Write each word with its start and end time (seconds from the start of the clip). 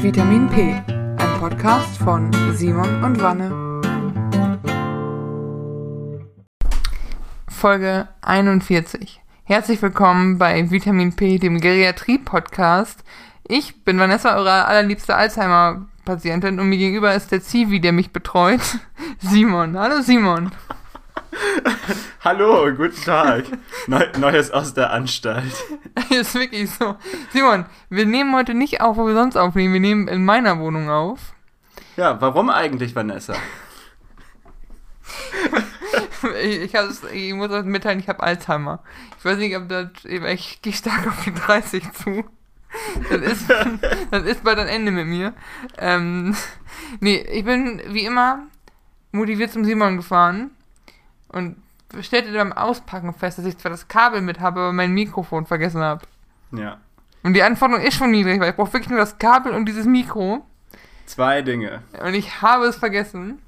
Vitamin 0.00 0.48
P, 0.48 0.80
ein 0.86 1.40
Podcast 1.40 1.98
von 1.98 2.30
Simon 2.54 3.02
und 3.02 3.20
Wanne. 3.20 3.50
Folge 7.48 8.06
41. 8.22 9.20
Herzlich 9.42 9.82
willkommen 9.82 10.38
bei 10.38 10.70
Vitamin 10.70 11.16
P, 11.16 11.38
dem 11.38 11.60
Geriatrie-Podcast. 11.60 13.02
Ich 13.48 13.82
bin 13.82 13.98
Vanessa, 13.98 14.36
eure 14.36 14.66
allerliebste 14.66 15.16
Alzheimer-Patientin 15.16 16.60
und 16.60 16.68
mir 16.68 16.78
gegenüber 16.78 17.12
ist 17.12 17.32
der 17.32 17.42
Zivi, 17.42 17.80
der 17.80 17.92
mich 17.92 18.12
betreut. 18.12 18.60
Simon. 19.18 19.76
Hallo 19.76 20.00
Simon. 20.00 20.52
Hallo, 22.24 22.72
guten 22.74 23.00
Tag. 23.02 23.44
Neu, 23.86 24.06
Neues 24.18 24.50
aus 24.50 24.74
der 24.74 24.92
Anstalt. 24.92 25.54
ist 26.10 26.34
wirklich 26.34 26.70
so. 26.70 26.96
Simon, 27.32 27.66
wir 27.90 28.06
nehmen 28.06 28.34
heute 28.34 28.54
nicht 28.54 28.80
auf, 28.80 28.96
wo 28.96 29.06
wir 29.06 29.14
sonst 29.14 29.36
aufnehmen. 29.36 29.72
Wir 29.72 29.80
nehmen 29.80 30.08
in 30.08 30.24
meiner 30.24 30.58
Wohnung 30.58 30.90
auf. 30.90 31.34
Ja, 31.96 32.20
warum 32.20 32.50
eigentlich, 32.50 32.94
Vanessa? 32.94 33.34
ich, 36.42 36.74
ich, 37.12 37.34
muss 37.34 37.50
euch 37.50 37.64
mitteilen, 37.64 38.00
ich 38.00 38.08
habe 38.08 38.22
Alzheimer. 38.22 38.80
Ich 39.18 39.24
weiß 39.24 39.38
nicht, 39.38 39.56
ob 39.56 39.68
das. 39.68 39.88
Ich 40.04 40.62
gehe 40.62 40.72
stark 40.72 41.06
auf 41.06 41.24
die 41.24 41.34
30 41.34 41.92
zu. 41.92 42.24
Das 43.10 43.20
ist, 43.20 43.46
das 44.10 44.22
ist 44.24 44.44
bald 44.44 44.58
ein 44.58 44.68
Ende 44.68 44.92
mit 44.92 45.06
mir. 45.06 45.32
Ähm, 45.78 46.36
nee, 47.00 47.16
ich 47.16 47.44
bin 47.44 47.80
wie 47.88 48.04
immer 48.04 48.46
motiviert 49.10 49.52
zum 49.52 49.64
Simon 49.64 49.96
gefahren 49.96 50.50
und 51.28 51.56
stellte 52.00 52.32
beim 52.32 52.52
Auspacken 52.52 53.14
fest, 53.14 53.38
dass 53.38 53.46
ich 53.46 53.58
zwar 53.58 53.70
das 53.70 53.88
Kabel 53.88 54.20
mit 54.20 54.40
habe, 54.40 54.60
aber 54.60 54.72
mein 54.72 54.92
Mikrofon 54.92 55.46
vergessen 55.46 55.80
habe. 55.80 56.02
Ja. 56.52 56.78
Und 57.22 57.34
die 57.34 57.42
Anforderung 57.42 57.82
ist 57.82 57.96
schon 57.96 58.10
niedrig, 58.10 58.40
weil 58.40 58.50
ich 58.50 58.56
brauche 58.56 58.72
wirklich 58.72 58.90
nur 58.90 58.98
das 58.98 59.18
Kabel 59.18 59.52
und 59.52 59.66
dieses 59.66 59.86
Mikro. 59.86 60.46
Zwei 61.06 61.42
Dinge. 61.42 61.82
Und 62.04 62.14
ich 62.14 62.42
habe 62.42 62.66
es 62.66 62.76
vergessen. 62.76 63.40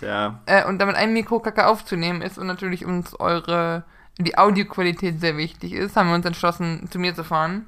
Ja. 0.00 0.40
Äh, 0.46 0.64
und 0.66 0.78
damit 0.78 0.96
ein 0.96 1.12
Mikrokacke 1.12 1.66
aufzunehmen 1.66 2.20
ist 2.22 2.38
und 2.38 2.46
natürlich 2.46 2.84
uns 2.84 3.18
eure, 3.20 3.84
die 4.18 4.36
Audioqualität 4.36 5.20
sehr 5.20 5.36
wichtig 5.36 5.72
ist, 5.72 5.96
haben 5.96 6.08
wir 6.08 6.14
uns 6.14 6.26
entschlossen, 6.26 6.88
zu 6.90 6.98
mir 6.98 7.14
zu 7.14 7.24
fahren. 7.24 7.66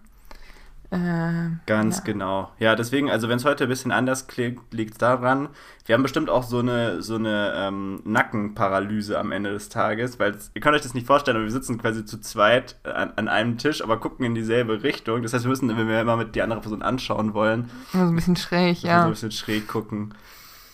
Äh, 0.90 1.56
Ganz 1.66 1.98
ja. 1.98 2.04
genau. 2.04 2.52
Ja, 2.58 2.76
deswegen, 2.76 3.10
also 3.10 3.28
wenn 3.28 3.38
es 3.38 3.44
heute 3.44 3.64
ein 3.64 3.68
bisschen 3.68 3.90
anders 3.90 4.28
klingt, 4.28 4.72
liegt 4.72 4.92
es 4.92 4.98
daran. 4.98 5.48
Wir 5.84 5.94
haben 5.94 6.02
bestimmt 6.02 6.30
auch 6.30 6.44
so 6.44 6.60
eine, 6.60 7.02
so 7.02 7.16
eine 7.16 7.52
ähm, 7.56 8.00
Nackenparalyse 8.04 9.18
am 9.18 9.32
Ende 9.32 9.50
des 9.52 9.68
Tages, 9.68 10.20
weil 10.20 10.36
ihr 10.54 10.60
könnt 10.60 10.76
euch 10.76 10.82
das 10.82 10.94
nicht 10.94 11.06
vorstellen, 11.06 11.36
aber 11.36 11.44
wir 11.44 11.52
sitzen 11.52 11.78
quasi 11.78 12.04
zu 12.04 12.20
zweit 12.20 12.76
an, 12.84 13.12
an, 13.16 13.28
einem 13.28 13.58
Tisch, 13.58 13.82
aber 13.82 13.98
gucken 13.98 14.24
in 14.24 14.34
dieselbe 14.34 14.84
Richtung. 14.84 15.22
Das 15.22 15.32
heißt, 15.32 15.44
wir 15.44 15.50
müssen, 15.50 15.68
wenn 15.68 15.88
wir 15.88 16.00
immer 16.00 16.16
mit 16.16 16.34
die 16.36 16.42
andere 16.42 16.60
Person 16.60 16.82
anschauen 16.82 17.34
wollen, 17.34 17.68
so 17.92 17.98
ein 17.98 18.14
bisschen 18.14 18.36
schräg, 18.36 18.82
ja. 18.82 19.00
So 19.00 19.06
ein 19.06 19.10
bisschen 19.10 19.32
schräg 19.32 19.66
gucken. 19.66 20.14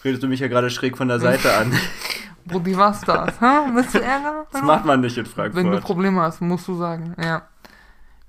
Redest 0.05 0.23
du 0.23 0.29
mich 0.29 0.41
ja 0.41 0.49
gerade 0.49 0.69
schräg 0.69 0.97
von 0.97 1.09
der 1.09 1.21
Seite 1.21 1.55
an? 1.55 1.73
Brudi, 2.45 2.77
was 2.77 3.01
das? 3.03 3.41
Hä? 3.41 3.71
Bist 3.75 3.95
du 3.95 4.01
Ärger? 4.01 4.47
Das 4.51 4.63
macht 4.63 4.85
man 4.85 5.01
nicht 5.01 5.17
in 5.17 5.27
Frankfurt. 5.27 5.65
Wenn 5.65 5.71
du 5.71 5.81
Probleme 5.81 6.21
hast, 6.21 6.41
musst 6.41 6.67
du 6.67 6.77
sagen, 6.77 7.15
ja. 7.23 7.43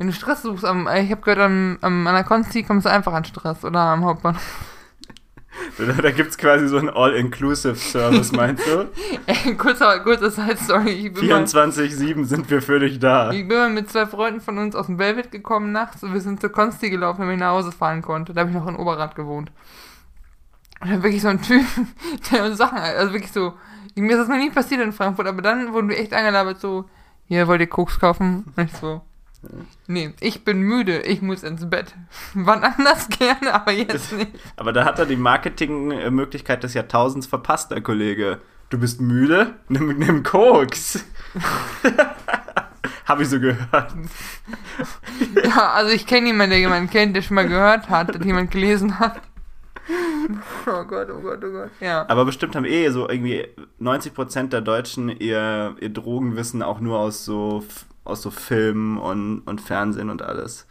Wenn 0.04 0.09
du 0.09 0.16
Stress 0.18 0.42
suchst, 0.42 0.66
am, 0.66 0.90
ich 0.94 1.12
habe 1.12 1.22
gehört, 1.22 1.40
am, 1.40 1.78
am, 1.80 2.06
an 2.08 2.14
der 2.14 2.26
Konsti 2.26 2.64
kommst 2.64 2.86
du 2.86 2.92
einfach 2.92 3.14
an 3.14 3.23
Stress 3.23 3.64
oder 3.64 3.80
am 3.80 4.04
Hauptbahnhof. 4.04 4.44
Da 6.02 6.12
gibt 6.12 6.30
es 6.30 6.38
quasi 6.38 6.68
so 6.68 6.78
einen 6.78 6.90
All-Inclusive-Service, 6.90 8.31
meinst 8.34 8.68
du? 8.68 8.90
Ey, 9.28 9.56
kurzer, 9.56 10.02
kurzer 10.02 10.30
Side-Story. 10.30 11.14
24-7 11.16 12.26
sind 12.26 12.50
wir 12.50 12.62
für 12.62 12.81
dich 12.81 13.00
da. 13.00 13.31
Ich 13.31 13.48
bin 13.48 13.58
mal 13.58 13.70
mit 13.70 13.90
zwei 13.90 14.06
Freunden 14.06 14.42
von 14.42 14.58
uns 14.58 14.76
aus 14.76 14.88
dem 14.88 15.00
Velvet 15.00 15.31
gekommen 15.31 15.72
nachts 15.72 16.04
und 16.04 16.14
wir 16.14 16.20
sind 16.20 16.42
zur 16.42 16.52
Konsti 16.52 16.90
gelaufen, 16.90 17.22
damit 17.22 17.36
ich 17.36 17.40
nach 17.40 17.52
Hause 17.52 17.72
fahren 17.72 18.02
konnte. 18.02 18.34
Da 18.34 18.42
habe 18.42 18.50
ich 18.50 18.58
noch 18.58 18.68
in 18.68 18.76
Oberrad 18.76 19.16
gewohnt. 19.16 19.54
Und 20.81 20.90
dann 20.90 21.02
wirklich 21.02 21.22
so 21.22 21.30
ein 21.30 21.42
Typ, 21.42 21.64
der 22.34 22.54
Sachen, 22.58 22.80
also 22.80 23.14
wirklich 23.14 23.31
so, 23.31 23.54
mir 23.96 24.12
ist 24.12 24.18
das 24.18 24.28
noch 24.28 24.36
nie 24.36 24.50
passiert 24.50 24.81
in 24.81 24.92
Frankfurt, 24.92 25.28
aber 25.28 25.42
dann 25.42 25.72
wurden 25.72 25.88
wir 25.88 25.97
echt 25.97 26.12
eingelabert, 26.13 26.59
so, 26.59 26.90
hier 27.25 27.47
wollt 27.47 27.62
ihr 27.62 27.68
Koks 27.68 28.02
kaufen? 28.02 28.52
Und 28.53 28.66
ich 28.66 28.74
so, 28.74 29.02
Nee, 29.88 30.14
ich 30.20 30.46
bin 30.46 30.62
müde, 30.62 31.02
ich 31.02 31.22
muss 31.22 31.44
ins 31.44 31.70
Bett. 31.70 31.94
Wann 32.34 32.64
anders 32.64 33.09
gerne, 33.09 33.54
aber 33.54 33.72
jetzt 33.72 34.12
nicht. 34.18 34.31
Aber 34.56 34.74
da 34.74 34.86
hat 34.86 35.00
er 35.00 35.06
die 35.06 35.16
Marketingmöglichkeit 35.16 36.64
des 36.64 36.74
Jahrtausends 36.74 37.28
verpasst, 37.28 37.72
der 37.72 37.81
Kollege. 37.81 38.40
Du 38.70 38.78
bist 38.80 39.02
müde? 39.02 39.56
Nimm, 39.68 39.98
nimm 39.98 40.24
Koks. 40.24 41.06
Habe 43.06 43.24
ich 43.24 43.30
so 43.30 43.40
gehört. 43.40 43.94
Ja, 45.44 45.74
also 45.74 45.92
ich 45.92 46.08
kenne 46.08 46.28
jemanden, 46.28 46.52
der 46.52 46.60
jemanden 46.60 46.90
kennt, 46.90 47.16
der 47.16 47.22
schon 47.22 47.36
mal 47.36 47.48
gehört 47.48 47.90
hat, 47.90 48.16
der 48.16 48.25
jemand 48.25 48.52
gelesen 48.52 49.00
hat. 49.00 49.22
Oh 50.66 50.84
Gott, 50.86 51.10
oh 51.12 51.20
Gott, 51.20 51.44
oh 51.44 51.52
Gott. 51.52 51.70
Ja. 51.81 52.06
Aber 52.08 52.25
bestimmt 52.25 52.56
haben 52.56 52.66
eh 52.66 52.90
so 52.90 53.10
irgendwie 53.10 53.46
90% 53.81 54.50
der 54.50 54.62
Deutschen 54.62 55.10
ihr, 55.10 55.75
ihr 55.80 55.90
Drogenwissen 55.90 56.64
auch 56.64 56.80
nur 56.80 57.00
aus 57.00 57.25
so 57.25 57.64
aus 58.03 58.22
so 58.22 58.31
Filmen 58.31 58.97
und, 58.97 59.41
und 59.41 59.62
Fernsehen 59.62 60.09
und 60.09 60.22
alles. 60.22 60.68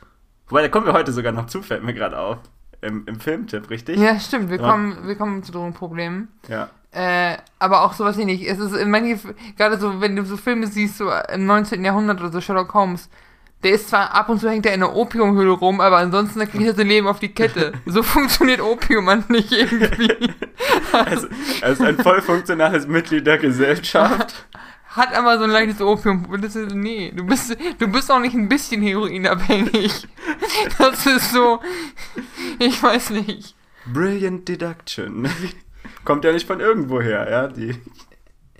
Wobei, 0.49 0.63
da 0.63 0.69
kommen 0.69 0.87
wir 0.87 0.93
heute 0.93 1.13
sogar 1.13 1.33
noch 1.33 1.47
zu, 1.47 1.63
fällt 1.63 1.83
mir 1.83 1.95
gerade 1.95 2.19
auf. 2.19 2.39
Im, 2.81 3.07
Im 3.07 3.21
Filmtipp, 3.21 3.71
richtig? 3.71 3.97
Ja, 3.97 4.19
stimmt. 4.19 4.51
Wir, 4.51 4.61
ja. 4.61 4.69
kommen, 4.69 5.07
wir 5.07 5.15
kommen 5.15 5.43
zu 5.43 5.53
Drogenproblemen. 5.53 6.29
Ja. 6.49 6.69
Äh, 6.91 7.39
aber 7.59 7.85
auch 7.85 7.95
sowas 7.95 8.19
ähnlich. 8.19 8.47
Es 8.47 8.59
ist 8.59 8.75
in 8.75 8.91
manchen, 8.91 9.35
gerade 9.57 9.79
so, 9.79 10.01
wenn 10.01 10.17
du 10.17 10.25
so 10.25 10.37
Filme 10.37 10.67
siehst, 10.67 10.99
so 10.99 11.11
im 11.33 11.47
19. 11.47 11.85
Jahrhundert 11.85 12.21
oder 12.21 12.33
so, 12.33 12.41
Sherlock 12.41 12.75
Holmes, 12.75 13.09
der 13.63 13.73
ist 13.73 13.89
zwar 13.89 14.13
ab 14.15 14.29
und 14.29 14.41
zu 14.41 14.51
hängt 14.51 14.67
er 14.67 14.75
in 14.75 14.83
einer 14.83 14.95
Opiumhöhle 14.95 15.53
rum, 15.53 15.81
aber 15.81 15.99
ansonsten 15.99 16.41
kriegt 16.41 16.65
er 16.65 16.75
sein 16.75 16.89
Leben 16.89 17.07
auf 17.07 17.21
die 17.21 17.33
Kette. 17.33 17.73
So 17.87 18.03
funktioniert 18.03 18.61
Opium 18.61 19.05
man 19.05 19.25
nicht 19.29 19.53
irgendwie. 19.53 20.31
Also, 20.93 21.29
er 21.63 21.71
ist 21.71 21.81
ein 21.81 21.97
voll 21.97 22.21
funktionales 22.21 22.87
Mitglied 22.87 23.27
der 23.27 23.39
Gesellschaft. 23.39 24.47
hat 24.93 25.15
aber 25.15 25.39
so 25.39 25.45
ein 25.45 25.51
leichtes 25.51 25.81
Opium. 25.81 26.27
Das 26.41 26.55
ist, 26.55 26.75
nee, 26.75 27.13
du 27.15 27.25
bist, 27.25 27.57
du 27.79 27.89
bist 27.89 28.11
auch 28.11 28.21
nicht 28.21 28.35
ein 28.35 28.49
bisschen 28.49 28.83
heroinabhängig. 28.83 30.07
Das 30.79 31.07
ist 31.07 31.33
so, 31.33 31.61
ich 32.59 32.83
weiß 32.83 33.11
nicht. 33.11 33.55
Brilliant 33.93 34.49
Deduction. 34.49 35.29
Kommt 36.05 36.25
ja 36.25 36.33
nicht 36.33 36.47
von 36.47 36.61
irgendwoher, 36.61 37.31
ja, 37.31 37.49
die. 37.49 37.77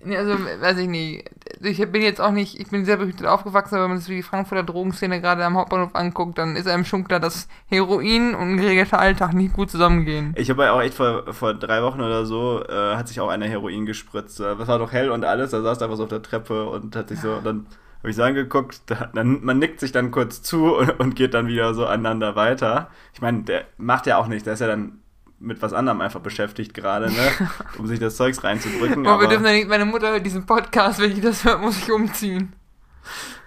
Also, 0.05 0.39
weiß 0.39 0.79
ich 0.79 0.89
nicht. 0.89 1.29
Ich 1.65 1.79
bin 1.91 2.03
jetzt 2.03 2.21
auch 2.21 2.33
nicht, 2.33 2.59
ich 2.59 2.69
bin 2.71 2.85
sehr 2.85 2.97
behütet 2.97 3.27
aufgewachsen, 3.27 3.77
aber 3.77 3.85
wenn 3.85 3.93
man 3.93 3.99
sich 3.99 4.17
die 4.17 4.23
Frankfurter 4.23 4.65
Drogenszene 4.65 5.21
gerade 5.21 5.45
am 5.45 5.57
Hauptbahnhof 5.57 5.95
anguckt, 5.95 6.37
dann 6.39 6.57
ist 6.57 6.67
einem 6.67 6.85
schon 6.85 7.05
klar, 7.05 7.21
dass 7.21 7.47
Heroin 7.67 8.35
und 8.35 8.53
ein 8.53 8.57
geregelter 8.57 8.99
Alltag 8.99 9.33
nicht 9.33 9.53
gut 9.53 9.71
zusammengehen. 9.71 10.35
Ich 10.37 10.51
habe 10.51 10.65
ja 10.65 10.73
auch 10.73 10.81
echt 10.81 10.95
vor, 10.95 11.33
vor 11.33 11.55
drei 11.55 11.83
Wochen 11.83 12.01
oder 12.01 12.27
so, 12.27 12.65
äh, 12.69 12.97
hat 12.97 13.07
sich 13.07 13.21
auch 13.21 13.29
einer 13.29 13.47
Heroin 13.47 13.87
gespritzt. 13.87 14.41
Das 14.41 14.67
war 14.67 14.79
doch 14.79 14.93
hell 14.93 15.11
und 15.11 15.25
alles, 15.25 15.53
da 15.53 15.63
saß 15.63 15.81
einfach 15.83 15.97
so 15.97 16.05
auf 16.05 16.09
der 16.09 16.23
Treppe 16.23 16.69
und 16.69 16.97
hat 16.97 17.09
sich 17.09 17.21
so, 17.21 17.41
dann 17.43 17.67
habe 17.99 18.11
ich 18.11 18.17
so 18.17 18.25
angeguckt, 18.25 18.83
da, 18.87 19.11
dann, 19.15 19.45
man 19.45 19.61
nickt 19.61 19.79
sich 19.79 19.93
dann 19.93 20.11
kurz 20.11 20.43
zu 20.43 20.77
und, 20.77 20.99
und 20.99 21.15
geht 21.15 21.35
dann 21.35 21.47
wieder 21.47 21.75
so 21.75 21.87
aneinander 21.87 22.35
weiter. 22.35 22.91
Ich 23.15 23.21
meine, 23.21 23.43
der 23.43 23.65
macht 23.77 24.07
ja 24.07 24.17
auch 24.19 24.27
nicht, 24.27 24.47
der 24.47 24.55
ist 24.55 24.61
ja 24.61 24.67
dann 24.67 25.02
mit 25.43 25.61
was 25.61 25.73
anderem 25.73 26.01
einfach 26.01 26.21
beschäftigt 26.21 26.75
gerade, 26.75 27.07
ne? 27.07 27.31
um 27.79 27.87
sich 27.87 27.99
das 27.99 28.17
Zeugs 28.17 28.43
reinzudrücken. 28.45 29.07
Oh, 29.07 29.21
wir 29.21 29.29
dürfen 29.29 29.45
ja 29.45 29.53
nicht, 29.53 29.69
meine 29.69 29.85
Mutter 29.85 30.11
hört 30.11 30.25
diesen 30.25 30.47
Podcast, 30.47 31.01
wenn 31.01 31.13
ich 31.13 31.21
das 31.21 31.45
hört, 31.45 31.61
muss 31.61 31.79
ich 31.79 31.91
umziehen. 31.91 32.53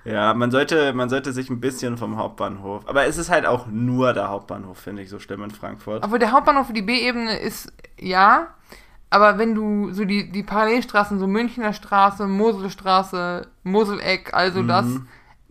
Ja, 0.03 0.35
man 0.35 0.51
sollte, 0.51 0.93
man 0.93 1.09
sollte 1.09 1.33
sich 1.33 1.49
ein 1.49 1.59
bisschen 1.59 1.97
vom 1.97 2.17
Hauptbahnhof. 2.17 2.87
Aber 2.87 3.05
es 3.05 3.17
ist 3.17 3.31
halt 3.31 3.47
auch 3.47 3.65
nur 3.65 4.13
der 4.13 4.29
Hauptbahnhof, 4.29 4.77
finde 4.77 5.01
ich, 5.01 5.09
so 5.09 5.17
schlimm 5.17 5.41
in 5.43 5.49
Frankfurt. 5.49 6.03
Aber 6.03 6.19
der 6.19 6.31
Hauptbahnhof 6.31 6.67
für 6.67 6.73
die 6.73 6.83
B-Ebene 6.83 7.39
ist 7.39 7.73
ja, 7.99 8.49
aber 9.09 9.39
wenn 9.39 9.55
du 9.55 9.91
so 9.91 10.05
die, 10.05 10.31
die 10.31 10.43
Parallelstraßen, 10.43 11.17
so 11.17 11.25
Münchner 11.25 11.73
Straße, 11.73 12.27
Moselstraße, 12.27 13.47
Moseleck, 13.63 14.33
also 14.33 14.61
mhm. 14.61 14.67
das, 14.67 14.85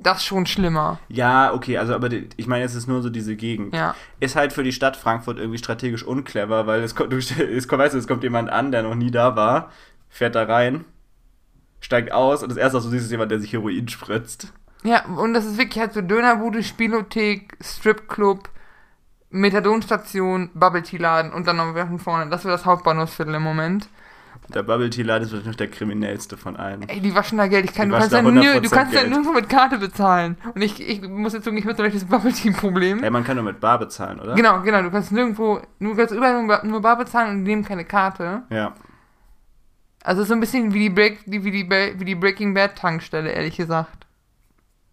das 0.05 0.19
ist 0.19 0.25
schon 0.25 0.47
schlimmer. 0.47 1.01
Ja, 1.09 1.53
okay, 1.53 1.79
also 1.79 1.95
aber 1.95 2.09
die, 2.09 2.29
ich 2.37 2.47
meine, 2.47 2.65
es 2.65 2.75
ist 2.75 2.87
nur 2.87 3.03
so 3.03 3.11
diese 3.11 3.35
Gegend. 3.37 3.75
Ja. 3.75 3.95
Ist 4.21 4.37
halt 4.37 4.53
für 4.53 4.63
die 4.63 4.73
Stadt 4.73 4.97
Frankfurt 4.97 5.39
irgendwie 5.39 5.59
strategisch 5.59 6.05
unclever, 6.05 6.67
weil 6.67 6.83
es 6.83 6.95
kommt, 6.95 7.13
du, 7.13 7.17
es, 7.19 7.71
weißt 7.71 7.95
du, 7.95 7.99
es 7.99 8.07
kommt 8.07 8.23
jemand 8.23 8.51
an, 8.51 8.71
der 8.71 8.83
noch 8.83 8.95
nie 8.95 9.11
da 9.11 9.35
war, 9.35 9.71
fährt 10.09 10.35
da 10.35 10.45
rein, 10.45 10.85
steigt 11.81 12.13
aus 12.13 12.43
und 12.43 12.51
das 12.51 12.59
erste, 12.59 12.79
was 12.79 12.85
du 12.85 12.91
siehst, 12.91 13.07
ist 13.07 13.11
jemand, 13.11 13.31
der 13.31 13.41
sich 13.41 13.53
Heroin 13.53 13.89
spritzt. 13.89 14.53
Ja, 14.85 15.07
und 15.07 15.33
das 15.33 15.47
ist 15.47 15.57
wirklich 15.57 15.81
halt 15.81 15.95
so 15.95 16.03
Dönerbude, 16.03 16.63
Spielothek, 16.63 17.57
Stripclub, 17.63 18.51
Methadonstation, 19.31 20.51
Bubble 20.55 20.83
Tea 20.83 20.99
Laden 20.99 21.33
und 21.33 21.47
dann 21.47 21.57
noch 21.57 21.75
von 21.75 21.99
vorne. 21.99 22.31
Das 22.31 22.45
wäre 22.45 22.55
das 22.55 22.67
Hauptbahnhofsviertel 22.67 23.35
im 23.35 23.43
Moment. 23.43 23.89
Der 24.53 24.63
Bubble 24.63 24.91
Tea 24.91 25.03
Laden 25.03 25.25
ist 25.25 25.33
wahrscheinlich 25.33 25.57
der 25.57 25.71
kriminellste 25.71 26.37
von 26.37 26.57
allen. 26.57 26.87
Ey, 26.89 27.01
die 27.01 27.15
waschen 27.15 27.39
da 27.39 27.47
Geld. 27.47 27.65
Ich 27.65 27.75
kann, 27.75 27.89
du 27.89 27.97
kannst, 27.97 28.13
ja 28.13 28.21
nö, 28.21 28.61
du 28.61 28.69
kannst 28.69 28.93
ja 28.93 29.03
nirgendwo 29.05 29.33
mit 29.33 29.49
Karte 29.49 29.79
bezahlen. 29.79 30.37
Und 30.55 30.61
ich, 30.61 30.87
ich 30.87 31.01
muss 31.03 31.33
jetzt 31.33 31.45
sagen, 31.45 31.57
ich 31.57 31.67
habe 31.67 31.91
das 31.91 32.05
Bubble 32.05 32.33
Tea 32.33 32.51
Problem. 32.51 33.03
Ey, 33.03 33.11
man 33.11 33.25
kann 33.25 33.37
nur 33.37 33.45
mit 33.45 33.61
Bar 33.61 33.79
bezahlen, 33.79 34.21
oder? 34.21 34.35
Genau, 34.35 34.61
genau. 34.61 34.83
Du 34.83 34.91
kannst 34.91 35.13
nirgendwo, 35.13 35.61
du 35.81 35.97
kannst 35.97 36.15
überall 36.15 36.63
nur 36.65 36.83
Bar 36.83 36.99
bezahlen 36.99 37.31
und 37.31 37.43
nehmen 37.45 37.65
keine 37.65 37.85
Karte. 37.85 38.43
Ja. 38.51 38.75
Also 40.03 40.25
so 40.25 40.35
ein 40.35 40.41
bisschen 40.41 40.75
wie 40.75 40.81
die, 40.81 40.91
Break, 40.91 41.21
wie 41.25 41.39
die, 41.39 41.71
wie 41.71 42.05
die 42.05 42.15
Breaking 42.15 42.53
Bad 42.53 42.77
Tankstelle, 42.77 43.31
ehrlich 43.31 43.57
gesagt. 43.57 44.07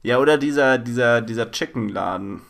Ja, 0.04 0.18
oder 0.18 0.38
dieser, 0.38 0.78
dieser, 0.78 1.22
dieser 1.22 1.52
Chicken 1.52 1.90
Laden. 1.90 2.42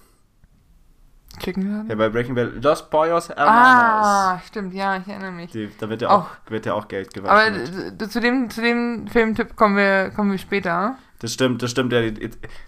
Chicken? 1.39 1.85
Ja, 1.89 1.95
bei 1.95 2.09
Breaking 2.09 2.35
Bad. 2.35 2.63
Los 2.63 2.89
Pollos 2.89 3.29
Hermanos. 3.29 4.05
Ah, 4.05 4.41
stimmt, 4.47 4.73
ja, 4.73 4.97
ich 4.97 5.07
erinnere 5.07 5.31
mich. 5.31 5.51
Die, 5.51 5.69
da 5.79 5.89
wird 5.89 6.01
ja 6.01 6.09
Auch. 6.09 6.25
auch, 6.25 6.51
wird 6.51 6.65
ja 6.65 6.73
auch 6.73 6.87
Geld 6.87 7.17
Aber 7.17 7.49
gewaschen. 7.51 7.97
d- 7.97 8.07
zu 8.09 8.19
dem, 8.19 8.49
zu 8.49 8.61
dem 8.61 9.07
Filmtipp 9.07 9.55
kommen 9.55 9.75
wir, 9.77 10.11
kommen 10.11 10.31
wir 10.31 10.37
später. 10.37 10.97
Das 11.19 11.33
stimmt, 11.33 11.61
das 11.61 11.71
stimmt. 11.71 11.93
Ja, 11.93 12.01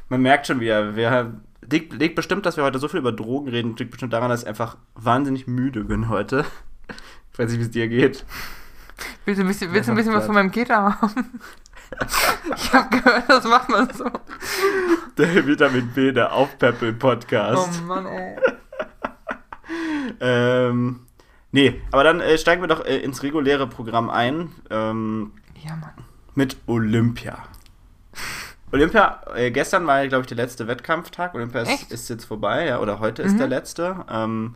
man 0.10 0.21
merkt 0.21 0.48
schon 0.48 0.60
wieder, 0.60 0.95
wir 0.95 1.33
liegt, 1.69 1.94
liegt 1.94 2.15
bestimmt, 2.15 2.45
dass 2.45 2.57
wir 2.57 2.63
heute 2.63 2.80
so 2.80 2.88
viel 2.88 3.00
über 3.00 3.12
Drogen 3.12 3.50
reden, 3.50 3.75
liegt 3.75 3.92
bestimmt 3.92 4.13
daran, 4.13 4.30
dass 4.30 4.44
ich 4.44 4.48
einfach 4.48 4.77
wahnsinnig 4.95 5.48
müde 5.48 5.83
bin 5.83 6.10
heute. 6.10 6.45
Ich 7.31 7.39
weiß 7.39 7.50
nicht, 7.50 7.60
wie 7.62 7.63
es 7.63 7.71
dir 7.71 7.88
geht. 7.88 8.25
Willst 9.25 9.39
du 9.39 9.44
ein 9.44 9.48
bisschen, 9.48 9.74
willst 9.74 9.88
du 9.88 9.94
ein 9.94 9.95
bisschen 9.98 10.13
was 10.13 10.27
von 10.27 10.36
meinem 10.36 10.51
Keter 10.51 11.01
haben? 11.01 11.39
Ich 12.56 12.74
habe 12.74 12.90
gehört, 12.98 13.30
das 13.30 13.44
macht 13.46 13.70
man 13.70 13.92
so. 13.94 14.06
Der 15.18 15.46
Vitamin 15.46 15.88
B, 15.94 16.12
der 16.12 16.34
Aufpeppel-Podcast. 16.34 17.82
Oh 17.82 17.86
Mann, 17.86 18.06
ey. 18.06 18.36
Ähm, 20.20 21.02
nee, 21.52 21.82
aber 21.92 22.04
dann 22.04 22.20
äh, 22.22 22.38
steigen 22.38 22.62
wir 22.62 22.68
doch 22.68 22.86
äh, 22.86 22.98
ins 22.98 23.24
reguläre 23.24 23.68
Programm 23.68 24.10
ein 24.10 24.52
ähm, 24.70 25.32
Ja, 25.64 25.76
Mann. 25.76 25.94
mit 26.36 26.58
Olympia. 26.68 27.38
Olympia, 28.72 29.22
äh, 29.36 29.52
gestern 29.52 29.86
war, 29.88 30.08
glaube 30.08 30.22
ich, 30.22 30.28
der 30.28 30.38
letzte 30.38 30.68
Wettkampftag. 30.68 31.36
Olympia 31.36 31.62
ist, 31.62 31.92
ist 31.92 32.10
jetzt 32.10 32.26
vorbei, 32.26 32.66
ja, 32.66 32.80
oder 32.80 33.00
heute 33.00 33.22
ist 33.22 33.34
Mhm. 33.34 33.38
der 33.38 33.48
letzte. 33.48 34.06
Ähm, 34.10 34.56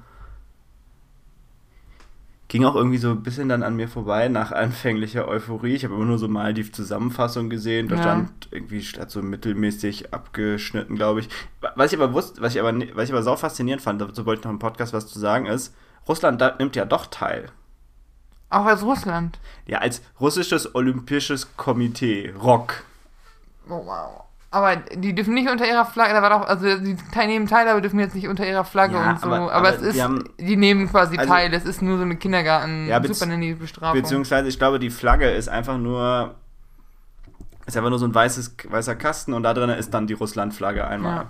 ging 2.50 2.64
auch 2.64 2.76
irgendwie 2.76 2.98
so 2.98 3.10
ein 3.12 3.24
bisschen 3.24 3.50
dann 3.50 3.62
an 3.64 3.76
mir 3.76 3.90
vorbei 3.90 4.30
nach 4.30 4.52
anfänglicher 4.52 5.28
Euphorie. 5.28 5.76
Ich 5.76 5.84
habe 5.84 5.94
immer 5.96 6.06
nur 6.06 6.18
so 6.18 6.28
mal 6.28 6.54
die 6.54 6.72
Zusammenfassung 6.72 7.50
gesehen. 7.50 7.88
Da 7.90 7.96
Ja. 7.96 8.02
stand 8.02 8.48
irgendwie 8.52 8.82
statt 8.84 9.12
so 9.12 9.22
mittelmäßig 9.22 10.14
abgeschnitten, 10.14 10.96
glaube 10.96 11.20
ich. 11.22 11.30
Was 11.76 11.92
ich 11.92 12.00
aber 12.00 12.14
wusste, 12.14 12.42
was 12.42 12.56
ich 12.56 12.62
aber, 12.62 12.74
was 12.96 13.06
ich 13.06 13.12
aber 13.12 13.24
sau 13.24 13.36
faszinierend 13.36 13.82
fand, 13.82 14.00
dazu 14.02 14.26
wollte 14.26 14.40
ich 14.42 14.46
noch 14.46 14.52
im 14.52 14.60
Podcast 14.60 14.94
was 14.94 15.08
zu 15.08 15.20
sagen, 15.20 15.46
ist, 15.46 15.76
Russland 16.08 16.42
nimmt 16.60 16.76
ja 16.78 16.86
doch 16.86 17.08
teil. 17.08 17.48
Auch 18.50 18.66
als 18.66 18.82
Russland. 18.84 19.40
Ja, 19.66 19.80
als 19.80 20.02
russisches 20.22 20.74
olympisches 20.74 21.58
Komitee, 21.58 22.34
ROK. 22.42 22.84
Oh, 23.70 23.86
wow. 23.86 24.24
Aber 24.57 24.75
die 24.77 25.13
dürfen 25.13 25.33
nicht 25.33 25.50
unter 25.50 25.68
ihrer 25.68 25.86
Flagge, 25.86 26.13
da 26.13 26.21
war 26.21 26.30
doch, 26.30 26.48
also 26.48 26.65
die 26.80 26.95
teilnehmen 27.13 27.48
teil, 27.48 27.68
aber 27.68 27.81
dürfen 27.81 28.00
jetzt 28.00 28.15
nicht 28.15 28.27
unter 28.27 28.45
ihrer 28.48 28.63
Flagge 28.65 28.95
Ja, 28.95 29.12
und 29.12 29.19
so. 29.19 29.27
aber- 29.27 29.36
Aber, 29.38 29.54
aber 29.54 29.75
es 29.75 29.81
ist, 29.81 29.95
die 29.95 30.04
haben- 30.04 30.24
die 30.39 30.56
nehmen 30.57 30.89
quasi 30.89 31.18
Also- 31.18 31.30
teil. 31.31 31.54
Es 31.54 31.65
ist 31.65 31.81
nur 31.81 31.98
so 31.98 32.04
eine 32.04 32.15
Kindergarten, 32.15 32.88
Ja, 32.88 33.01
super 33.04 33.25
Nanny-Bestrafung. 33.27 34.01
Beziehungsweise, 34.01 34.48
ich 34.48 34.57
glaube, 34.57 34.80
die 34.80 34.89
Flagge 34.89 35.30
ist 35.30 35.50
einfach 35.50 35.77
nur. 35.77 36.36
Ist 37.65 37.75
einfach 37.75 37.89
nur 37.89 38.00
so 38.00 38.06
ein 38.07 38.15
weißes, 38.15 38.56
weißer 38.69 38.95
Kasten 38.95 39.33
und 39.33 39.44
da 39.44 39.54
drin 39.54 39.69
ist 39.69 39.94
dann 39.94 40.07
die 40.07 40.13
Russland-Flagge 40.13 40.88
einmal. 40.88 41.27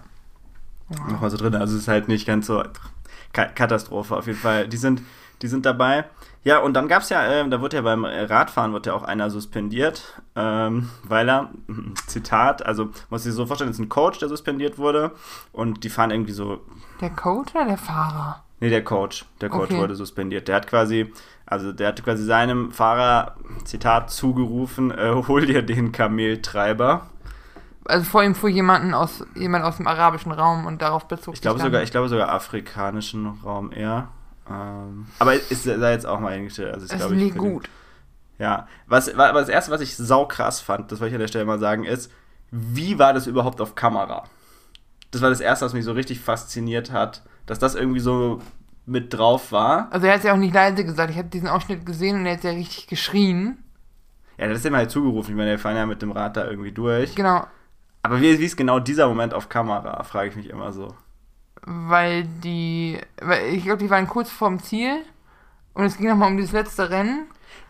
Ja. 0.90 1.08
Nochmal 1.12 1.30
so 1.32 1.38
drin. 1.38 1.56
Also 1.56 1.76
es 1.76 1.82
ist 1.84 1.88
halt 1.88 2.08
nicht 2.08 2.28
ganz 2.28 2.46
so. 2.48 2.64
Ka 3.34 3.46
Katastrophe 3.46 4.16
auf 4.16 4.28
jeden 4.28 4.38
Fall. 4.40 4.68
Die 4.68 4.78
sind, 4.78 5.02
die 5.42 5.48
sind 5.48 5.66
dabei. 5.66 6.06
Ja, 6.44 6.60
und 6.60 6.74
dann 6.76 6.88
gab 6.88 7.02
es 7.02 7.10
ja, 7.10 7.26
äh, 7.26 7.50
da 7.50 7.60
wurde 7.60 7.76
ja 7.76 7.82
beim 7.82 8.06
Radfahren 8.06 8.72
wurde 8.72 8.90
ja 8.92 8.96
auch 8.96 9.04
einer 9.04 9.30
suspendiert, 9.30 10.22
ähm, 10.36 10.90
weil 11.04 11.30
er, 11.30 11.50
Zitat, 12.08 12.66
also 12.66 12.90
muss 13.10 13.24
sich 13.24 13.34
so 13.34 13.46
vorstellen, 13.46 13.70
es 13.70 13.78
ist 13.78 13.84
ein 13.84 13.90
Coach, 13.90 14.20
der 14.20 14.30
suspendiert 14.30 14.78
wurde 14.78 15.12
und 15.52 15.84
die 15.84 15.90
fahren 15.90 16.12
irgendwie 16.12 16.32
so 16.32 16.62
Der 17.02 17.10
Coach 17.10 17.54
oder 17.54 17.66
der 17.66 17.78
Fahrer? 17.78 18.44
Nee, 18.60 18.70
der 18.70 18.84
Coach. 18.84 19.26
Der 19.42 19.50
Coach 19.50 19.72
Okay. 19.72 19.78
wurde 19.78 19.96
suspendiert. 19.96 20.48
Der 20.48 20.56
hat 20.56 20.68
quasi, 20.68 21.14
also 21.46 21.72
der 21.74 21.90
hat 21.90 22.04
quasi 22.04 22.24
seinem 22.24 22.72
Fahrer, 22.72 23.36
Zitat, 23.66 24.10
zugerufen, 24.10 24.90
äh, 24.92 25.14
hol 25.28 25.46
dir 25.46 25.62
den 25.62 25.92
Kameltreiber. 25.92 27.08
Also 27.86 28.04
vor 28.06 28.24
ihm 28.24 28.36
fuhr 28.36 28.50
jemanden 28.50 28.94
aus, 28.94 29.26
jemand 29.36 29.64
aus 29.64 29.78
dem 29.78 29.88
arabischen 29.88 30.32
Raum 30.32 30.66
und 30.66 30.82
darauf 30.82 31.08
bezog 31.08 31.34
Ich 31.36 31.42
glaube 31.42 31.60
sogar, 31.60 31.84
ich 31.84 31.92
glaube 31.92 32.10
sogar 32.10 32.30
afrikanischen 32.30 33.28
Raum 33.44 33.72
eher. 33.72 34.10
Ähm, 34.50 35.08
aber 35.20 35.34
ist 35.36 35.64
sei 35.64 35.92
jetzt 35.92 36.06
auch 36.06 36.20
mal 36.20 36.34
eingestellt. 36.34 36.74
Also 36.74 36.86
ist, 36.86 36.96
glaube 36.96 37.16
ich, 37.16 37.32
den- 37.34 37.38
gut. 37.38 37.70
Ja. 38.40 38.68
Was, 38.88 39.16
wa- 39.18 39.28
aber 39.30 39.40
das 39.42 39.50
erste, 39.50 39.72
was 39.72 39.82
ich 39.82 39.96
sau 39.98 40.26
krass 40.26 40.62
fand, 40.62 40.92
das 40.92 41.00
wollte 41.00 41.10
ich 41.10 41.16
an 41.16 41.22
der 41.22 41.28
Stelle 41.28 41.46
mal 41.46 41.60
sagen, 41.60 41.84
ist, 41.84 42.12
wie 42.52 42.98
war 43.00 43.14
das 43.14 43.28
überhaupt 43.28 43.60
auf 43.62 43.76
Kamera? 43.76 44.24
Das 45.12 45.22
war 45.22 45.30
das 45.30 45.40
erste, 45.42 45.66
was 45.66 45.74
mich 45.74 45.86
so 45.86 45.92
richtig 45.94 46.20
fasziniert 46.20 46.92
hat, 46.92 47.24
dass 47.46 47.60
das 47.60 47.76
irgendwie 47.76 48.00
so 48.00 48.42
mit 48.86 49.14
drauf 49.14 49.52
war. 49.52 49.88
Also 49.92 50.06
er 50.08 50.14
hat 50.14 50.20
es 50.20 50.26
ja 50.26 50.34
auch 50.34 50.38
nicht 50.38 50.54
leise 50.54 50.86
gesagt. 50.86 51.12
Ich 51.12 51.18
habe 51.18 51.28
diesen 51.30 51.48
Ausschnitt 51.50 51.86
gesehen 51.86 52.20
und 52.20 52.26
er 52.26 52.34
hat 52.38 52.44
ja 52.44 52.52
richtig 52.52 52.88
geschrien. 52.88 53.58
Ja, 54.38 54.48
das 54.48 54.60
ist 54.60 54.66
ihm 54.66 54.76
halt 54.76 54.92
zugerufen. 54.92 55.32
Ich 55.32 55.36
meine, 55.38 55.52
wir 55.52 55.60
fahren 55.60 55.76
ja 55.76 55.86
mit 55.86 56.02
dem 56.02 56.12
Rad 56.12 56.38
da 56.38 56.46
irgendwie 56.48 56.72
durch. 56.72 57.16
Genau, 57.16 57.46
Aber 58.04 58.22
wie, 58.22 58.38
wie 58.40 58.46
ist 58.46 58.56
genau 58.56 58.80
dieser 58.80 59.08
Moment 59.08 59.34
auf 59.34 59.50
Kamera, 59.50 60.04
frage 60.04 60.30
ich 60.30 60.36
mich 60.36 60.50
immer 60.50 60.72
so. 60.72 60.96
Weil 61.68 62.24
die, 62.24 62.98
weil 63.22 63.54
ich 63.54 63.64
glaube, 63.64 63.80
die 63.80 63.90
waren 63.90 64.08
kurz 64.08 64.30
vorm 64.30 64.62
Ziel 64.64 65.04
und 65.74 65.84
es 65.84 65.98
ging 65.98 66.08
nochmal 66.08 66.32
um 66.32 66.38
dieses 66.38 66.54
letzte 66.54 66.90
Rennen. 66.90 67.28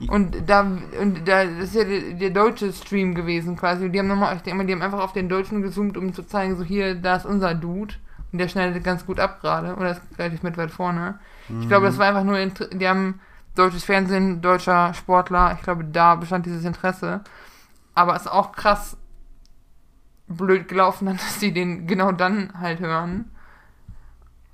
Und 0.08 0.48
da, 0.48 0.62
und 0.62 1.28
da, 1.28 1.46
das 1.46 1.70
ist 1.70 1.76
ja 1.76 1.84
der, 1.84 2.14
der 2.14 2.30
deutsche 2.30 2.72
Stream 2.72 3.16
gewesen 3.16 3.58
quasi. 3.58 3.86
Und 3.86 3.94
die 3.94 4.00
haben 4.00 4.08
nochmal, 4.08 4.36
ich 4.36 4.44
denke 4.44 4.58
mal, 4.58 4.68
die 4.68 4.74
haben 4.74 4.84
einfach 4.84 5.00
auf 5.00 5.14
den 5.14 5.28
Deutschen 5.28 5.64
gezoomt, 5.64 5.98
um 5.98 6.14
zu 6.14 6.22
zeigen, 6.22 6.56
so 6.56 6.64
hier, 6.64 6.94
da 6.94 7.16
ist 7.16 7.26
unser 7.26 7.56
Dude. 7.56 7.96
Und 8.32 8.40
der 8.40 8.48
schneidet 8.48 8.84
ganz 8.84 9.06
gut 9.06 9.20
ab 9.20 9.42
gerade. 9.42 9.76
Oder 9.76 9.92
ist 9.92 10.02
relativ 10.20 10.44
mit 10.44 10.58
weit 10.58 10.70
vorne. 10.70 11.20
Ich 11.62 11.68
glaube, 11.68 11.88
das 11.88 11.98
war 11.98 12.08
einfach 12.08 12.24
nur, 12.24 12.38
die 12.46 12.88
haben 12.88 13.20
deutsches 13.56 13.84
Fernsehen, 13.84 14.42
deutscher 14.42 14.94
Sportler. 14.94 15.54
Ich 15.58 15.64
glaube, 15.64 15.84
da 15.86 16.16
bestand 16.16 16.46
dieses 16.46 16.66
Interesse. 16.66 17.22
Aber 17.96 18.16
es 18.16 18.24
ist 18.24 18.32
auch 18.32 18.52
krass 18.52 18.98
blöd 20.28 20.68
gelaufen, 20.68 21.08
dass 21.18 21.40
die 21.40 21.54
den 21.54 21.88
genau 21.88 22.12
dann 22.12 22.54
halt 22.60 22.80
hören. 22.80 23.32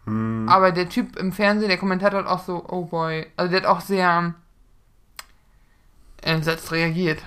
Hm. 0.06 0.48
Aber 0.50 0.72
der 0.72 0.90
Typ 0.90 1.16
im 1.18 1.32
Fernsehen, 1.32 1.70
der 1.70 1.78
Kommentator 1.78 2.20
hat 2.20 2.28
auch 2.28 2.44
so, 2.44 2.66
oh 2.68 2.86
boy. 2.86 3.28
Also 3.38 3.52
der 3.52 3.62
hat 3.62 3.68
auch 3.68 3.82
sehr 3.82 4.34
entsetzt 6.22 6.72
reagiert. 6.72 7.20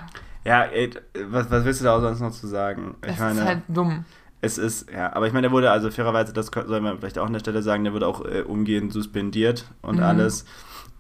Ja, 0.45 0.63
ey, 0.65 0.91
was, 1.29 1.51
was 1.51 1.65
willst 1.65 1.81
du 1.81 1.85
da 1.85 1.97
auch 1.97 2.01
sonst 2.01 2.21
noch 2.21 2.33
zu 2.33 2.47
sagen? 2.47 2.95
Ich 3.03 3.17
Das 3.17 3.19
meine, 3.19 3.41
ist 3.41 3.47
halt 3.47 3.63
dumm. 3.69 4.05
es 4.41 4.59
ist, 4.59 4.91
ja, 4.91 5.13
aber 5.15 5.27
ich 5.27 5.33
meine, 5.33 5.47
der 5.49 5.53
wurde 5.53 5.71
also 5.71 5.91
fairerweise, 5.91 6.33
das 6.33 6.47
soll 6.47 6.81
man 6.81 6.99
vielleicht 6.99 7.19
auch 7.19 7.27
an 7.27 7.33
der 7.33 7.41
Stelle 7.41 7.63
sagen, 7.63 7.85
der 7.85 7.93
wurde 7.93 8.07
auch 8.07 8.25
äh, 8.25 8.43
umgehend 8.43 8.93
suspendiert 8.93 9.67
und 9.83 9.97
Mhm. 9.97 10.03
alles. 10.03 10.45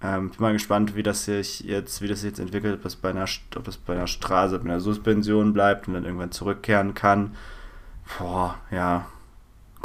Ähm, 0.03 0.29
bin 0.31 0.41
mal 0.41 0.53
gespannt, 0.53 0.95
wie 0.95 1.03
das 1.03 1.25
sich 1.25 1.61
jetzt, 1.61 2.03
wie 2.03 2.09
das 2.09 2.21
sich 2.21 2.31
jetzt 2.31 2.39
entwickelt, 2.39 2.79
ob 2.81 2.85
es 2.85 2.97
bei 2.97 3.11
einer, 3.11 3.25
ob 3.57 3.67
es 3.69 3.79
bei 3.79 3.95
einer 3.95 4.07
Straße, 4.07 4.59
bei 4.59 4.65
einer 4.67 4.81
Suspension 4.81 5.55
bleibt 5.55 5.89
und 5.89 5.95
dann 5.95 6.05
irgendwann 6.05 6.33
zurückkehren 6.33 6.93
kann. 6.95 7.35
Boah, 8.19 8.57
ja. 8.71 9.07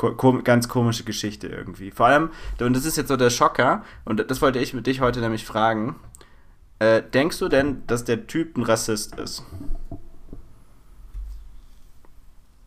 Ko 0.02 0.16
kom 0.16 0.44
ganz 0.44 0.68
komische 0.68 1.04
Geschichte 1.04 1.46
irgendwie. 1.46 1.92
Vor 1.92 2.08
allem, 2.08 2.32
und 2.60 2.76
das 2.76 2.86
ist 2.86 2.98
jetzt 2.98 3.10
so 3.10 3.18
der 3.18 3.30
Schocker, 3.30 3.84
und 4.04 4.32
das 4.32 4.42
wollte 4.42 4.58
ich 4.58 4.74
mit 4.74 4.88
dich 4.88 5.00
heute 5.00 5.20
nämlich 5.20 5.46
fragen. 5.46 5.96
Äh, 6.80 7.04
denkst 7.04 7.38
du 7.38 7.48
denn, 7.50 7.86
dass 7.86 8.04
der 8.04 8.26
Typ 8.26 8.58
ein 8.58 8.64
Rassist 8.64 9.20
ist? 9.20 9.46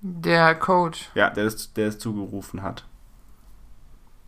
Der 0.00 0.54
Coach. 0.54 1.10
Ja, 1.16 1.28
der 1.28 1.46
es, 1.46 1.72
der 1.72 1.88
es 1.88 1.98
zugerufen 1.98 2.62
hat. 2.62 2.84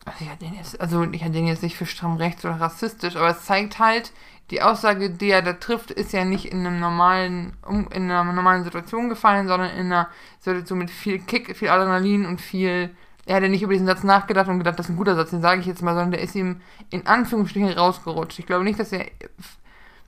Also 0.05 0.25
ich 0.25 0.29
hatte 0.29 0.45
den 0.45 0.55
jetzt, 0.55 0.81
also 0.81 1.05
ich 1.05 1.23
hatte 1.23 1.33
den 1.33 1.47
jetzt 1.47 1.63
nicht 1.63 1.77
für 1.77 1.87
stramm 1.87 2.17
rechts 2.17 2.45
oder 2.45 2.61
rassistisch, 2.61 3.15
aber 3.15 3.31
es 3.31 3.45
zeigt 3.45 3.79
halt, 3.79 4.13
die 4.51 4.63
Aussage, 4.63 5.11
die 5.11 5.31
er 5.31 5.43
da 5.43 5.55
trifft, 5.55 5.91
ist 5.91 6.13
ja 6.13 6.25
nicht 6.25 6.47
in 6.47 6.67
einem 6.67 6.79
normalen, 6.79 7.55
in 7.69 8.11
einer 8.11 8.33
normalen 8.33 8.63
Situation 8.63 9.09
gefallen, 9.09 9.49
sondern 9.49 9.71
in 9.71 9.87
einer 9.87 10.09
Situation 10.39 10.79
mit 10.79 10.91
viel 10.91 11.19
Kick, 11.19 11.57
viel 11.57 11.69
Adrenalin 11.69 12.27
und 12.27 12.41
viel. 12.41 12.91
Er 13.27 13.37
hat 13.37 13.43
ja 13.43 13.49
nicht 13.49 13.63
über 13.63 13.73
diesen 13.73 13.89
Satz 13.89 14.05
nachgedacht 14.05 14.49
und 14.49 14.59
gedacht, 14.59 14.79
das 14.79 14.87
ist 14.87 14.91
ein 14.91 14.97
guter 14.97 15.17
Satz, 15.17 15.31
den 15.31 15.43
sage 15.43 15.61
ich 15.61 15.67
jetzt 15.67 15.83
mal, 15.83 15.95
sondern 15.95 16.13
der 16.13 16.21
ist 16.21 16.37
ihm 16.37 16.61
in 16.91 17.07
Anführungsstrichen 17.07 17.71
rausgerutscht. 17.71 18.39
Ich 18.39 18.47
glaube 18.47 18.63
nicht, 18.63 18.79
dass 18.79 18.93
er. 18.93 19.07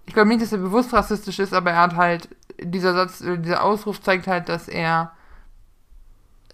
Ich 0.07 0.15
glaube 0.15 0.29
nicht, 0.29 0.41
dass 0.41 0.53
er 0.53 0.59
bewusst 0.59 0.93
rassistisch 0.93 1.41
ist, 1.41 1.53
aber 1.53 1.73
er 1.73 1.83
hat 1.83 1.97
halt. 1.97 2.29
Dieser 2.61 2.93
Satz, 2.93 3.19
dieser 3.25 3.63
Ausruf 3.63 4.01
zeigt 4.01 4.27
halt, 4.27 4.49
dass 4.49 4.67
er 4.69 5.13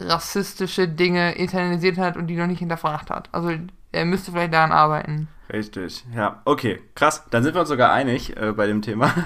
rassistische 0.00 0.88
Dinge 0.88 1.32
internalisiert 1.36 1.98
hat 1.98 2.16
und 2.16 2.26
die 2.26 2.36
noch 2.36 2.46
nicht 2.46 2.58
hinterfragt 2.58 3.10
hat. 3.10 3.28
Also 3.32 3.52
er 3.92 4.04
müsste 4.04 4.32
vielleicht 4.32 4.52
daran 4.52 4.72
arbeiten. 4.72 5.28
Richtig, 5.52 6.04
ja. 6.14 6.40
Okay, 6.44 6.80
krass. 6.94 7.24
Dann 7.30 7.42
sind 7.42 7.54
wir 7.54 7.60
uns 7.60 7.68
sogar 7.68 7.92
einig 7.92 8.36
äh, 8.36 8.52
bei 8.52 8.66
dem 8.66 8.82
Thema. 8.82 9.12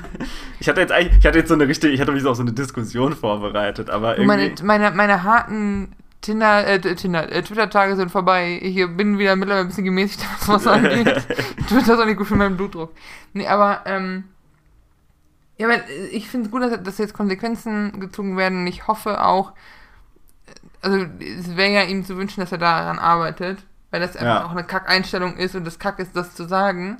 Ich 0.60 0.68
hatte 0.68 0.80
jetzt 0.80 0.90
eigentlich, 0.90 1.16
ich 1.18 1.24
hatte 1.24 1.38
jetzt 1.38 1.48
so 1.48 1.54
eine 1.54 1.68
richtige, 1.68 1.92
ich 1.92 2.00
hatte 2.00 2.10
mich 2.10 2.22
so 2.24 2.30
auf 2.30 2.36
so 2.36 2.42
eine 2.42 2.52
Diskussion 2.52 3.14
vorbereitet, 3.14 3.90
aber 3.90 4.18
Und 4.18 4.26
meine, 4.26 4.46
irgendwie. 4.46 4.64
meine, 4.64 4.90
meine 4.90 5.22
harten 5.22 5.94
Tinder, 6.20 6.66
äh, 6.66 6.80
Tinder, 6.80 7.30
äh, 7.30 7.42
Twitter-Tage 7.42 7.94
sind 7.94 8.10
vorbei. 8.10 8.58
Ich 8.60 8.74
bin 8.96 9.18
wieder 9.18 9.36
mittlerweile 9.36 9.64
ein 9.64 9.68
bisschen 9.68 9.84
gemäßigt, 9.84 10.26
was 10.40 10.48
was 10.48 10.66
angeht. 10.66 11.06
Twitter 11.68 11.94
ist 11.94 12.00
auch 12.00 12.04
nicht 12.06 12.16
gut 12.18 12.26
für 12.26 12.34
meinen 12.34 12.56
Blutdruck. 12.56 12.92
Nee, 13.34 13.46
aber, 13.46 13.82
ähm, 13.86 14.24
ja, 15.58 15.68
aber 15.68 15.78
ich 16.10 16.28
finde 16.28 16.46
es 16.46 16.50
gut, 16.50 16.62
dass, 16.62 16.82
dass 16.82 16.98
jetzt 16.98 17.14
Konsequenzen 17.14 18.00
gezogen 18.00 18.36
werden. 18.36 18.66
Ich 18.66 18.88
hoffe 18.88 19.24
auch, 19.24 19.52
also 20.82 21.06
es 21.20 21.56
wäre 21.56 21.72
ja 21.72 21.82
ihm 21.82 22.04
zu 22.04 22.16
wünschen, 22.16 22.40
dass 22.40 22.52
er 22.52 22.58
daran 22.58 22.98
arbeitet, 22.98 23.58
weil 23.90 24.00
das 24.00 24.16
einfach 24.16 24.26
Ja. 24.40 24.44
auch 24.46 24.50
eine 24.52 24.64
Kack-Einstellung 24.64 25.36
ist 25.36 25.54
und 25.54 25.64
das 25.64 25.78
Kack 25.78 25.98
ist, 25.98 26.14
das 26.16 26.34
zu 26.34 26.44
sagen. 26.46 26.98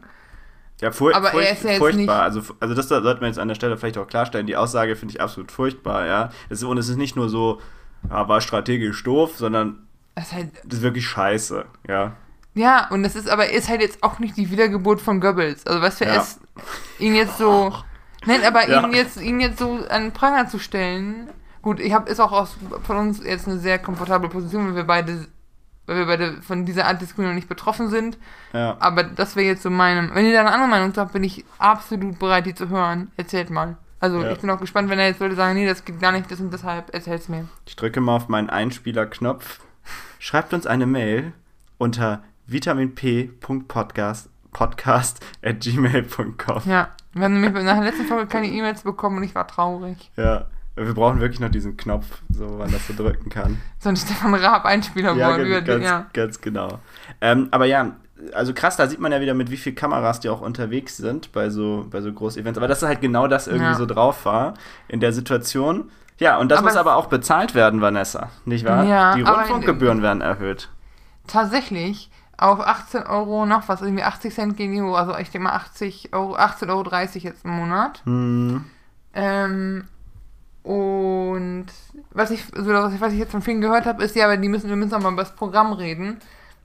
Ja, 0.81 0.93
fur 0.93 1.15
Aber 1.15 1.31
furcht, 1.31 1.47
er 1.47 1.53
ist 1.53 1.65
ja 1.65 1.71
jetzt 1.71 1.79
furchtbar. 1.79 1.99
nicht- 1.99 2.11
Also, 2.11 2.43
also 2.61 2.75
das 2.75 2.87
da- 2.89 3.03
sollte 3.03 3.21
man 3.21 3.31
jetzt 3.31 3.39
an 3.39 3.49
der 3.49 3.57
Stelle 3.57 3.77
vielleicht 3.77 3.99
auch 3.99 4.07
klarstellen. 4.07 4.47
Die 4.47 4.57
Aussage 4.57 4.95
finde 4.95 5.15
ich 5.15 5.21
absolut 5.21 5.51
furchtbar, 5.51 6.07
ja. 6.07 6.31
Es 6.49 6.59
ist, 6.59 6.65
und 6.65 6.79
es 6.79 6.89
ist 6.89 6.97
nicht 6.97 7.17
nur 7.17 7.29
so, 7.29 7.61
ja, 8.09 8.29
war 8.29 8.41
strategisch 8.41 9.03
doof, 9.03 9.33
sondern 9.37 9.87
Das 10.15 10.27
ist 10.29 10.33
halt, 10.35 10.51
das 10.65 10.79
ist 10.79 10.83
wirklich 10.83 11.07
scheiße, 11.09 11.65
ja. 11.89 12.13
Ja, 12.55 12.89
und 12.91 13.03
das 13.03 13.15
ist 13.17 13.29
aber 13.29 13.51
ist 13.51 13.69
halt 13.69 13.81
jetzt 13.81 14.03
auch 14.03 14.19
nicht 14.21 14.37
die 14.37 14.51
Wiedergeburt 14.51 15.01
von 15.01 15.21
Goebbels. 15.21 15.67
Also 15.67 15.81
was 15.83 15.99
für 15.99 16.07
Ja. 16.07 16.17
es, 16.17 16.41
ihn 16.99 17.15
jetzt 17.15 17.39
so. 17.39 17.73
Nein, 18.27 18.41
aber 18.45 18.69
Ja. 18.69 18.83
ihn 18.85 18.93
jetzt 18.95 19.21
ihn 19.21 19.39
jetzt 19.41 19.59
so 19.61 19.79
an 19.91 20.05
den 20.05 20.13
Pranger 20.13 20.49
zu 20.49 20.59
stellen. 20.59 21.29
Gut, 21.63 21.81
ich 21.81 21.93
habe 21.93 22.09
ist 22.11 22.21
auch 22.21 22.33
aus, 22.33 22.57
von 22.83 22.97
uns 22.97 23.23
jetzt 23.25 23.47
eine 23.49 23.59
sehr 23.59 23.79
komfortable 23.79 24.29
Position, 24.29 24.69
weil 24.69 24.77
wir 24.77 24.85
beide 24.85 25.27
weil 25.87 25.97
wir 25.97 26.07
beide 26.07 26.43
von 26.43 26.67
dieser 26.67 26.85
Art 26.85 27.01
Diskriminierung 27.01 27.37
nicht 27.37 27.49
betroffen 27.49 27.89
sind. 27.89 28.19
Ja. 28.53 28.77
Aber 28.79 29.05
das 29.05 29.37
wäre 29.37 29.47
jetzt 29.47 29.63
so 29.63 29.71
meine. 29.71 30.15
Wenn 30.15 30.27
ihr 30.27 30.35
da 30.35 30.41
eine 30.41 30.53
andere 30.53 30.69
Meinung 30.69 30.93
habt, 30.95 31.15
bin 31.15 31.25
ich 31.25 31.47
absolut 31.57 32.19
bereit, 32.19 32.45
die 32.45 32.55
zu 32.55 32.69
hören. 32.69 33.11
Erzählt 33.17 33.49
mal. 33.49 33.79
Also 33.99 34.23
Ja. 34.23 34.31
ich 34.33 34.39
bin 34.39 34.51
auch 34.51 34.61
gespannt, 34.61 34.91
wenn 34.91 34.99
er 34.99 35.07
jetzt 35.09 35.19
Leute 35.21 35.35
sagen, 35.35 35.55
nee, 35.55 35.67
das 35.67 35.87
geht 35.87 35.99
gar 35.99 36.13
nicht, 36.13 36.31
das 36.31 36.41
und 36.41 36.53
deshalb, 36.53 36.93
erzähl's 36.95 37.31
mir. 37.31 37.49
Ich 37.67 37.75
drücke 37.75 38.03
mal 38.03 38.17
auf 38.17 38.29
meinen 38.29 38.51
Einspieler-Knopf. 38.51 39.61
Schreibt 40.19 40.53
uns 40.53 40.67
eine 40.67 40.85
Mail 40.87 41.33
unter 41.79 42.23
vitaminp.podcast 42.47 44.31
podcast 44.53 45.25
at 45.43 45.61
gmail.com. 45.61 46.63
Ja. 46.67 46.89
Wir 47.13 47.25
haben 47.25 47.41
nämlich 47.41 47.65
nach 47.65 47.75
der 47.77 47.85
letzten 47.85 48.05
Folge 48.07 48.27
keine 48.27 48.47
E-Mails 48.49 48.83
bekommen 48.83 49.17
und 49.19 49.23
ich 49.25 49.35
war 49.35 49.47
traurig. 49.47 50.11
Ja, 50.17 50.47
wir 50.87 50.95
brauchen 50.95 51.21
wirklich 51.21 51.41
noch 51.41 51.51
diesen 51.51 51.77
Knopf, 51.77 52.07
so 52.31 52.49
wo 52.49 52.55
man 52.57 52.71
das 52.73 52.87
so 52.87 52.95
drücken 52.95 53.31
kann. 53.31 53.61
So 53.79 53.89
ein 53.89 53.97
Stefan 53.97 54.35
Raab 54.35 54.65
Einspieler 54.65 55.15
Ja, 55.15 55.29
wollen. 55.29 55.39
gen- 55.39 55.47
über 55.47 55.61
ganz, 55.61 55.81
den, 55.81 55.83
ja. 55.83 56.07
ganz 56.13 56.41
genau. 56.41 56.79
Ähm, 57.21 57.49
aber 57.51 57.65
ja, 57.67 57.93
also 58.35 58.53
krass, 58.53 58.77
da 58.77 58.87
sieht 58.89 58.99
man 59.01 59.13
ja 59.13 59.21
wieder, 59.21 59.35
mit 59.35 59.51
wie 59.51 59.57
viel 59.57 59.75
Kameras 59.75 60.21
die 60.21 60.29
auch 60.29 60.41
unterwegs 60.41 60.97
sind 60.97 61.33
bei 61.33 61.51
so, 61.51 61.87
bei 61.91 62.01
so 62.01 62.13
Groß-Events. 62.13 62.59
Aber 62.59 62.67
dass 62.69 62.83
halt 62.83 63.01
genau 63.01 63.29
das 63.29 63.47
irgendwie 63.47 63.67
Ja. 63.67 63.75
so 63.75 63.87
drauf 63.87 64.25
war 64.25 64.55
in 64.89 65.01
der 65.01 65.13
Situation. 65.13 65.91
Ja, 66.19 66.39
und 66.39 66.51
das 66.51 66.59
Aber- 66.59 66.69
muss 66.69 66.77
aber 66.77 66.97
auch 66.97 67.07
bezahlt 67.07 67.55
werden, 67.55 67.81
Vanessa, 67.81 68.31
nicht 68.45 68.67
wahr? 68.67 68.85
Ja, 68.85 69.15
die 69.15 69.23
Rundfunkgebühren 69.23 70.03
werden 70.03 70.21
erhöht. 70.21 70.69
Tatsächlich 71.29 72.11
auf 72.37 72.61
18 72.61 73.03
Euro 73.05 73.47
noch 73.47 73.69
was, 73.69 73.83
irgendwie 73.83 74.03
80 74.05 74.35
Cent 74.35 74.57
gehen 74.57 74.73
die 74.73 74.81
hoch, 74.83 74.97
also 74.97 75.17
ich 75.17 75.31
denke 75.31 75.45
mal 75.49 75.55
80 75.55 76.11
Euro, 76.13 76.37
18,30 76.37 76.69
Euro 76.71 76.89
jetzt 77.29 77.45
im 77.45 77.51
Monat. 77.53 78.01
Hm. 78.05 78.65
Ähm, 79.15 79.85
und 80.69 81.69
was 82.11 82.31
ich, 82.31 82.45
so, 82.45 82.67
was 82.67 83.13
ich, 83.15 83.19
jetzt 83.19 83.31
von 83.31 83.41
vielen 83.41 83.63
gehört 83.63 83.87
habe, 83.87 84.05
ist 84.05 84.15
ja, 84.15 84.27
aber 84.27 84.37
die 84.37 84.51
müssen, 84.51 84.69
wir 84.69 84.77
müssen 84.77 84.93
auch 84.93 85.01
mal 85.01 85.15
über 85.15 85.23
das 85.23 85.35
Programm 85.35 85.73
reden. 85.73 86.19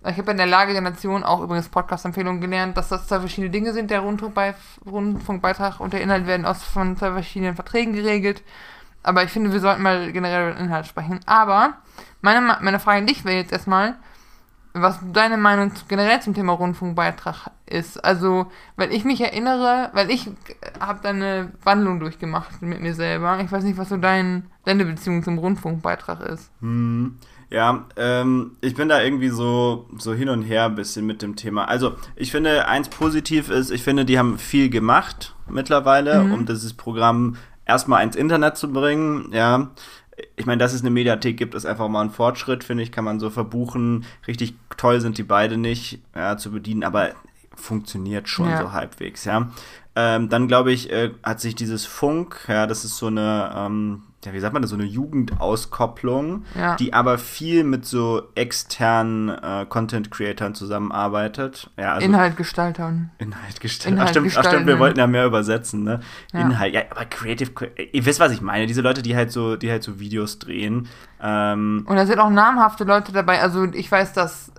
Ich 0.06 0.18
habe 0.18 0.32
in 0.32 0.36
der 0.36 0.46
Lage 0.46 0.74
der 0.74 0.82
Nation 0.82 1.24
auch 1.24 1.40
übrigens 1.40 1.70
Podcast-Empfehlungen 1.70 2.42
gelernt, 2.42 2.76
dass 2.76 2.90
das 2.90 3.08
zwei 3.08 3.22
verschiedene 3.22 3.50
Dinge 3.50 3.72
sind, 3.72 3.90
der 3.90 4.02
Rundfunkbei 4.02 4.56
Rundfunkbeitrag 4.86 5.80
und 5.80 5.94
der 5.94 6.02
Inhalt 6.02 6.28
werden 6.28 6.46
aus 6.46 6.62
von 6.64 6.98
zwei 6.98 7.14
verschiedenen 7.14 7.56
Verträgen 7.56 7.94
geregelt. 7.94 8.44
Aber 9.04 9.24
ich 9.24 9.32
finde, 9.32 9.54
wir 9.54 9.62
sollten 9.62 9.82
mal 9.82 10.12
generell 10.12 10.50
über 10.50 10.60
den 10.60 10.66
Inhalt 10.66 10.86
sprechen. 10.86 11.22
Aber 11.26 11.78
meine, 12.20 12.58
meine 12.60 12.80
Frage 12.80 12.98
an 12.98 13.08
dich 13.08 13.24
wäre 13.24 13.38
jetzt 13.38 13.54
erstmal, 13.54 13.96
was 14.74 15.00
deine 15.14 15.38
Meinung 15.38 15.72
generell 15.88 16.22
zum 16.22 16.34
Thema 16.34 16.54
Rundfunkbeitrag 16.54 17.52
ist. 17.66 18.04
Also, 18.04 18.48
weil 18.76 18.92
ich 18.92 19.06
mich 19.06 19.22
erinnere, 19.22 19.92
weil 19.94 20.10
ich 20.10 20.30
habe 20.80 21.00
da 21.04 21.10
eine 21.10 21.52
Wandlung 21.64 22.00
durchgemacht 22.00 22.62
mit 22.62 22.82
mir 22.82 22.96
selber. 22.96 23.40
Ich 23.40 23.52
weiß 23.52 23.64
nicht, 23.64 23.78
was 23.78 23.90
so 23.90 23.98
dein, 23.98 24.48
deine 24.66 24.86
Beziehung 24.86 25.24
zum 25.24 25.38
Rundfunkbeitrag 25.38 26.22
ist. 26.22 26.50
Hm, 26.62 27.20
ja, 27.52 27.86
ähm, 27.98 28.58
ich 28.62 28.74
bin 28.74 28.90
da 28.90 29.02
irgendwie 29.02 29.30
so, 29.30 29.88
so 29.98 30.14
hin 30.14 30.30
und 30.30 30.42
her 30.42 30.66
ein 30.66 30.76
bisschen 30.76 31.06
mit 31.06 31.22
dem 31.22 31.36
Thema. 31.36 31.66
Also, 31.66 31.94
ich 32.16 32.32
finde, 32.32 32.68
eins 32.68 32.90
positiv 32.90 33.50
ist, 33.52 33.70
ich 33.70 33.84
finde, 33.84 34.06
die 34.06 34.18
haben 34.18 34.40
viel 34.40 34.70
gemacht 34.70 35.36
mittlerweile, 35.48 36.22
um 36.22 36.46
dieses 36.48 36.74
Programm 36.74 37.36
erstmal 37.66 38.04
ins 38.04 38.16
Internet 38.16 38.58
zu 38.58 38.72
bringen, 38.72 39.30
ja. 39.32 39.72
Ich 40.36 40.46
meine, 40.46 40.60
dass 40.60 40.74
es 40.74 40.82
eine 40.82 40.90
Mediathek 40.90 41.38
gibt, 41.38 41.56
ist 41.56 41.66
einfach 41.66 41.88
mal 41.88 42.02
ein 42.02 42.12
Fortschritt, 42.12 42.64
finde 42.64 42.84
ich, 42.84 42.92
kann 42.92 43.04
man 43.04 43.20
so 43.20 43.30
verbuchen. 43.30 44.06
Richtig 44.28 44.54
toll 44.78 45.02
sind 45.02 45.18
die 45.18 45.24
beide 45.24 45.58
nicht 45.58 46.00
ja, 46.16 46.38
zu 46.38 46.52
bedienen, 46.52 46.84
aber 46.84 47.12
funktioniert 47.56 48.28
schon 48.30 48.50
Ja. 48.50 48.58
so 48.62 48.72
halbwegs, 48.72 49.26
ja. 49.26 49.52
Ähm, 49.96 50.30
dann 50.30 50.48
glaube 50.48 50.72
ich, 50.72 50.92
äh, 50.92 51.12
hat 51.24 51.40
sich 51.40 51.56
dieses 51.56 51.86
Funk, 51.86 52.46
ja, 52.48 52.66
das 52.68 52.84
ist 52.84 52.98
so 52.98 53.08
eine, 53.08 53.54
ähm, 53.56 54.04
ja, 54.26 54.34
wie 54.34 54.40
sagt 54.40 54.54
man 54.54 54.62
das, 54.62 54.70
so 54.72 54.76
eine 54.78 54.86
Jugendauskopplung, 54.86 56.46
Ja. 56.58 56.76
die 56.76 56.94
aber 56.94 57.18
viel 57.18 57.64
mit 57.64 57.86
so 57.86 58.24
externen 58.36 59.30
äh, 59.30 59.66
Content-Creatern 59.68 60.56
zusammenarbeitet. 60.56 61.70
Ja, 61.78 61.94
also 61.94 62.06
Inhaltgestaltern. 62.06 63.12
Inhalt 63.18 63.60
gestalten. 63.60 63.96
Inhalt 63.96 64.10
ach, 64.10 64.12
stimmt, 64.12 64.38
ach 64.38 64.46
stimmt, 64.46 64.68
wir 64.68 64.80
wollten 64.80 65.00
ja 65.00 65.08
mehr 65.08 65.26
übersetzen, 65.26 65.84
ne? 65.84 66.00
Ja. 66.34 66.42
Inhalt, 66.42 66.74
ja, 66.74 66.82
aber 66.90 67.06
Creative, 67.06 67.52
ihr 67.92 68.06
wisst, 68.06 68.20
was 68.20 68.32
ich 68.32 68.42
meine, 68.42 68.68
diese 68.68 68.82
Leute, 68.82 69.02
die 69.02 69.16
halt 69.16 69.32
so, 69.32 69.56
die 69.56 69.70
halt 69.72 69.84
so 69.84 70.00
Videos 70.00 70.40
drehen. 70.40 70.88
Ähm, 71.22 71.86
Und 71.88 71.96
da 71.96 72.06
sind 72.06 72.20
auch 72.20 72.30
namhafte 72.30 72.84
Leute 72.84 73.12
dabei. 73.12 73.42
Also 73.42 73.66
ich 73.66 73.92
weiß, 73.92 74.14
dass 74.14 74.52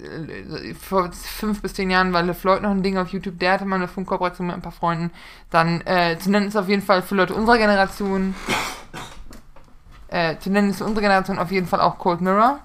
äh, 0.00 0.74
vor 0.74 1.10
fünf 1.12 1.62
bis 1.62 1.74
zehn 1.74 1.90
Jahren 1.90 2.12
war 2.12 2.22
LeFloid 2.22 2.62
noch 2.62 2.70
ein 2.70 2.82
Ding 2.82 2.96
auf 2.98 3.08
YouTube. 3.08 3.38
Der 3.38 3.52
hatte 3.52 3.64
mal 3.64 3.76
eine 3.76 3.88
Funkkooperation 3.88 4.46
mit 4.46 4.56
ein 4.56 4.62
paar 4.62 4.72
Freunden. 4.72 5.10
Dann 5.50 5.80
äh, 5.82 6.16
zu 6.18 6.30
nennen 6.30 6.48
ist 6.48 6.56
auf 6.56 6.68
jeden 6.68 6.82
Fall 6.82 7.02
für 7.02 7.14
Leute 7.14 7.34
unserer 7.34 7.58
Generation 7.58 8.34
äh, 10.08 10.36
zu 10.38 10.50
nennen 10.50 10.70
ist 10.70 10.80
unsere 10.82 11.02
Generation 11.02 11.38
auf 11.38 11.50
jeden 11.50 11.66
Fall 11.66 11.80
auch 11.80 11.98
Cold 11.98 12.20
Mirror, 12.20 12.60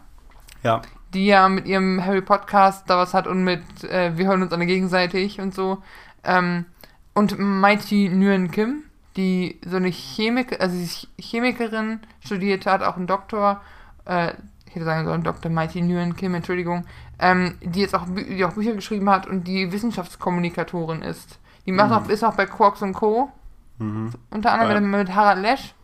ja, 0.63 0.81
die 1.13 1.27
ja 1.27 1.47
mit 1.49 1.65
ihrem 1.65 2.03
Harry 2.03 2.21
Podcast 2.21 2.89
da 2.89 2.97
was 2.97 3.13
hat 3.13 3.27
und 3.27 3.43
mit 3.43 3.61
äh, 3.83 4.17
Wir 4.17 4.27
hören 4.27 4.41
uns 4.41 4.51
alle 4.53 4.65
gegenseitig 4.65 5.39
und 5.39 5.53
so. 5.53 5.83
Ähm, 6.23 6.65
und 7.13 7.37
Mighty 7.37 8.09
Nguyen 8.09 8.49
Kim, 8.49 8.83
die 9.17 9.59
so 9.65 9.77
eine 9.77 9.89
Chemik 9.91 10.59
also 10.59 10.75
Chemikerin 11.19 11.99
studiert 12.21 12.65
hat, 12.65 12.81
auch 12.81 12.95
einen 12.97 13.07
Doktor, 13.07 13.61
äh, 14.05 14.31
ich 14.65 14.75
hätte 14.75 14.85
sagen 14.85 15.05
sollen 15.05 15.23
Dr. 15.23 15.51
Mighty 15.51 15.81
Nguyen 15.81 16.15
Kim, 16.15 16.33
Entschuldigung, 16.33 16.85
ähm, 17.19 17.55
die 17.61 17.81
jetzt 17.81 17.93
auch, 17.93 18.05
die 18.07 18.43
auch 18.43 18.53
Bücher 18.53 18.73
geschrieben 18.73 19.09
hat 19.09 19.27
und 19.27 19.43
die 19.43 19.71
Wissenschaftskommunikatorin 19.71 21.03
ist. 21.03 21.37
Die 21.67 21.71
macht 21.71 21.91
auch, 21.91 22.09
ist 22.09 22.23
auch 22.23 22.33
bei 22.35 22.45
Quarks 22.47 22.81
und 22.81 22.93
Co. 22.93 23.31
mhm. 23.77 24.11
Unter 24.31 24.51
anderem 24.51 24.73
Ja. 24.73 24.79
mit, 24.97 25.07
mit 25.07 25.15
Harald 25.15 25.41
Lesch. 25.41 25.75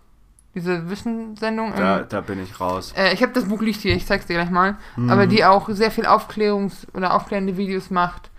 Diese 0.55 0.89
Wissenssendung. 0.89 1.73
da, 1.75 1.99
da 1.99 2.21
bin 2.21 2.41
ich 2.41 2.59
raus. 2.59 2.93
äh, 2.97 3.13
ich 3.13 3.21
habe 3.21 3.33
das 3.33 3.45
Buch 3.45 3.61
liegt 3.61 3.81
hier, 3.81 3.95
ich 3.95 4.07
zeig's 4.07 4.25
dir 4.25 4.33
gleich 4.33 4.49
mal. 4.49 4.77
Mhm. 4.95 5.09
Aber 5.09 5.27
die 5.27 5.45
auch 5.45 5.69
sehr 5.69 5.91
viel 5.91 6.05
Aufklärungs- 6.07 6.87
oder 6.93 7.13
aufklärende 7.13 7.55
Videos 7.55 7.91
macht. 7.91 8.31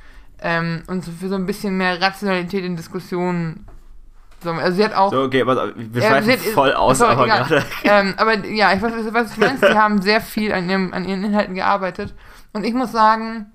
Ähm, 0.42 0.82
und 0.88 1.04
so 1.04 1.12
für 1.12 1.28
so 1.28 1.34
ein 1.36 1.46
bisschen 1.46 1.76
mehr 1.76 2.00
Rationalität 2.00 2.64
in 2.64 2.74
Diskussionen. 2.76 3.66
So, 4.42 4.50
also 4.50 4.76
sie 4.76 4.84
hat 4.84 4.94
auch. 4.94 5.10
So, 5.12 5.22
okay, 5.22 5.42
aber 5.42 5.72
wir 5.76 6.02
Ja, 6.02 6.08
schweifen 6.08 6.38
sie 6.38 6.50
voll 6.50 6.72
aus, 6.72 6.98
sorry, 6.98 7.12
aber 7.12 7.24
egal. 7.26 7.44
gerade. 7.44 7.64
ähm, 7.84 8.14
aber 8.16 8.46
ja, 8.46 8.72
ich 8.72 8.80
weiß, 8.80 8.92
was 9.12 9.34
du 9.34 9.40
meinst. 9.40 9.62
Die 9.62 9.78
haben 9.78 10.00
sehr 10.00 10.20
viel 10.20 10.52
an, 10.52 10.68
ihrem, 10.68 10.92
an 10.94 11.04
ihren 11.04 11.22
Inhalten 11.22 11.54
gearbeitet. 11.54 12.14
Und 12.52 12.64
ich 12.64 12.72
muss 12.72 12.90
sagen, 12.90 13.52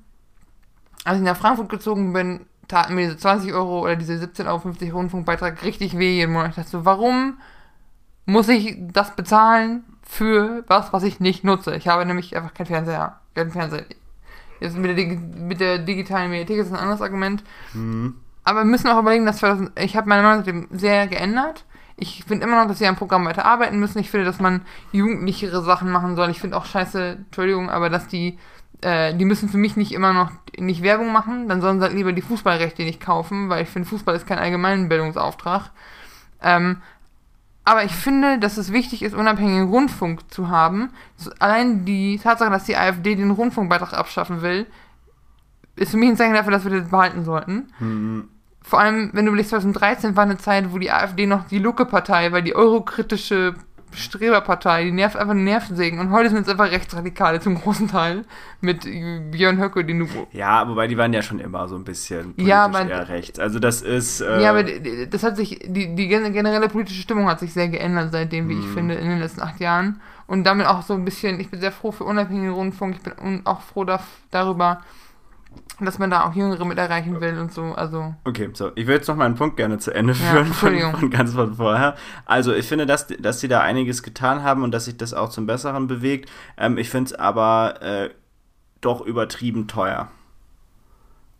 als 1.04 1.18
ich 1.18 1.24
nach 1.24 1.36
Frankfurt 1.38 1.70
gezogen 1.70 2.14
bin, 2.14 2.46
taten 2.68 2.96
mir 2.96 3.06
diese 3.06 3.18
20 3.18 3.54
Euro 3.54 3.82
oder 3.82 3.96
diese 3.96 4.14
17,50 4.14 4.46
Euro 4.88 4.98
Rundfunkbeitrag 4.98 5.64
richtig 5.64 5.98
weh 5.98 6.14
jeden 6.14 6.34
Monat. 6.34 6.52
Ich 6.52 6.56
dachte 6.56 6.70
so, 6.70 6.86
warum 6.86 7.38
muss 8.25 8.48
ich 8.50 8.77
das 8.79 9.15
bezahlen 9.15 9.84
für 10.03 10.63
was, 10.67 10.94
was 10.94 11.03
ich 11.03 11.20
nicht 11.20 11.44
nutze? 11.44 11.75
Ich 11.75 11.88
habe 11.88 12.05
nämlich 12.05 12.36
einfach 12.36 12.53
keinen 12.53 12.67
Fernseher. 12.67 13.20
Keinen 13.34 13.51
Fernseher. 13.51 13.86
Jetzt 14.60 14.77
mit 14.77 14.98
der, 14.98 15.05
mit 15.05 15.60
der 15.60 15.79
digitalen 15.79 16.32
Mediathek 16.32 16.60
ist 16.60 16.72
ein 16.72 16.79
anderes 16.79 17.01
Argument. 17.01 17.44
Mhm. 17.74 18.15
Aber 18.44 18.60
wir 18.60 18.65
müssen 18.65 18.88
auch 18.88 19.00
überlegen, 19.00 19.25
dass 19.25 19.38
2000, 19.38 19.79
ich 19.79 19.98
habe 19.98 20.08
meine 20.08 20.22
Meinung 20.22 20.44
seitdem 20.46 20.67
sehr 20.72 21.08
geändert. 21.08 21.65
Ich 21.98 22.24
finde 22.25 22.46
immer 22.46 22.62
noch, 22.62 22.67
dass 22.67 22.77
sie 22.77 22.88
am 22.88 22.96
Programm 22.96 23.25
weiter 23.25 23.46
arbeiten 23.46 23.79
müssen. 23.79 24.00
Ich 24.00 24.12
finde, 24.12 24.25
dass 24.25 24.39
man 24.39 24.62
jugendlichere 24.91 25.63
Sachen 25.63 25.91
machen 25.91 26.15
soll. 26.15 26.29
Ich 26.29 26.39
finde 26.39 26.58
auch 26.58 26.65
scheiße, 26.65 27.17
Entschuldigung, 27.25 27.70
aber 27.70 27.89
dass 27.89 28.08
die, 28.08 28.38
äh, 28.82 29.15
die 29.15 29.25
müssen 29.25 29.50
für 29.50 29.58
mich 29.58 29.77
nicht 29.77 29.94
immer 29.94 30.13
noch 30.13 30.32
nicht 30.58 30.84
Werbung 30.84 31.12
machen. 31.12 31.48
Dann 31.48 31.62
sollen 31.62 31.79
sie 31.79 31.86
halt 31.86 31.96
lieber 31.96 32.13
die 32.13 32.22
Fußballrechte 32.22 32.84
nicht 32.84 33.00
kaufen, 33.00 33.50
weil 33.50 33.63
ich 33.63 33.70
finde, 33.70 33.89
Fußball 33.89 34.15
ist 34.15 34.27
kein 34.27 34.39
allgemeinen 34.39 34.89
Bildungsauftrag. 34.89 35.72
Ähm, 36.41 36.82
aber 37.66 37.84
ich 37.84 37.92
finde, 37.92 38.38
dass 38.38 38.58
es 38.58 38.72
wichtig 38.72 39.02
ist, 39.02 39.16
unabhängigen 39.16 39.70
Rundfunk 39.70 40.32
zu 40.32 40.50
haben. 40.50 40.92
Allein 41.40 41.84
die 41.84 42.20
Tatsache, 42.20 42.52
dass 42.52 42.66
die 42.66 42.78
AfD 42.78 43.16
den 43.16 43.32
Rundfunkbeitrag 43.32 43.94
abschaffen 43.94 44.44
will, 44.44 44.68
ist 45.76 45.92
für 45.92 45.98
mich 45.98 46.10
ein 46.10 46.16
Zeichen 46.16 46.36
dafür, 46.36 46.52
dass 46.52 46.64
wir 46.64 46.80
das 46.80 46.90
behalten 46.90 47.26
sollten. 47.26 47.68
Mhm. 47.80 48.30
Vor 48.62 48.80
allem, 48.80 49.10
wenn 49.14 49.26
du 49.26 49.30
überlegst, 49.30 49.50
2013 49.50 50.16
war 50.16 50.24
eine 50.24 50.38
Zeit, 50.38 50.72
wo 50.72 50.78
die 50.78 50.92
AfD 50.92 51.26
noch 51.26 51.48
die 51.48 51.60
Lucke-Partei 51.60 52.32
war, 52.32 52.42
die 52.42 52.56
eurokritische 52.56 53.56
Streberpartei, 53.96 54.86
die 54.86 54.92
nervt 54.92 55.16
einfach 55.16 55.34
Nervensägen. 55.34 56.00
Und 56.00 56.12
heute 56.12 56.30
sind 56.30 56.42
es 56.44 56.50
einfach 56.50 56.72
Rechtsradikale 56.72 57.40
zum 57.40 57.56
großen 57.62 57.88
Teil. 57.88 58.25
Mit 58.62 58.82
Björn 59.32 59.60
Höcke, 59.60 59.84
den 59.86 60.00
du. 60.00 60.08
Ja, 60.32 60.68
wobei 60.68 60.88
die 60.88 60.98
waren 60.98 61.14
ja 61.14 61.22
schon 61.22 61.40
immer 61.40 61.68
so 61.68 61.75
ein 61.75 61.84
bisschen 61.84 62.34
politisch 62.34 62.48
Ja, 62.48 62.66
aber- 62.66 62.88
eher 62.90 63.10
rechts. 63.10 63.40
Also 63.40 63.60
das 63.60 63.82
ist. 63.82 64.22
Äh, 64.22 64.42
Ja, 64.42 64.50
aber 64.52 64.64
das 64.64 65.24
hat 65.24 65.38
sich, 65.38 65.60
die, 65.66 65.96
die 65.96 66.08
gen- 66.08 66.34
generelle 66.34 66.68
politische 66.70 67.02
Stimmung 67.02 67.28
hat 67.28 67.40
sich 67.40 67.54
sehr 67.54 67.68
geändert 67.70 68.10
seitdem, 68.12 68.50
wie 68.50 68.54
ich 68.60 68.66
Mhm. 68.66 68.74
finde, 68.74 68.96
in 68.96 69.10
den 69.10 69.20
letzten 69.20 69.42
acht 69.42 69.60
Jahren. 69.60 70.02
Und 70.28 70.44
damit 70.46 70.66
auch 70.66 70.82
so 70.82 70.94
ein 70.96 71.06
bisschen, 71.06 71.40
ich 71.40 71.50
bin 71.52 71.60
sehr 71.62 71.72
froh 71.72 71.92
für 71.92 72.04
unabhängigen 72.04 72.50
Rundfunk, 72.54 72.96
ich 72.96 73.02
bin 73.04 73.42
auch 73.46 73.62
froh 73.62 73.84
da, 73.84 74.00
darüber, 74.32 74.82
dass 75.80 76.00
man 76.00 76.10
da 76.10 76.26
auch 76.26 76.34
Jüngere 76.34 76.66
mit 76.66 76.78
erreichen 76.78 77.20
will 77.22 77.38
und 77.38 77.52
so. 77.52 77.64
Also, 77.74 78.16
Okay, 78.24 78.50
so, 78.54 78.72
ich 78.76 78.88
will 78.88 78.96
jetzt 78.96 79.08
noch 79.08 79.16
mal 79.16 79.26
einen 79.26 79.36
Punkt 79.36 79.58
gerne 79.58 79.78
zu 79.78 79.92
Ende 79.94 80.14
Ja, 80.14 80.20
führen 80.20 80.46
von, 80.46 80.74
Entschuldigung. 80.74 80.96
von 81.00 81.10
ganz 81.10 81.34
von 81.34 81.56
vorher. 81.56 81.96
Also 82.26 82.54
ich 82.54 82.68
finde, 82.68 82.86
dass, 82.86 83.08
dass 83.08 83.40
sie 83.40 83.48
da 83.48 83.62
einiges 83.62 84.04
getan 84.04 84.44
haben 84.44 84.64
und 84.64 84.72
dass 84.72 84.86
sich 84.86 84.98
das 84.98 85.14
auch 85.14 85.30
zum 85.30 85.46
Besseren 85.46 85.88
bewegt. 85.88 86.30
Ähm, 86.58 86.78
ich 86.78 86.90
finde 86.90 87.12
es 87.12 87.14
aber 87.20 87.82
äh, 87.82 88.10
doch 88.82 89.02
übertrieben 89.02 89.68
teuer. 89.68 90.10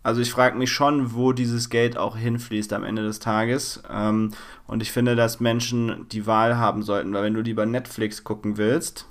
Also 0.04 0.22
ich 0.22 0.32
frage 0.32 0.56
mich 0.58 0.72
schon, 0.72 1.16
wo 1.16 1.32
dieses 1.32 1.70
Geld 1.72 1.98
auch 1.98 2.16
hinfließt 2.16 2.74
am 2.74 2.84
Ende 2.84 3.02
des 3.02 3.20
Tages. 3.20 3.82
Ähm, 3.90 4.32
und 4.68 4.82
ich 4.84 4.92
finde, 4.92 5.16
dass 5.16 5.40
Menschen 5.40 6.08
die 6.10 6.28
Wahl 6.28 6.58
haben 6.58 6.84
sollten, 6.84 7.12
weil 7.14 7.24
wenn 7.24 7.34
du 7.34 7.42
lieber 7.42 7.66
Netflix 7.66 8.24
gucken 8.24 8.58
willst, 8.58 9.08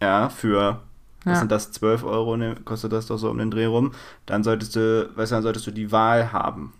ja, 0.00 0.28
für 0.30 0.80
Ja. 1.24 1.36
sind 1.36 1.52
das, 1.52 1.70
12 1.72 2.04
Euro, 2.04 2.36
ne, 2.36 2.56
kostet 2.64 2.92
das 2.92 3.06
doch 3.06 3.16
so 3.18 3.30
um 3.30 3.38
den 3.38 3.50
Dreh 3.50 3.66
rum, 3.66 3.92
dann 4.26 4.42
solltest 4.42 4.74
du, 4.76 5.08
weißt 5.14 5.30
du, 5.32 5.36
dann 5.36 5.42
solltest 5.42 5.66
du 5.66 5.70
die 5.70 5.92
Wahl 5.92 6.32
haben. 6.32 6.72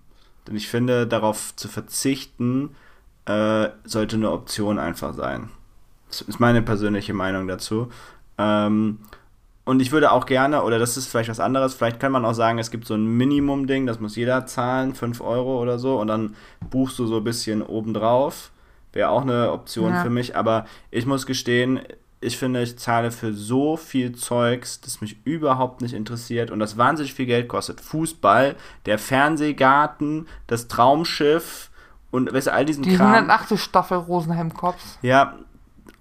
Denn 0.47 0.57
ich 0.57 0.69
finde, 0.69 1.07
darauf 1.07 1.55
zu 1.55 1.69
verzichten, 1.69 2.71
äh, 3.27 3.69
sollte 3.85 4.17
eine 4.17 4.33
Option 4.33 4.79
einfach 4.81 5.15
sein. 5.15 5.51
Das 6.09 6.23
ist 6.23 6.41
meine 6.41 6.61
persönliche 6.63 7.15
Meinung 7.15 7.47
dazu. 7.47 7.89
Ähm, 8.39 8.99
und 9.65 9.81
ich 9.81 9.93
würde 9.93 10.11
auch 10.11 10.27
gerne, 10.27 10.65
oder 10.65 10.81
das 10.81 10.97
ist 10.97 11.07
vielleicht 11.07 11.31
was 11.31 11.39
anderes, 11.39 11.75
vielleicht 11.75 12.01
kann 12.01 12.11
man 12.11 12.25
auch 12.25 12.35
sagen, 12.35 12.59
es 12.59 12.73
gibt 12.73 12.85
so 12.87 12.95
ein 12.95 13.07
Minimum-Ding, 13.07 13.87
das 13.87 14.01
muss 14.01 14.17
jeder 14.17 14.45
zahlen, 14.47 14.95
5 14.95 15.21
Euro 15.21 15.63
oder 15.63 15.79
so, 15.79 16.01
und 16.01 16.09
dann 16.09 16.35
buchst 16.69 16.99
du 16.99 17.07
so 17.07 17.19
ein 17.19 17.25
bisschen 17.25 17.63
obendrauf. 17.63 18.51
Wäre 18.93 19.09
auch 19.11 19.23
eine 19.23 19.53
Option 19.53 19.93
Ja. 19.93 20.03
für 20.03 20.11
mich, 20.11 20.37
aber 20.37 20.67
ich 20.91 21.07
muss 21.07 21.27
gestehen, 21.27 21.81
ich 22.23 22.39
finde, 22.39 22.63
ich 22.63 22.79
zahle 22.79 23.11
für 23.11 23.35
so 23.35 23.77
viel 23.77 24.15
Zeugs, 24.15 24.81
das 24.81 25.01
mich 25.01 25.19
überhaupt 25.25 25.81
nicht 25.83 25.93
interessiert 25.93 26.51
und 26.51 26.61
das 26.61 26.77
wahnsinnig 26.79 27.15
viel 27.15 27.27
Geld 27.27 27.49
kostet. 27.49 27.81
Fußball, 27.81 28.57
der 28.87 28.99
Fernsehgarten, 28.99 30.29
das 30.47 30.69
Traumschiff 30.69 31.71
und 32.11 32.33
weißt 32.33 32.47
du, 32.47 32.53
all 32.53 32.65
diesen 32.65 32.85
Die 32.85 32.97
Kram. 32.97 33.13
108. 33.13 33.59
Staffel 33.59 33.99
Rosenheim 33.99 34.55
Cops. 34.55 34.99
Ja, 35.03 35.37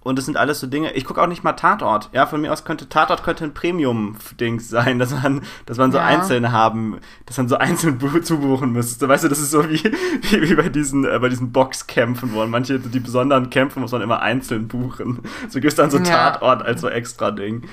und 0.03 0.17
das 0.17 0.25
sind 0.25 0.35
alles 0.37 0.59
so 0.59 0.67
Dinge. 0.67 0.93
Ich 0.93 1.05
gucke 1.05 1.21
auch 1.21 1.27
nicht 1.27 1.43
mal 1.43 1.53
Tatort. 1.53 2.09
Ja, 2.11 2.25
von 2.25 2.41
mir 2.41 2.51
aus 2.51 2.65
könnte 2.65 2.89
Tatort 2.89 3.23
könnte 3.23 3.43
ein 3.43 3.53
Premium-Dings 3.53 4.67
sein, 4.69 4.97
dass 4.99 5.11
man, 5.11 5.41
dass 5.65 5.77
man 5.77 5.91
so 5.91 5.99
Ja. 5.99 6.05
einzeln 6.05 6.51
haben, 6.51 6.97
dass 7.27 7.37
man 7.37 7.47
so 7.47 7.57
einzeln 7.57 7.97
bu- 7.99 8.19
zubuchen 8.21 8.71
müsste. 8.71 9.07
Weißt 9.07 9.23
du, 9.23 9.27
das 9.27 9.39
ist 9.39 9.51
so 9.51 9.69
wie, 9.69 9.83
wie, 10.23 10.49
wie 10.49 10.55
bei 10.55 10.69
diesen, 10.69 11.05
äh, 11.05 11.19
bei 11.19 11.29
diesen 11.29 11.51
Boxkämpfen, 11.51 12.33
wo 12.33 12.37
man 12.39 12.49
manche, 12.49 12.79
die 12.79 12.99
besonderen 12.99 13.49
Kämpfe 13.49 13.79
muss 13.79 13.91
man 13.91 14.01
immer 14.01 14.21
einzeln 14.21 14.67
buchen. 14.67 15.19
So 15.49 15.59
gibt 15.59 15.67
es 15.71 15.75
dann 15.75 15.91
so 15.91 15.97
Ja. 15.99 16.03
Tatort 16.31 16.63
als 16.65 16.81
so 16.81 16.89
extra 16.89 17.31
Ding. 17.31 17.63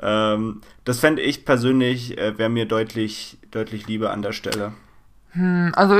Ähm, 0.00 0.60
das 0.84 1.00
fände 1.00 1.22
ich 1.22 1.44
persönlich, 1.44 2.16
äh, 2.18 2.38
wäre 2.38 2.48
mir 2.50 2.66
deutlich, 2.66 3.38
deutlich 3.50 3.86
lieber 3.86 4.12
an 4.12 4.22
der 4.22 4.32
Stelle. 4.32 4.72
Hm, 5.32 5.72
Also 5.76 5.98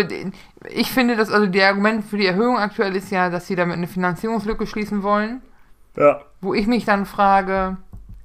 ich 0.71 0.91
finde, 0.91 1.17
dass 1.17 1.31
also 1.31 1.47
die 1.47 1.63
Argument 1.63 2.05
für 2.05 2.17
die 2.17 2.27
Erhöhung 2.27 2.57
aktuell 2.59 2.97
ist 2.97 3.11
ja, 3.11 3.29
dass 3.31 3.47
sie 3.47 3.57
damit 3.57 3.77
eine 3.77 3.87
Finanzierungslücke 3.89 4.67
schließen 4.67 5.03
wollen. 5.03 5.41
Ja. 5.99 6.21
Wo 6.41 6.55
ich 6.55 6.67
mich 6.67 6.85
dann 6.85 7.07
frage, 7.07 7.77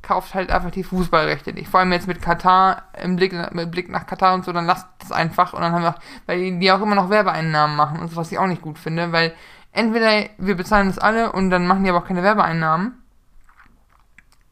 kauft 0.04 0.36
halt 0.36 0.52
einfach 0.52 0.70
die 0.70 0.84
Fußballrechte 0.84 1.54
nicht. 1.54 1.70
Vor 1.70 1.80
allem 1.80 1.92
jetzt 1.92 2.08
mit 2.08 2.22
Katar, 2.22 2.84
im 3.02 3.16
Blick, 3.16 3.34
mit 3.54 3.72
Blick 3.72 3.90
nach 3.90 4.06
Katar 4.06 4.36
und 4.36 4.46
so, 4.46 4.52
dann 4.52 4.66
lasst 4.66 4.88
es 5.04 5.12
einfach. 5.12 5.54
Und 5.54 5.62
dann 5.62 5.72
haben 5.72 5.82
wir, 5.82 5.96
weil 6.28 6.60
die, 6.60 6.72
auch 6.72 6.82
immer 6.82 6.96
noch 6.96 7.10
Werbeeinnahmen 7.10 7.76
machen 7.76 8.00
und 8.00 8.10
so, 8.10 8.16
was 8.16 8.32
ich 8.32 8.38
auch 8.38 8.48
nicht 8.48 8.62
gut 8.62 8.78
finde, 8.78 9.12
weil 9.12 9.34
entweder 9.72 10.30
wir 10.38 10.56
bezahlen 10.56 10.88
das 10.88 11.00
alle 11.00 11.32
und 11.32 11.50
dann 11.50 11.66
machen 11.66 11.84
die 11.84 11.90
aber 11.90 12.00
auch 12.00 12.08
keine 12.08 12.22
Werbeeinnahmen. 12.22 12.94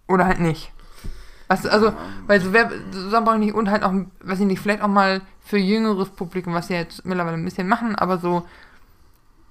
Oder 0.07 0.25
halt 0.25 0.39
nicht. 0.39 0.71
Was, 1.47 1.65
also, 1.65 1.93
weil 2.27 2.39
so 2.41 2.53
Werbe, 2.53 2.75
so 2.91 3.21
brauche 3.21 3.35
ich 3.35 3.41
nicht 3.41 3.53
und 3.53 3.69
halt 3.69 3.83
auch, 3.83 3.93
weiß 4.23 4.39
ich 4.39 4.45
nicht, 4.45 4.61
vielleicht 4.61 4.81
auch 4.81 4.87
mal 4.87 5.21
für 5.41 5.57
jüngeres 5.57 6.09
Publikum, 6.09 6.53
was 6.53 6.67
sie 6.67 6.75
jetzt 6.75 7.05
mittlerweile 7.05 7.35
ein 7.35 7.45
bisschen 7.45 7.67
machen, 7.67 7.95
aber 7.95 8.17
so, 8.17 8.47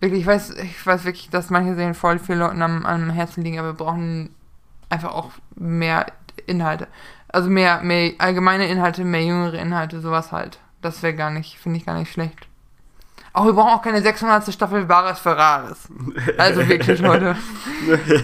wirklich, 0.01 0.23
ich 0.23 0.27
weiß, 0.27 0.51
ich 0.51 0.87
weiß 0.87 1.05
wirklich, 1.05 1.31
dass 1.31 1.51
manche 1.51 1.75
Serien 1.75 1.95
voll 1.95 2.19
vielen 2.19 2.41
Leuten 2.41 2.63
am, 2.63 2.85
am 2.85 3.11
Herzen 3.11 3.43
liegen, 3.43 3.59
aber 3.59 3.69
wir 3.69 3.85
brauchen 3.85 4.35
einfach 4.89 5.15
auch 5.15 5.31
mehr 5.55 6.07
Inhalte. 6.47 6.89
Also 7.29 7.49
mehr, 7.49 7.81
mehr 7.83 8.13
allgemeine 8.19 8.67
Inhalte, 8.67 9.05
mehr 9.05 9.25
jüngere 9.25 9.55
Inhalte, 9.55 10.01
sowas 10.01 10.33
halt. 10.33 10.59
Das 10.83 11.03
wäre 11.03 11.15
gar 11.15 11.31
nicht, 11.31 11.59
finde 11.59 11.79
ich 11.79 11.87
gar 11.87 11.99
nicht 11.99 12.13
schlecht. 12.13 12.49
Auch 13.33 13.45
wir 13.45 13.53
brauchen 13.53 13.71
auch 13.71 13.83
keine 13.83 14.03
600. 14.03 14.53
Staffel 14.53 14.87
Bares 14.87 15.21
Ferraris. 15.21 15.89
Also 16.37 16.67
wirklich, 16.67 17.01
Leute. 17.01 17.37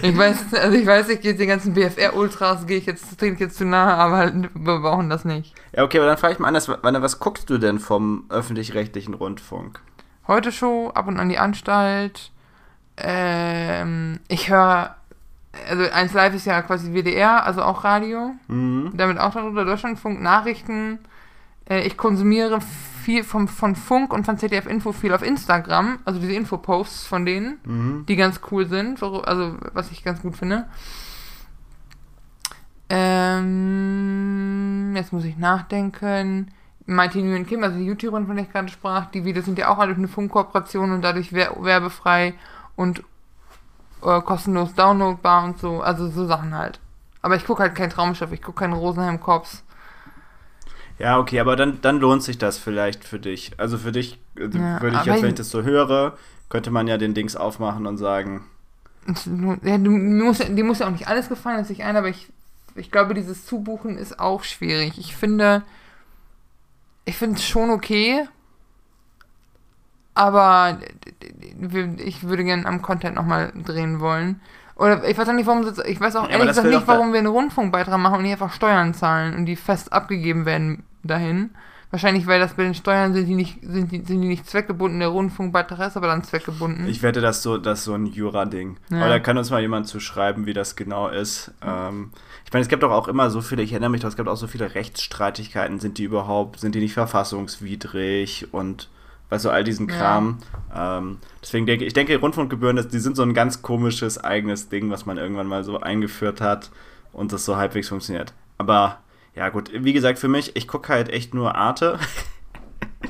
Ich 0.01 0.17
weiß, 0.17 0.53
also 0.53 0.77
ich 0.77 0.85
weiß, 0.85 1.07
ich 1.07 1.21
gehe 1.21 1.33
den 1.33 1.47
ganzen 1.47 1.73
BFR-Ultras, 1.73 2.67
gehe 2.67 2.77
ich 2.77 2.85
jetzt, 2.85 3.21
ich 3.21 3.39
jetzt 3.39 3.57
zu 3.57 3.63
nahe, 3.63 3.93
aber 3.93 4.17
halt, 4.17 4.49
wir 4.53 4.79
brauchen 4.79 5.09
das 5.09 5.23
nicht. 5.23 5.55
Ja, 5.73 5.83
okay, 5.83 5.99
aber 5.99 6.07
dann 6.07 6.17
frage 6.17 6.33
ich 6.33 6.39
mal 6.39 6.49
anders, 6.49 6.67
was 6.67 7.19
guckst 7.19 7.49
du 7.49 7.57
denn 7.57 7.79
vom 7.79 8.25
öffentlich-rechtlichen 8.27 9.13
Rundfunk? 9.13 9.79
Heute 10.27 10.51
Show, 10.51 10.91
ab 10.93 11.07
und 11.07 11.19
an 11.19 11.29
die 11.29 11.37
Anstalt. 11.39 12.31
Ähm, 12.97 14.19
ich 14.27 14.49
höre, 14.49 14.95
also 15.69 15.83
1 15.89 16.13
Live 16.13 16.33
ist 16.35 16.45
ja 16.45 16.61
quasi 16.61 16.93
WDR, 16.93 17.45
also 17.45 17.61
auch 17.63 17.83
Radio. 17.83 18.31
Mhm. 18.47 18.91
Damit 18.95 19.19
auch 19.19 19.33
darunter 19.33 19.63
Deutschlandfunk, 19.65 20.21
Nachrichten. 20.21 20.99
Äh, 21.69 21.81
ich 21.87 21.95
konsumiere 21.97 22.59
viel 23.03 23.23
vom, 23.23 23.47
von 23.47 23.75
Funk 23.77 24.11
und 24.11 24.25
von 24.25 24.37
ZDF 24.37 24.65
Info 24.65 24.91
viel 24.91 25.13
auf 25.13 25.21
Instagram, 25.21 25.99
also 26.03 26.19
diese 26.19 26.33
Infoposts 26.33 27.07
von 27.07 27.25
denen, 27.25 27.59
Mhm. 27.63 28.05
die 28.05 28.17
ganz 28.17 28.41
cool 28.51 28.67
sind, 28.67 29.01
also 29.01 29.55
was 29.73 29.91
ich 29.91 30.03
ganz 30.03 30.21
gut 30.21 30.35
finde. 30.35 30.65
Ähm, 33.67 34.93
jetzt 34.95 35.13
muss 35.13 35.23
ich 35.23 35.37
nachdenken. 35.37 36.51
Mighty 36.87 37.21
Nguyen 37.21 37.45
Kim, 37.45 37.63
also 37.63 37.77
die 37.77 37.85
YouTuberin, 37.85 38.25
von 38.27 38.35
der 38.37 38.45
ich 38.45 38.51
gerade 38.51 38.69
sprach, 38.69 39.05
die 39.11 39.23
Videos 39.25 39.45
sind 39.45 39.59
ja 39.59 39.69
auch 39.69 39.77
alle 39.77 39.89
durch 39.89 39.97
eine 39.99 40.07
Funkkooperation 40.07 40.91
und 40.91 41.01
dadurch 41.03 41.33
wer 41.33 41.55
werbefrei 41.63 42.33
und 42.75 43.03
äh, 44.03 44.21
kostenlos 44.21 44.73
downloadbar 44.73 45.43
und 45.43 45.59
so, 45.59 45.81
also 45.81 46.09
so 46.09 46.25
Sachen 46.25 46.55
halt. 46.55 46.79
Aber 47.21 47.35
ich 47.35 47.45
gucke 47.45 47.61
halt 47.63 47.75
kein 47.75 47.89
Traumschiff, 47.89 48.31
ich 48.31 48.41
gucke 48.41 48.59
keinen 48.61 48.73
Rosenheim 48.73 49.19
Cops. 49.19 49.63
Ja, 50.99 51.19
okay, 51.19 51.39
aber 51.39 51.55
dann, 51.55 51.79
dann 51.81 51.99
lohnt 51.99 52.23
sich 52.23 52.37
das 52.37 52.57
vielleicht 52.57 53.03
für 53.03 53.19
dich. 53.19 53.51
Also 53.57 53.77
für 53.77 53.91
dich 53.91 54.19
äh, 54.37 54.47
Ja, 54.47 54.81
würde 54.81 54.95
ich 54.97 55.05
jetzt, 55.05 55.21
wenn 55.21 55.25
ich- 55.25 55.33
ich 55.33 55.35
das 55.35 55.49
so 55.49 55.63
höre, 55.63 56.17
könnte 56.49 56.71
man 56.71 56.87
ja 56.87 56.97
den 56.97 57.13
Dings 57.13 57.35
aufmachen 57.35 57.85
und 57.85 57.97
sagen, 57.97 58.45
Ja, 59.63 59.77
du 59.77 59.91
musst, 59.91 60.47
dir 60.47 60.63
muss 60.63 60.79
ja 60.79 60.87
auch 60.87 60.91
nicht 60.91 61.07
alles 61.07 61.29
gefallen, 61.29 61.59
das 61.59 61.67
sich 61.69 61.83
ein, 61.83 61.95
aber 61.95 62.09
ich, 62.09 62.27
ich 62.75 62.91
glaube, 62.91 63.13
dieses 63.13 63.45
Zubuchen 63.45 63.97
ist 63.97 64.19
auch 64.19 64.43
schwierig. 64.43 64.97
Ich 64.97 65.15
finde, 65.15 65.63
ich 67.07 67.15
finde 67.15 67.37
es 67.37 67.45
schon 67.45 67.69
okay, 67.69 68.27
aber 70.13 70.79
ich 71.97 72.27
würde 72.27 72.43
gerne 72.43 72.65
am 72.65 72.81
Content 72.81 73.15
nochmal 73.15 73.53
drehen 73.65 74.01
wollen. 74.01 74.41
Oder 74.75 75.07
ich 75.07 75.17
weiß 75.17 75.29
auch 75.29 75.33
nicht, 75.33 75.47
warum 75.47 75.65
ich 75.85 75.99
weiß 75.99 76.17
auch 76.17 76.29
ehrlich 76.29 76.49
gesagt 76.49 76.67
nicht, 76.67 76.85
warum 76.85 77.13
wir 77.13 77.19
einen 77.19 77.27
Rundfunkbeitrag 77.27 77.97
machen 77.97 78.17
und 78.17 78.23
nicht 78.23 78.33
einfach 78.33 78.51
Steuern 78.51 78.93
zahlen 78.93 79.35
und 79.35 79.45
die 79.45 79.55
fest 79.55 79.93
abgegeben 79.93 80.45
werden 80.45 80.83
dahin. 81.03 81.51
Wahrscheinlich, 81.91 82.27
weil 82.27 82.41
das 82.41 82.55
bei 82.55 82.63
den 82.63 82.73
Steuern 82.73 83.13
sind 83.13 83.27
die 83.27 83.35
nicht, 83.35 83.59
sind 83.61 83.93
die, 83.93 84.03
sind 84.03 84.19
die 84.19 84.27
nicht 84.27 84.45
zweckgebunden, 84.45 84.99
der 84.99 85.07
Rundfunkbeitrag 85.07 85.87
ist 85.87 85.95
aber 85.95 86.07
dann 86.07 86.25
zweckgebunden. 86.25 86.85
ich 86.87 87.01
wette, 87.01 87.21
das 87.21 87.41
so, 87.41 87.57
das 87.57 87.79
ist 87.79 87.85
so 87.85 87.93
ein 87.93 88.07
Jura-Ding. 88.07 88.77
Ja. 88.89 88.97
Aber 88.97 89.09
da 89.09 89.19
kann 89.19 89.37
uns 89.37 89.49
mal 89.49 89.61
jemand 89.61 89.87
zu 89.87 90.01
schreiben, 90.01 90.45
wie 90.45 90.53
das 90.53 90.75
genau 90.75 91.07
ist. 91.07 91.53
Ähm, 91.65 92.11
ich 92.47 92.53
meine, 92.53 92.61
es 92.61 92.69
gibt 92.69 92.81
doch 92.81 92.91
auch 92.91 93.09
immer 93.09 93.29
so 93.29 93.41
viele, 93.41 93.61
ich 93.61 93.73
erinnere 93.73 93.89
mich 93.89 93.99
doch, 93.99 94.07
es 94.07 94.15
gibt 94.15 94.29
auch 94.29 94.37
so 94.37 94.47
viele 94.47 94.73
Rechtsstreitigkeiten. 94.73 95.81
Sind 95.81 95.97
die 95.97 96.05
überhaupt, 96.05 96.61
sind 96.61 96.75
die 96.75 96.79
nicht 96.79 96.93
verfassungswidrig 96.93 98.47
und 98.53 98.87
weißt 99.27 99.43
du, 99.43 99.49
all 99.49 99.65
diesen 99.65 99.89
Ja. 99.89 99.95
Kram. 99.97 100.37
Ähm, 100.73 101.17
deswegen 101.41 101.65
denke 101.65 101.83
ich, 101.83 101.91
denke, 101.91 102.17
Rundfunkgebühren, 102.17 102.77
das, 102.77 102.87
die 102.87 102.99
sind 102.99 103.17
so 103.17 103.23
ein 103.23 103.33
ganz 103.33 103.61
komisches 103.61 104.23
eigenes 104.23 104.69
Ding, 104.69 104.89
was 104.89 105.05
man 105.05 105.17
irgendwann 105.17 105.47
mal 105.47 105.65
so 105.65 105.81
eingeführt 105.81 106.39
hat 106.39 106.71
und 107.11 107.33
das 107.33 107.43
so 107.43 107.57
halbwegs 107.57 107.89
funktioniert. 107.89 108.33
Aber 108.57 108.99
ja, 109.35 109.49
gut, 109.49 109.69
wie 109.73 109.91
gesagt, 109.91 110.17
für 110.17 110.29
mich, 110.29 110.55
ich 110.55 110.69
gucke 110.69 110.93
halt 110.93 111.09
echt 111.09 111.33
nur 111.33 111.55
Arte. 111.55 111.99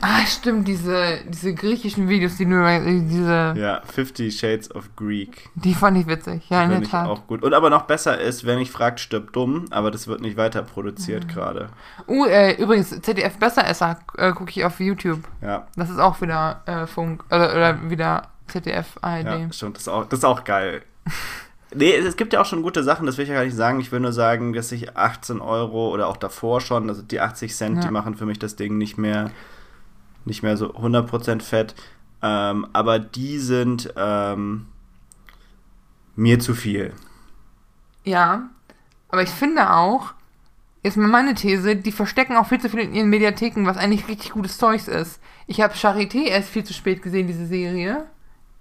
Ah, 0.09 0.25
stimmt, 0.25 0.67
diese, 0.69 1.17
diese 1.27 1.53
griechischen 1.53 2.07
Videos, 2.07 2.37
die 2.37 2.45
nur, 2.45 2.65
äh, 2.65 2.79
diese, 3.01 3.53
ja, 3.57 3.81
Fifty 3.85 4.31
Shades 4.31 4.73
of 4.73 4.95
Greek. 4.95 5.49
die 5.55 5.73
fand 5.73 5.97
ich 5.97 6.07
witzig. 6.07 6.49
Ja, 6.49 6.63
in 6.63 6.69
der 6.69 6.75
Finde 6.77 6.85
ich 6.85 6.91
Tat. 6.91 7.07
auch 7.09 7.27
gut. 7.27 7.43
Und 7.43 7.53
aber 7.53 7.69
noch 7.69 7.81
besser 7.83 8.17
ist, 8.17 8.45
wenn 8.45 8.59
ich 8.59 8.71
fragt, 8.71 9.01
stirbt 9.01 9.35
dumm, 9.35 9.65
aber 9.69 9.91
das 9.91 10.07
wird 10.07 10.21
nicht 10.21 10.37
weiter 10.37 10.61
produziert 10.61 11.27
gerade. 11.27 11.67
Uh, 12.07 12.25
äh, 12.25 12.53
übrigens, 12.53 12.89
ZDF 13.01 13.37
Besseresser 13.37 13.99
äh, 14.17 14.31
gucke 14.31 14.51
ich 14.51 14.63
auf 14.63 14.79
YouTube. 14.79 15.19
Ja, 15.41 15.67
Das 15.75 15.89
ist 15.89 15.99
auch 15.99 16.21
wieder 16.21 16.61
äh, 16.67 16.87
Funk, 16.87 17.25
oder, 17.29 17.51
oder 17.53 17.89
wieder 17.89 18.29
ZDF 18.47 18.97
ARD. 19.01 19.25
ja, 19.25 19.51
stimmt. 19.51 19.75
Das 19.75 19.81
ist 19.83 19.87
auch, 19.89 20.05
das 20.05 20.19
ist 20.19 20.25
auch 20.25 20.45
geil. 20.45 20.83
nee, 21.75 21.93
es, 21.93 22.05
es 22.05 22.15
gibt 22.15 22.31
ja 22.31 22.39
auch 22.39 22.45
schon 22.45 22.61
gute 22.61 22.81
Sachen, 22.81 23.05
das 23.07 23.17
will 23.17 23.23
ich 23.23 23.29
ja 23.29 23.35
gar 23.35 23.43
nicht 23.43 23.57
sagen. 23.57 23.81
Ich 23.81 23.91
will 23.91 23.99
nur 23.99 24.13
sagen, 24.13 24.53
dass 24.53 24.71
ich 24.71 24.95
18 24.95 25.41
Euro 25.41 25.89
oder 25.89 26.07
auch 26.07 26.15
davor 26.17 26.61
schon, 26.61 26.87
also 26.87 27.01
die 27.01 27.19
80 27.19 27.53
Cent, 27.53 27.75
Ja. 27.77 27.81
die 27.81 27.91
machen 27.91 28.15
für 28.15 28.25
mich 28.25 28.39
das 28.39 28.55
Ding 28.55 28.77
nicht 28.77 28.97
mehr, 28.97 29.31
nicht 30.27 30.43
mehr 30.43 30.57
so 30.57 30.73
100% 30.73 31.41
fett. 31.41 31.73
Ähm, 32.21 32.67
aber 32.73 32.99
die 32.99 33.39
sind 33.39 33.93
ähm, 33.95 34.67
mir 36.15 36.39
zu 36.39 36.53
viel. 36.53 36.93
Ja, 38.03 38.49
aber 39.09 39.23
ich 39.23 39.29
finde 39.29 39.73
auch, 39.73 40.13
mal 40.95 41.07
meine 41.07 41.33
These, 41.33 41.75
die 41.75 41.91
verstecken 41.91 42.37
auch 42.37 42.47
viel 42.47 42.61
zu 42.61 42.69
viel 42.69 42.79
in 42.79 42.93
ihren 42.93 43.09
Mediatheken, 43.09 43.65
was 43.65 43.77
eigentlich 43.77 44.07
richtig 44.07 44.31
gutes 44.31 44.57
Zeugs 44.57 44.87
ist. 44.87 45.19
Ich 45.45 45.59
habe 45.59 45.73
Charité 45.73 46.27
erst 46.27 46.49
viel 46.49 46.63
zu 46.63 46.73
spät 46.73 47.01
gesehen, 47.01 47.27
diese 47.27 47.45
Serie, 47.45 48.05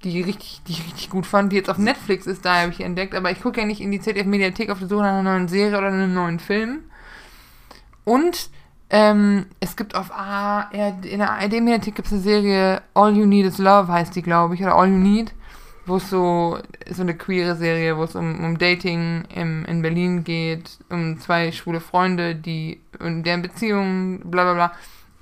die, 0.03 0.23
richtig, 0.23 0.61
die 0.67 0.73
ich 0.73 0.85
richtig 0.85 1.11
gut 1.11 1.27
fand, 1.27 1.53
die 1.53 1.57
jetzt 1.57 1.71
auf 1.71 1.79
Netflix 1.79 2.27
ist, 2.27 2.45
da 2.45 2.63
habe 2.63 2.73
ich 2.73 2.81
entdeckt, 2.81 3.15
aber 3.15 3.31
ich 3.31 3.41
gucke 3.41 3.61
ja 3.61 3.67
nicht 3.67 3.81
in 3.81 3.93
die 3.93 4.01
ZDF-Mediathek 4.01 4.71
auf 4.71 4.81
der 4.81 4.89
Suche 4.89 5.03
nach 5.03 5.13
einer 5.13 5.23
neuen 5.23 5.49
Serie 5.49 5.79
oder 5.79 5.89
einem 5.89 6.15
neuen 6.15 6.41
Film. 6.41 6.85
Und 8.05 8.51
Ähm, 8.89 9.47
es 9.59 9.77
gibt 9.77 9.95
auf 9.97 10.13
ARD, 10.13 11.05
in 11.07 11.19
der 11.19 11.31
ARD-Mediathek 11.33 11.97
gibt 11.97 12.07
es 12.07 12.13
eine 12.13 12.23
Serie 12.23 12.83
All 12.95 13.17
You 13.17 13.27
Need 13.27 13.47
Is 13.47 13.59
Love, 13.59 13.93
heißt 13.93 14.15
die, 14.15 14.23
glaube 14.23 14.55
ich, 14.55 14.63
oder 14.63 14.77
All 14.77 14.89
You 14.89 14.99
Need, 14.99 15.35
wo 15.87 15.97
es 15.97 16.09
so, 16.09 16.59
so 16.91 17.03
eine 17.03 17.17
queere 17.17 17.57
Serie, 17.57 17.97
wo 17.97 18.05
es 18.05 18.15
um, 18.15 18.45
um 18.45 18.59
Dating 18.59 19.25
im, 19.35 19.65
in 19.65 19.83
Berlin 19.83 20.23
geht, 20.23 20.79
um 20.89 21.19
zwei 21.19 21.51
schwule 21.51 21.81
Freunde, 21.81 22.37
die 22.37 22.81
in 23.01 23.25
deren 23.25 23.43
Beziehung, 23.43 24.21
bla 24.31 24.45
bla 24.45 24.55
bla. 24.55 24.73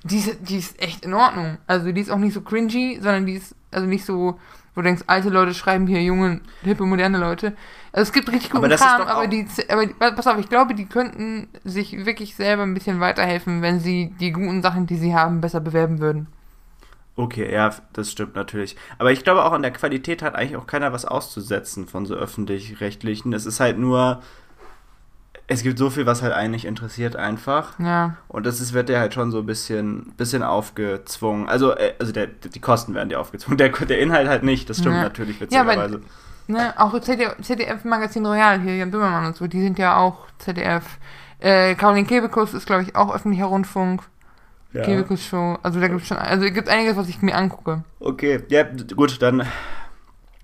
Die 0.03 0.17
ist, 0.17 0.37
die 0.47 0.57
ist 0.57 0.79
echt 0.79 1.03
in 1.03 1.15
Ordnung. 1.15 1.57
Also 1.65 1.91
die 1.91 2.01
ist 2.01 2.11
auch 2.11 2.17
nicht 2.17 2.33
so 2.33 2.41
cringy, 2.41 2.99
sondern 3.01 3.25
die 3.25 3.33
ist, 3.33 3.55
also 3.71 3.87
nicht 3.87 4.05
so, 4.05 4.39
wo 4.75 4.81
du 4.81 4.87
denkst, 4.87 5.03
alte 5.07 5.29
Leute 5.29 5.53
schreiben 5.53 5.87
hier 5.87 6.03
junge, 6.03 6.41
hippe, 6.63 6.85
moderne 6.85 7.17
Leute. 7.17 7.55
Also 7.91 8.09
es 8.09 8.13
gibt 8.13 8.29
richtig 8.31 8.51
guten 8.51 8.65
Aber 8.65 8.75
Kram, 8.75 9.01
aber 9.01 9.27
die, 9.27 9.47
aber 9.69 9.85
die, 9.85 9.93
pass 9.93 10.27
auf, 10.27 10.37
ich 10.37 10.49
glaube, 10.49 10.75
die 10.75 10.85
könnten 10.85 11.47
sich 11.63 12.05
wirklich 12.05 12.35
selber 12.35 12.63
ein 12.63 12.73
bisschen 12.73 12.99
weiterhelfen, 12.99 13.61
wenn 13.61 13.79
sie 13.79 14.13
die 14.19 14.31
guten 14.31 14.61
Sachen, 14.61 14.85
die 14.85 14.97
sie 14.97 15.15
haben, 15.15 15.41
besser 15.41 15.61
bewerben 15.61 15.99
würden. 15.99 16.27
Okay, 17.17 17.51
ja, 17.51 17.73
das 17.93 18.11
stimmt 18.11 18.35
natürlich. 18.35 18.75
Aber 18.97 19.13
ich 19.13 19.23
glaube, 19.23 19.45
auch 19.45 19.53
an 19.53 19.61
der 19.61 19.71
Qualität 19.71 20.21
hat 20.21 20.35
eigentlich 20.35 20.57
auch 20.57 20.67
keiner 20.67 20.91
was 20.91 21.05
auszusetzen 21.05 21.87
von 21.87 22.05
so 22.05 22.13
öffentlich-rechtlichen. 22.13 23.31
Es 23.31 23.45
ist 23.45 23.61
halt 23.61 23.77
nur, 23.77 24.21
es 25.47 25.61
gibt 25.63 25.77
so 25.77 25.89
viel, 25.89 26.05
was 26.05 26.21
halt 26.21 26.33
einen 26.33 26.51
nicht 26.51 26.65
interessiert 26.65 27.15
einfach. 27.15 27.77
Ja. 27.79 28.17
Und 28.27 28.45
das 28.45 28.59
ist, 28.61 28.73
wird 28.73 28.89
dir 28.89 28.99
halt 28.99 29.13
schon 29.13 29.31
so 29.31 29.39
ein 29.39 29.45
bisschen, 29.45 30.13
bisschen 30.17 30.41
aufgezwungen. 30.43 31.47
Also, 31.47 31.71
äh, 31.75 31.93
also 31.99 32.11
der, 32.11 32.27
die 32.27 32.59
Kosten 32.59 32.93
werden 32.95 33.09
dir 33.09 33.19
aufgezwungen. 33.19 33.57
Der, 33.57 33.69
der 33.69 33.99
Inhalt 33.99 34.27
halt 34.27 34.43
nicht, 34.43 34.69
das 34.69 34.79
stimmt 34.79 34.95
Ja. 34.95 35.03
natürlich, 35.03 35.35
Ja, 35.37 35.41
witzigerweise. 35.41 36.01
Ne, 36.47 36.73
auch 36.77 36.99
ZDF, 36.99 37.35
ZDF 37.41 37.83
Magazin 37.85 38.25
Royal 38.25 38.59
hier, 38.61 38.75
Jan 38.77 38.91
Böhmermann 38.91 39.25
und 39.25 39.35
so, 39.35 39.47
die 39.47 39.61
sind 39.61 39.79
ja 39.79 39.97
auch 39.97 40.27
ZDF. 40.37 40.83
Äh, 41.39 41.75
Caroline 41.75 42.05
Kebekus 42.07 42.53
ist, 42.53 42.65
glaube 42.67 42.83
ich, 42.83 42.95
auch 42.95 43.13
öffentlicher 43.13 43.45
Rundfunk. 43.45 44.03
Ja. 44.73 44.83
Kebekus 44.83 45.23
Show. 45.23 45.57
Also 45.63 45.79
da 45.79 45.87
gibt 45.87 46.01
es 46.01 46.07
schon, 46.07 46.17
also 46.17 46.45
es 46.45 46.53
gibt 46.53 46.69
einiges, 46.69 46.97
was 46.97 47.07
ich 47.07 47.21
mir 47.21 47.35
angucke. 47.35 47.83
Okay, 47.99 48.43
ja, 48.49 48.63
gut, 48.95 49.21
dann. 49.21 49.43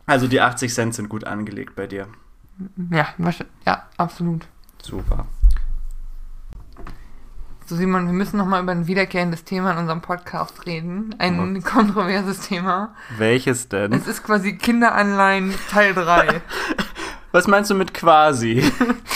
Also 0.06 0.28
die 0.28 0.42
80 0.42 0.74
Cent 0.74 0.96
sind 0.96 1.10
gut 1.10 1.26
angelegt 1.26 1.76
bei 1.76 1.86
dir. 1.88 2.08
Ja, 2.92 3.08
wahrscheinlich- 3.18 3.54
ja, 3.66 3.84
absolut. 3.98 4.48
Super. 4.84 5.26
So 7.66 7.76
Simon, 7.78 8.06
wir 8.08 8.14
müssen 8.14 8.38
nochmal 8.38 8.62
über 8.64 8.74
ein 8.74 8.88
wiederkehrendes 8.88 9.44
Thema 9.46 9.72
in 9.72 9.78
unserem 9.78 10.02
Podcast 10.02 10.66
reden. 10.66 11.16
Ein 11.20 11.56
Oh. 11.58 11.62
kontroverses 11.70 12.42
Thema. 12.42 12.94
Welches 13.18 13.70
denn? 13.70 13.94
Es 13.94 14.08
ist 14.08 14.24
quasi 14.24 14.58
Kinderanleihen 14.58 15.54
Teil 15.70 15.94
3. 15.94 16.42
Was 17.32 17.48
meinst 17.48 17.70
du 17.72 17.76
mit 17.76 17.94
quasi? 17.94 18.62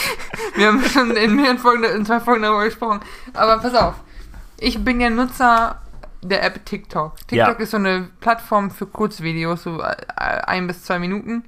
Wir 0.54 0.68
haben 0.68 0.82
schon 0.84 1.10
in 1.10 1.36
mehreren 1.36 1.58
Folgen, 1.58 1.84
in 1.84 2.06
zwei 2.06 2.18
Folgen 2.20 2.42
darüber 2.42 2.64
gesprochen. 2.64 3.00
Aber 3.34 3.58
pass 3.58 3.74
auf. 3.74 3.94
Ich 4.58 4.82
bin 4.82 5.02
ja 5.02 5.10
Nutzer 5.10 5.82
der 6.22 6.42
App 6.42 6.64
TikTok. 6.64 7.16
TikTok 7.26 7.58
Ja. 7.58 7.62
ist 7.62 7.72
so 7.72 7.76
eine 7.76 8.08
Plattform 8.20 8.70
für 8.70 8.86
Kurzvideos, 8.86 9.64
so 9.64 9.82
äh, 9.82 9.94
ein 10.16 10.66
bis 10.66 10.82
zwei 10.84 10.98
Minuten. 10.98 11.44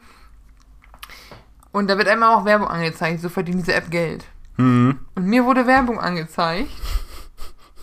Und 1.72 1.88
da 1.88 1.98
wird 1.98 2.08
einmal 2.08 2.34
auch 2.34 2.44
Werbung 2.44 2.68
angezeigt, 2.68 3.20
so 3.20 3.28
verdient 3.28 3.60
diese 3.60 3.74
App 3.74 3.90
Geld. 3.90 4.24
Hm. 4.56 4.98
Und 5.14 5.26
mir 5.26 5.44
wurde 5.44 5.66
Werbung 5.66 6.00
angezeigt 6.00 6.70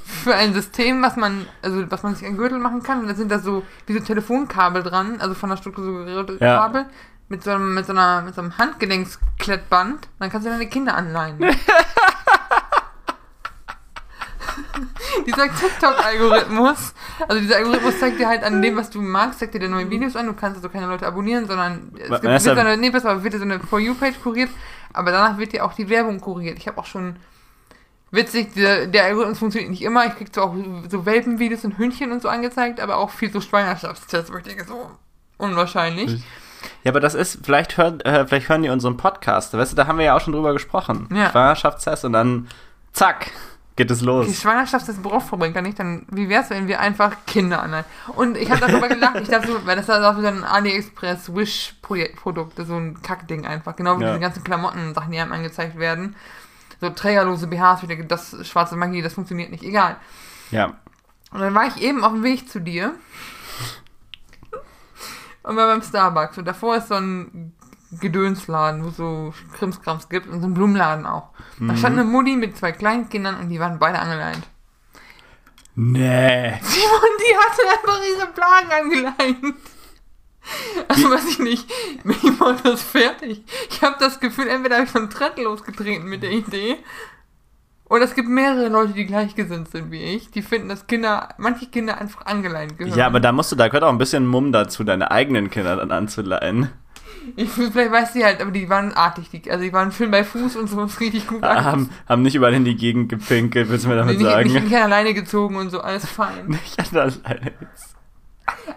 für 0.06 0.36
ein 0.36 0.54
System, 0.54 1.02
was 1.02 1.16
man, 1.16 1.46
also 1.62 1.90
was 1.92 2.04
man 2.04 2.16
sich 2.16 2.28
an 2.28 2.38
Gürtel 2.38 2.60
machen 2.60 2.84
kann. 2.84 3.02
Und 3.02 3.08
da 3.08 3.16
sind 3.16 3.32
da 3.32 3.40
so 3.40 3.64
wie 3.86 3.94
so 3.94 4.00
Telefonkabel 4.00 4.84
dran, 4.84 5.22
also 5.22 5.36
von 5.36 5.50
der 5.50 5.58
strukturierten 5.58 6.40
Ja. 6.40 6.58
Kabel, 6.58 6.86
mit 7.30 7.44
so 7.44 7.52
einem, 7.52 7.74
mit 7.74 7.86
so 7.86 7.94
einer, 7.94 8.22
mit 8.22 8.36
so 8.36 8.42
einem 8.42 8.58
Handgelenksklettband. 8.58 10.08
Dann 10.20 10.30
kannst 10.30 10.46
du 10.48 10.52
deine 10.52 10.68
Kinder 10.68 10.96
anleihen. 10.96 11.38
dieser 15.26 15.48
TikTok-Algorithmus, 15.48 16.94
also 17.28 17.42
dieser 17.42 17.58
Algorithmus 17.58 18.00
zeigt 18.00 18.20
dir 18.20 18.28
halt 18.28 18.44
an 18.44 18.62
dem, 18.62 18.76
was 18.76 18.90
du 18.90 19.02
magst, 19.02 19.40
zeigt 19.40 19.54
dir 19.54 19.60
dir 19.60 19.70
neue 19.70 19.90
Videos 19.90 20.16
an. 20.16 20.28
Du 20.28 20.34
kannst 20.34 20.58
also 20.58 20.70
keine 20.70 20.88
Leute 20.88 21.06
abonnieren, 21.08 21.48
sondern 21.48 21.92
es 21.98 22.10
gibt, 22.10 22.24
wird 22.24 22.42
so 22.42 22.52
eine, 22.52 22.78
nee, 22.78 22.92
pass 22.92 23.06
auf, 23.06 23.24
wird 23.24 23.34
dir 23.34 23.40
so 23.40 23.46
eine 23.46 23.60
For 23.60 23.80
You-Page 23.80 24.22
kuriert, 24.22 24.50
aber 24.94 25.12
danach 25.12 25.38
wird 25.38 25.54
dir 25.54 25.66
auch 25.66 25.74
die 25.74 25.90
Werbung 25.90 26.20
kuriert. 26.20 26.58
Ich 26.58 26.68
habe 26.68 26.78
auch 26.78 26.86
schon 26.86 27.18
witzig, 28.12 28.54
der, 28.54 28.88
der 28.88 29.06
Algorithmus 29.06 29.40
funktioniert 29.40 29.72
nicht 29.72 29.84
immer. 29.84 30.06
Ich 30.06 30.16
krieg 30.16 30.30
so 30.34 30.42
auch 30.42 30.56
so 30.90 31.06
Welpenvideos 31.06 31.66
und 31.66 31.78
Hündchen 31.78 32.12
und 32.12 32.22
so 32.22 32.30
angezeigt, 32.30 32.80
aber 32.80 32.98
auch 32.98 33.10
viel 33.10 33.32
so 33.32 33.42
Schwangerschaftstests, 33.42 34.32
wo 34.32 34.38
ich 34.38 34.44
denke, 34.44 34.66
so 34.66 34.92
unwahrscheinlich. 35.38 36.24
Ja, 36.84 36.92
aber 36.92 37.00
das 37.00 37.14
ist, 37.14 37.40
vielleicht 37.44 37.78
hören, 37.78 38.00
äh, 38.02 38.26
vielleicht 38.26 38.50
hören 38.50 38.64
die 38.64 38.70
unseren 38.70 38.98
Podcast. 38.98 39.54
Weißt 39.54 39.72
du, 39.72 39.76
da 39.76 39.88
haben 39.88 39.98
wir 39.98 40.06
ja 40.06 40.16
auch 40.16 40.22
schon 40.22 40.34
drüber 40.34 40.54
gesprochen. 40.54 41.08
Ja. 41.14 41.30
Schwangerschaftstest 41.30 42.06
und 42.06 42.14
dann 42.14 42.48
zack, 42.94 43.32
geht 43.76 43.92
es 43.92 44.00
Die 44.00 44.06
los. 44.06 44.42
Schwangerschaftstest 44.42 45.04
worauf 45.04 45.28
verbringen 45.28 45.54
kann 45.54 45.66
ich 45.66 45.76
dann, 45.76 46.06
wie 46.10 46.30
wär's, 46.30 46.50
wenn 46.50 46.68
wir 46.68 46.80
einfach 46.80 47.26
Kinder 47.26 47.62
anleihen? 47.62 47.86
Und 48.16 48.38
ich 48.38 48.50
habe 48.50 48.62
darüber 48.62 48.88
gelacht, 48.88 49.18
ich 49.22 49.28
dachte 49.28 49.48
so, 49.48 49.66
weil 49.66 49.76
das 49.76 49.90
ist 49.90 49.96
auch 49.96 50.18
wieder 50.18 50.30
ein 50.30 50.44
AliExpress 50.44 51.36
Wish-Produkt, 51.36 52.54
so 52.66 52.76
ein 52.76 53.02
Kackding 53.02 53.46
einfach, 53.46 53.76
genau 53.76 54.00
wie 54.00 54.04
Ja. 54.04 54.10
diese 54.10 54.22
ganzen 54.22 54.44
Klamotten-Sachen, 54.44 55.12
die 55.12 55.20
einem 55.20 55.34
angezeigt 55.34 55.78
werden. 55.78 56.16
So 56.82 56.90
trägerlose 56.90 57.48
BHs, 57.48 57.82
denke, 57.88 58.06
das 58.06 58.34
ist 58.34 58.48
schwarze 58.48 58.76
Magie, 58.76 59.02
das 59.02 59.14
funktioniert 59.14 59.52
nicht, 59.52 59.64
egal. 59.64 59.98
Ja. 60.52 60.74
Und 61.32 61.42
dann 61.42 61.54
war 61.54 61.68
ich 61.68 61.82
eben 61.82 62.04
auf 62.04 62.14
dem 62.14 62.24
Weg 62.24 62.50
zu 62.50 62.62
dir 62.62 62.94
und 65.44 65.56
war 65.56 65.68
beim 65.68 65.82
Starbucks 65.82 66.38
und 66.38 66.46
davor 66.46 66.78
ist 66.78 66.88
so 66.88 66.96
ein 66.96 67.54
Gedönsladen, 68.00 68.84
wo 68.84 68.90
es 68.90 68.98
so 68.98 69.34
Krimskrams 69.58 70.10
gibt 70.10 70.28
und 70.28 70.42
so 70.42 70.48
ein 70.48 70.54
Blumenladen 70.54 71.06
auch. 71.06 71.30
Da 71.60 71.76
stand 71.76 71.98
eine 71.98 72.08
Mutti 72.08 72.36
mit 72.36 72.58
zwei 72.58 72.72
kleinen 72.72 73.10
Kindern 73.10 73.40
und 73.40 73.50
die 73.50 73.60
waren 73.60 73.80
beide 73.80 74.00
angeleint. 74.00 74.48
Nee. 75.76 76.60
Simon, 76.62 77.16
die 77.20 77.36
hatte 77.38 77.62
einfach 77.70 78.00
ihre 78.06 78.28
Plagen 78.28 78.72
angeleint. 78.72 79.56
Also 80.88 81.10
weiß 81.10 81.28
ich 81.28 81.40
nicht, 81.40 81.70
wie 82.04 82.40
war 82.40 82.54
das 82.54 82.84
fertig? 82.84 83.44
Ich 83.70 83.82
habe 83.82 83.96
das 84.00 84.20
Gefühl, 84.20 84.48
entweder 84.48 84.76
habe 84.76 84.86
ich 84.86 84.92
von 84.92 85.10
Trend 85.10 85.38
losgetreten 85.40 86.08
mit 86.08 86.22
der 86.22 86.32
Idee, 86.32 86.78
oder 87.88 88.06
es 88.06 88.16
gibt 88.16 88.28
mehrere 88.28 88.68
Leute, 88.68 88.94
die 88.94 89.06
gleichgesinnt 89.06 89.70
sind 89.70 89.92
wie 89.92 90.02
ich, 90.02 90.32
die 90.32 90.42
finden, 90.42 90.70
dass 90.70 90.88
Kinder, 90.88 91.30
manche 91.38 91.68
Kinder 91.68 92.00
einfach 92.00 92.26
angeleint 92.26 92.78
gehören. 92.78 92.98
Ja, 92.98 93.06
aber 93.06 93.20
da 93.20 93.32
musst 93.32 93.52
du, 93.52 93.56
da 93.56 93.68
gehört 93.68 93.84
auch 93.84 93.90
ein 93.90 94.00
bisschen 94.00 94.26
Mumm 94.26 94.52
dazu, 94.52 94.84
deine 94.84 95.12
eigenen 95.12 95.52
Kinder 95.52 95.76
dann 95.76 95.92
anzuleihen. 95.92 96.72
Ich, 97.36 97.50
vielleicht 97.52 97.92
weiß 97.92 98.14
die 98.14 98.24
halt, 98.24 98.42
aber 98.42 98.52
die 98.52 98.70
waren 98.70 98.94
artig, 98.94 99.30
die, 99.30 99.50
also 99.50 99.64
die 99.64 99.74
waren 99.74 99.92
schön 99.92 100.12
bei 100.12 100.24
Fuß 100.24 100.56
und 100.56 100.68
so, 100.68 100.82
richtig 101.00 101.28
gut 101.28 101.44
an. 101.44 101.64
Haben, 101.64 101.90
haben 102.08 102.22
nicht 102.22 102.36
überall 102.36 102.54
in 102.54 102.66
die 102.66 102.76
Gegend 102.76 103.10
gepinkelt, 103.10 103.70
willst 103.70 103.86
du 103.86 103.90
mir 103.90 103.96
damit 103.96 104.18
nicht, 104.18 104.26
sagen? 104.26 104.52
nicht, 104.52 104.64
nicht 104.64 104.76
alleine 104.76 105.14
gezogen 105.14 105.56
und 105.56 105.70
so, 105.70 105.82
alles 105.82 106.06
fein. 106.06 106.48
Nicht 106.48 106.94
alleine. 106.94 107.54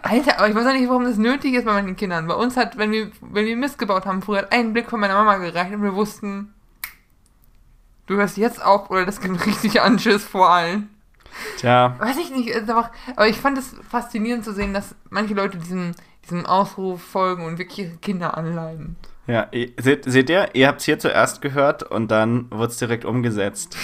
Alter, 0.03 0.39
aber 0.39 0.49
ich 0.49 0.55
weiß 0.55 0.67
auch 0.67 0.73
nicht, 0.73 0.89
warum 0.89 1.05
das 1.05 1.19
nötig 1.19 1.55
ist 1.55 1.65
bei 1.65 1.73
meinen 1.73 1.97
Kindern. 1.97 2.27
Bei 2.27 2.35
uns 2.35 2.57
hat, 2.57 2.79
wenn 2.79 2.91
wir, 2.91 3.11
wenn 3.21 3.47
wir 3.47 3.57
Mist 3.57 3.79
gebaut 3.79 4.07
haben, 4.07 4.23
früher 4.23 4.39
hat 4.39 4.53
ein 4.53 4.73
Blick 4.73 4.89
von 4.89 5.01
meiner 5.01 5.15
Mama 5.15 5.37
gereicht 5.37 5.75
und 5.75 5.83
wir 5.83 5.95
wussten, 5.95 6.55
du 8.07 8.17
hörst 8.17 8.37
jetzt 8.37 8.63
auf 8.63 8.91
oder 8.91 9.05
das 9.05 9.21
gibt 9.21 9.45
richtig 9.47 9.81
Anschiss 9.81 10.25
vor 10.25 10.51
allen. 10.51 10.89
Tja, 11.59 11.95
Weiß 11.99 12.17
ich 12.17 12.31
nicht, 12.31 12.55
einfach, 12.55 12.91
aber 13.15 13.29
ich 13.29 13.37
fand 13.37 13.59
es 13.59 13.77
faszinierend 13.89 14.45
zu 14.45 14.53
sehen, 14.53 14.73
dass 14.73 14.95
manche 15.11 15.35
Leute 15.35 15.59
diesem, 15.59 15.93
diesem 16.31 16.47
Ausruf 16.47 17.03
folgen 17.03 17.45
und 17.45 17.59
wirklich 17.59 17.79
ihre 17.87 17.97
Kinder 17.97 18.37
anleihen. 18.37 18.97
ja, 19.27 19.49
ihr- 19.53 19.73
seht, 19.81 20.05
seht 20.05 20.31
ihr, 20.31 20.49
ihr 20.55 20.69
habt 20.69 20.81
es 20.81 20.87
hier 20.87 20.99
zuerst 20.99 21.43
gehört 21.43 21.83
und 21.83 22.11
dann 22.11 22.51
wurde 22.51 22.73
es 22.73 22.79
direkt 22.79 23.05
umgesetzt. 23.05 23.77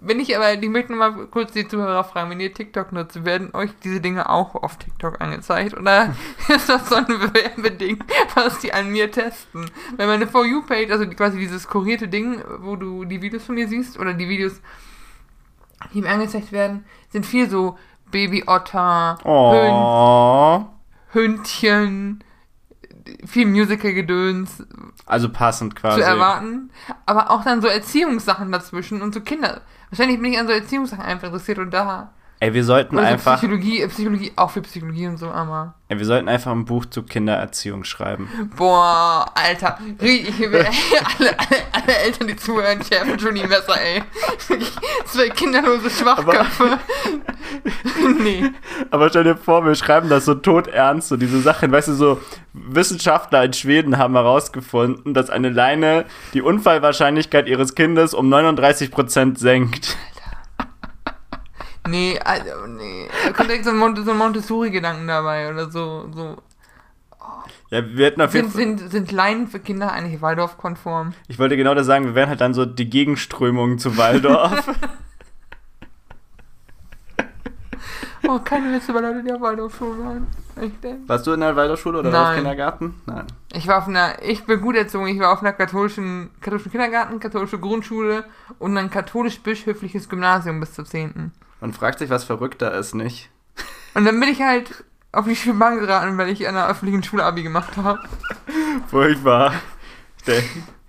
Wenn 0.00 0.18
ich 0.18 0.34
aber, 0.34 0.54
ich 0.54 0.68
möchte 0.70 0.92
noch 0.92 0.98
mal 0.98 1.26
kurz 1.26 1.52
die 1.52 1.68
Zuhörer 1.68 2.04
fragen, 2.04 2.30
wenn 2.30 2.40
ihr 2.40 2.54
TikTok 2.54 2.90
nutzt, 2.92 3.26
werden 3.26 3.50
euch 3.52 3.70
diese 3.84 4.00
Dinge 4.00 4.30
auch 4.30 4.54
auf 4.54 4.78
TikTok 4.78 5.20
angezeigt? 5.20 5.76
Oder 5.76 6.14
ist 6.48 6.70
das 6.70 6.88
so 6.88 6.94
ein 6.94 7.06
Werbeding, 7.08 8.02
was 8.34 8.60
die 8.60 8.72
an 8.72 8.90
mir 8.90 9.10
testen? 9.10 9.70
Weil 9.98 10.06
meine 10.06 10.26
For 10.26 10.46
You-Page, 10.46 10.90
also 10.90 11.06
quasi 11.10 11.38
dieses 11.38 11.68
kurierte 11.68 12.08
Ding, 12.08 12.42
wo 12.60 12.76
du 12.76 13.04
die 13.04 13.20
Videos 13.20 13.44
von 13.44 13.54
mir 13.56 13.68
siehst, 13.68 13.98
oder 13.98 14.14
die 14.14 14.28
Videos, 14.30 14.62
die 15.92 16.00
mir 16.00 16.08
angezeigt 16.08 16.50
werden, 16.52 16.84
sind 17.10 17.26
viel 17.26 17.50
so 17.50 17.76
Babyotter, 18.12 19.18
Hünd. 19.24 20.68
Hündchen, 21.12 22.22
viel 23.26 23.46
Musical-Gedöns, 23.46 24.64
Also 25.06 25.28
passend 25.30 25.74
quasi. 25.74 26.00
zu 26.00 26.06
erwarten, 26.06 26.70
aber 27.06 27.30
auch 27.30 27.42
dann 27.44 27.60
so 27.60 27.68
Erziehungssachen 27.68 28.52
dazwischen 28.52 29.02
und 29.02 29.12
so 29.12 29.20
Kinder. 29.20 29.62
Wahrscheinlich 29.90 30.20
bin 30.20 30.32
ich 30.32 30.38
an 30.38 30.46
so 30.46 30.52
Erziehungssachen 30.52 31.02
einfach 31.04 31.26
interessiert 31.28 31.58
und 31.58 31.72
da. 31.74 32.12
Ey, 32.42 32.52
wir 32.54 32.64
sollten 32.64 32.96
Oder 32.96 33.06
so 33.06 33.12
einfach, 33.12 33.38
Psychologie, 33.38 33.82
äh, 33.82 33.86
Psychologie, 33.88 34.32
auch 34.34 34.50
für 34.50 34.62
Psychologie 34.62 35.06
und 35.06 35.16
so, 35.16 35.28
aber. 35.28 35.74
ey, 35.88 35.96
wir 35.96 36.04
sollten 36.04 36.28
einfach 36.28 36.50
ein 36.50 36.64
Buch 36.64 36.84
zu 36.86 37.04
Kindererziehung 37.04 37.84
schreiben. 37.84 38.28
Boah, 38.56 39.30
Alter. 39.32 39.78
Ich 40.00 40.40
will, 40.40 40.52
alle, 41.20 41.38
alle, 41.38 41.56
alle 41.70 41.96
Eltern, 41.98 42.26
die 42.26 42.34
zuhören, 42.34 42.82
schärfen 42.82 43.16
schon 43.20 43.36
die 43.36 43.46
Messer, 43.46 43.80
ey. 43.80 44.02
Zwei 45.04 45.28
kinderlose 45.28 45.88
Schwachköpfe. 45.88 46.80
nee. 48.18 48.50
Aber 48.90 49.08
stell 49.10 49.22
dir 49.22 49.36
vor, 49.36 49.64
wir 49.64 49.76
schreiben 49.76 50.08
das 50.08 50.24
so 50.24 50.34
todernst, 50.34 51.10
so 51.10 51.16
diese 51.16 51.40
Sachen. 51.42 51.70
Weißt 51.70 51.86
du, 51.86 51.92
so 51.92 52.20
Wissenschaftler 52.54 53.44
in 53.44 53.52
Schweden 53.52 53.98
haben 53.98 54.14
herausgefunden, 54.14 55.14
dass 55.14 55.30
eine 55.30 55.50
Leine 55.50 56.06
die 56.34 56.42
Unfallwahrscheinlichkeit 56.42 57.46
ihres 57.46 57.76
Kindes 57.76 58.14
um 58.14 58.34
39% 58.34 59.38
senkt. 59.38 59.96
Nee, 61.88 62.18
also, 62.24 62.66
nee. 62.66 63.08
Da 63.24 63.32
kommt 63.32 63.48
direkt 63.48 63.64
so 63.64 63.70
ein, 63.70 63.76
Mont 63.76 63.98
so 64.04 64.10
ein 64.10 64.18
Montessori-Gedanken 64.18 65.06
dabei 65.08 65.50
oder 65.50 65.70
so. 65.70 66.08
so. 66.14 66.36
Ja, 67.70 67.84
wir 67.86 68.06
hätten 68.06 68.20
auf 68.20 68.34
jeden 68.34 68.50
Sind, 68.50 68.78
Fall. 68.78 68.88
sind, 68.88 68.90
sind 68.90 69.12
Leinen 69.12 69.48
für 69.48 69.58
Kinder 69.58 69.92
eigentlich 69.92 70.20
Waldorf-konform? 70.20 71.14
Ich 71.28 71.38
wollte 71.38 71.56
genau 71.56 71.74
das 71.74 71.86
sagen, 71.86 72.04
wir 72.04 72.14
wären 72.14 72.28
halt 72.28 72.40
dann 72.40 72.54
so 72.54 72.66
die 72.66 72.88
Gegenströmung 72.88 73.78
zu 73.78 73.96
Waldorf. 73.96 74.68
Oh, 78.28 78.38
keine 78.38 78.72
Witze 78.72 78.92
über 78.92 79.02
Leute, 79.02 79.22
die 79.24 79.32
auf 79.32 79.40
Waldorfschule 79.40 79.98
waren. 79.98 80.26
Warst 81.06 81.26
du 81.26 81.32
in 81.32 81.40
der 81.40 81.56
Waldorfschule 81.56 81.98
oder 81.98 82.10
Nein. 82.10 82.28
auf 82.28 82.34
Kindergarten? 82.36 82.94
Nein. 83.04 83.26
Ich 83.52 83.66
war 83.66 83.78
auf 83.78 83.88
einer, 83.88 84.22
ich 84.22 84.44
bin 84.44 84.60
gut 84.60 84.76
erzogen, 84.76 85.08
ich 85.08 85.18
war 85.18 85.32
auf 85.32 85.40
einer 85.40 85.52
katholischen, 85.52 86.30
katholischen 86.40 86.70
Kindergarten, 86.70 87.18
katholische 87.18 87.58
Grundschule 87.58 88.24
und 88.58 88.76
ein 88.78 88.90
katholisch-bischöfliches 88.90 90.08
Gymnasium 90.08 90.60
bis 90.60 90.72
zur 90.72 90.84
10. 90.84 91.32
Man 91.62 91.72
fragt 91.72 92.00
sich, 92.00 92.10
was 92.10 92.24
verrückter 92.24 92.74
ist, 92.76 92.94
nicht? 92.94 93.30
Und 93.94 94.04
dann 94.04 94.18
bin 94.20 94.28
ich 94.28 94.42
halt 94.42 94.84
auf 95.12 95.26
die 95.26 95.36
Schulbahn 95.36 95.78
geraten, 95.78 96.18
weil 96.18 96.28
ich 96.28 96.46
an 96.48 96.56
einer 96.56 96.68
öffentlichen 96.68 97.02
Schule 97.02 97.24
Abi 97.24 97.42
gemacht 97.42 97.76
habe. 97.76 98.00
Furchtbar. 98.88 99.54
Der- 100.26 100.42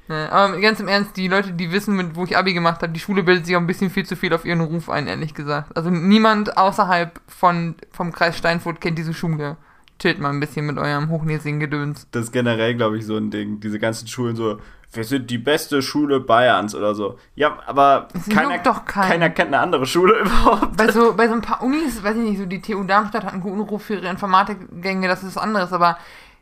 Ja, 0.09 0.29
aber 0.31 0.59
ganz 0.59 0.79
im 0.81 0.87
Ernst, 0.89 1.15
die 1.15 1.27
Leute, 1.29 1.53
die 1.53 1.71
wissen, 1.71 1.95
mit, 1.95 2.15
wo 2.15 2.25
ich 2.25 2.35
Abi 2.37 2.53
gemacht 2.53 2.81
habe, 2.81 2.91
die 2.91 2.99
Schule 2.99 3.23
bildet 3.23 3.45
sich 3.45 3.55
auch 3.55 3.61
ein 3.61 3.67
bisschen 3.67 3.89
viel 3.89 4.05
zu 4.05 4.15
viel 4.17 4.33
auf 4.33 4.43
ihren 4.45 4.59
Ruf 4.61 4.89
ein, 4.89 5.07
ehrlich 5.07 5.33
gesagt. 5.33 5.75
Also 5.77 5.89
niemand 5.89 6.57
außerhalb 6.57 7.21
von, 7.27 7.75
vom 7.91 8.11
Kreis 8.11 8.37
Steinfurt 8.37 8.81
kennt 8.81 8.97
diese 8.97 9.13
Schule. 9.13 9.55
Chillt 9.99 10.19
mal 10.19 10.29
ein 10.29 10.39
bisschen 10.41 10.65
mit 10.65 10.77
eurem 10.77 11.09
hochnäsigen 11.09 11.59
Gedöns. 11.59 12.07
Das 12.11 12.25
ist 12.25 12.31
generell, 12.33 12.75
glaube 12.75 12.97
ich, 12.97 13.05
so 13.05 13.15
ein 13.15 13.31
Ding. 13.31 13.59
Diese 13.61 13.79
ganzen 13.79 14.07
Schulen 14.07 14.35
so, 14.35 14.59
wir 14.93 15.03
sind 15.03 15.29
die 15.29 15.37
beste 15.37 15.81
Schule 15.81 16.19
Bayerns 16.19 16.75
oder 16.75 16.93
so. 16.95 17.17
Ja, 17.35 17.57
aber 17.65 18.07
keiner, 18.29 18.59
keiner 18.59 19.29
kennt 19.29 19.47
eine 19.47 19.59
andere 19.59 19.85
Schule 19.85 20.19
überhaupt. 20.21 20.77
Bei 20.77 20.91
so, 20.91 21.13
bei 21.15 21.27
so 21.27 21.33
ein 21.33 21.41
paar 21.41 21.63
Unis, 21.63 22.03
weiß 22.03 22.15
ich 22.15 22.23
nicht, 22.23 22.37
so 22.37 22.45
die 22.45 22.61
TU 22.61 22.83
Darmstadt 22.83 23.23
hat 23.23 23.33
einen 23.33 23.41
guten 23.41 23.61
Ruf 23.61 23.83
für 23.83 23.95
ihre 23.95 24.07
Informatikgänge, 24.07 25.07
das 25.07 25.23
ist 25.23 25.35
was 25.35 25.43
anderes, 25.43 25.73
aber 25.73 25.97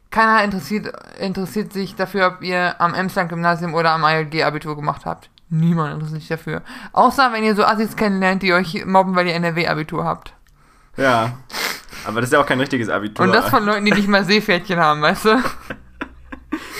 keiner 0.10 0.44
interessiert, 0.44 0.92
interessiert 1.20 1.72
sich 1.72 1.96
dafür, 1.96 2.28
ob 2.28 2.44
ihr 2.44 2.80
am 2.80 2.94
Emsland-Gymnasium 2.94 3.74
oder 3.74 3.92
am 3.92 4.04
ILG 4.04 4.44
Abitur 4.44 4.76
gemacht 4.76 5.06
habt. 5.06 5.30
Niemand 5.50 5.94
interessiert 5.94 6.20
sich 6.20 6.30
dafür. 6.30 6.62
Außer 6.92 7.32
wenn 7.34 7.44
ihr 7.44 7.56
so 7.56 7.64
Assis 7.64 7.96
kennenlernt, 7.96 8.44
die 8.44 8.54
euch 8.54 8.86
mobben, 8.86 9.16
weil 9.16 9.28
ihr 9.28 9.36
NRW-Abitur 9.36 10.04
habt. 10.04 10.34
Ja. 10.98 11.34
Aber 12.06 12.20
das 12.20 12.30
ist 12.30 12.34
ja 12.34 12.42
auch 12.42 12.46
kein 12.46 12.60
richtiges 12.60 12.90
Abitur. 12.90 13.26
Und 13.26 13.34
das 13.34 13.50
von 13.50 13.66
Leuten, 13.66 13.86
die 13.86 13.92
nicht 13.92 14.08
mal 14.08 14.26
Seepferdchen 14.26 14.80
haben, 14.80 15.02
weißt 15.02 15.26
du? 15.26 15.30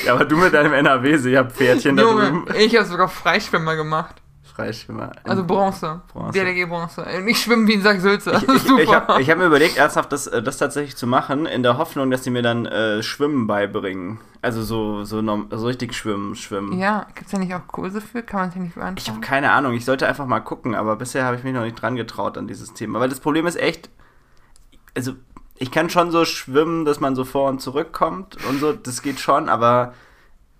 ja, 0.06 0.14
aber 0.14 0.26
du 0.26 0.38
mit 0.38 0.54
deinem 0.54 0.74
NRW-Seher-Pferdchen 0.74 1.96
da 1.98 2.04
drüben. 2.04 2.46
ich 2.58 2.76
habe 2.76 2.86
sogar 2.86 3.08
Freischwimmer 3.08 3.76
gemacht. 3.76 4.22
Freischwimmer. 4.54 5.12
Also 5.24 5.44
Bronze. 5.46 6.02
Bronze. 6.12 6.38
DLG 6.38 6.68
Bronze. 6.68 7.04
Und 7.04 7.28
ich 7.28 7.40
schwimme 7.40 7.68
wie 7.68 7.76
ein 7.76 7.82
Sack 7.82 8.02
Sülze. 8.02 8.32
Ich, 8.42 8.56
ich, 8.56 8.62
super. 8.64 8.82
ich 8.82 8.94
habe 8.94 9.24
hab 9.24 9.38
mir 9.38 9.46
überlegt, 9.46 9.78
ernsthaft 9.78 10.12
das, 10.12 10.28
äh, 10.28 10.44
das 10.44 10.58
tatsächlich 10.58 10.96
zu 10.98 11.08
machen, 11.08 11.46
in 11.46 11.64
der 11.64 11.78
Hoffnung, 11.78 12.12
dass 12.12 12.24
sie 12.24 12.32
mir 12.32 12.42
dann 12.42 12.66
äh, 12.66 13.02
Schwimmen 13.02 13.48
beibringen. 13.48 14.20
Also 14.42 14.64
so, 14.64 15.04
so, 15.04 15.22
so 15.52 15.68
richtig 15.68 15.94
schwimmen, 15.94 16.36
schwimmen. 16.36 16.80
ja, 16.80 17.06
gibt's 17.14 17.32
da 17.32 17.38
nicht 17.38 17.54
auch 17.54 17.68
Kurse 17.68 18.02
für? 18.02 18.24
Kann 18.24 18.40
man 18.42 18.52
sich 18.52 18.62
nicht 18.62 18.76
Ich 18.98 19.10
habe 19.10 19.22
keine 19.22 19.52
Ahnung, 19.52 19.74
ich 19.74 19.86
sollte 19.86 20.08
einfach 20.08 20.26
mal 20.26 20.40
gucken, 20.40 20.74
aber 20.74 20.96
bisher 20.96 21.26
habe 21.26 21.38
ich 21.38 21.44
mich 21.44 21.54
noch 21.54 21.62
nicht 21.62 21.80
dran 21.80 21.96
getraut 21.96 22.38
an 22.38 22.48
dieses 22.48 22.74
Thema. 22.74 23.00
Weil 23.00 23.10
das 23.10 23.20
Problem 23.20 23.46
ist 23.46 23.56
echt, 23.60 23.90
also 24.96 25.14
ich 25.62 25.70
kann 25.70 25.92
schon 25.92 26.10
so 26.10 26.26
schwimmen, 26.26 26.86
dass 26.86 27.00
man 27.00 27.16
so 27.16 27.24
vor 27.24 27.48
und 27.48 27.62
zurück 27.62 27.94
kommt 27.94 28.36
und 28.50 28.60
so, 28.60 28.74
das 28.74 29.04
geht 29.04 29.20
schon, 29.20 29.48
aber 29.48 29.94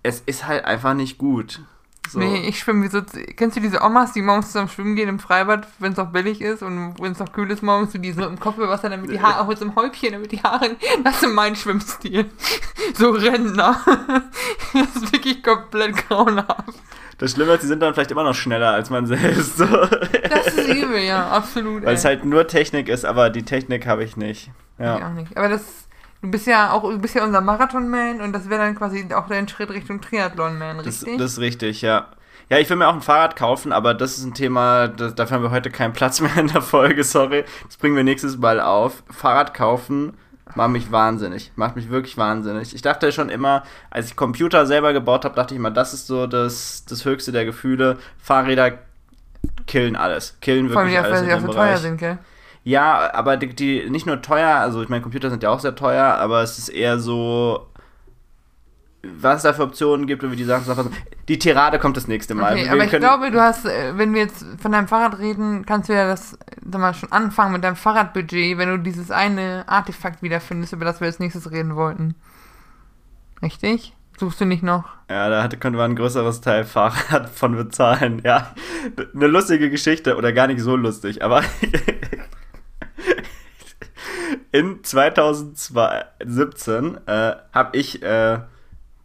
es 0.04 0.22
ist 0.24 0.46
halt 0.46 0.64
einfach 0.64 0.94
nicht 0.94 1.18
gut. 1.18 1.60
So. 2.08 2.20
Nee, 2.20 2.48
ich 2.48 2.60
schwimme 2.60 2.84
wie 2.84 2.88
so. 2.88 3.00
Kennst 3.36 3.56
du 3.56 3.60
diese 3.60 3.80
Omas, 3.82 4.12
die 4.12 4.22
morgens 4.22 4.48
zusammen 4.48 4.68
schwimmen 4.68 4.94
gehen 4.94 5.08
im 5.08 5.18
Freibad, 5.18 5.66
wenn 5.80 5.92
es 5.92 5.98
noch 5.98 6.12
billig 6.12 6.40
ist 6.40 6.62
und 6.62 6.94
wenn 7.00 7.12
es 7.12 7.18
noch 7.18 7.32
kühl 7.32 7.50
ist 7.50 7.62
morgens, 7.62 7.92
so 7.92 7.98
die 7.98 8.12
so 8.12 8.24
im 8.26 8.38
Kopf 8.38 8.58
über 8.58 8.68
Wasser, 8.68 8.90
damit 8.90 9.10
die 9.10 9.20
Haare, 9.20 9.40
auch 9.40 9.48
mit 9.48 9.58
so 9.58 9.64
einem 9.64 9.74
Häubchen, 9.74 10.12
damit 10.12 10.30
die 10.30 10.42
Haare. 10.42 10.76
Das 11.04 11.22
ist 11.22 11.32
mein 11.32 11.56
Schwimmstil. 11.56 12.26
So 12.94 13.10
Rentner. 13.10 13.80
Das 14.72 15.02
ist 15.02 15.12
wirklich 15.12 15.42
komplett 15.42 16.08
grauenhaft. 16.08 16.78
Das 17.18 17.32
Schlimme 17.32 17.54
ist, 17.54 17.62
die 17.62 17.66
sind 17.66 17.80
dann 17.80 17.92
vielleicht 17.94 18.10
immer 18.12 18.24
noch 18.24 18.34
schneller 18.34 18.72
als 18.72 18.88
man 18.88 19.06
selbst. 19.06 19.56
So. 19.56 19.66
Das 19.66 20.46
ist 20.46 20.68
übel, 20.68 21.00
ja, 21.00 21.28
absolut. 21.28 21.84
Weil 21.84 21.94
es 21.94 22.04
ey. 22.04 22.14
halt 22.14 22.24
nur 22.24 22.46
Technik 22.46 22.88
ist, 22.88 23.04
aber 23.04 23.30
die 23.30 23.42
Technik 23.42 23.86
habe 23.86 24.04
ich 24.04 24.16
nicht. 24.16 24.50
Ich 24.78 24.84
Ja. 24.84 25.08
auch 25.08 25.12
nicht. 25.12 25.36
Aber 25.36 25.48
das. 25.48 25.62
Du 26.20 26.30
bist 26.30 26.46
ja 26.46 26.70
auch, 26.70 26.82
du 26.82 26.98
bist 27.00 27.16
ja 27.16 27.24
unser 27.24 27.40
Marathon-Man 27.40 28.20
und 28.20 28.32
das 28.32 28.48
wäre 28.48 28.62
dann 28.62 28.76
quasi 28.76 29.08
auch 29.12 29.26
dein 29.26 29.48
Schritt 29.48 29.70
Richtung 29.70 30.00
Triathlon-Man, 30.00 30.76
Das, 30.78 30.86
richtig? 30.86 31.18
das 31.18 31.32
ist 31.32 31.38
richtig, 31.40 31.82
ja. 31.82 32.06
Ja, 32.48 32.58
ich 32.58 32.70
will 32.70 32.76
mir 32.76 32.86
auch 32.86 32.94
ein 32.94 33.02
Fahrrad 33.02 33.34
kaufen, 33.34 33.72
aber 33.72 33.92
das 33.92 34.18
ist 34.18 34.24
ein 34.24 34.32
Thema, 34.34 34.86
das, 34.86 35.16
dafür 35.16 35.36
haben 35.38 35.42
wir 35.42 35.50
heute 35.50 35.70
keinen 35.70 35.92
Platz 35.92 36.20
mehr 36.20 36.36
in 36.36 36.46
der 36.46 36.62
Folge, 36.62 37.02
sorry. 37.02 37.44
Das 37.66 37.76
bringen 37.76 37.96
wir 37.96 38.04
nächstes 38.04 38.38
Mal 38.38 38.60
auf. 38.60 39.02
Fahrrad 39.10 39.52
kaufen 39.52 40.16
macht 40.54 40.70
mich 40.70 40.92
wahnsinnig. 40.92 41.50
Macht 41.56 41.74
mich 41.74 41.90
wirklich 41.90 42.16
wahnsinnig. 42.18 42.72
Ich 42.72 42.82
dachte 42.82 43.10
schon 43.10 43.28
immer, 43.28 43.64
als 43.90 44.06
ich 44.06 44.14
Computer 44.16 44.66
selber 44.66 44.92
gebaut 44.92 45.24
habe, 45.24 45.34
dachte 45.34 45.54
ich 45.54 45.58
immer, 45.58 45.70
das 45.72 45.92
ist 45.92 46.06
so 46.06 46.26
das, 46.28 46.84
das 46.84 47.04
höchste 47.04 47.32
der 47.32 47.44
Gefühle. 47.46 47.96
Fahrräder 48.18 48.78
killen 49.66 49.96
alles. 49.96 50.36
Killen 50.40 50.68
Vor 50.70 50.82
allem, 50.82 50.90
wirklich 50.90 51.04
alles 51.04 51.18
auch, 51.18 51.22
in 51.24 51.28
weil 51.30 51.40
sie 51.40 51.46
auch 51.46 51.48
so 51.48 51.58
teuer 51.58 51.76
sind, 51.78 51.96
gell? 51.98 52.18
Ja, 52.64 53.12
aber 53.12 53.36
die, 53.36 53.48
die 53.48 53.90
nicht 53.90 54.06
nur 54.06 54.22
teuer, 54.22 54.56
also 54.56 54.82
ich 54.82 54.88
meine, 54.88 55.02
Computer 55.02 55.30
sind 55.30 55.42
ja 55.42 55.50
auch 55.50 55.60
sehr 55.60 55.74
teuer, 55.74 56.04
aber 56.04 56.42
es 56.42 56.58
ist 56.58 56.68
eher 56.68 56.98
so, 56.98 57.66
was 59.02 59.38
es 59.38 59.42
da 59.42 59.52
für 59.52 59.64
Optionen 59.64 60.06
gibt 60.06 60.22
und 60.22 60.30
wie 60.30 60.36
die 60.36 60.44
Sachen 60.44 60.64
zusammenfassen. 60.64 60.96
Die 61.28 61.38
Tirade 61.38 61.80
kommt 61.80 61.96
das 61.96 62.06
nächste 62.06 62.34
Mal. 62.34 62.52
Okay, 62.52 62.68
aber 62.68 62.84
ich 62.84 62.90
glaube, 62.90 63.30
du 63.32 63.40
hast, 63.40 63.64
äh, 63.64 63.96
wenn 63.96 64.14
wir 64.14 64.22
jetzt 64.22 64.44
von 64.60 64.70
deinem 64.70 64.86
Fahrrad 64.86 65.18
reden, 65.18 65.66
kannst 65.66 65.88
du 65.88 65.94
ja 65.94 66.06
das, 66.06 66.38
sag 66.64 66.80
mal, 66.80 66.94
schon 66.94 67.10
anfangen 67.10 67.52
mit 67.52 67.64
deinem 67.64 67.76
Fahrradbudget, 67.76 68.58
wenn 68.58 68.68
du 68.68 68.78
dieses 68.78 69.10
eine 69.10 69.64
Artefakt 69.66 70.22
wiederfindest, 70.22 70.72
über 70.72 70.84
das 70.84 71.00
wir 71.00 71.06
als 71.06 71.18
nächstes 71.18 71.50
reden 71.50 71.74
wollten. 71.74 72.14
Richtig? 73.42 73.94
Suchst 74.18 74.40
du 74.40 74.44
nicht 74.44 74.62
noch? 74.62 74.84
Ja, 75.10 75.28
da 75.28 75.42
hatte, 75.42 75.58
konnte 75.58 75.78
man 75.78 75.92
ein 75.92 75.96
größeres 75.96 76.40
Teil 76.42 76.64
Fahrrad 76.64 77.28
von 77.28 77.56
bezahlen. 77.56 78.22
Ja, 78.24 78.54
eine 79.14 79.26
lustige 79.26 79.68
Geschichte 79.68 80.16
oder 80.16 80.32
gar 80.32 80.46
nicht 80.46 80.60
so 80.60 80.76
lustig, 80.76 81.24
aber 81.24 81.42
in 84.52 84.84
2017 84.84 86.98
äh, 87.06 87.36
habe 87.52 87.76
ich 87.76 88.02
äh, 88.02 88.40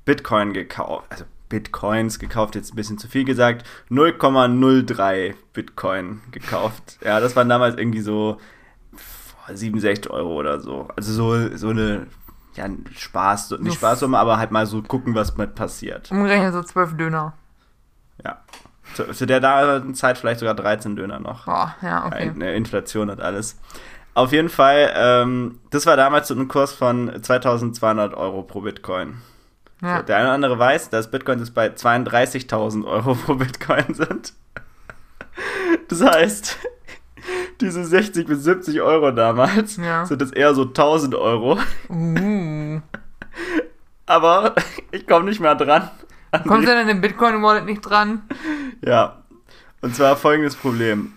Bitcoin 0.06 0.54
gekauft. 0.54 1.08
Also 1.10 1.26
Bitcoins 1.50 2.20
gekauft, 2.20 2.56
jetzt 2.56 2.74
ein 2.74 2.76
bisschen 2.76 2.98
zu 2.98 3.08
viel 3.08 3.24
gesagt. 3.24 3.66
0,03 3.90 5.36
Bitcoin 5.54 6.22
gekauft. 6.32 7.00
Ja, 7.04 7.20
das 7.20 7.36
waren 7.36 7.50
damals 7.50 7.78
irgendwie 7.78 8.02
so 8.02 8.40
boah, 8.92 9.56
67 9.56 10.12
Euro 10.12 10.36
oder 10.36 10.60
so. 10.60 10.88
Also 10.96 11.14
so, 11.14 11.56
so 11.56 11.70
eine 11.70 12.08
ja, 12.56 12.68
Spaß, 12.96 13.52
nicht 13.60 13.76
Spaßsumme, 13.76 14.18
aber 14.18 14.38
halt 14.38 14.52
mal 14.52 14.66
so 14.66 14.82
gucken, 14.82 15.16
was 15.16 15.38
mit 15.38 15.56
passiert. 15.56 16.12
Umgerechnet 16.12 16.54
so 16.54 16.64
zwölf 16.64 16.98
Döner. 16.98 17.34
Ja. 18.26 18.42
Zu, 18.96 19.14
zu 19.14 19.26
der 19.26 19.40
damaligen 19.40 19.96
Zeit 19.96 20.18
vielleicht 20.18 20.40
sogar 20.40 20.56
13 20.56 20.96
Döner 20.96 21.20
noch. 21.20 21.46
Boah, 21.46 21.76
ja, 21.82 22.06
okay. 22.06 22.32
Eine 22.34 22.56
Inflation 22.56 23.10
und 23.10 23.22
alles. 23.22 23.60
Auf 24.18 24.32
jeden 24.32 24.50
Fall, 24.50 24.92
ähm, 24.96 25.60
das 25.70 25.86
war 25.86 25.96
damals 25.96 26.28
so 26.30 26.34
ein 26.34 26.48
Kurs 26.48 26.74
von 26.74 27.22
2200 27.22 28.16
Euro 28.16 28.42
pro 28.42 28.62
Bitcoin. 28.62 29.18
Ja. 29.84 29.98
So, 29.98 30.04
der 30.06 30.16
eine 30.16 30.26
oder 30.26 30.34
andere 30.34 30.58
weiß, 30.58 30.90
dass 30.90 31.12
Bitcoins 31.12 31.42
jetzt 31.42 31.54
bei 31.54 31.68
32.000 31.68 32.84
Euro 32.88 33.14
pro 33.14 33.36
Bitcoin 33.36 33.94
sind. 33.94 34.34
Das 35.88 36.02
heißt, 36.02 36.58
diese 37.62 37.86
60 37.86 38.26
bis 38.26 38.44
70 38.44 38.82
Euro 38.82 39.12
damals 39.12 39.78
Ja. 39.78 40.04
sind 40.08 40.20
es 40.24 40.32
eher 40.32 40.56
so 40.56 40.64
1000 40.64 41.14
Euro. 41.14 41.60
Uh. 41.88 42.82
Aber 44.08 44.56
ich 44.90 45.06
komme 45.06 45.26
nicht 45.26 45.42
mehr 45.42 45.54
dran. 45.54 45.92
an 46.32 46.44
Kommst 46.44 46.68
du 46.68 46.74
denn 46.74 46.90
in 46.90 47.02
Bitcoin-Wallet 47.02 47.66
nicht 47.66 47.82
dran? 47.82 48.24
Ja, 48.84 49.22
und 49.82 49.96
zwar 49.96 50.16
folgendes 50.16 50.56
Problem. 50.56 51.14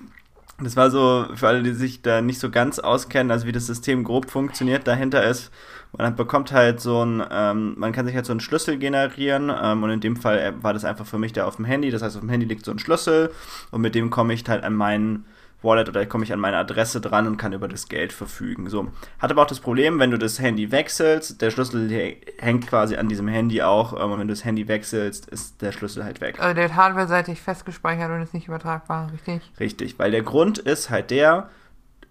Das 0.62 0.76
war 0.76 0.90
so, 0.90 1.26
für 1.34 1.48
alle, 1.48 1.62
die 1.62 1.72
sich 1.72 2.02
da 2.02 2.20
nicht 2.20 2.38
so 2.38 2.50
ganz 2.50 2.78
auskennen, 2.78 3.30
also 3.30 3.46
wie 3.46 3.52
das 3.52 3.66
System 3.66 4.04
grob 4.04 4.30
funktioniert, 4.30 4.86
dahinter 4.86 5.24
ist, 5.24 5.50
man 5.96 6.14
bekommt 6.14 6.52
halt 6.52 6.80
so 6.80 7.02
ein, 7.04 7.22
ähm, 7.30 7.74
man 7.78 7.92
kann 7.92 8.06
sich 8.06 8.14
halt 8.14 8.26
so 8.26 8.32
einen 8.32 8.40
Schlüssel 8.40 8.78
generieren 8.78 9.50
ähm, 9.50 9.82
und 9.82 9.90
in 9.90 10.00
dem 10.00 10.16
Fall 10.16 10.38
äh, 10.38 10.52
war 10.62 10.72
das 10.72 10.84
einfach 10.84 11.06
für 11.06 11.18
mich 11.18 11.32
da 11.32 11.46
auf 11.46 11.56
dem 11.56 11.64
Handy, 11.64 11.90
das 11.90 12.02
heißt 12.02 12.16
auf 12.16 12.20
dem 12.20 12.28
Handy 12.28 12.46
liegt 12.46 12.64
so 12.64 12.70
ein 12.70 12.78
Schlüssel 12.78 13.32
und 13.70 13.80
mit 13.80 13.94
dem 13.94 14.10
komme 14.10 14.34
ich 14.34 14.44
halt 14.48 14.62
an 14.62 14.74
meinen 14.74 15.24
Wallet 15.62 15.88
oder 15.88 16.06
komme 16.06 16.24
ich 16.24 16.32
an 16.32 16.40
meine 16.40 16.56
Adresse 16.56 17.00
dran 17.00 17.26
und 17.26 17.36
kann 17.36 17.52
über 17.52 17.68
das 17.68 17.88
Geld 17.88 18.12
verfügen. 18.12 18.68
So. 18.70 18.88
Hat 19.18 19.30
aber 19.30 19.42
auch 19.42 19.46
das 19.46 19.60
Problem, 19.60 19.98
wenn 19.98 20.10
du 20.10 20.18
das 20.18 20.38
Handy 20.40 20.72
wechselst, 20.72 21.40
der 21.42 21.50
Schlüssel 21.50 21.88
hä- 21.90 22.16
hängt 22.38 22.66
quasi 22.66 22.96
an 22.96 23.08
diesem 23.08 23.28
Handy 23.28 23.62
auch, 23.62 23.92
ähm, 23.92 24.12
und 24.12 24.20
wenn 24.20 24.28
du 24.28 24.32
das 24.32 24.44
Handy 24.44 24.68
wechselst, 24.68 25.26
ist 25.28 25.60
der 25.62 25.72
Schlüssel 25.72 26.04
halt 26.04 26.20
weg. 26.20 26.40
Also 26.40 26.54
der 26.54 26.64
wird 26.64 26.76
hardware-seitig 26.76 27.40
festgespeichert 27.40 28.10
und 28.10 28.22
ist 28.22 28.34
nicht 28.34 28.48
übertragbar, 28.48 29.10
richtig? 29.12 29.42
Richtig, 29.60 29.98
weil 29.98 30.10
der 30.10 30.22
Grund 30.22 30.58
ist 30.58 30.88
halt 30.90 31.10
der, 31.10 31.50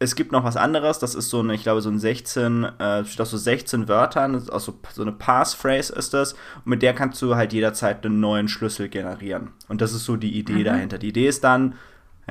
es 0.02 0.16
gibt 0.16 0.32
noch 0.32 0.46
was 0.46 0.56
anderes, 0.56 1.00
das 1.00 1.14
ist 1.14 1.30
so 1.30 1.40
eine, 1.42 1.54
ich 1.56 1.64
glaube, 1.64 1.82
so 1.82 1.90
ein 1.90 2.00
16, 2.00 2.64
äh, 2.80 3.04
steht 3.04 3.20
aus 3.20 3.32
so 3.32 3.38
16 3.38 3.88
Wörtern, 3.90 4.32
das 4.34 4.44
ist 4.44 4.50
auch 4.50 4.60
so, 4.62 4.80
so 4.94 5.02
eine 5.02 5.12
Passphrase 5.12 5.92
ist 5.94 6.14
das, 6.14 6.34
und 6.34 6.68
mit 6.68 6.82
der 6.84 6.94
kannst 6.94 7.22
du 7.22 7.36
halt 7.36 7.52
jederzeit 7.52 8.06
einen 8.06 8.20
neuen 8.22 8.48
Schlüssel 8.48 8.88
generieren. 8.88 9.50
Und 9.68 9.82
das 9.82 9.92
ist 9.94 10.06
so 10.06 10.16
die 10.16 10.38
Idee 10.38 10.54
Mhm. 10.60 10.64
dahinter. 10.64 10.98
Die 11.00 11.10
Idee 11.10 11.28
ist 11.28 11.44
dann, 11.44 11.74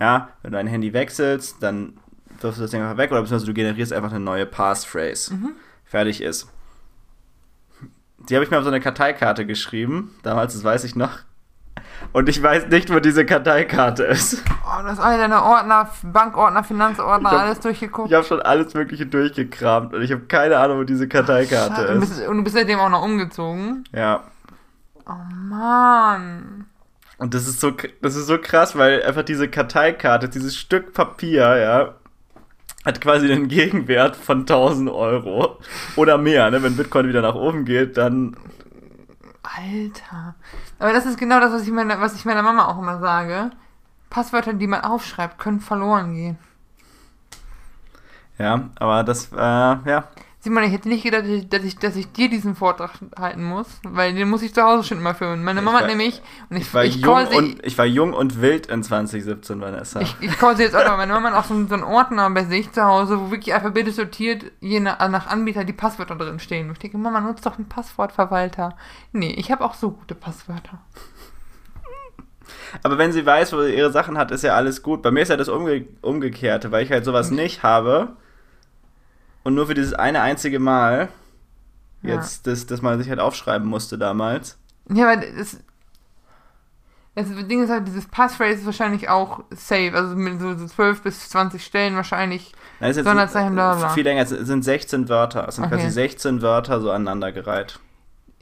ja, 0.01 0.29
wenn 0.43 0.53
du 0.53 0.59
ein 0.59 0.67
Handy 0.67 0.93
wechselst, 0.93 1.63
dann 1.63 1.95
wirfst 2.41 2.59
du 2.59 2.63
das 2.63 2.71
Ding 2.71 2.83
einfach 2.83 2.97
weg 2.97 3.11
oder 3.11 3.21
beziehungsweise 3.23 3.47
du 3.47 3.55
generierst 3.55 3.93
einfach 3.93 4.11
eine 4.11 4.21
neue 4.21 4.47
Passphrase. 4.47 5.35
Fertig 5.85 6.23
ist. 6.23 6.49
Die 8.29 8.35
habe 8.35 8.45
ich 8.45 8.51
mir 8.51 8.59
auf 8.59 8.65
so 8.65 8.69
eine 8.71 8.81
Karteikarte 8.81 9.47
geschrieben. 9.47 10.15
Damals, 10.23 10.53
das 10.55 10.63
weiß 10.63 10.85
ich 10.85 10.95
noch. 10.97 11.19
Und 12.13 12.29
ich 12.29 12.43
weiß 12.43 12.69
nicht, 12.69 12.93
wo 12.93 13.01
diese 13.01 13.25
Karteikarte 13.25 14.05
ist. 14.05 14.43
Oh, 14.65 14.83
du 14.83 14.89
hast 14.89 15.01
alle 15.01 15.17
deine 15.19 15.43
Ordner, 15.43 15.89
Bankordner, 16.03 16.63
Finanzordner, 16.63 17.31
hab- 17.31 17.39
alles 17.41 17.61
durchgeguckt. 17.61 18.09
Ich 18.11 18.15
habe 18.15 18.27
schon 18.27 18.41
alles 18.43 18.75
Mögliche 18.75 19.07
durchgekramt 19.07 19.95
und 19.95 20.03
ich 20.03 20.13
habe 20.13 20.23
keine 20.23 20.59
Ahnung, 20.59 20.79
wo 20.81 20.85
diese 20.85 21.09
Karteikarte 21.09 21.89
und, 21.95 22.03
ist. 22.03 22.27
und 22.27 22.37
du 22.39 22.45
bist 22.45 22.55
seitdem 22.57 22.79
auch 22.79 22.91
noch 22.91 23.03
umgezogen. 23.03 23.85
Ja. 23.95 24.25
Oh 25.07 25.13
Mann. 25.35 26.58
Und 27.19 27.35
das 27.35 27.49
ist 27.49 27.61
so, 27.61 27.73
das 28.01 28.15
ist 28.15 28.27
so 28.27 28.39
krass, 28.39 28.77
weil 28.77 29.03
einfach 29.03 29.25
diese 29.25 29.49
Karteikarte, 29.49 30.29
dieses 30.29 30.57
Stück 30.57 30.95
Papier, 30.95 31.57
ja, 31.57 31.95
hat 32.85 33.01
quasi 33.01 33.27
den 33.27 33.49
Gegenwert 33.49 34.17
von 34.17 34.41
1000 34.41 34.89
Euro 34.89 35.59
oder 35.97 36.17
mehr. 36.17 36.51
Ne? 36.51 36.63
Wenn 36.63 36.77
Bitcoin 36.77 37.09
wieder 37.09 37.23
nach 37.23 37.35
oben 37.35 37.65
geht, 37.65 37.97
dann 37.97 38.37
Alter. 39.43 40.35
Aber 40.79 40.93
das 40.93 41.07
ist 41.07 41.19
genau 41.19 41.41
das, 41.41 41.53
was 41.53 41.63
ich, 41.63 41.71
meiner, 41.71 42.01
was 42.01 42.15
ich 42.15 42.25
meiner 42.25 42.43
Mama 42.43 42.67
auch 42.67 42.79
immer 42.79 42.99
sage. 43.01 43.51
Passwörter, 44.11 44.55
die 44.55 44.67
man 44.67 44.83
aufschreibt, 44.83 45.39
können 45.39 45.61
verloren 45.61 46.15
gehen. 46.15 46.39
ja, 48.39 48.71
aber 48.77 49.05
das, 49.05 49.33
äh, 49.33 49.37
ja, 49.37 50.05
Simon, 50.41 50.63
ich 50.63 50.73
hätte 50.73 50.89
nicht 50.89 51.03
gedacht, 51.03 51.25
dass 51.51 51.65
ich, 51.65 51.79
dass 51.79 51.97
ich, 51.97 52.13
dir 52.13 52.31
diesen 52.31 52.55
Vortrag 52.55 52.93
halten 53.19 53.43
muss, 53.43 53.67
weil 53.83 54.15
den 54.15 54.31
muss 54.31 54.43
ich 54.43 54.55
zu 54.55 54.63
Hause 54.63 54.85
schon 54.85 54.99
immer 54.99 55.13
führen. 55.15 55.43
Meine 55.43 55.61
Mama 55.63 55.79
war- 55.79 55.83
hat 55.83 55.89
nämlich, 55.91 56.23
und 56.49 56.57
ich, 56.59 56.63
ich 56.63 56.75
war, 56.75 56.85
ich 56.85 56.97
jung 56.97 57.27
sie, 57.29 57.37
und, 57.37 57.67
ich 57.67 57.77
war 57.77 57.85
jung 57.85 58.13
und 58.13 58.41
wild 58.41 58.67
in 58.69 58.85
2017, 58.85 59.61
Vanessa. 59.61 60.01
ich, 60.01 60.15
ich 60.21 60.37
sie 60.37 60.63
jetzt 60.63 60.77
auch, 60.77 60.85
aber 60.85 60.97
meine 60.97 61.13
Mama 61.13 61.31
hat 61.33 61.39
auch 61.39 61.45
so, 61.45 61.67
so 61.67 61.75
einen 61.75 61.83
Ordner 61.83 62.31
bei 62.31 62.45
sich 62.45 62.71
zu 62.71 62.85
Hause, 62.85 63.21
wo 63.21 63.31
wirklich 63.33 63.53
alphabetisch 63.53 63.97
sortiert, 63.97 64.45
je 64.61 64.79
nach, 64.79 65.01
nach 65.09 65.27
Anbieter 65.27 65.65
die 65.65 65.73
Passwörter 65.73 66.15
drin 66.15 66.39
stehen. 66.39 66.67
Und 66.69 66.75
ich 66.75 66.79
denke, 66.79 66.99
Mama, 66.99 67.21
nutzt 67.21 67.45
doch 67.45 67.59
einen 67.59 67.69
Passwortverwalter. 67.69 68.77
Nee, 69.13 69.33
ich 69.33 69.51
habe 69.51 69.65
auch 69.65 69.75
so 69.75 69.91
gute 69.91 70.15
Passwörter. 70.15 70.79
Aber 72.85 72.97
wenn 72.97 73.13
sie 73.13 73.27
weiß, 73.27 73.53
wo 73.55 73.63
sie 73.63 73.75
ihre 73.75 73.91
Sachen 73.91 74.17
hat, 74.17 74.31
ist 74.31 74.45
ja 74.45 74.55
alles 74.55 74.83
gut. 74.83 75.03
Bei 75.03 75.11
mir 75.11 75.23
ist 75.23 75.29
ja 75.31 75.37
das 75.37 75.49
Umge 75.49 75.85
Umgekehrte, 76.01 76.71
weil 76.71 76.85
ich 76.85 76.93
halt 76.93 77.05
sowas 77.05 77.31
nicht 77.31 77.63
habe 77.65 78.17
und 79.49 79.55
nur 79.55 79.67
für 79.67 79.75
dieses 79.75 79.95
eine 79.95 80.21
einzige 80.21 80.59
Mal 80.59 81.09
Ja. 82.03 82.15
jetzt, 82.17 82.47
das, 82.47 82.67
das 82.67 82.83
man 82.83 82.99
sich 82.99 83.09
halt 83.09 83.19
aufschreiben 83.19 83.67
musste 83.67 83.97
damals. 83.99 84.59
Ja, 84.93 85.11
aber 85.11 85.23
das, 85.27 85.59
das 87.15 87.27
Ding 87.49 87.65
ist 87.65 87.71
halt, 87.71 87.89
dieses 87.89 88.07
Passphrase 88.07 88.53
ist 88.61 88.67
wahrscheinlich 88.67 89.09
auch 89.09 89.43
safe, 89.51 89.93
also 89.95 90.15
mit 90.15 90.39
so, 90.41 90.57
so 90.57 90.67
12 90.67 91.03
bis 91.03 91.29
20 91.31 91.65
Stellen 91.65 91.97
wahrscheinlich. 91.97 92.53
Es 92.79 92.91
ist 92.91 92.97
jetzt 92.99 93.07
Sonderzeichen, 93.07 93.55
bla, 93.55 93.75
bla. 93.75 93.89
viel 93.89 94.05
länger, 94.05 94.23
es 94.23 94.29
sind 94.29 94.63
16 94.63 95.09
Wörter. 95.09 95.49
Es 95.49 95.57
sind 95.57 95.65
Okay. 95.65 95.77
quasi 95.77 95.91
16 95.91 96.43
Wörter 96.43 96.81
so 96.81 96.91
aneinandergereiht. 96.93 97.81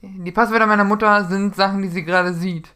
Die 0.03 0.33
Passwörter 0.33 0.67
meiner 0.67 0.85
Mutter 0.85 1.25
sind 1.25 1.57
Sachen, 1.57 1.83
die 1.83 1.89
sie 1.89 2.05
gerade 2.05 2.35
sieht. 2.35 2.69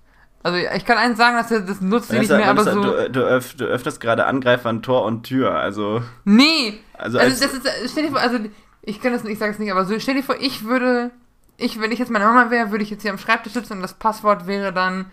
Also 0.43 0.57
ich 0.59 0.85
kann 0.87 0.97
eins 0.97 1.19
sagen, 1.19 1.37
dass 1.37 1.49
das 1.49 1.81
nutzt 1.83 2.09
sie 2.09 2.19
nicht 2.19 2.31
mehr, 2.31 2.49
aber 2.49 2.65
so. 2.65 2.83
du, 2.83 3.11
du, 3.11 3.21
öff, 3.21 3.55
du 3.57 3.65
öffnest 3.67 4.01
gerade 4.01 4.25
Angreifer 4.25 4.71
an 4.71 4.83
Tor 4.83 5.05
und 5.05 5.25
Tür. 5.25 5.55
Also, 5.55 6.03
Nee! 6.25 6.81
also, 6.95 7.19
Also, 7.19 7.31
als, 7.31 7.41
das 7.41 7.53
ist, 7.53 7.91
stell 7.93 8.05
dir 8.05 8.11
vor, 8.11 8.21
also 8.21 8.39
ich 8.83 9.03
kann 9.03 9.13
das 9.13 9.23
nicht, 9.23 9.35
ich 9.35 9.39
sage 9.39 9.53
es 9.53 9.59
nicht, 9.59 9.71
aber 9.71 9.85
so, 9.85 9.99
stell 9.99 10.15
dir 10.15 10.23
vor, 10.23 10.37
ich 10.41 10.65
würde, 10.65 11.11
ich, 11.59 11.79
wenn 11.79 11.93
ich 11.93 11.99
jetzt 11.99 12.11
meine 12.11 12.25
Mama 12.25 12.51
wäre, 12.51 12.71
würde 12.71 12.83
ich 12.83 12.91
jetzt 12.91 13.03
hier 13.03 13.11
am 13.11 13.19
Schreibtisch 13.19 13.53
sitzen 13.53 13.75
und 13.75 13.83
das 13.83 13.95
Passwort 13.95 14.47
wäre 14.47 14.73
dann 14.73 15.07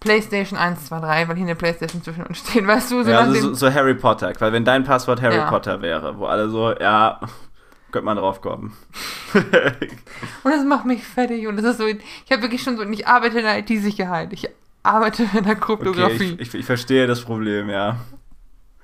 PlayStation 0.00 0.58
123, 0.58 1.28
weil 1.28 1.36
hier 1.36 1.46
eine 1.46 1.54
PlayStation 1.54 2.02
zwischen 2.02 2.24
uns 2.24 2.38
steht, 2.38 2.66
weißt 2.66 2.90
du? 2.90 3.04
So 3.04 3.10
ja, 3.10 3.20
also 3.20 3.40
so, 3.40 3.54
so 3.54 3.72
Harry 3.72 3.94
Potter. 3.94 4.32
Weil 4.40 4.52
wenn 4.52 4.64
dein 4.64 4.82
Passwort 4.82 5.22
Harry 5.22 5.36
Ja. 5.36 5.48
Potter 5.48 5.82
wäre, 5.82 6.18
wo 6.18 6.26
alle 6.26 6.48
so, 6.48 6.72
ja, 6.72 7.20
könnte 7.92 8.06
man 8.06 8.16
drauf 8.16 8.40
kommen. 8.40 8.76
und 9.34 10.50
das 10.50 10.64
macht 10.64 10.84
mich 10.84 11.04
fertig 11.04 11.46
und 11.46 11.56
das 11.56 11.64
ist 11.64 11.78
so, 11.78 11.86
ich 11.86 12.02
habe 12.30 12.42
wirklich 12.42 12.62
schon 12.62 12.76
so, 12.76 12.82
und 12.82 12.92
ich 12.92 13.06
arbeite 13.06 13.38
in 13.38 13.44
der 13.44 13.58
IT-Sicherheit, 13.58 14.32
ich 14.32 14.50
arbeite 14.84 15.24
in 15.24 15.44
der 15.44 15.52
Okay, 15.52 15.60
Kryptographie. 15.60 16.36
ich, 16.38 16.48
ich, 16.48 16.54
ich 16.54 16.64
verstehe 16.66 17.06
das 17.08 17.22
Problem, 17.22 17.68
ja. 17.70 17.96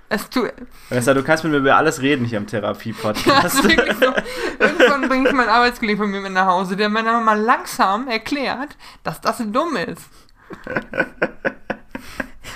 es 0.09 0.29
tut, 0.29 0.53
Vanessa, 0.89 1.15
du 1.15 1.23
kannst 1.23 1.45
mit 1.45 1.53
mir 1.53 1.59
über 1.59 1.77
alles 1.77 2.01
reden 2.03 2.25
hier 2.25 2.39
im 2.39 2.47
Therapie-Podcast. 2.49 3.63
wirklich 3.63 3.97
so. 3.99 4.13
Irgendwann 4.59 5.09
bringe 5.09 5.29
ich 5.29 5.35
meinen 5.35 5.49
Arbeitskollegen 5.49 6.03
von 6.03 6.11
mir 6.11 6.21
mit 6.21 6.33
nach 6.33 6.47
Hause, 6.47 6.77
der 6.77 6.89
meiner 6.89 7.13
Mama 7.13 7.35
langsam 7.35 8.09
erklärt, 8.09 8.77
dass 9.05 9.21
das 9.21 9.39
dumm 9.39 9.77
ist. 9.77 10.03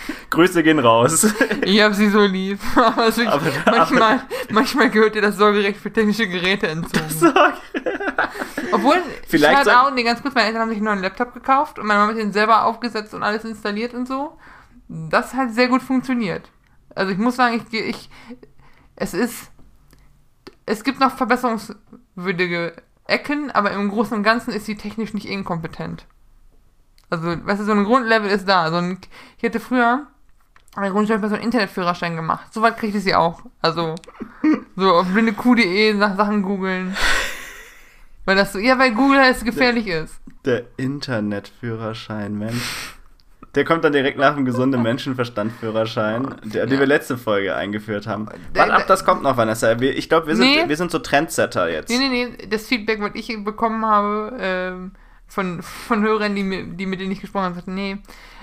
Grüße 0.31 0.63
gehen 0.63 0.79
raus. 0.79 1.27
Ich 1.65 1.81
hab 1.81 1.95
sie 1.95 2.09
so 2.11 2.21
lieb. 2.25 2.59
Aber, 2.77 3.09
es 3.09 3.19
ist 3.19 3.27
wirklich, 3.27 3.55
Aber- 3.67 3.77
manchmal, 3.79 4.21
manchmal 4.51 4.91
gehört 4.91 5.17
ihr 5.17 5.23
das 5.23 5.37
Sorgerecht 5.37 5.79
für 5.79 5.93
technische 5.93 6.29
Geräte 6.29 6.69
entzogen. 6.69 7.07
Obwohl, 8.73 8.97
Vielleicht 9.29 9.65
Shout 9.65 9.75
out, 9.75 9.95
nee, 9.95 10.03
ganz 10.03 10.21
kurz, 10.23 10.35
meine 10.35 10.47
Eltern 10.49 10.63
haben 10.63 10.69
sich 10.71 10.79
einen 10.79 10.87
neuen 10.87 11.01
Laptop 11.03 11.33
gekauft 11.35 11.79
und 11.79 11.87
meine 11.87 12.01
Mama 12.01 12.13
hat 12.13 12.19
den 12.19 12.33
selber 12.33 12.65
aufgesetzt 12.65 13.15
und 13.15 13.23
alles 13.23 13.45
installiert 13.45 13.95
und 13.95 14.07
so. 14.07 14.37
Das 14.89 15.35
hat 15.35 15.55
sehr 15.55 15.69
gut 15.69 15.83
funktioniert. 15.83 16.51
Also 16.95 17.13
ich 17.13 17.19
muss 17.19 17.37
sagen, 17.37 17.65
ich, 17.71 17.81
ich 17.81 18.11
es 18.97 19.15
ist, 19.15 19.51
es 20.67 20.85
gibt 20.85 21.01
noch 21.01 21.17
verbesserungswürdige 21.17 22.75
Ecken, 23.07 23.51
aber 23.51 23.73
im 23.73 23.89
Großen 23.91 24.17
und 24.17 24.23
Ganzen 24.23 24.53
ist 24.53 24.67
sie 24.67 24.77
technisch 24.77 25.15
nicht 25.15 25.27
inkompetent. 25.29 26.07
Also, 27.11 27.27
weißt 27.47 27.61
du, 27.61 27.65
so 27.65 27.73
ein 27.73 27.85
Grundlevel 27.85 28.31
ist 28.31 28.49
da. 28.49 28.71
So 28.71 28.77
ein, 28.77 28.99
ich 29.37 29.43
hätte 29.43 29.61
früher 29.61 30.07
an 30.75 30.83
der 30.83 30.91
Grundschule 30.91 31.21
so 31.29 31.35
einen 31.35 31.45
Internetführerschein 31.45 32.17
gemacht. 32.17 32.53
So 32.53 32.61
weit 32.63 32.77
kriegte 32.79 32.99
sie 33.01 33.15
auch. 33.15 33.43
Also, 33.63 33.95
so 34.77 34.93
auf 34.93 35.07
blindekuh.de 35.07 35.95
nach 35.95 36.17
Sachen 36.17 36.43
googeln. 36.43 36.97
Weil 38.25 38.37
das 38.37 38.53
so, 38.55 38.59
ja, 38.59 38.79
weil 38.79 38.93
Google 38.93 39.21
es 39.31 39.45
gefährlich 39.45 39.87
ist. 39.87 40.15
Der 40.45 40.65
Internetführerschein, 40.79 42.37
Mensch. 42.39 42.95
Der 43.55 43.65
kommt 43.65 43.85
dann 43.85 43.93
direkt 43.93 44.19
nach 44.19 44.35
dem 44.35 44.45
gesunden 44.45 44.83
Menschenverstand-Führerschein, 44.83 46.35
der, 46.45 46.67
den 46.67 46.81
wir 46.81 46.87
letzte 46.87 47.17
Folge 47.17 47.55
eingeführt 47.55 48.07
haben. 48.07 48.27
Der- 48.55 48.63
Warte 48.63 48.73
ab, 48.73 48.79
der- 48.81 48.87
das 48.89 49.05
kommt 49.05 49.23
noch, 49.23 49.37
Vanessa. 49.37 49.73
Ich 49.79 50.09
glaube, 50.09 50.27
wir, 50.27 50.37
sind- 50.37 50.47
Nee. 50.47 50.65
wir 50.69 50.77
sind 50.77 50.91
so 50.91 50.99
Trendsetter 50.99 51.71
jetzt. 51.71 51.91
Nee, 51.91 51.99
nee, 52.09 52.09
nee, 52.37 52.47
das 52.49 52.67
Feedback, 52.67 53.01
was 53.01 53.13
ich 53.15 53.45
bekommen 53.45 53.85
habe, 53.87 54.33
ähm, 54.41 54.93
von, 55.27 55.63
von 55.63 56.03
Hörern, 56.03 56.35
die, 56.35 56.43
mir, 56.43 56.65
die 56.65 56.87
mit 56.87 57.01
denen 57.01 57.13
ich 57.13 57.21
gesprochen 57.21 57.45
habe, 57.45 57.55
sagten, 57.57 57.75
nee. 57.75 57.99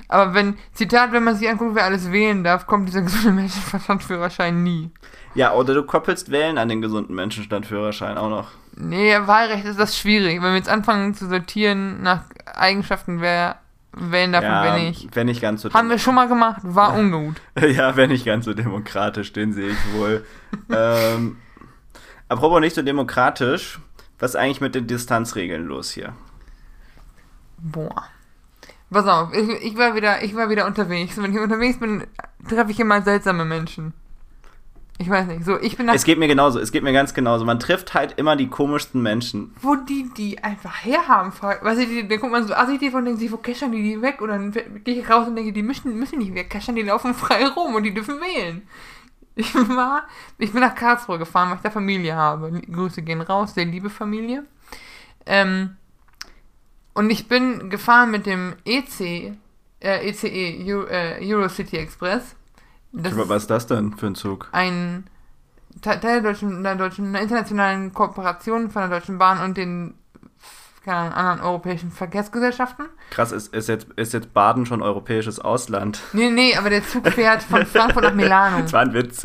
Aber 0.07 0.33
wenn, 0.33 0.57
Zitat, 0.73 1.13
wenn 1.13 1.23
man 1.23 1.35
sich 1.35 1.47
anguckt, 1.49 1.75
wer 1.75 1.85
alles 1.85 2.11
wählen 2.11 2.43
darf, 2.43 2.67
kommt 2.67 2.89
dieser 2.89 3.01
gesunde 3.03 3.31
Menschenverstandführerschein 3.31 4.61
nie. 4.61 4.91
Ja, 5.35 5.53
oder 5.53 5.73
du 5.73 5.83
koppelst 5.83 6.31
Wählen 6.31 6.57
an 6.57 6.67
den 6.67 6.81
gesunden 6.81 7.15
Menschenstandführerschein 7.15 8.17
auch 8.17 8.29
noch. 8.29 8.49
Nee, 8.75 9.15
Wahlrecht 9.25 9.65
ist 9.65 9.79
das 9.79 9.97
schwierig. 9.97 10.41
Wenn 10.41 10.51
wir 10.51 10.57
jetzt 10.57 10.69
anfangen 10.69 11.13
zu 11.13 11.27
sortieren 11.29 12.01
nach 12.01 12.23
Eigenschaften, 12.45 13.21
wer 13.21 13.57
wählen 13.93 14.31
darf 14.31 14.43
und 14.43 14.49
ja, 14.49 14.63
wer 14.63 14.77
nicht. 14.77 15.15
wenn 15.15 15.27
nicht 15.27 15.41
ganz 15.41 15.61
so 15.61 15.73
Haben 15.73 15.89
wir 15.89 15.99
schon 15.99 16.15
mal 16.15 16.27
gemacht, 16.27 16.61
war 16.63 16.93
ungut. 16.97 17.41
Ja, 17.59 17.95
wenn 17.95 18.09
nicht 18.09 18.25
ganz 18.25 18.45
so 18.45 18.53
demokratisch, 18.53 19.33
den 19.33 19.53
sehe 19.53 19.69
ich 19.69 19.93
wohl. 19.93 20.25
ähm, 20.69 21.37
apropos 22.27 22.59
nicht 22.59 22.75
so 22.75 22.81
demokratisch, 22.81 23.79
was 24.19 24.31
ist 24.31 24.35
eigentlich 24.35 24.61
mit 24.61 24.75
den 24.75 24.87
Distanzregeln 24.87 25.65
los 25.65 25.91
hier? 25.91 26.13
Boah. 27.61 28.05
Pass 28.89 29.07
auf, 29.07 29.33
ich, 29.33 29.49
ich, 29.63 29.77
war 29.77 29.95
wieder, 29.95 30.21
ich 30.23 30.35
war 30.35 30.49
wieder 30.49 30.65
unterwegs. 30.65 31.15
Wenn 31.21 31.33
ich 31.33 31.39
unterwegs 31.39 31.79
bin, 31.79 32.05
treffe 32.47 32.71
ich 32.71 32.79
immer 32.79 33.01
seltsame 33.01 33.45
Menschen. 33.45 33.93
Ich 34.97 35.09
weiß 35.09 35.25
nicht. 35.27 35.45
So, 35.45 35.57
ich 35.59 35.77
bin 35.77 35.85
nach. 35.87 35.95
Es 35.95 36.03
geht 36.03 36.19
mir 36.19 36.27
genauso, 36.27 36.59
es 36.59 36.71
geht 36.71 36.83
mir 36.83 36.93
ganz 36.93 37.13
genauso. 37.13 37.43
Man 37.45 37.59
trifft 37.59 37.93
halt 37.93 38.19
immer 38.19 38.35
die 38.35 38.49
komischsten 38.49 39.01
Menschen. 39.01 39.55
wo 39.61 39.75
die 39.75 40.09
die 40.15 40.43
einfach 40.43 40.83
herhaben, 40.83 41.31
frag- 41.31 41.63
weißt 41.63 41.81
du, 41.81 42.03
dann 42.05 42.19
guckt 42.19 42.31
man 42.31 42.45
so 42.45 42.53
assi 42.53 42.73
und 42.93 43.05
denkt 43.05 43.19
sich, 43.19 43.31
wo 43.31 43.37
cashern 43.37 43.71
die 43.71 43.81
die 43.81 44.01
weg? 44.01 44.21
Und 44.21 44.29
dann 44.29 44.51
gehe 44.83 44.99
ich 44.99 45.09
raus 45.09 45.27
und 45.27 45.35
denke, 45.37 45.53
die 45.53 45.63
müssen, 45.63 45.97
müssen 45.97 46.19
nicht 46.19 46.35
weg, 46.35 46.49
cashern, 46.49 46.75
die 46.75 46.83
laufen 46.83 47.13
frei 47.15 47.47
rum 47.47 47.73
und 47.75 47.83
die 47.83 47.93
dürfen 47.93 48.19
wählen. 48.19 48.61
Ich 49.33 49.55
war, 49.55 50.03
ich 50.37 50.51
bin 50.51 50.59
nach 50.61 50.75
Karlsruhe 50.75 51.17
gefahren, 51.17 51.49
weil 51.49 51.55
ich 51.57 51.63
da 51.63 51.71
Familie 51.71 52.15
habe. 52.15 52.51
Grüße 52.69 53.01
gehen 53.01 53.21
raus, 53.21 53.53
sehr 53.55 53.65
liebe 53.65 53.89
Familie. 53.89 54.43
Ähm, 55.25 55.77
und 56.93 57.09
ich 57.09 57.27
bin 57.27 57.69
gefahren 57.69 58.11
mit 58.11 58.25
dem 58.25 58.53
EC, 58.65 59.33
äh, 59.79 60.09
ECE, 60.09 60.63
Euro, 60.67 60.87
äh, 60.87 61.17
Eurocity 61.21 61.77
Express. 61.77 62.35
Das 62.91 63.13
Was 63.15 63.43
ist 63.43 63.49
das 63.49 63.67
denn 63.67 63.95
für 63.97 64.07
ein 64.07 64.15
Zug? 64.15 64.49
ein 64.51 65.05
Te- 65.81 65.99
Teil 66.01 66.21
der 66.21 66.31
deutschen, 66.33 66.63
der 66.63 66.75
deutschen 66.75 67.07
einer 67.07 67.21
internationalen 67.21 67.93
Kooperation 67.93 68.69
von 68.69 68.89
der 68.89 68.99
Deutschen 68.99 69.17
Bahn 69.17 69.39
und 69.39 69.55
den 69.57 69.93
keine 70.83 71.15
anderen 71.15 71.39
europäischen 71.41 71.91
Verkehrsgesellschaften. 71.91 72.87
Krass, 73.11 73.31
ist, 73.31 73.53
ist, 73.53 73.69
jetzt, 73.69 73.87
ist 73.97 74.13
jetzt 74.13 74.33
Baden 74.33 74.65
schon 74.65 74.81
europäisches 74.81 75.39
Ausland? 75.39 76.01
Nee, 76.11 76.29
nee, 76.31 76.55
aber 76.57 76.69
der 76.71 76.83
Zug 76.85 77.07
fährt 77.07 77.43
von 77.43 77.65
Frankfurt 77.67 78.03
nach 78.03 78.13
Milano. 78.15 78.61
Das 78.63 78.73
war 78.73 78.81
ein 78.81 78.93
Witz. 78.93 79.21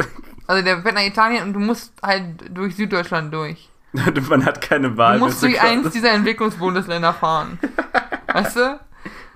Also 0.46 0.62
der 0.62 0.82
fährt 0.82 0.94
nach 0.94 1.02
Italien 1.06 1.42
und 1.44 1.52
du 1.54 1.60
musst 1.60 1.92
halt 2.02 2.44
durch 2.56 2.76
Süddeutschland 2.76 3.32
durch. 3.34 3.68
Man 4.28 4.44
hat 4.44 4.60
keine 4.60 4.96
Wahl. 4.96 5.18
Du 5.18 5.24
musst 5.26 5.42
durch 5.42 5.54
du- 5.54 5.60
eins 5.62 5.90
dieser 5.90 6.12
Entwicklungsbundesländer 6.12 7.12
fahren. 7.14 7.58
Weißt 8.32 8.56
du? 8.56 8.80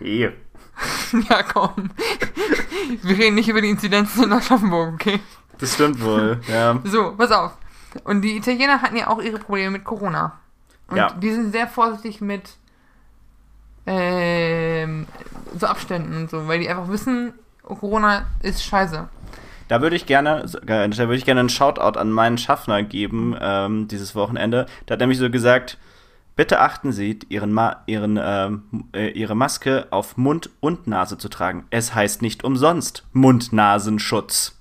Eh. 0.00 0.30
Ja, 1.28 1.42
komm. 1.42 1.90
Wir 3.02 3.18
reden 3.18 3.34
nicht 3.34 3.48
über 3.50 3.60
die 3.60 3.68
Inzidenzen 3.68 4.24
in 4.24 4.32
Aschaffenburg, 4.32 4.94
okay? 4.94 5.20
Das 5.58 5.74
stimmt 5.74 6.02
wohl, 6.02 6.40
ja. 6.48 6.78
So, 6.84 7.14
pass 7.18 7.30
auf. 7.32 7.52
Und 8.04 8.22
die 8.22 8.36
Italiener 8.36 8.80
hatten 8.80 8.96
ja 8.96 9.08
auch 9.08 9.20
ihre 9.20 9.38
Probleme 9.38 9.72
mit 9.72 9.84
Corona. 9.84 10.38
Und 10.88 10.96
Ja. 10.96 11.10
die 11.12 11.32
sind 11.34 11.52
sehr 11.52 11.66
vorsichtig 11.68 12.20
mit 12.22 12.56
ähm, 13.86 15.06
so 15.58 15.66
Abständen 15.66 16.14
und 16.16 16.30
so, 16.30 16.46
weil 16.48 16.60
die 16.60 16.68
einfach 16.68 16.88
wissen, 16.88 17.34
Corona 17.62 18.26
ist 18.42 18.64
scheiße. 18.64 19.08
Da 19.70 19.80
würde 19.80 19.94
ich 19.94 20.04
gerne, 20.04 20.46
da 20.66 20.88
würde 20.98 21.14
ich 21.14 21.24
gerne 21.24 21.38
einen 21.38 21.48
Shoutout 21.48 21.96
an 21.96 22.10
meinen 22.10 22.38
Schaffner 22.38 22.82
geben, 22.82 23.36
ähm, 23.40 23.86
dieses 23.86 24.16
Wochenende. 24.16 24.66
Der 24.88 24.94
hat 24.94 25.00
nämlich 25.00 25.20
so 25.20 25.30
gesagt, 25.30 25.78
bitte 26.34 26.58
achten 26.58 26.90
Sie, 26.90 27.20
ihren 27.28 27.52
Ma 27.52 27.84
ihren, 27.86 28.18
ähm, 28.20 28.88
äh, 28.92 29.10
Ihre 29.10 29.36
Maske 29.36 29.86
auf 29.90 30.16
Mund 30.16 30.50
und 30.58 30.88
Nase 30.88 31.18
zu 31.18 31.28
tragen. 31.28 31.66
Es 31.70 31.94
heißt 31.94 32.20
nicht 32.20 32.42
umsonst 32.42 33.06
Mund-Nasenschutz. 33.12 34.59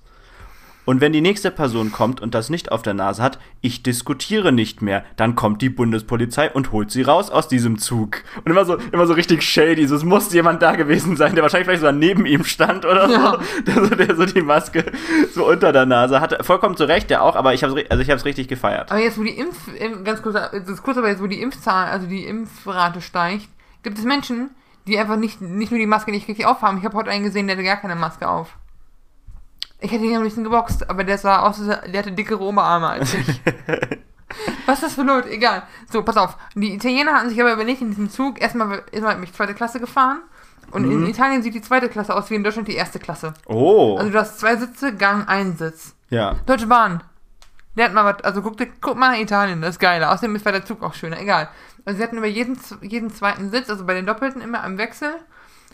Und 0.90 1.00
wenn 1.00 1.12
die 1.12 1.20
nächste 1.20 1.52
Person 1.52 1.92
kommt 1.92 2.20
und 2.20 2.34
das 2.34 2.50
nicht 2.50 2.72
auf 2.72 2.82
der 2.82 2.94
Nase 2.94 3.22
hat, 3.22 3.38
ich 3.60 3.84
diskutiere 3.84 4.50
nicht 4.50 4.82
mehr. 4.82 5.04
Dann 5.14 5.36
kommt 5.36 5.62
die 5.62 5.68
Bundespolizei 5.70 6.50
und 6.50 6.72
holt 6.72 6.90
sie 6.90 7.02
raus 7.02 7.30
aus 7.30 7.46
diesem 7.46 7.78
Zug. 7.78 8.24
Und 8.44 8.50
immer 8.50 8.64
so, 8.64 8.74
immer 8.90 9.06
so 9.06 9.12
richtig 9.12 9.44
shady. 9.44 9.86
So, 9.86 9.94
es 9.94 10.02
muss 10.02 10.32
jemand 10.32 10.62
da 10.62 10.74
gewesen 10.74 11.16
sein, 11.16 11.36
der 11.36 11.42
wahrscheinlich 11.44 11.66
vielleicht 11.68 11.82
sogar 11.82 11.92
neben 11.92 12.26
ihm 12.26 12.42
stand 12.42 12.84
oder 12.84 13.08
Ja. 13.08 13.38
so. 13.38 13.38
Der, 13.66 13.74
so. 13.84 13.94
der 13.94 14.16
so 14.16 14.24
die 14.26 14.42
Maske 14.42 14.84
so 15.32 15.46
unter 15.48 15.72
der 15.72 15.86
Nase 15.86 16.20
hatte. 16.20 16.42
Vollkommen 16.42 16.76
zu 16.76 16.88
Recht, 16.88 17.08
der 17.08 17.22
auch, 17.22 17.36
aber 17.36 17.54
ich 17.54 17.62
habe 17.62 17.84
also 17.88 18.02
ich 18.02 18.08
es 18.08 18.24
richtig 18.24 18.48
gefeiert. 18.48 18.90
Aber 18.90 19.00
jetzt, 19.00 19.16
wo 19.16 19.22
die 19.22 19.38
Impf, 19.38 19.68
im- 19.78 20.02
ganz 20.02 20.20
kurz, 20.22 20.34
das 20.34 20.68
ist 20.68 20.82
kurz, 20.82 20.98
aber 20.98 21.08
jetzt, 21.08 21.22
wo 21.22 21.28
die 21.28 21.40
Impfzahl, 21.40 21.86
also 21.86 22.08
die 22.08 22.24
Impfrate 22.24 23.00
steigt, 23.00 23.48
gibt 23.84 23.96
es 23.96 24.04
Menschen, 24.04 24.50
die 24.88 24.98
einfach 24.98 25.16
nicht, 25.16 25.40
nicht 25.40 25.70
nur 25.70 25.78
die 25.78 25.86
Maske 25.86 26.10
nicht 26.10 26.26
richtig 26.26 26.46
aufhaben. 26.46 26.78
Ich 26.78 26.84
habe 26.84 26.96
heute 26.96 27.10
einen 27.10 27.22
gesehen, 27.22 27.46
der 27.46 27.54
hatte 27.54 27.64
gar 27.64 27.76
keine 27.76 27.94
Maske 27.94 28.28
auf. 28.28 28.56
Ich 29.80 29.90
hätte 29.90 30.04
ihn 30.04 30.16
am 30.16 30.22
liebsten 30.22 30.44
geboxt, 30.44 30.88
aber 30.90 31.04
der 31.04 31.16
sah 31.18 31.40
aus, 31.40 31.60
er- 31.60 31.88
der 31.88 32.00
hatte 32.00 32.12
dickere 32.12 32.40
Oberarme 32.40 32.88
als 32.88 33.14
ich. 33.14 33.40
Was 34.66 34.74
ist 34.78 34.82
das 34.84 34.94
für 34.94 35.02
Leute? 35.02 35.30
Egal. 35.30 35.64
So, 35.90 36.02
pass 36.02 36.16
auf. 36.16 36.36
Die 36.54 36.74
Italiener 36.74 37.14
hatten 37.14 37.30
sich 37.30 37.40
aber 37.40 37.52
überlegt, 37.52 37.80
in 37.80 37.88
diesem 37.90 38.10
Zug, 38.10 38.40
erstmal, 38.40 38.82
erstmal 38.92 39.14
bin 39.16 39.24
ich 39.24 39.32
zweite 39.32 39.54
Klasse 39.54 39.80
gefahren. 39.80 40.20
Und 40.70 40.84
in 40.84 41.04
Italien 41.08 41.42
sieht 41.42 41.54
die 41.54 41.62
zweite 41.62 41.88
Klasse 41.88 42.14
aus 42.14 42.30
wie 42.30 42.36
in 42.36 42.44
Deutschland 42.44 42.68
die 42.68 42.76
erste 42.76 43.00
Klasse. 43.00 43.34
Oh. 43.46 43.96
Also 43.98 44.12
du 44.12 44.18
hast 44.20 44.38
zwei 44.38 44.54
Sitze, 44.56 44.94
Gang, 44.94 45.28
ein 45.28 45.56
Sitz. 45.56 45.94
ja. 46.10 46.36
Deutsche 46.46 46.68
Bahn. 46.68 47.02
Der 47.76 47.86
hat 47.86 47.92
mal 47.94 48.04
was, 48.04 48.22
also 48.22 48.42
guck, 48.42 48.56
guck 48.80 48.96
mal 48.96 49.12
nach 49.12 49.18
Italien, 49.18 49.60
das 49.62 49.70
ist 49.70 49.78
geiler. 49.80 50.12
Außerdem 50.12 50.36
ist 50.36 50.44
bei 50.44 50.52
der 50.52 50.64
Zug 50.64 50.82
auch 50.84 50.94
schöner, 50.94 51.18
egal. 51.20 51.48
Also 51.84 51.96
sie 51.98 52.04
hatten 52.04 52.18
über 52.18 52.26
jeden, 52.26 52.56
jeden 52.82 53.10
zweiten 53.10 53.50
Sitz, 53.50 53.68
also 53.70 53.84
bei 53.84 53.94
den 53.94 54.06
Doppelten 54.06 54.42
immer 54.42 54.62
am 54.62 54.78
Wechsel, 54.78 55.12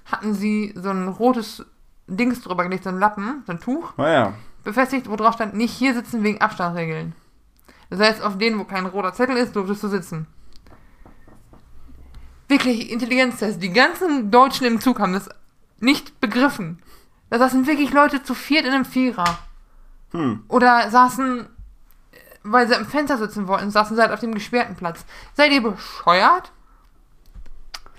hatten 0.06 0.32
sie 0.34 0.72
so 0.76 0.88
ein 0.90 1.08
rotes 1.08 1.64
Dings 2.06 2.40
drüber 2.42 2.62
gelegt, 2.64 2.84
so 2.84 2.90
ein 2.90 2.98
Lappen, 2.98 3.42
so 3.46 3.52
ein 3.52 3.60
Tuch, 3.60 3.96
Naja. 3.96 4.34
befestigt, 4.64 5.08
wo 5.10 5.16
drauf 5.16 5.34
stand, 5.34 5.54
nicht 5.54 5.72
hier 5.74 5.94
sitzen 5.94 6.22
wegen 6.22 6.40
Abstandsregeln. 6.40 7.14
Das 7.90 8.00
heißt, 8.00 8.22
auf 8.22 8.38
denen, 8.38 8.58
wo 8.58 8.64
kein 8.64 8.86
roter 8.86 9.12
Zettel 9.12 9.36
ist, 9.36 9.54
durftest 9.56 9.82
du 9.84 9.88
sitzen. 9.88 10.26
Wirklich, 12.48 12.90
Intelligenztest. 12.90 13.62
Die 13.62 13.72
ganzen 13.72 14.30
Deutschen 14.30 14.66
im 14.66 14.80
Zug 14.80 15.00
haben 15.00 15.12
das 15.12 15.28
nicht 15.80 16.20
begriffen. 16.20 16.80
Da 17.28 17.38
saßen 17.38 17.66
wirklich 17.66 17.92
Leute 17.92 18.22
zu 18.22 18.34
viert 18.34 18.64
in 18.64 18.72
einem 18.72 18.84
Vierer. 18.84 19.38
Hm. 20.12 20.44
Oder 20.48 20.90
saßen, 20.90 21.48
weil 22.44 22.68
sie 22.68 22.76
am 22.76 22.86
Fenster 22.86 23.18
sitzen 23.18 23.48
wollten, 23.48 23.70
saßen 23.70 23.96
sie 23.96 24.02
halt 24.02 24.12
auf 24.12 24.20
dem 24.20 24.32
gesperrten 24.34 24.76
Platz. 24.76 25.04
Seid 25.34 25.50
ihr 25.52 25.62
bescheuert? 25.62 26.52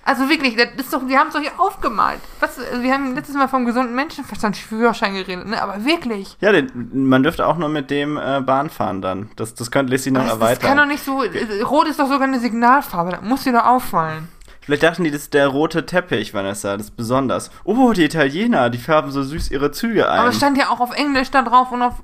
Also 0.08 0.26
wirklich, 0.30 0.56
das 0.56 0.68
ist 0.86 0.90
doch, 0.90 1.06
die 1.06 1.18
haben 1.18 1.28
es 1.28 1.34
doch 1.34 1.40
hier 1.42 1.52
aufgemalt. 1.58 2.20
Was, 2.40 2.58
wir 2.80 2.94
haben 2.94 3.14
letztes 3.14 3.36
Mal 3.36 3.46
vom 3.46 3.66
gesunden 3.66 3.94
Menschenverstand 3.94 4.56
Führerschein 4.56 5.12
geredet, 5.12 5.46
ne? 5.46 5.60
Aber 5.60 5.84
wirklich. 5.84 6.34
Ja, 6.40 6.50
den, 6.50 6.70
man 7.06 7.22
dürfte 7.22 7.46
auch 7.46 7.58
nur 7.58 7.68
mit 7.68 7.90
dem 7.90 8.16
äh, 8.16 8.40
Bahn 8.40 8.70
fahren 8.70 9.02
dann. 9.02 9.28
Das, 9.36 9.54
das 9.54 9.70
könnte 9.70 9.92
Lissy 9.92 10.10
noch 10.10 10.22
Das, 10.22 10.30
das 10.30 10.40
erweitern. 10.40 10.66
kann 10.66 10.78
doch 10.78 10.86
nicht 10.86 11.04
so. 11.04 11.22
Rot 11.66 11.88
ist 11.88 12.00
doch 12.00 12.08
sogar 12.08 12.26
eine 12.26 12.40
Signalfarbe, 12.40 13.10
das 13.10 13.20
muss 13.20 13.44
dir 13.44 13.52
doch 13.52 13.66
auffallen. 13.66 14.28
Vielleicht 14.62 14.82
dachten 14.82 15.04
die, 15.04 15.10
das 15.10 15.22
ist 15.24 15.34
der 15.34 15.46
rote 15.48 15.84
Teppich, 15.84 16.32
Vanessa, 16.32 16.78
das 16.78 16.86
ist 16.86 16.96
besonders. 16.96 17.50
Oh, 17.64 17.92
die 17.92 18.04
Italiener, 18.04 18.70
die 18.70 18.78
färben 18.78 19.10
so 19.10 19.22
süß 19.22 19.50
ihre 19.50 19.72
Züge 19.72 20.10
ein. 20.10 20.20
Aber 20.20 20.28
es 20.30 20.38
stand 20.38 20.56
ja 20.56 20.70
auch 20.70 20.80
auf 20.80 20.96
Englisch 20.96 21.30
da 21.30 21.42
drauf 21.42 21.70
und 21.70 21.82
auf. 21.82 21.96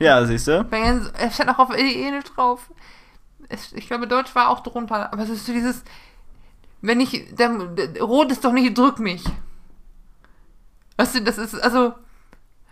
ja, 0.00 0.24
siehst 0.26 0.48
du? 0.48 0.66
Es 1.20 1.34
stand 1.36 1.50
auch 1.50 1.60
auf 1.60 1.70
Italienisch 1.70 2.24
drauf. 2.34 2.62
Ich 3.76 3.86
glaube, 3.86 4.08
Deutsch 4.08 4.34
war 4.34 4.48
auch 4.48 4.58
drunter. 4.58 5.12
Aber 5.12 5.22
es 5.22 5.28
ist 5.28 5.46
so 5.46 5.52
dieses. 5.52 5.84
Wenn 6.80 7.00
ich. 7.00 7.34
Der, 7.34 7.48
der, 7.48 8.02
Rot 8.02 8.30
ist 8.30 8.44
doch 8.44 8.52
nicht, 8.52 8.76
drück 8.76 8.98
mich. 8.98 9.24
Weißt 10.96 11.16
du, 11.16 11.22
das 11.22 11.38
ist. 11.38 11.54
Also. 11.54 11.94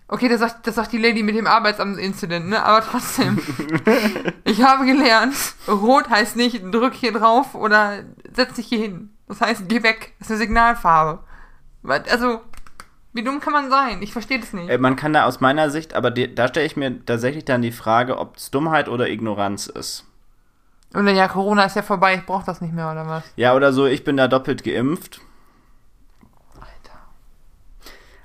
Okay, 0.06 0.28
das 0.28 0.40
sagt, 0.40 0.66
das 0.66 0.74
sagt 0.74 0.92
die 0.92 0.98
Lady 0.98 1.22
mit 1.22 1.34
dem 1.34 1.46
Arbeitsamt-Incident, 1.46 2.48
ne? 2.48 2.62
Aber 2.62 2.84
trotzdem. 2.84 3.40
ich 4.44 4.62
habe 4.62 4.84
gelernt, 4.84 5.34
Rot 5.66 6.10
heißt 6.10 6.36
nicht, 6.36 6.62
drück 6.70 6.92
hier 6.92 7.12
drauf 7.12 7.54
oder 7.54 8.04
setz 8.34 8.54
dich 8.54 8.66
hier 8.66 8.80
hin. 8.80 9.14
Das 9.26 9.40
heißt, 9.40 9.66
geh 9.68 9.82
weg. 9.82 10.12
Das 10.18 10.28
ist 10.28 10.32
eine 10.32 10.40
Signalfarbe. 10.40 11.24
Also, 11.84 12.42
wie 13.14 13.22
dumm 13.22 13.40
kann 13.40 13.52
man 13.52 13.70
sein? 13.70 14.02
Ich 14.02 14.12
verstehe 14.12 14.40
das 14.40 14.52
nicht. 14.52 14.78
Man 14.78 14.96
kann 14.96 15.14
da 15.14 15.24
aus 15.24 15.40
meiner 15.40 15.70
Sicht, 15.70 15.94
aber 15.94 16.10
da 16.10 16.48
stelle 16.48 16.66
ich 16.66 16.76
mir 16.76 17.04
tatsächlich 17.06 17.44
dann 17.44 17.62
die 17.62 17.72
Frage, 17.72 18.18
ob 18.18 18.36
es 18.36 18.50
Dummheit 18.50 18.88
oder 18.88 19.08
Ignoranz 19.08 19.68
ist. 19.68 20.04
Oder 20.94 21.10
ja, 21.12 21.28
Corona 21.28 21.64
ist 21.64 21.76
ja 21.76 21.82
vorbei, 21.82 22.14
ich 22.14 22.24
brauche 22.26 22.44
das 22.46 22.60
nicht 22.60 22.72
mehr, 22.72 22.90
oder 22.90 23.06
was? 23.06 23.24
Ja, 23.36 23.54
oder 23.54 23.72
so, 23.72 23.86
ich 23.86 24.04
bin 24.04 24.16
da 24.16 24.28
doppelt 24.28 24.62
geimpft. 24.64 25.20
Alter. 26.54 26.98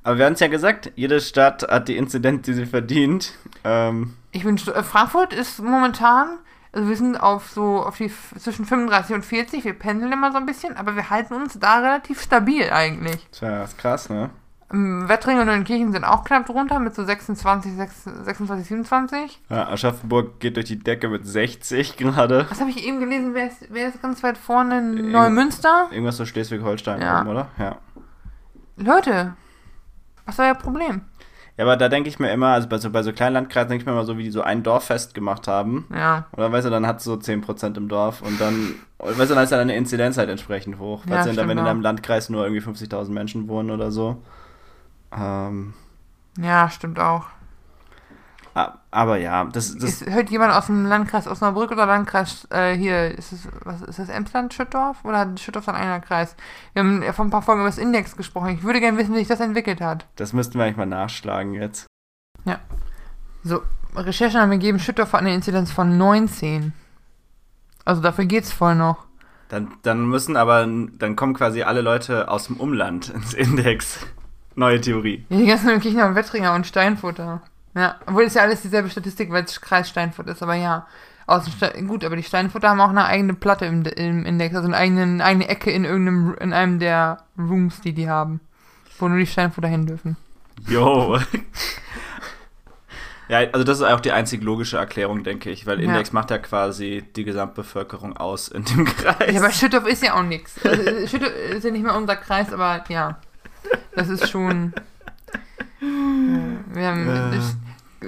Aber 0.04 0.18
wir 0.18 0.26
haben 0.26 0.34
es 0.34 0.40
ja 0.40 0.48
gesagt, 0.48 0.92
jede 0.96 1.20
Stadt 1.22 1.64
hat 1.70 1.88
die 1.88 1.98
Inzidenz, 1.98 2.46
die 2.46 2.54
sie 2.54 2.66
verdient. 2.66 3.34
Ähm, 3.64 4.16
Ich 4.32 4.44
bin 4.44 4.58
äh, 4.58 4.84
Frankfurt 4.84 5.34
ist 5.34 5.60
momentan, 5.62 6.38
also 6.72 6.88
wir 6.88 6.96
sind 6.96 7.18
auf 7.18 7.50
so 7.50 7.84
auf 7.84 7.98
die 7.98 8.12
zwischen 8.38 8.66
35 8.66 9.16
und 9.16 9.26
40, 9.26 9.64
wir 9.64 9.74
pendeln 9.74 10.12
immer 10.12 10.32
so 10.32 10.38
ein 10.38 10.46
bisschen, 10.46 10.78
aber 10.78 10.96
wir 10.96 11.10
halten 11.10 11.34
uns 11.34 11.58
da 11.60 11.80
relativ 11.80 12.22
stabil 12.22 12.70
eigentlich. 12.70 13.28
tja, 13.32 13.64
ist 13.64 13.78
krass, 13.78 14.10
ne? 14.10 14.30
Ähm, 14.72 15.10
Wettringen 15.10 15.42
und 15.42 15.48
Neunkirchen 15.48 15.92
sind 15.92 16.04
auch 16.04 16.24
knapp 16.24 16.46
drunter 16.46 16.80
mit 16.80 16.94
so 16.94 17.04
26, 17.04 17.74
6, 17.76 18.04
26, 18.26 18.68
27. 18.68 19.42
Ja, 19.50 19.68
Aschaffenburg 19.70 20.40
geht 20.40 20.56
durch 20.58 20.68
die 20.68 20.78
Decke 20.80 21.10
mit 21.10 21.26
60 21.26 21.98
gerade. 21.98 22.46
Was 22.50 22.60
habe 22.60 22.70
ich 22.70 22.86
eben 22.86 23.00
gelesen? 23.00 23.34
Wer 23.34 23.48
ist, 23.48 23.66
wer 23.70 23.88
ist 23.90 24.02
ganz 24.02 24.22
weit 24.24 24.38
vorne? 24.38 24.82
Neumünster? 24.82 25.88
Irgendwas 25.92 26.18
so 26.18 26.26
Schleswig-Holstein 26.26 27.02
Ja. 27.02 27.26
oder? 27.26 27.48
Ja. 27.58 27.78
Leute, 28.78 29.34
was 30.26 30.38
war 30.38 30.46
euer 30.46 30.56
Problem? 30.56 31.02
Ja, 31.58 31.66
aber 31.66 31.76
da 31.76 31.90
denke 31.90 32.08
ich 32.08 32.20
mir 32.20 32.32
immer, 32.32 32.48
also 32.54 32.70
bei 32.70 32.78
so, 32.78 32.90
bei 32.90 33.04
so 33.04 33.12
kleinen 33.12 33.34
Landkreisen 33.34 33.68
denke 33.70 33.82
ich 33.82 33.86
mir 33.86 33.92
immer 33.92 34.06
so, 34.06 34.18
wie 34.18 34.24
die 34.24 34.32
so 34.32 34.42
ein 34.42 34.64
Dorffest 34.64 35.14
gemacht 35.14 35.48
haben. 35.50 35.88
Ja, 35.94 36.28
Oder 36.32 36.50
weißt 36.52 36.68
du, 36.68 36.70
dann 36.70 36.88
hat 36.88 37.02
so 37.02 37.16
10% 37.16 37.76
im 37.76 37.90
Dorf 37.90 38.22
und 38.22 38.40
dann, 38.40 38.76
weißt 39.00 39.32
du, 39.32 39.36
dann 39.36 39.44
ist 39.44 39.52
dann 39.52 39.60
eine 39.60 39.76
Inzidenz 39.76 40.18
halt 40.18 40.30
entsprechend 40.30 40.80
hoch. 40.80 41.04
Ja, 41.06 41.16
weißt 41.18 41.32
du, 41.32 41.36
wenn 41.36 41.50
in 41.50 41.60
einem 41.60 41.82
Landkreis 41.82 42.30
nur 42.30 42.46
irgendwie 42.48 42.62
50.000 42.66 43.10
Menschen 43.10 43.50
wohnen 43.50 43.72
oder 43.72 43.92
so. 43.92 44.22
Ähm, 45.12 45.74
ja, 46.38 46.70
stimmt 46.70 47.00
auch. 47.00 47.26
aber 48.92 49.18
ja, 49.18 49.46
das, 49.46 49.76
das 49.78 50.02
Ist, 50.02 50.10
hört 50.10 50.30
jemand 50.30 50.54
aus 50.54 50.66
dem 50.66 50.86
Landkreis 50.86 51.28
Osnabrück 51.28 51.72
oder 51.72 51.86
Landkreis 51.86 52.48
äh, 52.52 52.76
hier, 52.76 53.18
ist 53.18 53.32
es, 53.32 53.48
was, 53.64 53.82
ist 53.82 54.00
das 54.00 54.10
Emsland, 54.10 54.54
Schüttorf? 54.54 55.04
Oder 55.06 55.20
hat 55.20 55.40
Schüttorf 55.40 55.66
dann 55.66 55.76
einer 55.76 56.00
Kreis? 56.00 56.36
Wir 56.74 56.84
haben 56.84 57.02
ja 57.02 57.14
vor 57.14 57.26
ein 57.26 57.32
paar 57.32 57.42
Folgen 57.42 57.62
über 57.62 57.70
das 57.70 57.78
Index 57.78 58.18
gesprochen. 58.18 58.50
Ich 58.50 58.64
würde 58.64 58.80
gerne 58.80 58.98
wissen, 58.98 59.14
wie 59.14 59.20
sich 59.20 59.28
das 59.28 59.40
entwickelt 59.40 59.82
hat. 59.82 60.08
das 60.16 60.34
müssten 60.34 60.58
wir 60.58 60.66
eigentlich 60.66 60.78
mal 60.78 60.86
nachschlagen 60.86 61.54
jetzt. 61.54 61.88
So, 63.44 63.62
Recherchen 63.96 64.42
haben 64.42 64.52
gegeben, 64.52 64.80
Schüttorf 64.80 65.14
hat 65.14 65.22
eine 65.22 65.34
Inzidenz 65.34 65.72
von 65.72 65.98
19. 65.98 66.74
Also 67.86 68.02
dafür 68.02 68.26
geht's 68.26 68.52
voll 68.52 68.76
noch. 68.76 69.06
Dann, 69.48 69.74
dann 69.82 70.06
müssen 70.06 70.36
aber, 70.36 70.66
dann 70.68 71.16
kommen 71.16 71.34
quasi 71.34 71.64
alle 71.64 71.82
Leute 71.82 72.30
aus 72.30 72.48
dem 72.48 72.58
Umland 72.58 73.10
ins 73.10 73.34
Index. 73.34 74.06
Neue 74.56 74.82
Theorie. 74.82 75.26
Ja, 75.30 75.38
die 75.38 75.46
ganzen 75.46 75.80
Kirchner 75.80 76.08
und 76.08 76.16
Wettringer 76.16 76.54
und 76.54 76.68
Steinfurter. 76.68 77.42
Ja, 77.76 77.96
obwohl 78.08 78.24
es 78.24 78.34
ja 78.34 78.42
alles 78.42 78.62
dieselbe 78.62 78.90
Statistik, 78.90 79.32
weil 79.32 79.44
es 79.44 79.62
Kreis 79.62 79.90
Steinfurt 79.90 80.28
ist, 80.28 80.44
aber 80.44 80.56
ja. 80.56 80.88
Aus 81.28 81.44
dem 81.44 81.54
Ste 81.54 81.84
gut, 81.86 82.04
aber 82.04 82.16
die 82.16 82.24
Steinfurter 82.24 82.70
haben 82.70 82.82
auch 82.82 82.90
eine 82.90 83.06
eigene 83.06 83.36
Platte 83.36 83.66
im, 83.66 83.84
im 83.86 84.26
Index, 84.26 84.56
also 84.56 84.68
eine 84.68 84.76
eigene, 84.76 85.24
eine 85.24 85.48
Ecke 85.48 85.70
in 85.70 85.86
irgendeinem, 85.86 86.34
in 86.40 86.54
einem 86.54 86.80
der 86.80 87.20
Rooms, 87.38 87.82
die 87.82 87.94
die 87.94 88.10
haben. 88.10 88.40
Wo 88.98 89.08
nur 89.08 89.20
die 89.20 89.28
Steinfurter 89.28 89.68
hin 89.68 89.86
dürfen. 89.86 90.18
Jo. 90.68 91.20
ja, 93.30 93.38
also 93.52 93.64
das 93.64 93.78
ist 93.80 93.86
auch 93.86 94.00
die 94.00 94.12
einzig 94.12 94.42
logische 94.42 94.78
Erklärung, 94.78 95.24
denke 95.24 95.52
ich, 95.52 95.68
weil 95.68 95.80
Ja. 95.80 95.86
Index 95.90 96.12
macht 96.12 96.32
ja 96.32 96.40
quasi 96.40 97.04
die 97.16 97.24
Gesamtbevölkerung 97.26 98.18
aus 98.18 98.48
in 98.48 98.66
dem 98.66 98.86
Kreis. 98.86 99.32
Ja, 99.32 99.40
aber 99.40 99.52
Schüttorf 99.52 99.86
ist 99.86 100.02
ja 100.04 100.16
auch 100.16 100.24
nichts. 100.24 100.56
Also, 100.66 101.06
Schüttorf 101.08 101.32
ist 101.52 101.64
ja 101.64 101.70
nicht 101.70 101.84
mehr 101.84 101.96
unser 101.96 102.16
Kreis, 102.16 102.52
aber 102.52 102.84
ja. 102.90 103.20
Das 103.96 104.10
ist 104.10 104.30
schon. 104.30 104.74
Wir 105.80 106.88
haben. 106.88 107.10
Äh. 107.10 107.36
Das, 107.36 107.56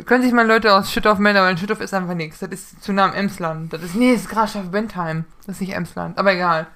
können 0.06 0.24
sich 0.24 0.32
mal 0.32 0.48
Leute 0.48 0.74
aus 0.74 0.92
Schüttorf 0.92 1.20
melden, 1.20 1.40
aber 1.40 1.50
in 1.50 1.58
Schüttorf 1.58 1.82
ist 1.82 1.94
einfach 1.94 2.14
nichts. 2.14 2.40
Das 2.40 2.50
ist 2.50 2.82
zu 2.82 2.94
nah 2.94 3.06
am 3.06 3.14
Emsland. 3.14 3.74
Das 3.74 3.84
ist. 3.84 3.96
Nee, 3.96 4.14
das 4.14 4.22
ist 4.22 4.30
Grafschaft 4.30 4.72
Bentheim. 4.72 5.26
Das 5.46 5.56
ist 5.56 5.62
nicht 5.62 5.74
Emsland. 5.74 6.18
Aber 6.18 6.34
egal. 6.34 6.68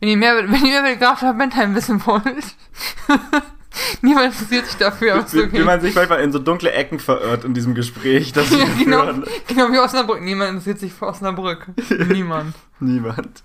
Wenn 0.00 0.08
ihr 0.08 0.16
mehr, 0.16 0.36
wenn 0.36 0.64
ihr 0.64 0.82
mehr 0.82 0.92
über 0.92 0.96
Grafschaft 0.96 1.38
Bentheim 1.38 1.74
wissen 1.74 2.04
wollt, 2.06 2.56
Niemand 4.02 4.26
interessiert 4.26 4.66
sich 4.66 4.76
dafür, 4.76 5.14
aber 5.14 5.24
ist 5.24 5.34
Wie, 5.34 5.40
okay. 5.40 5.58
wie 5.58 5.64
man 5.64 5.80
sich 5.80 5.94
manchmal 5.94 6.20
in 6.20 6.32
so 6.32 6.38
dunkle 6.38 6.72
Ecken 6.72 6.98
verirrt 6.98 7.44
in 7.44 7.54
diesem 7.54 7.74
Gespräch, 7.74 8.32
das 8.32 8.50
ja, 8.50 8.66
genau, 8.78 9.06
genau 9.48 9.72
wie 9.72 9.78
Osnabrück. 9.78 10.20
Niemand 10.20 10.50
interessiert 10.50 10.78
sich 10.78 10.92
für 10.92 11.06
Osnabrück. 11.06 11.68
Niemand. 12.08 12.54
Niemand. 12.80 13.42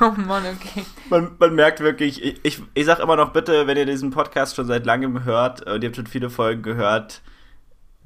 Oh 0.00 0.10
Mann, 0.10 0.44
okay. 0.46 0.84
Man, 1.10 1.32
man 1.38 1.54
merkt 1.54 1.80
wirklich, 1.80 2.22
ich, 2.22 2.40
ich, 2.44 2.62
ich 2.74 2.86
sag 2.86 3.00
immer 3.00 3.16
noch 3.16 3.32
bitte, 3.32 3.66
wenn 3.66 3.76
ihr 3.76 3.86
diesen 3.86 4.10
Podcast 4.10 4.56
schon 4.56 4.66
seit 4.66 4.86
langem 4.86 5.24
hört, 5.24 5.62
und 5.62 5.82
ihr 5.82 5.88
habt 5.88 5.96
schon 5.96 6.06
viele 6.06 6.30
Folgen 6.30 6.62
gehört, 6.62 7.22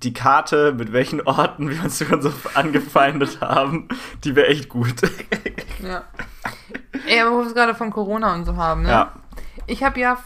die 0.02 0.12
Karte, 0.12 0.72
mit 0.72 0.92
welchen 0.92 1.20
Orten 1.20 1.70
wir 1.70 1.82
uns 1.82 1.98
schon 1.98 2.22
so 2.22 2.32
angefeindet 2.54 3.40
haben, 3.42 3.88
die 4.24 4.34
wäre 4.34 4.48
echt 4.48 4.68
gut. 4.68 4.94
Ja. 5.82 6.04
Ey, 7.06 7.20
aber 7.20 7.32
wo 7.32 7.38
wir 7.40 7.46
es 7.46 7.54
gerade 7.54 7.74
von 7.74 7.90
Corona 7.90 8.34
und 8.34 8.44
so 8.44 8.56
haben, 8.56 8.82
ne? 8.82 8.90
Ja. 8.90 9.12
Ich 9.66 9.82
habe 9.82 10.00
ja 10.00 10.18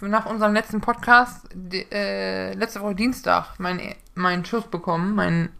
nach 0.00 0.26
unserem 0.26 0.52
letzten 0.52 0.80
Podcast, 0.80 1.48
äh, 1.72 2.54
letzte 2.54 2.80
Woche 2.80 2.94
Dienstag, 2.94 3.58
meinen 3.58 3.94
meinen 4.14 4.44
Schuss 4.44 4.64
bekommen, 4.64 5.14
meinen, 5.14 5.50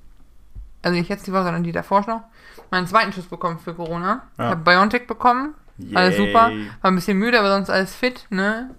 also 0.83 0.97
nicht 0.97 1.09
jetzt 1.09 1.27
die 1.27 1.33
Woche, 1.33 1.45
sondern 1.45 1.63
die 1.63 1.73
davor 1.73 2.05
noch, 2.07 2.23
meinen 2.71 2.87
zweiten 2.87 3.13
Schuss 3.13 3.27
bekommen 3.27 3.59
für 3.59 3.75
Corona. 3.75 4.23
Ja. 4.39 4.45
Ich 4.45 4.51
habe 4.51 4.63
Biontech 4.63 5.07
bekommen, 5.07 5.55
alles 5.95 6.17
Yay. 6.17 6.27
super, 6.27 6.51
war 6.83 6.91
ein 6.91 6.95
bisschen 6.95 7.19
müde, 7.19 7.39
aber 7.39 7.51
sonst 7.51 7.71
alles 7.71 7.95
fit, 7.95 8.27
ne? 8.31 8.75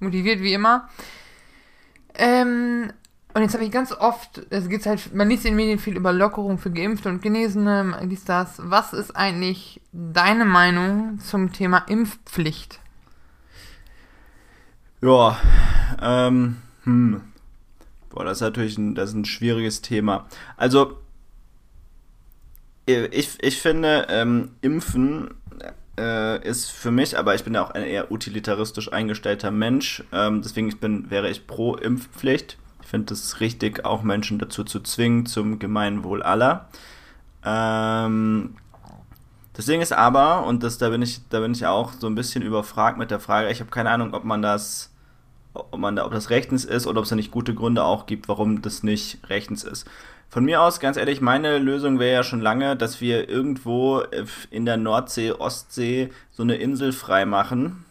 Motiviert 0.00 0.40
wie 0.40 0.52
immer. 0.52 0.88
Ähm, 2.14 2.92
und 3.34 3.42
jetzt 3.42 3.52
habe 3.52 3.64
ich 3.64 3.70
ganz 3.70 3.92
oft, 3.92 4.46
es 4.48 4.68
geht 4.68 4.86
halt, 4.86 5.14
man 5.14 5.28
liest 5.28 5.44
in 5.44 5.52
den 5.52 5.56
Medien 5.56 5.78
viel 5.78 5.94
über 5.94 6.12
Lockerung 6.12 6.56
für 6.56 6.70
Geimpfte 6.70 7.10
und 7.10 7.20
Genesene, 7.20 7.98
liest 8.02 8.30
das. 8.30 8.54
Was 8.62 8.94
ist 8.94 9.14
eigentlich 9.14 9.82
deine 9.92 10.46
Meinung 10.46 11.18
zum 11.18 11.52
Thema 11.52 11.84
Impfpflicht? 11.86 12.80
Ja, 15.02 15.36
ähm, 16.00 16.56
hm. 16.84 17.20
Boah, 18.08 18.24
das 18.24 18.38
ist 18.38 18.42
natürlich 18.42 18.78
ein, 18.78 18.94
das 18.94 19.10
ist 19.10 19.16
ein 19.16 19.24
schwieriges 19.26 19.82
Thema. 19.82 20.26
Also, 20.56 20.96
ich, 22.86 23.42
ich 23.42 23.60
finde, 23.60 24.06
ähm, 24.10 24.52
Impfen 24.60 25.34
äh, 25.98 26.46
ist 26.46 26.70
für 26.70 26.90
mich, 26.90 27.18
aber 27.18 27.34
ich 27.34 27.44
bin 27.44 27.54
ja 27.54 27.64
auch 27.64 27.70
ein 27.70 27.82
eher 27.82 28.12
utilitaristisch 28.12 28.92
eingestellter 28.92 29.50
Mensch, 29.50 30.04
ähm, 30.12 30.42
deswegen 30.42 30.68
ich 30.68 30.78
bin, 30.78 31.10
wäre 31.10 31.28
ich 31.30 31.46
pro 31.46 31.74
Impfpflicht. 31.74 32.58
Ich 32.82 32.88
finde 32.88 33.14
es 33.14 33.40
richtig, 33.40 33.84
auch 33.84 34.02
Menschen 34.02 34.38
dazu 34.38 34.62
zu 34.62 34.80
zwingen, 34.80 35.26
zum 35.26 35.58
Gemeinwohl 35.58 36.22
aller. 36.22 36.68
Ähm, 37.44 38.54
das 39.54 39.66
Ding 39.66 39.80
ist 39.80 39.92
aber, 39.92 40.46
und 40.46 40.62
das, 40.62 40.78
da 40.78 40.90
bin 40.90 41.02
ich, 41.02 41.20
da 41.30 41.40
bin 41.40 41.52
ich 41.52 41.66
auch 41.66 41.92
so 41.92 42.06
ein 42.06 42.14
bisschen 42.14 42.42
überfragt 42.42 42.98
mit 42.98 43.10
der 43.10 43.20
Frage, 43.20 43.50
ich 43.50 43.60
habe 43.60 43.70
keine 43.70 43.90
Ahnung, 43.90 44.14
ob 44.14 44.22
man 44.22 44.42
das, 44.42 44.92
ob 45.54 45.76
man 45.78 45.96
da, 45.96 46.04
ob 46.04 46.12
das 46.12 46.30
rechtens 46.30 46.64
ist 46.64 46.86
oder 46.86 46.98
ob 46.98 47.04
es 47.04 47.10
da 47.10 47.16
nicht 47.16 47.30
gute 47.30 47.54
Gründe 47.54 47.82
auch 47.82 48.06
gibt, 48.06 48.28
warum 48.28 48.62
das 48.62 48.82
nicht 48.82 49.18
rechtens 49.30 49.64
ist. 49.64 49.86
Von 50.28 50.44
mir 50.44 50.60
aus, 50.60 50.80
ganz 50.80 50.96
ehrlich, 50.96 51.20
meine 51.20 51.58
Lösung 51.58 51.98
wäre 51.98 52.12
ja 52.14 52.22
schon 52.22 52.40
lange, 52.40 52.76
dass 52.76 53.00
wir 53.00 53.28
irgendwo 53.28 54.02
in 54.50 54.66
der 54.66 54.76
Nordsee, 54.76 55.32
Ostsee 55.32 56.10
so 56.30 56.42
eine 56.42 56.56
Insel 56.56 56.92
freimachen 56.92 57.84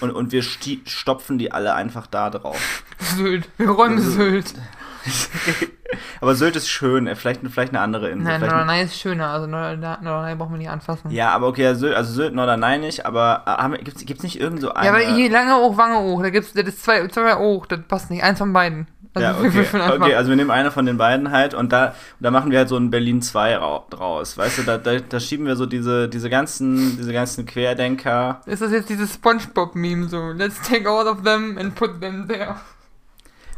und, 0.00 0.10
und 0.10 0.32
wir 0.32 0.42
stopfen 0.42 1.38
die 1.38 1.52
alle 1.52 1.74
einfach 1.74 2.06
da 2.06 2.28
drauf. 2.30 2.82
Sylt. 2.98 3.48
Wir 3.56 3.70
räumen 3.70 3.96
Also- 3.98 4.10
Sylt. 4.10 4.54
Aber 6.20 6.34
Sylt 6.34 6.54
ist 6.56 6.68
schön, 6.68 7.06
äh, 7.06 7.16
vielleicht, 7.16 7.40
vielleicht 7.50 7.72
eine 7.72 7.80
andere 7.80 8.10
Insel. 8.10 8.38
Nein, 8.38 8.40
Norderney 8.42 8.82
ist 8.82 8.98
schöner. 9.00 9.28
Also 9.30 9.46
Norderney, 9.46 10.34
braucht 10.36 10.50
man 10.50 10.58
nicht 10.58 10.68
anfassen. 10.68 11.10
Ja, 11.10 11.30
aber 11.30 11.48
okay, 11.48 11.74
Sylt, 11.74 11.94
also 11.96 12.12
Sylt, 12.12 12.34
Norderney 12.34 12.78
nicht, 12.78 13.06
aber 13.06 13.42
äh, 13.46 13.68
wir- 13.70 13.78
gibt's, 13.78 14.04
gibt's 14.04 14.22
nicht 14.22 14.38
irgend 14.38 14.60
so 14.60 14.72
eine... 14.72 14.86
Ja, 14.86 14.92
aber 14.92 15.00
hier 15.14 15.30
lange 15.30 15.54
hoch, 15.56 15.76
Wange 15.78 15.98
hoch. 15.98 16.22
Da 16.22 16.30
gibt's, 16.30 16.52
das 16.52 16.64
ist 16.66 16.84
zwei, 16.84 17.08
zwei 17.08 17.34
hoch. 17.34 17.66
Das 17.66 17.80
passt 17.88 18.10
nicht. 18.10 18.22
Eins 18.22 18.38
von 18.38 18.52
beiden. 18.52 18.86
Also 19.12 19.26
ja, 19.26 19.36
okay. 19.40 19.66
okay, 20.00 20.14
also 20.14 20.30
wir 20.30 20.36
nehmen 20.36 20.50
eine 20.52 20.70
von 20.70 20.86
den 20.86 20.96
beiden 20.96 21.32
halt 21.32 21.52
und 21.54 21.72
da, 21.72 21.94
da 22.20 22.30
machen 22.30 22.50
wir 22.50 22.58
halt 22.58 22.68
so 22.68 22.76
ein 22.76 22.90
Berlin 22.90 23.22
2 23.22 23.56
rau- 23.56 23.86
draus. 23.90 24.38
Weißt 24.38 24.58
du, 24.58 24.62
da, 24.62 24.78
da, 24.78 24.98
da 25.00 25.18
schieben 25.20 25.46
wir 25.46 25.56
so 25.56 25.66
diese, 25.66 26.08
diese 26.08 26.30
ganzen, 26.30 26.96
diese 26.96 27.12
ganzen 27.12 27.44
Querdenker. 27.44 28.40
ist 28.46 28.62
das 28.62 28.70
jetzt 28.70 28.88
dieses 28.88 29.14
Spongebob-Meme 29.14 30.08
so? 30.08 30.30
Let's 30.30 30.60
take 30.62 30.88
all 30.88 31.08
of 31.08 31.22
them 31.24 31.58
and 31.58 31.74
put 31.74 32.00
them 32.00 32.28
there. 32.28 32.56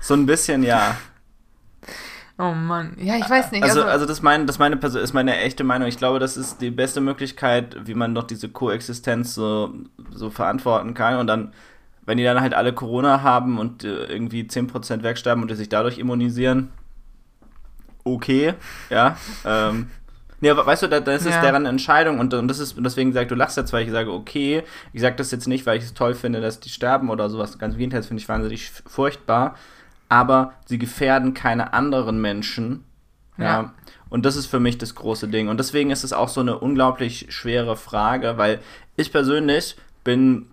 So 0.01 0.15
ein 0.15 0.27
bisschen, 0.27 0.63
ja. 0.63 0.97
Oh 2.39 2.53
Mann. 2.53 2.97
Ja, 2.99 3.17
ich 3.17 3.29
weiß 3.29 3.53
nicht. 3.53 3.63
Also, 3.63 3.85
also 3.85 4.07
das, 4.07 4.23
mein, 4.23 4.47
das 4.47 4.59
meine 4.59 4.77
Perso 4.77 4.99
ist 4.99 5.13
meine 5.13 5.37
echte 5.37 5.65
Meinung. 5.65 5.87
Ich 5.87 5.99
glaube, 5.99 6.19
das 6.19 6.37
ist 6.37 6.61
die 6.61 6.71
beste 6.71 7.01
Möglichkeit, 7.01 7.77
wie 7.87 7.95
man 7.95 8.15
doch 8.15 8.25
diese 8.25 8.49
Koexistenz 8.49 9.35
so, 9.35 9.73
so 10.11 10.31
verantworten 10.31 10.95
kann. 10.95 11.19
Und 11.19 11.27
dann, 11.27 11.53
wenn 12.05 12.19
die 12.19 12.25
dann 12.25 12.41
halt 12.41 12.55
alle 12.55 12.73
Corona 12.73 13.23
haben 13.23 13.59
und 13.59 13.85
äh, 13.85 14.07
irgendwie 14.07 14.43
10% 14.43 15.03
wegsterben 15.03 15.43
und 15.43 15.51
die 15.51 15.55
sich 15.55 15.69
dadurch 15.69 15.99
immunisieren, 15.99 16.71
okay, 18.05 18.55
ja. 18.91 19.17
Ähm, 19.45 19.91
nee, 20.41 20.51
aber 20.51 20.67
weißt 20.67 20.83
du, 20.83 20.89
da, 20.89 21.01
das 21.01 21.25
ist 21.25 21.35
Ja. 21.35 21.41
deren 21.41 21.67
Entscheidung 21.67 22.19
und, 22.19 22.35
und 22.35 22.49
das 22.49 22.59
ist, 22.59 22.77
deswegen 22.79 23.13
sagt 23.13 23.31
du 23.31 23.35
lachst 23.35 23.57
jetzt, 23.57 23.73
weil 23.73 23.85
ich 23.85 23.91
sage, 23.91 24.13
okay, 24.13 24.63
ich 24.93 25.01
sage 25.01 25.17
das 25.17 25.31
jetzt 25.31 25.47
nicht, 25.47 25.67
weil 25.67 25.79
ich 25.79 25.85
es 25.85 25.95
toll 25.95 26.15
finde, 26.15 26.41
dass 26.41 26.61
die 26.61 26.69
sterben 26.71 27.11
oder 27.11 27.31
sowas. 27.31 27.59
Ganz 27.59 27.75
im 27.75 27.79
Gegenteil, 27.79 28.03
finde 28.03 28.21
ich 28.21 28.29
wahnsinnig 28.29 28.71
furchtbar. 28.87 29.55
Aber 30.09 30.53
sie 30.67 30.79
gefährden 30.79 31.33
keine 31.35 31.73
anderen 31.73 32.21
Menschen. 32.21 32.85
Ja. 33.39 33.45
Ja. 33.45 33.75
Und 34.11 34.27
das 34.27 34.37
ist 34.37 34.45
für 34.47 34.61
mich 34.61 34.77
das 34.77 34.95
große 34.95 35.29
Ding. 35.29 35.49
Und 35.49 35.59
deswegen 35.59 35.91
ist 35.91 36.05
es 36.05 36.13
auch 36.13 36.29
so 36.29 36.43
eine 36.43 36.59
unglaublich 36.59 37.27
schwere 37.31 37.77
Frage, 37.77 38.37
weil 38.37 38.61
ich 38.95 39.11
persönlich 39.11 39.77
bin 40.05 40.49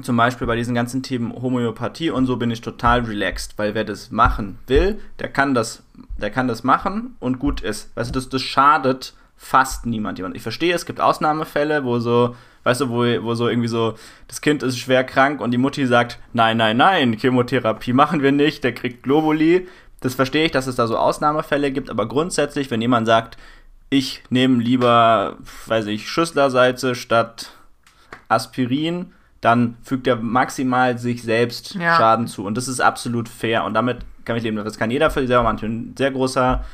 zum 0.00 0.16
Beispiel 0.16 0.46
bei 0.46 0.56
diesen 0.56 0.74
ganzen 0.74 1.02
Themen 1.02 1.32
Homöopathie 1.34 2.10
und 2.10 2.26
so 2.26 2.36
bin 2.36 2.50
ich 2.50 2.62
total 2.62 3.00
relaxed, 3.00 3.58
weil 3.58 3.74
wer 3.74 3.84
das 3.84 4.10
machen 4.10 4.58
will, 4.66 4.98
der 5.18 5.28
kann 5.28 5.54
das, 5.54 5.82
der 6.16 6.30
kann 6.30 6.48
das 6.48 6.64
machen 6.64 7.16
und 7.20 7.38
gut 7.38 7.60
ist. 7.60 7.94
Weißt 7.94 8.10
du, 8.10 8.14
das, 8.14 8.30
das 8.30 8.40
schadet 8.40 9.14
fast 9.36 9.84
niemand. 9.84 10.18
Ich 10.34 10.42
verstehe, 10.42 10.74
es 10.74 10.86
gibt 10.86 11.00
Ausnahmefälle, 11.00 11.84
wo 11.84 11.98
so, 11.98 12.36
weißt 12.62 12.80
du, 12.80 12.88
wo, 12.88 13.24
wo 13.24 13.34
so 13.34 13.48
irgendwie 13.48 13.68
so, 13.68 13.94
das 14.28 14.40
Kind 14.40 14.62
ist 14.62 14.78
schwer 14.78 15.04
krank 15.04 15.40
und 15.40 15.50
die 15.50 15.58
Mutti 15.58 15.86
sagt, 15.86 16.18
nein, 16.32 16.56
nein, 16.56 16.76
nein, 16.76 17.18
Chemotherapie 17.18 17.92
machen 17.92 18.22
wir 18.22 18.32
nicht, 18.32 18.64
der 18.64 18.72
kriegt 18.72 19.02
Globuli. 19.02 19.68
Das 20.00 20.14
verstehe 20.14 20.46
ich, 20.46 20.52
dass 20.52 20.66
es 20.66 20.76
da 20.76 20.86
so 20.86 20.96
Ausnahmefälle 20.96 21.70
gibt, 21.70 21.90
aber 21.90 22.06
grundsätzlich, 22.06 22.70
wenn 22.70 22.80
jemand 22.80 23.06
sagt, 23.06 23.36
ich 23.90 24.22
nehme 24.30 24.62
lieber, 24.62 25.36
weiß 25.66 25.86
ich, 25.86 26.08
Schüsslersalze 26.08 26.94
statt 26.94 27.50
Aspirin, 28.28 29.12
dann 29.42 29.76
fügt 29.82 30.06
er 30.06 30.16
maximal 30.16 30.96
sich 30.96 31.22
selbst 31.22 31.74
Ja. 31.74 31.96
Schaden 31.96 32.26
zu. 32.28 32.46
Und 32.46 32.56
das 32.56 32.68
ist 32.68 32.80
absolut 32.80 33.28
fair. 33.28 33.64
Und 33.64 33.74
damit 33.74 33.98
kann 34.24 34.36
ich 34.36 34.42
leben. 34.44 34.56
Das 34.56 34.78
kann 34.78 34.90
jeder 34.90 35.10
für 35.10 35.20
sich 35.20 35.28
selber 35.28 35.42
machen. 35.42 35.56
Ich 35.56 35.62
bin 35.62 35.72
ein 35.90 35.94
sehr 35.98 36.10
großer, 36.12 36.64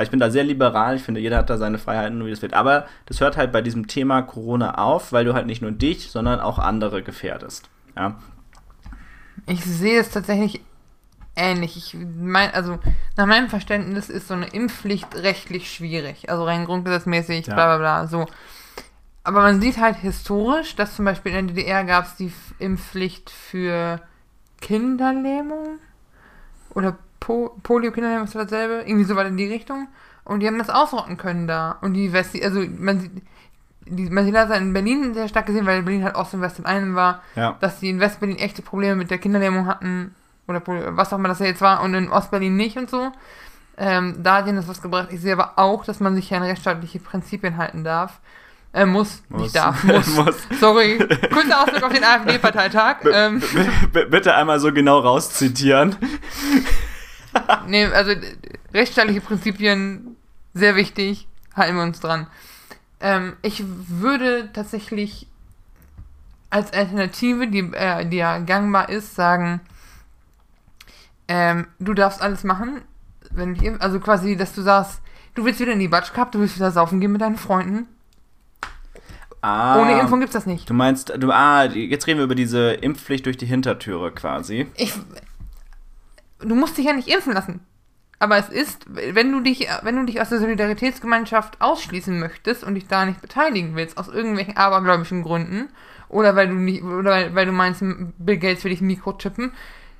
ich 0.00 0.10
bin 0.10 0.20
da 0.20 0.30
sehr 0.30 0.44
liberal. 0.44 0.96
Ich 0.96 1.02
finde, 1.02 1.20
jeder 1.20 1.36
hat 1.38 1.50
da 1.50 1.58
seine 1.58 1.78
Freiheiten, 1.78 2.24
wie 2.24 2.30
das 2.30 2.40
will. 2.40 2.54
Aber 2.54 2.86
das 3.06 3.20
hört 3.20 3.36
halt 3.36 3.52
bei 3.52 3.60
diesem 3.60 3.88
Thema 3.88 4.22
Corona 4.22 4.76
auf, 4.78 5.12
weil 5.12 5.24
du 5.24 5.34
halt 5.34 5.46
nicht 5.46 5.60
nur 5.62 5.72
dich, 5.72 6.10
sondern 6.10 6.40
auch 6.40 6.58
andere 6.58 7.02
gefährdest. 7.02 7.68
Ja. 7.96 8.14
Ich 9.46 9.64
sehe 9.64 9.98
es 10.00 10.10
tatsächlich 10.10 10.60
ähnlich. 11.34 11.76
Ich 11.76 11.96
mein, 12.20 12.54
also 12.54 12.78
nach 13.16 13.26
meinem 13.26 13.48
Verständnis 13.48 14.08
ist 14.10 14.28
so 14.28 14.34
eine 14.34 14.46
Impfpflicht 14.46 15.14
rechtlich 15.16 15.72
schwierig. 15.72 16.30
Also 16.30 16.44
rein 16.44 16.66
grundgesetzmäßig, 16.66 17.46
Ja. 17.48 17.54
bla 17.54 17.66
bla 17.66 17.78
bla. 17.78 18.06
So. 18.06 18.26
Aber 19.24 19.42
man 19.42 19.60
sieht 19.60 19.78
halt 19.78 19.96
historisch, 19.96 20.74
dass 20.74 20.96
zum 20.96 21.04
Beispiel 21.04 21.32
in 21.34 21.48
der 21.48 21.56
DDR 21.56 21.84
gab 21.84 22.06
es 22.06 22.16
die 22.16 22.32
Impfpflicht 22.58 23.30
für 23.30 24.00
Kinderlähmung 24.60 25.78
oder 26.74 26.96
po 27.20 27.54
Polio-Kinderlähmung 27.62 28.24
ist 28.24 28.34
das 28.34 28.44
dasselbe, 28.48 28.82
irgendwie 28.86 29.04
so 29.04 29.14
weit 29.14 29.28
in 29.28 29.36
die 29.36 29.46
Richtung. 29.46 29.88
Und 30.24 30.40
die 30.40 30.46
haben 30.46 30.58
das 30.58 30.70
ausrotten 30.70 31.16
können 31.16 31.46
da. 31.46 31.78
Und 31.80 31.94
die 31.94 32.12
Westi, 32.12 32.44
also 32.44 32.60
man 32.78 33.00
sieht, 33.00 33.10
die, 33.86 34.08
man 34.10 34.24
sieht 34.24 34.34
das 34.34 34.50
in 34.56 34.72
Berlin 34.72 35.14
sehr 35.14 35.28
stark 35.28 35.46
gesehen, 35.46 35.66
weil 35.66 35.82
Berlin 35.82 36.04
halt 36.04 36.14
Ost 36.14 36.34
und 36.34 36.40
West 36.40 36.58
in 36.58 36.66
einem 36.66 36.94
war 36.94 37.22
Ja. 37.34 37.56
dass 37.60 37.80
die 37.80 37.90
in 37.90 38.00
Westberlin 38.00 38.38
echte 38.38 38.62
Probleme 38.62 38.96
mit 38.96 39.10
der 39.10 39.18
Kinderlähmung 39.18 39.66
hatten 39.66 40.14
oder 40.46 40.62
was 40.96 41.12
auch 41.12 41.18
immer 41.18 41.28
das 41.28 41.40
ja 41.40 41.46
jetzt 41.46 41.60
war 41.60 41.82
und 41.82 41.94
in 41.94 42.10
Ostberlin 42.10 42.56
nicht 42.56 42.76
und 42.76 42.90
so. 42.90 43.12
Ähm, 43.76 44.22
da 44.22 44.36
hat 44.36 44.46
ihnen 44.46 44.56
das 44.56 44.68
was 44.68 44.82
gebracht. 44.82 45.08
Ich 45.10 45.20
sehe 45.20 45.32
aber 45.32 45.58
auch, 45.58 45.84
dass 45.84 45.98
man 45.98 46.14
sich 46.14 46.30
ja 46.30 46.38
an 46.38 46.44
rechtsstaatliche 46.44 46.98
Prinzipien 47.00 47.56
halten 47.56 47.84
darf. 47.84 48.20
Äh, 48.74 48.86
muss, 48.86 49.22
Muss. 49.28 49.42
nicht 49.42 49.56
darf, 49.56 49.84
muss. 49.84 50.06
Muss. 50.16 50.36
Sorry. 50.58 50.98
Kurzer 51.30 51.62
Ausblick 51.62 51.82
auf 51.82 51.92
den 51.92 52.04
AfD-Parteitag. 52.04 52.96
Ähm, 53.12 53.42
bitte 53.92 54.34
einmal 54.34 54.60
so 54.60 54.72
genau 54.72 54.98
rauszitieren. 55.00 55.96
nee, 57.66 57.84
also 57.86 58.12
rechtsstaatliche 58.72 59.20
Prinzipien, 59.20 60.16
sehr 60.54 60.74
wichtig, 60.76 61.26
halten 61.54 61.76
wir 61.76 61.82
uns 61.82 62.00
dran. 62.00 62.26
Ähm, 63.00 63.36
ich 63.42 63.62
würde 63.66 64.50
tatsächlich 64.52 65.26
als 66.48 66.72
Alternative, 66.72 67.48
die, 67.48 67.70
äh, 67.74 68.06
die 68.06 68.18
ja 68.18 68.38
gangbar 68.38 68.88
ist, 68.88 69.14
sagen, 69.14 69.60
ähm, 71.28 71.66
du 71.78 71.94
darfst 71.94 72.20
alles 72.22 72.44
machen, 72.44 72.82
wenn 73.30 73.56
impf- 73.56 73.80
also 73.80 74.00
quasi, 74.00 74.36
dass 74.36 74.54
du 74.54 74.62
sagst, 74.62 75.00
du 75.34 75.44
willst 75.44 75.60
wieder 75.60 75.72
in 75.72 75.78
die 75.78 75.88
Batsch 75.88 76.12
Cup, 76.12 76.32
du 76.32 76.40
willst 76.40 76.56
wieder 76.56 76.70
saufen 76.70 77.00
gehen 77.00 77.12
mit 77.12 77.20
deinen 77.20 77.36
Freunden. 77.38 77.86
Ah, 79.42 79.80
Ohne 79.80 80.00
Impfung 80.00 80.20
gibt's 80.20 80.34
das 80.34 80.46
nicht. 80.46 80.70
Du 80.70 80.74
meinst, 80.74 81.12
du, 81.16 81.30
ah, 81.32 81.64
jetzt 81.64 82.06
reden 82.06 82.18
wir 82.18 82.24
über 82.24 82.36
diese 82.36 82.72
Impfpflicht 82.72 83.26
durch 83.26 83.36
die 83.36 83.46
Hintertüre 83.46 84.12
quasi. 84.12 84.68
Ich, 84.76 84.94
du 86.38 86.54
musst 86.54 86.78
dich 86.78 86.86
ja 86.86 86.92
nicht 86.92 87.08
impfen 87.08 87.32
lassen. 87.32 87.60
Aber 88.20 88.36
es 88.36 88.48
ist, 88.48 88.86
wenn 88.88 89.32
du 89.32 89.40
dich, 89.40 89.66
wenn 89.82 89.96
du 89.96 90.04
dich 90.04 90.20
aus 90.20 90.28
der 90.28 90.38
Solidaritätsgemeinschaft 90.38 91.60
ausschließen 91.60 92.20
möchtest 92.20 92.62
und 92.62 92.76
dich 92.76 92.86
da 92.86 93.04
nicht 93.04 93.20
beteiligen 93.20 93.74
willst, 93.74 93.98
aus 93.98 94.06
irgendwelchen 94.06 94.56
abergläubischen 94.56 95.24
Gründen, 95.24 95.70
oder 96.08 96.36
weil 96.36 96.46
du 96.46 96.54
nicht, 96.54 96.84
oder 96.84 97.10
weil, 97.10 97.34
weil 97.34 97.46
du 97.46 97.52
meinst, 97.52 97.82
Bill 98.18 98.36
Gates 98.38 98.62
will 98.62 98.70
dich 98.70 98.80
mikrochippen, 98.80 99.50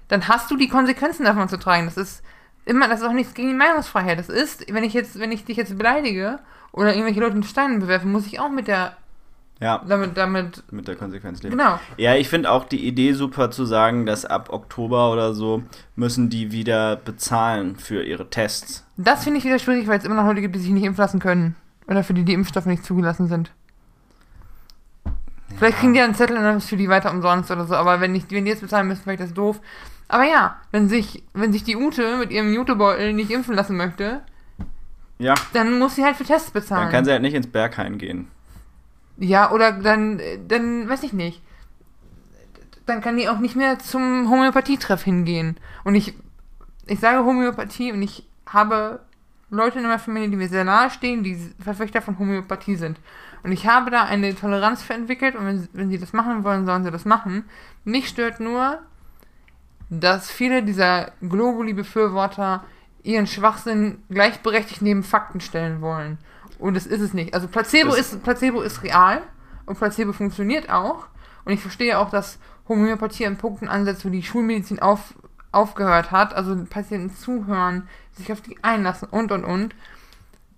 dann 0.07 0.29
hast 0.29 0.49
du 0.53 0.57
die 0.57 0.69
Konsequenzen 0.69 1.25
davon 1.25 1.49
zu 1.49 1.59
tragen. 1.59 1.87
Das 1.87 1.97
ist 1.97 2.23
immer, 2.65 2.87
das 2.87 3.01
ist 3.01 3.07
auch 3.07 3.13
nichts 3.13 3.35
gegen 3.35 3.49
die 3.49 3.55
Meinungsfreiheit. 3.55 4.21
Das 4.21 4.29
ist, 4.29 4.73
wenn 4.73 4.85
ich 4.85 4.93
jetzt, 4.93 5.19
wenn 5.19 5.33
ich 5.33 5.45
dich 5.45 5.57
jetzt 5.57 5.77
beleidige 5.77 6.39
oder 6.71 6.93
irgendwelche 6.95 7.19
Leute 7.19 7.35
mit 7.35 7.47
Steinen 7.47 7.81
bewerfe, 7.81 8.07
muss 8.07 8.27
ich 8.29 8.39
auch 8.39 8.51
mit 8.51 8.69
der, 8.69 8.97
Ja, 9.63 9.81
damit, 9.87 10.17
damit, 10.17 10.63
mit 10.73 10.89
der 10.89 10.97
Konsequenz 10.97 11.43
leben. 11.43 11.57
genau. 11.57 11.79
Ja, 11.97 12.15
ich 12.17 12.29
finde 12.29 12.51
auch 12.51 12.65
die 12.65 12.87
Idee 12.87 13.13
super 13.13 13.51
zu 13.51 13.65
sagen, 13.65 14.07
dass 14.07 14.25
ab 14.25 14.49
Oktober 14.53 15.13
oder 15.13 15.35
so 15.35 15.63
müssen 15.95 16.29
die 16.31 16.51
wieder 16.53 16.97
bezahlen 16.97 17.77
für 17.77 18.03
ihre 18.03 18.29
Tests. 18.29 18.85
Das 18.97 19.25
finde 19.25 19.39
ich 19.39 19.45
wieder 19.45 19.59
schwierig, 19.59 19.87
weil 19.87 19.99
es 19.99 20.05
immer 20.05 20.17
noch 20.17 20.27
Leute 20.27 20.41
gibt, 20.41 20.55
die 20.57 20.61
sich 20.61 20.71
nicht 20.71 20.85
impfen 20.85 21.01
lassen 21.03 21.21
können. 21.21 21.55
Oder 21.87 22.03
für 22.05 22.15
die 22.15 22.25
die 22.25 22.33
Impfstoffe 22.33 22.67
nicht 22.67 22.85
zugelassen 22.85 23.29
sind. 23.29 23.51
Vielleicht 25.59 25.79
kriegen 25.79 25.93
die 25.95 26.01
einen 26.01 26.15
Zettel 26.15 26.37
und 26.37 26.43
dann 26.43 26.57
ist 26.57 26.69
für 26.69 26.77
die 26.77 26.89
weiter 26.89 27.11
umsonst 27.11 27.51
oder 27.51 27.67
so, 27.67 27.75
aber 27.75 28.01
wenn, 28.01 28.13
nicht, 28.13 28.31
wenn 28.31 28.45
die 28.45 28.51
jetzt 28.51 28.63
bezahlen 28.63 28.89
müssen, 28.89 29.03
vielleicht 29.03 29.21
ist 29.21 29.31
das 29.31 29.35
doof. 29.35 29.61
Aber 30.09 30.25
ja, 30.25 30.57
wenn 30.73 30.89
sich, 30.89 31.23
wenn 31.35 31.53
sich 31.53 31.63
die 31.65 31.77
Ute 31.77 32.17
mit 32.17 32.31
ihrem 32.31 32.53
Jutebeutel 32.53 33.13
nicht 33.13 33.31
impfen 33.31 33.55
lassen 33.55 33.77
möchte, 33.77 34.23
Ja, 35.19 35.35
dann 35.53 35.79
muss 35.79 35.95
sie 35.97 36.05
halt 36.05 36.17
für 36.17 36.25
Tests 36.25 36.51
bezahlen. 36.51 36.85
dann 36.85 36.93
kann 36.93 37.05
sie 37.05 37.13
halt 37.13 37.23
nicht 37.23 37.35
ins 37.35 37.47
Berghain 37.47 37.99
gehen. 37.99 38.29
Ja, 39.23 39.53
oder 39.53 39.71
dann, 39.71 40.21
dann, 40.49 40.89
weiß 40.89 41.05
ich 41.05 41.13
nicht. 41.13 41.41
Dann 42.87 43.01
kann 43.01 43.17
die 43.17 43.29
auch 43.29 43.39
nicht 43.39 43.55
mehr 43.55 43.79
zum 43.79 44.29
Homöopathietreff 44.29 45.05
hingehen. 45.05 45.59
Und 45.85 45.95
ich, 45.95 46.15
ich 46.87 46.99
sage 46.99 47.25
Homöopathie 47.25 47.93
und 47.93 48.03
ich 48.03 48.29
habe 48.47 48.99
Leute 49.49 49.79
in 49.79 49.85
meiner 49.85 50.01
Familie, 50.01 50.29
die 50.29 50.37
mir 50.37 50.49
sehr 50.49 50.65
nahe 50.65 50.91
stehen, 50.91 51.23
die 51.23 51.39
Verfechter 51.61 52.03
von 52.03 52.19
Homöopathie 52.19 52.75
sind. 52.75 52.99
Und 53.45 53.53
ich 53.53 53.69
habe 53.69 53.93
da 53.93 54.03
eine 54.03 54.35
Toleranz 54.35 54.83
für 54.83 54.95
entwickelt 54.95 55.37
und 55.37 55.47
wenn, 55.47 55.69
wenn 55.73 55.91
sie 55.91 55.99
das 55.99 56.13
machen 56.13 56.43
wollen, 56.43 56.67
sollen 56.67 56.83
sie 56.83 56.91
das 56.91 57.05
machen. 57.05 57.45
Mich 57.85 58.09
stört 58.09 58.41
nur, 58.41 58.81
dass 59.89 60.33
viele 60.33 60.65
dieser 60.65 61.13
Globuli-Befürworter 61.21 62.65
ihren 63.05 63.29
Schwachsinn 63.29 64.03
gleichberechtigt 64.11 64.83
neben 64.83 65.05
Fakten 65.05 65.41
stellen 65.41 65.81
wollen. 65.81 66.19
Und 66.63 66.75
das 66.75 66.87
ist 66.87 67.01
es 67.01 67.13
nicht. 67.13 67.35
Also 67.35 67.49
Placebo 67.49 67.91
Das- 67.91 67.99
ist, 68.13 68.23
Placebo 68.23 68.61
ist 68.63 68.83
real 68.83 69.23
und 69.67 69.79
Placebo 69.79 70.13
funktioniert 70.13 70.71
auch. 70.71 71.07
Und 71.45 71.53
ich 71.53 71.61
verstehe 71.61 71.99
auch, 71.99 72.11
dass 72.11 72.39
Homöopathie 72.69 73.27
an 73.27 73.37
Punkten 73.37 73.69
ansetzt, 73.69 74.05
wo 74.05 74.09
die 74.09 74.23
Schulmedizin 74.23 74.79
auf, 74.79 75.15
aufgehört 75.51 76.11
hat. 76.13 76.35
Also 76.35 76.57
Patienten 76.71 77.15
zuhören, 77.15 77.89
sich 78.13 78.31
auf 78.33 78.41
die 78.41 78.57
einlassen 78.63 79.09
und 79.11 79.33
und 79.33 79.45
und. 79.45 79.75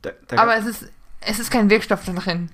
Da, 0.02 0.10
da 0.28 0.36
Aber 0.42 0.56
es 0.56 0.66
ist, 0.66 0.92
es 1.20 1.38
ist 1.38 1.50
kein 1.50 1.70
Wirkstoff 1.70 2.04
drin. 2.04 2.50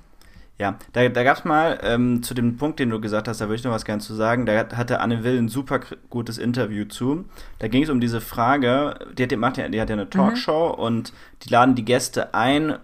Ja, 0.59 0.77
da, 0.93 1.09
da 1.09 1.25
gab 1.25 1.39
es 1.39 1.45
mal 1.45 1.81
ähm, 1.83 2.23
zu 2.23 2.35
dem 2.35 2.59
Punkt, 2.59 2.79
den 2.81 2.91
du 2.91 3.01
gesagt 3.01 3.27
hast, 3.29 3.41
da 3.41 3.47
würde 3.47 3.55
ich 3.57 3.65
noch 3.65 3.73
was 3.73 3.87
gerne 3.87 4.03
zu 4.03 4.15
sagen. 4.15 4.45
Da 4.47 4.57
hat- 4.59 4.77
hatte 4.77 5.01
Anne 5.01 5.25
Will 5.25 5.39
ein 5.39 5.49
super 5.49 5.81
gutes 6.11 6.37
Interview 6.39 6.85
zu. 6.85 7.25
Da 7.59 7.67
ging 7.69 7.83
es 7.83 7.89
um 7.89 7.99
diese 7.99 8.21
Frage, 8.21 8.95
die 9.17 9.23
hat, 9.23 9.31
die, 9.31 9.37
macht 9.37 9.57
ja, 9.57 9.69
die 9.69 9.81
hat 9.81 9.89
ja 9.89 9.95
eine 9.97 10.09
Talkshow 10.11 10.69
und 10.69 11.13
die 11.43 11.49
laden 11.49 11.75
die 11.75 11.85
Gäste 11.87 12.35
ein, 12.35 12.77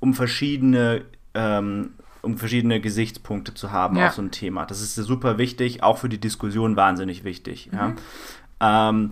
um 0.00 0.14
verschiedene, 0.14 1.02
ähm, 1.34 1.90
um 2.22 2.38
verschiedene 2.38 2.80
Gesichtspunkte 2.80 3.54
zu 3.54 3.72
haben 3.72 3.96
Ja. 3.96 4.08
auf 4.08 4.14
so 4.14 4.22
ein 4.22 4.30
Thema. 4.30 4.66
Das 4.66 4.80
ist 4.80 4.94
super 4.96 5.38
wichtig, 5.38 5.82
auch 5.82 5.98
für 5.98 6.08
die 6.08 6.18
Diskussion 6.20 6.76
wahnsinnig 6.76 7.24
wichtig. 7.24 7.70
Ja. 7.72 7.94
Ähm, 8.60 9.10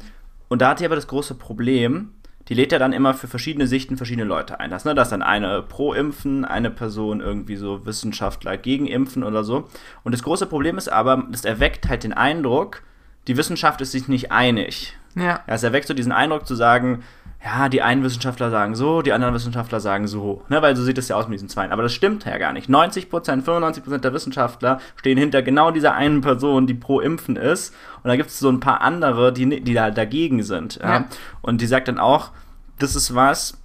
und 0.49 0.62
da 0.62 0.70
hat 0.70 0.78
sie 0.78 0.85
aber 0.85 0.97
das 0.97 1.07
große 1.07 1.35
Problem, 1.35 2.11
die 2.49 2.55
lädt 2.55 2.72
ja 2.72 2.78
dann 2.78 2.93
immer 2.93 3.14
für 3.14 3.26
verschiedene 3.28 3.66
Sichten 3.66 3.97
verschiedene 3.97 4.26
Leute 4.26 4.61
ein. 4.61 4.70
Das, 4.70 4.85
ne, 4.85 4.95
das 4.95 5.09
ist 5.09 5.12
dann 5.12 5.22
eine 5.22 5.62
pro 5.62 5.95
Impfen, 5.95 6.45
eine 6.45 6.70
Person 6.70 7.20
irgendwie 7.20 7.57
so 7.57 7.87
Wissenschaftler 7.87 8.57
gegen 8.59 8.87
Impfen 8.87 9.22
oder 9.22 9.45
so. 9.45 9.68
Und 10.03 10.12
das 10.12 10.22
große 10.22 10.47
Problem 10.47 10.76
ist 10.76 10.89
aber, 10.89 11.26
das 11.30 11.45
erweckt 11.47 11.89
halt 11.89 12.05
den 12.05 12.12
Eindruck, 12.12 12.82
die 13.28 13.37
Wissenschaft 13.39 13.80
ist 13.80 13.93
sich 13.93 14.09
nicht 14.09 14.30
einig. 14.30 14.95
Ja. 15.14 15.22
Ja, 15.24 15.41
es 15.47 15.62
erweckt 15.62 15.87
so 15.87 15.95
diesen 15.95 16.12
Eindruck 16.12 16.47
zu 16.47 16.55
sagen, 16.55 17.03
ja, 17.45 17.69
die 17.69 17.83
einen 17.83 18.03
Wissenschaftler 18.03 18.51
sagen 18.51 18.75
so, 18.75 19.03
die 19.03 19.13
anderen 19.13 19.35
Wissenschaftler 19.35 19.79
sagen 19.79 20.07
so. 20.07 20.43
Ne, 20.49 20.63
weil 20.63 20.75
so 20.77 20.83
sieht 20.83 20.97
es 20.97 21.09
ja 21.09 21.17
aus 21.17 21.29
mit 21.29 21.35
diesen 21.35 21.51
Zweien. 21.51 21.73
Aber 21.73 21.83
das 21.83 21.93
stimmt 21.93 22.25
ja 22.25 22.39
gar 22.39 22.55
nicht. 22.55 22.71
90%, 22.71 23.45
95% 23.45 23.99
der 23.99 24.15
Wissenschaftler 24.15 24.81
stehen 24.97 25.19
hinter 25.19 25.43
genau 25.43 25.71
dieser 25.71 25.95
einen 25.95 26.23
Person, 26.23 26.67
die 26.67 26.73
pro 26.73 27.01
Impfen 27.01 27.37
ist. 27.37 27.75
Und 28.03 28.09
da 28.09 28.17
gibt 28.17 28.31
es 28.31 28.39
so 28.39 28.49
ein 28.49 28.61
paar 28.61 28.81
andere, 28.81 29.31
die, 29.31 29.61
die 29.63 29.75
da 29.75 29.91
dagegen 29.91 30.43
sind. 30.43 30.77
Ja? 30.77 30.91
Ja. 30.91 31.05
Und 31.43 31.61
die 31.61 31.67
sagt 31.67 31.89
dann 31.89 31.99
auch, 31.99 32.31
das 32.79 32.97
ist 32.97 33.15
was, 33.15 33.59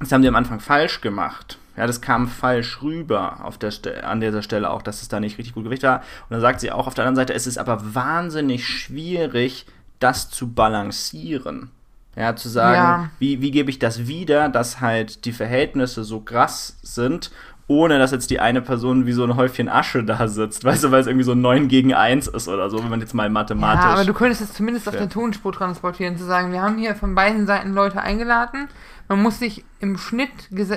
das 0.00 0.10
haben 0.10 0.22
die 0.22 0.28
am 0.28 0.36
Anfang 0.36 0.60
falsch 0.60 1.02
gemacht. 1.02 1.58
Ja, 1.76 1.86
das 1.86 2.00
kam 2.00 2.28
falsch 2.28 2.82
rüber 2.82 3.44
auf 3.44 3.58
der 3.58 3.70
Ste 3.70 4.04
an 4.04 4.20
dieser 4.20 4.42
Stelle 4.42 4.70
auch, 4.70 4.80
dass 4.80 5.02
es 5.02 5.08
da 5.08 5.20
nicht 5.20 5.36
richtig 5.36 5.54
gut 5.54 5.64
Gewicht 5.64 5.82
war. 5.82 5.98
Und 5.98 6.30
dann 6.30 6.40
sagt 6.40 6.60
sie 6.60 6.72
auch 6.72 6.86
auf 6.86 6.94
der 6.94 7.04
anderen 7.04 7.16
Seite, 7.16 7.34
es 7.34 7.46
ist 7.46 7.58
aber 7.58 7.94
wahnsinnig 7.94 8.66
schwierig, 8.66 9.66
das 10.00 10.30
zu 10.30 10.52
balancieren. 10.52 11.70
Ja, 12.18 12.34
zu 12.34 12.48
sagen, 12.48 12.74
Ja. 13.04 13.10
wie, 13.20 13.40
wie 13.40 13.50
gebe 13.52 13.70
ich 13.70 13.78
das 13.78 14.06
wieder, 14.08 14.48
dass 14.48 14.80
halt 14.80 15.24
die 15.24 15.32
Verhältnisse 15.32 16.02
so 16.02 16.20
krass 16.20 16.76
sind, 16.82 17.30
ohne 17.68 17.98
dass 17.98 18.10
jetzt 18.12 18.30
die 18.30 18.40
eine 18.40 18.60
Person 18.62 19.06
wie 19.06 19.12
so 19.12 19.22
ein 19.24 19.36
Häufchen 19.36 19.68
Asche 19.68 20.02
da 20.02 20.26
sitzt. 20.26 20.64
Weißt 20.64 20.82
du, 20.82 20.90
weil 20.90 21.00
es 21.00 21.06
irgendwie 21.06 21.24
so 21.24 21.34
9 21.34 21.68
gegen 21.68 21.94
1 21.94 22.26
ist 22.26 22.48
oder 22.48 22.70
so, 22.70 22.82
wenn 22.82 22.88
man 22.90 23.00
jetzt 23.00 23.14
mal 23.14 23.28
mathematisch. 23.30 23.84
Ja, 23.84 23.90
aber 23.92 24.04
du 24.04 24.14
könntest 24.14 24.40
es 24.40 24.52
zumindest 24.54 24.88
auf 24.88 24.94
Ja. 24.94 25.00
der 25.00 25.10
Tonspur 25.10 25.52
transportieren, 25.52 26.16
zu 26.16 26.24
sagen, 26.24 26.50
wir 26.50 26.60
haben 26.62 26.78
hier 26.78 26.94
von 26.96 27.14
beiden 27.14 27.46
Seiten 27.46 27.72
Leute 27.74 28.00
eingeladen. 28.00 28.68
Man 29.06 29.22
muss 29.22 29.38
sich 29.38 29.64
im 29.80 29.96
Schnitt 29.96 30.30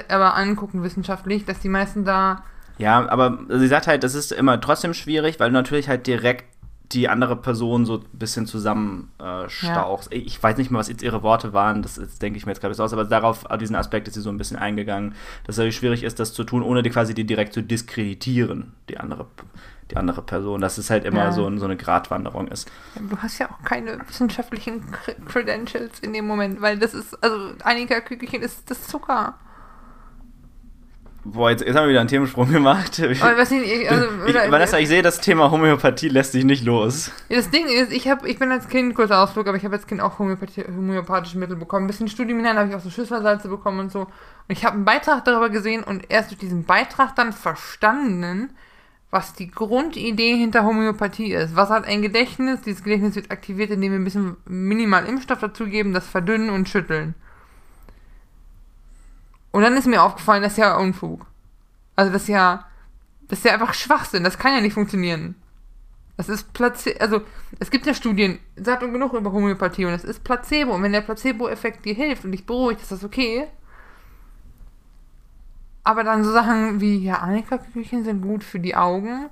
aber 0.09 0.35
angucken, 0.35 0.83
wissenschaftlich, 0.83 1.45
dass 1.45 1.59
die 1.59 1.69
meisten 1.69 2.05
da. 2.05 2.43
Ja, 2.77 3.09
aber 3.09 3.39
sie 3.49 3.67
sagt 3.67 3.87
halt, 3.87 4.03
das 4.03 4.13
ist 4.15 4.31
immer 4.31 4.59
trotzdem 4.61 4.93
schwierig, 4.93 5.39
weil 5.39 5.49
du 5.49 5.53
natürlich 5.53 5.87
halt 5.89 6.07
direkt 6.07 6.45
die 6.93 7.07
andere 7.09 7.35
Person 7.35 7.85
so 7.85 7.97
ein 7.99 8.05
bisschen 8.13 8.45
zusammenstauchst. 8.47 9.63
Äh, 9.63 9.71
stauchst. 9.71 10.13
Ich 10.13 10.41
weiß 10.41 10.57
nicht 10.57 10.71
mehr, 10.71 10.79
was 10.79 10.89
jetzt 10.89 11.03
ihre 11.03 11.23
Worte 11.23 11.53
waren, 11.53 11.81
das, 11.81 11.95
das 11.95 12.19
denke 12.19 12.37
ich 12.37 12.45
mir 12.45 12.51
jetzt 12.51 12.61
gerade 12.61 12.73
so 12.73 12.83
aus, 12.83 12.93
aber 12.93 13.05
darauf, 13.05 13.45
auf 13.45 13.57
diesen 13.57 13.75
Aspekt 13.75 14.07
ist 14.07 14.15
sie 14.15 14.21
so 14.21 14.29
ein 14.29 14.37
bisschen 14.37 14.57
eingegangen, 14.57 15.15
dass 15.45 15.55
es 15.55 15.57
natürlich 15.57 15.77
schwierig 15.77 16.03
ist, 16.03 16.19
das 16.19 16.33
zu 16.33 16.43
tun, 16.43 16.61
ohne 16.63 16.83
die 16.83 16.89
quasi 16.89 17.13
die 17.13 17.23
direkt 17.25 17.53
zu 17.53 17.61
diskreditieren, 17.63 18.73
die 18.89 18.97
andere, 18.97 19.25
die 19.89 19.97
andere 19.97 20.21
Person. 20.21 20.61
Dass 20.61 20.77
es 20.77 20.89
halt 20.89 21.05
immer 21.05 21.25
Ja. 21.25 21.31
so, 21.31 21.57
so 21.57 21.65
eine 21.65 21.77
Gratwanderung 21.77 22.47
ist. 22.49 22.69
Du 22.95 23.17
hast 23.17 23.39
ja 23.39 23.49
auch 23.49 23.63
keine 23.63 23.99
wissenschaftlichen 24.07 24.81
Cre- 24.91 25.23
Credentials 25.25 25.99
in 25.99 26.13
dem 26.13 26.27
Moment, 26.27 26.61
weil 26.61 26.77
das 26.77 26.93
ist, 26.93 27.21
also 27.23 27.51
einiger 27.63 28.01
Kügelchen 28.01 28.41
ist 28.41 28.69
das 28.69 28.87
Zucker. 28.87 29.35
Boah, 31.23 31.51
jetzt, 31.51 31.61
jetzt 31.63 31.75
haben 31.75 31.83
wir 31.83 31.89
wieder 31.91 31.99
einen 31.99 32.09
Themensprung 32.09 32.51
gemacht. 32.51 32.99
Aber 32.99 33.37
was 33.37 33.51
ich, 33.51 33.61
ich- 33.61 33.91
also, 33.91 34.07
ich, 34.25 34.33
Vanessa, 34.33 34.79
ich 34.79 34.87
sehe, 34.87 35.03
das 35.03 35.21
Thema 35.21 35.51
Homöopathie 35.51 36.07
lässt 36.09 36.31
sich 36.31 36.43
nicht 36.43 36.63
los. 36.65 37.11
Ja, 37.29 37.37
Das 37.37 37.51
Ding 37.51 37.67
ist, 37.67 37.91
ich, 37.91 38.07
hab, 38.09 38.25
ich 38.25 38.39
bin 38.39 38.51
als 38.51 38.67
Kind, 38.69 38.95
kurzer 38.95 39.21
Ausflug, 39.21 39.47
aber 39.47 39.55
ich 39.55 39.63
habe 39.63 39.75
als 39.75 39.85
Kind 39.85 40.01
auch 40.01 40.17
homöopathische 40.17 41.37
Mittel 41.37 41.55
bekommen. 41.57 41.85
Ein 41.85 41.87
bisschen 41.87 42.07
Studium 42.07 42.39
hinein 42.39 42.57
habe 42.57 42.69
ich 42.69 42.75
auch 42.75 42.79
so 42.81 42.89
Schüsselsalze 42.89 43.49
bekommen 43.49 43.79
und 43.81 43.91
so. 43.91 44.01
Und 44.01 44.09
ich 44.47 44.65
habe 44.65 44.75
einen 44.75 44.85
Beitrag 44.85 45.23
darüber 45.25 45.49
gesehen 45.51 45.83
und 45.83 46.09
erst 46.09 46.31
durch 46.31 46.39
diesen 46.39 46.65
Beitrag 46.65 47.15
dann 47.15 47.33
verstanden, 47.33 48.49
was 49.11 49.33
die 49.33 49.51
Grundidee 49.51 50.35
hinter 50.37 50.63
Homöopathie 50.63 51.33
ist. 51.33 51.55
Was 51.55 51.69
hat 51.69 51.85
ein 51.85 52.01
Gedächtnis? 52.01 52.61
Dieses 52.61 52.83
Gedächtnis 52.83 53.13
wird 53.15 53.29
aktiviert, 53.29 53.69
indem 53.69 53.91
wir 53.91 53.99
ein 53.99 54.05
bisschen 54.05 54.37
minimal 54.47 55.05
Impfstoff 55.05 55.39
dazugeben, 55.39 55.93
das 55.93 56.07
verdünnen 56.07 56.49
und 56.49 56.67
schütteln. 56.67 57.13
Und 59.51 59.63
dann 59.63 59.75
ist 59.75 59.87
mir 59.87 60.01
aufgefallen, 60.01 60.43
das 60.43 60.53
ist 60.53 60.57
ja 60.59 60.77
Unfug. 60.77 61.25
Also 61.95 62.11
das 62.11 62.23
ist 62.23 62.29
ja, 62.29 62.65
das 63.27 63.39
ist 63.39 63.45
ja 63.45 63.53
einfach 63.53 63.73
Schwachsinn. 63.73 64.23
Das 64.23 64.37
kann 64.37 64.53
ja 64.53 64.61
nicht 64.61 64.73
funktionieren. 64.73 65.35
Das 66.17 66.29
ist 66.29 66.53
Placebo, 66.53 66.99
also 66.99 67.21
es 67.59 67.71
gibt 67.71 67.85
ja 67.85 67.93
Studien, 67.93 68.39
sagt 68.55 68.83
und 68.83 68.93
genug 68.93 69.13
über 69.13 69.31
Homöopathie 69.31 69.85
und 69.85 69.93
es 69.93 70.03
ist 70.03 70.23
Placebo. 70.23 70.73
Und 70.73 70.83
wenn 70.83 70.91
der 70.91 71.01
Placebo-Effekt 71.01 71.83
dir 71.85 71.93
hilft 71.93 72.25
und 72.25 72.31
dich 72.31 72.45
beruhigt, 72.45 72.81
ist 72.81 72.91
das 72.91 73.03
okay. 73.03 73.47
Aber 75.83 76.03
dann 76.03 76.23
so 76.23 76.31
Sachen 76.31 76.79
wie, 76.79 76.97
ja, 76.97 77.15
Annika-Kügelchen 77.15 78.03
sind 78.03 78.21
gut 78.21 78.43
für 78.43 78.59
die 78.59 78.75
Augen 78.75 79.29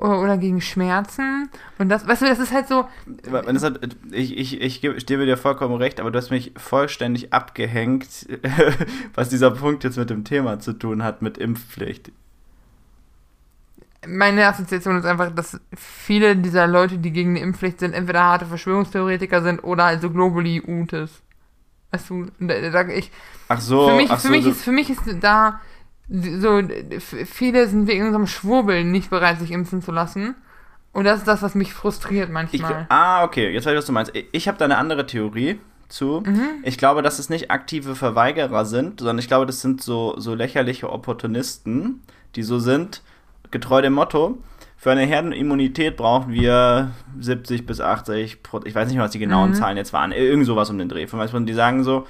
oder 0.00 0.38
gegen 0.38 0.60
Schmerzen. 0.60 1.50
Und 1.78 1.88
das, 1.88 2.06
weißt 2.06 2.22
du, 2.22 2.26
das 2.26 2.38
ist 2.38 2.52
halt 2.52 2.68
so, 2.68 2.88
Vanessa, 3.24 3.72
ich, 4.10 4.36
ich, 4.36 4.60
ich 4.60 4.80
gebe- 4.80 5.00
stehe 5.00 5.24
dir 5.24 5.36
vollkommen 5.36 5.76
recht, 5.76 6.00
aber 6.00 6.10
du 6.10 6.18
hast 6.18 6.30
mich 6.30 6.52
vollständig 6.56 7.32
abgehängt, 7.32 8.26
was 9.14 9.28
dieser 9.28 9.50
Punkt 9.50 9.84
jetzt 9.84 9.98
mit 9.98 10.10
dem 10.10 10.24
Thema 10.24 10.58
zu 10.60 10.72
tun 10.72 11.02
hat, 11.02 11.22
mit 11.22 11.38
Impfpflicht. 11.38 12.12
meine 14.06 14.46
Assoziation 14.46 14.96
ist 14.96 15.04
einfach, 15.04 15.30
dass 15.34 15.60
viele 15.76 16.36
dieser 16.36 16.66
Leute, 16.66 16.98
die 16.98 17.10
gegen 17.12 17.34
die 17.34 17.40
Impfpflicht 17.42 17.80
sind, 17.80 17.92
entweder 17.92 18.22
harte 18.24 18.46
Verschwörungstheoretiker 18.46 19.42
sind 19.42 19.60
oder 19.62 19.84
also 19.84 20.10
Globally-Utes. 20.10 21.22
Weißt 21.92 22.10
du, 22.10 22.26
da, 22.40 22.70
da, 22.70 22.88
ich, 22.88 23.10
Ach 23.48 23.60
so, 23.60 23.88
für 23.88 23.94
mich, 23.96 24.10
ach 24.10 24.20
für 24.20 24.28
so, 24.28 24.30
mich 24.30 24.46
ist, 24.46 24.62
für 24.62 24.72
mich 24.72 24.90
ist 24.90 25.02
da 25.20 25.60
so, 26.10 26.60
viele 26.98 27.68
sind 27.68 27.86
wegen 27.86 28.06
unserem 28.06 28.26
Schwurbel 28.26 28.84
nicht 28.84 29.10
bereit, 29.10 29.38
sich 29.38 29.52
impfen 29.52 29.80
zu 29.82 29.92
lassen. 29.92 30.34
Und 30.92 31.04
das 31.04 31.20
ist 31.20 31.28
das, 31.28 31.40
was 31.42 31.54
mich 31.54 31.72
frustriert 31.72 32.28
Ich, 32.28 32.32
manchmal. 32.32 32.86
ah, 32.88 33.22
okay, 33.22 33.50
jetzt 33.52 33.64
weiß 33.64 33.72
ich, 33.72 33.78
was 33.78 33.86
du 33.86 33.92
meinst. 33.92 34.14
Ich, 34.16 34.26
ich 34.32 34.48
habe 34.48 34.58
da 34.58 34.64
eine 34.64 34.76
andere 34.78 35.06
Theorie 35.06 35.60
zu. 35.88 36.22
Mhm. 36.26 36.48
Ich 36.64 36.78
glaube, 36.78 37.02
dass 37.02 37.18
es 37.20 37.30
nicht 37.30 37.50
aktive 37.52 37.94
Verweigerer 37.94 38.64
sind, 38.64 38.98
sondern 39.00 39.18
ich 39.20 39.28
glaube, 39.28 39.46
das 39.46 39.60
sind 39.60 39.82
so, 39.82 40.14
so 40.18 40.34
lächerliche 40.34 40.90
Opportunisten, 40.90 42.02
die 42.34 42.42
so 42.42 42.58
sind, 42.58 43.02
getreu 43.52 43.82
dem 43.82 43.92
Motto, 43.92 44.38
für 44.76 44.90
eine 44.90 45.02
Herdenimmunität 45.02 45.96
brauchen 45.96 46.32
wir 46.32 46.92
70 47.20 47.66
bis 47.66 47.80
80 47.80 48.42
Prozent, 48.42 48.66
ich 48.68 48.74
weiß 48.74 48.88
nicht 48.88 48.96
mehr, 48.96 49.04
was 49.04 49.10
die 49.12 49.18
genauen 49.18 49.50
Mhm. 49.50 49.54
Zahlen 49.54 49.76
jetzt 49.76 49.92
waren, 49.92 50.10
irgend 50.10 50.46
sowas 50.46 50.70
um 50.70 50.78
den 50.78 50.88
Dreh. 50.88 51.06
Von 51.06 51.46
die 51.46 51.52
sagen 51.52 51.84
so, 51.84 52.06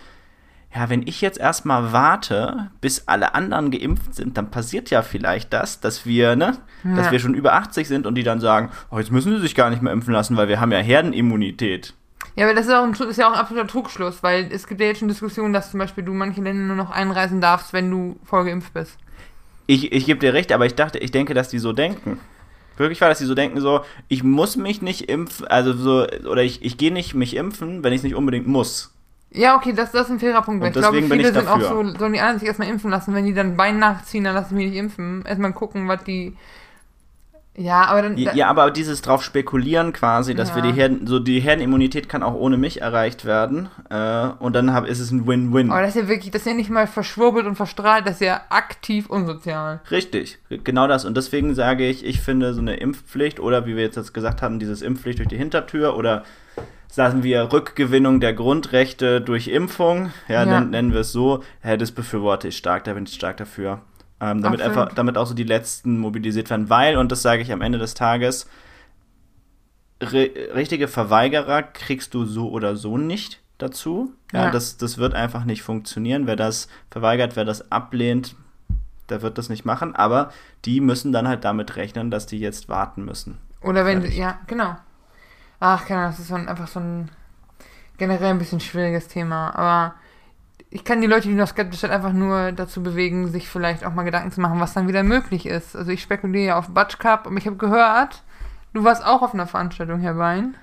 ja, 0.75 0.89
wenn 0.89 1.03
ich 1.07 1.21
jetzt 1.21 1.39
erstmal 1.39 1.93
warte, 1.93 2.71
bis 2.81 3.09
alle 3.09 3.35
anderen 3.35 3.71
geimpft 3.73 4.15
sind, 4.15 4.37
dann 4.37 4.51
passiert 4.53 4.91
ja 4.91 5.03
vielleicht 5.03 5.53
das, 5.53 5.81
dass 5.81 6.07
wir, 6.07 6.37
ne, 6.37 6.59
dass 6.85 7.07
Ja. 7.07 7.13
wir 7.13 7.19
schon 7.19 7.35
über 7.35 7.55
80 7.55 7.89
sind 7.89 8.07
und 8.07 8.15
die 8.15 8.23
dann 8.23 8.41
sagen, 8.41 8.71
oh, 8.91 8.99
jetzt 8.99 9.11
müssen 9.11 9.35
sie 9.35 9.41
sich 9.41 9.55
gar 9.57 9.71
nicht 9.71 9.83
mehr 9.83 9.93
impfen 9.93 10.13
lassen, 10.15 10.37
weil 10.37 10.47
wir 10.49 10.61
haben 10.61 10.71
ja 10.73 10.79
Herdenimmunität. 10.79 11.95
Ja, 12.37 12.47
aber 12.47 12.55
das 12.55 12.67
ist, 12.67 12.73
auch 12.73 12.85
ein, 12.85 12.93
ist 12.93 13.17
ja 13.19 13.27
auch 13.29 13.33
ein 13.33 13.39
absoluter 13.39 13.67
Trugschluss, 13.67 14.23
weil 14.23 14.49
es 14.53 14.67
gibt 14.69 14.81
ja 14.81 14.87
jetzt 14.87 14.99
schon 15.01 15.09
Diskussionen, 15.09 15.53
dass 15.53 15.71
zum 15.73 15.81
Beispiel 15.81 16.05
du 16.05 16.13
manche 16.13 16.41
Länder 16.41 16.63
nur 16.63 16.77
noch 16.77 16.91
einreisen 16.91 17.41
darfst, 17.41 17.73
wenn 17.73 17.91
du 17.91 18.19
voll 18.25 18.45
geimpft 18.45 18.73
bist. 18.73 18.97
Ich, 19.67 19.93
ich 19.93 20.07
gebe 20.07 20.21
dir 20.21 20.33
recht, 20.35 20.53
aber 20.53 20.67
ich 20.67 20.75
dachte, 20.75 20.99
ich 20.99 21.11
denke, 21.11 21.35
dass 21.35 21.49
die 21.49 21.59
so 21.59 21.73
denken. 21.73 22.19
Wirklich 22.77 23.01
war, 23.01 23.09
dass 23.09 23.19
die 23.19 23.25
so 23.27 23.35
denken, 23.35 23.61
so, 23.61 23.81
ich 24.09 24.23
muss 24.23 24.57
mich 24.57 24.81
nicht 24.83 25.11
impfen, 25.11 25.47
also 25.49 25.73
so, 25.73 26.07
oder 26.31 26.43
ich, 26.43 26.65
ich 26.65 26.77
gehe 26.79 26.93
nicht 26.93 27.15
mich 27.15 27.37
impfen, 27.37 27.83
wenn 27.83 27.93
ich 27.93 27.99
es 27.99 28.05
nicht 28.05 28.15
unbedingt 28.15 28.47
muss. 28.47 28.95
Ja, 29.33 29.57
okay, 29.57 29.73
das, 29.73 29.93
das 29.93 30.07
ist 30.07 30.11
ein 30.11 30.19
fairer 30.19 30.43
Punkt. 30.43 30.63
Und 30.63 30.69
ich 30.69 30.75
glaube, 30.75 31.03
viele 31.03 31.29
ich 31.29 31.35
sind 31.35 31.47
auch 31.49 31.61
so, 31.61 31.85
sollen 31.97 32.13
die 32.13 32.21
anderen 32.21 32.39
sich 32.41 32.49
erstmal 32.49 32.69
impfen 32.69 32.91
lassen, 32.91 33.15
wenn 33.15 33.25
die 33.27 33.35
dann 33.35 33.57
Bein 33.57 33.79
nachziehen, 33.79 34.25
dann 34.25 34.35
lassen 34.35 34.51
sie 34.51 34.55
mich 34.57 34.71
nicht 34.71 34.79
impfen. 34.79 35.25
Erstmal 35.25 35.53
gucken, 35.53 35.87
was 35.87 36.03
die. 36.05 36.37
Ja, 37.57 37.85
aber 37.85 38.03
dann. 38.03 38.17
Ja, 38.17 38.33
ja, 38.35 38.49
aber 38.49 38.71
dieses 38.71 39.03
drauf 39.03 39.23
spekulieren 39.23 39.93
quasi, 39.93 40.35
dass 40.35 40.51
Ja. 40.51 40.57
wir 40.57 40.63
die 40.63 40.73
Herden, 40.73 41.07
so 41.07 41.19
die 41.19 41.41
Herdenimmunität 41.41 42.09
kann 42.09 42.23
auch 42.23 42.35
ohne 42.35 42.57
mich 42.57 42.81
erreicht 42.81 43.25
werden. 43.25 43.69
Äh, 43.89 44.29
und 44.39 44.55
dann 44.55 44.73
hab, 44.73 44.87
ist 44.87 44.99
es 44.99 45.11
ein 45.11 45.27
Win-Win. 45.27 45.71
Aber 45.71 45.83
das 45.83 45.95
ist 45.95 46.03
ja 46.03 46.09
wirklich, 46.09 46.31
das 46.31 46.43
ist 46.43 46.47
ja 46.47 46.55
nicht 46.55 46.71
mal 46.71 46.87
verschwurbelt 46.87 47.47
und 47.47 47.57
verstrahlt, 47.57 48.07
das 48.07 48.15
ist 48.15 48.23
ja 48.23 48.41
aktiv 48.51 49.11
unsozial. 49.11 49.81
Richtig, 49.91 50.39
genau 50.65 50.87
das. 50.89 51.05
Und 51.05 51.17
deswegen 51.17 51.55
sage 51.55 51.87
ich, 51.87 52.05
ich 52.05 52.21
finde 52.21 52.55
so 52.55 52.61
eine 52.61 52.77
Impfpflicht 52.77 53.39
oder 53.41 53.67
wie 53.67 53.77
wir 53.77 53.83
jetzt 53.83 53.97
das 53.97 54.13
gesagt 54.13 54.43
haben, 54.43 54.59
dieses 54.59 54.81
Impfpflicht 54.83 55.19
durch 55.19 55.29
die 55.29 55.37
Hintertür 55.39 55.97
oder 55.97 56.25
sagen 56.93 57.23
wir 57.23 57.53
Rückgewinnung 57.53 58.21
der 58.21 58.33
Grundrechte 58.35 59.21
durch 59.21 59.49
Impfung, 59.49 60.11
ja, 60.29 60.45
Ja. 60.45 60.61
Nennen, 60.61 60.93
wir 60.93 61.01
es 61.01 61.13
so, 61.13 61.43
ja, 61.65 61.77
das 61.77 61.93
befürworte 61.93 62.49
ich 62.49 62.57
stark, 62.57 62.85
da 62.85 62.95
bin 62.95 63.05
ich 63.05 63.15
stark 63.15 63.37
dafür. 63.37 63.81
Ähm, 64.21 64.43
damit 64.43 64.61
einfach, 64.61 64.93
damit 64.93 65.17
auch 65.17 65.27
so 65.27 65.33
die 65.35 65.45
Letzten 65.45 65.99
mobilisiert 65.99 66.51
werden, 66.51 66.69
weil, 66.69 66.97
und 66.97 67.11
das 67.11 67.23
sage 67.23 67.41
ich 67.43 67.53
am 67.53 67.63
Ende 67.63 67.79
des 67.79 67.95
Tages, 67.95 68.47
ri- 70.01 70.53
richtige 70.55 70.89
Verweigerer 70.89 71.63
kriegst 71.63 72.15
du 72.15 72.25
so 72.25 72.51
oder 72.51 72.77
so 72.77 72.99
nicht 72.99 73.41
dazu. 73.59 74.13
Ja, 74.33 74.45
Ja. 74.47 74.51
Das, 74.51 74.77
das 74.77 74.99
wird 74.99 75.15
einfach 75.15 75.45
nicht 75.45 75.63
funktionieren. 75.63 76.27
Wer 76.27 76.37
das 76.37 76.69
verweigert, 76.91 77.37
wer 77.37 77.45
das 77.45 77.71
ablehnt, 77.73 78.35
der 79.09 79.23
wird 79.23 79.39
das 79.39 79.49
nicht 79.49 79.65
machen. 79.65 79.95
Aber 79.95 80.33
die 80.65 80.81
müssen 80.81 81.13
dann 81.13 81.29
halt 81.29 81.45
damit 81.45 81.77
rechnen, 81.77 82.11
dass 82.11 82.27
die 82.27 82.39
jetzt 82.41 82.69
warten 82.69 83.05
müssen. 83.05 83.39
Oder 83.63 83.85
wenn, 83.85 84.05
ja, 84.11 84.39
genau. 84.47 84.77
Ach, 85.61 85.87
keine 85.87 86.01
Ahnung, 86.01 86.15
das 86.17 86.21
ist 86.21 86.33
einfach 86.33 86.69
so 86.69 86.81
ein 86.81 87.11
generell 87.99 88.31
ein 88.31 88.39
bisschen 88.39 88.61
schwieriges 88.61 89.07
Thema. 89.07 89.55
Aber 89.55 89.95
ich 90.71 90.85
kann 90.85 91.01
die 91.01 91.07
Leute, 91.07 91.29
die 91.29 91.35
noch 91.35 91.49
skeptisch 91.49 91.81
sind, 91.81 91.91
einfach 91.91 92.13
nur 92.13 92.53
dazu 92.53 92.83
bewegen, 92.83 93.29
sich 93.29 93.49
vielleicht 93.49 93.85
auch 93.85 93.93
mal 93.93 94.05
Gedanken 94.05 94.33
zu 94.33 94.41
machen, 94.41 94.59
was 94.59 94.73
dann 94.73 94.89
wieder 94.89 95.03
möglich 95.03 95.47
ist. 95.47 95.77
Also 95.77 95.93
ich 95.93 96.03
spekuliere 96.03 96.47
ja 96.47 96.59
auf 96.59 96.69
Butch 96.69 96.99
Cup 96.99 97.27
und 97.27 97.37
ich 97.37 97.47
habe 97.47 97.57
gehört, 97.57 98.23
du 98.73 98.83
warst 98.83 99.05
auch 99.05 99.23
auf 99.23 99.35
einer 99.35 99.47
Veranstaltung, 99.47 100.01
Herr 100.01 100.17
Wein. 100.17 100.57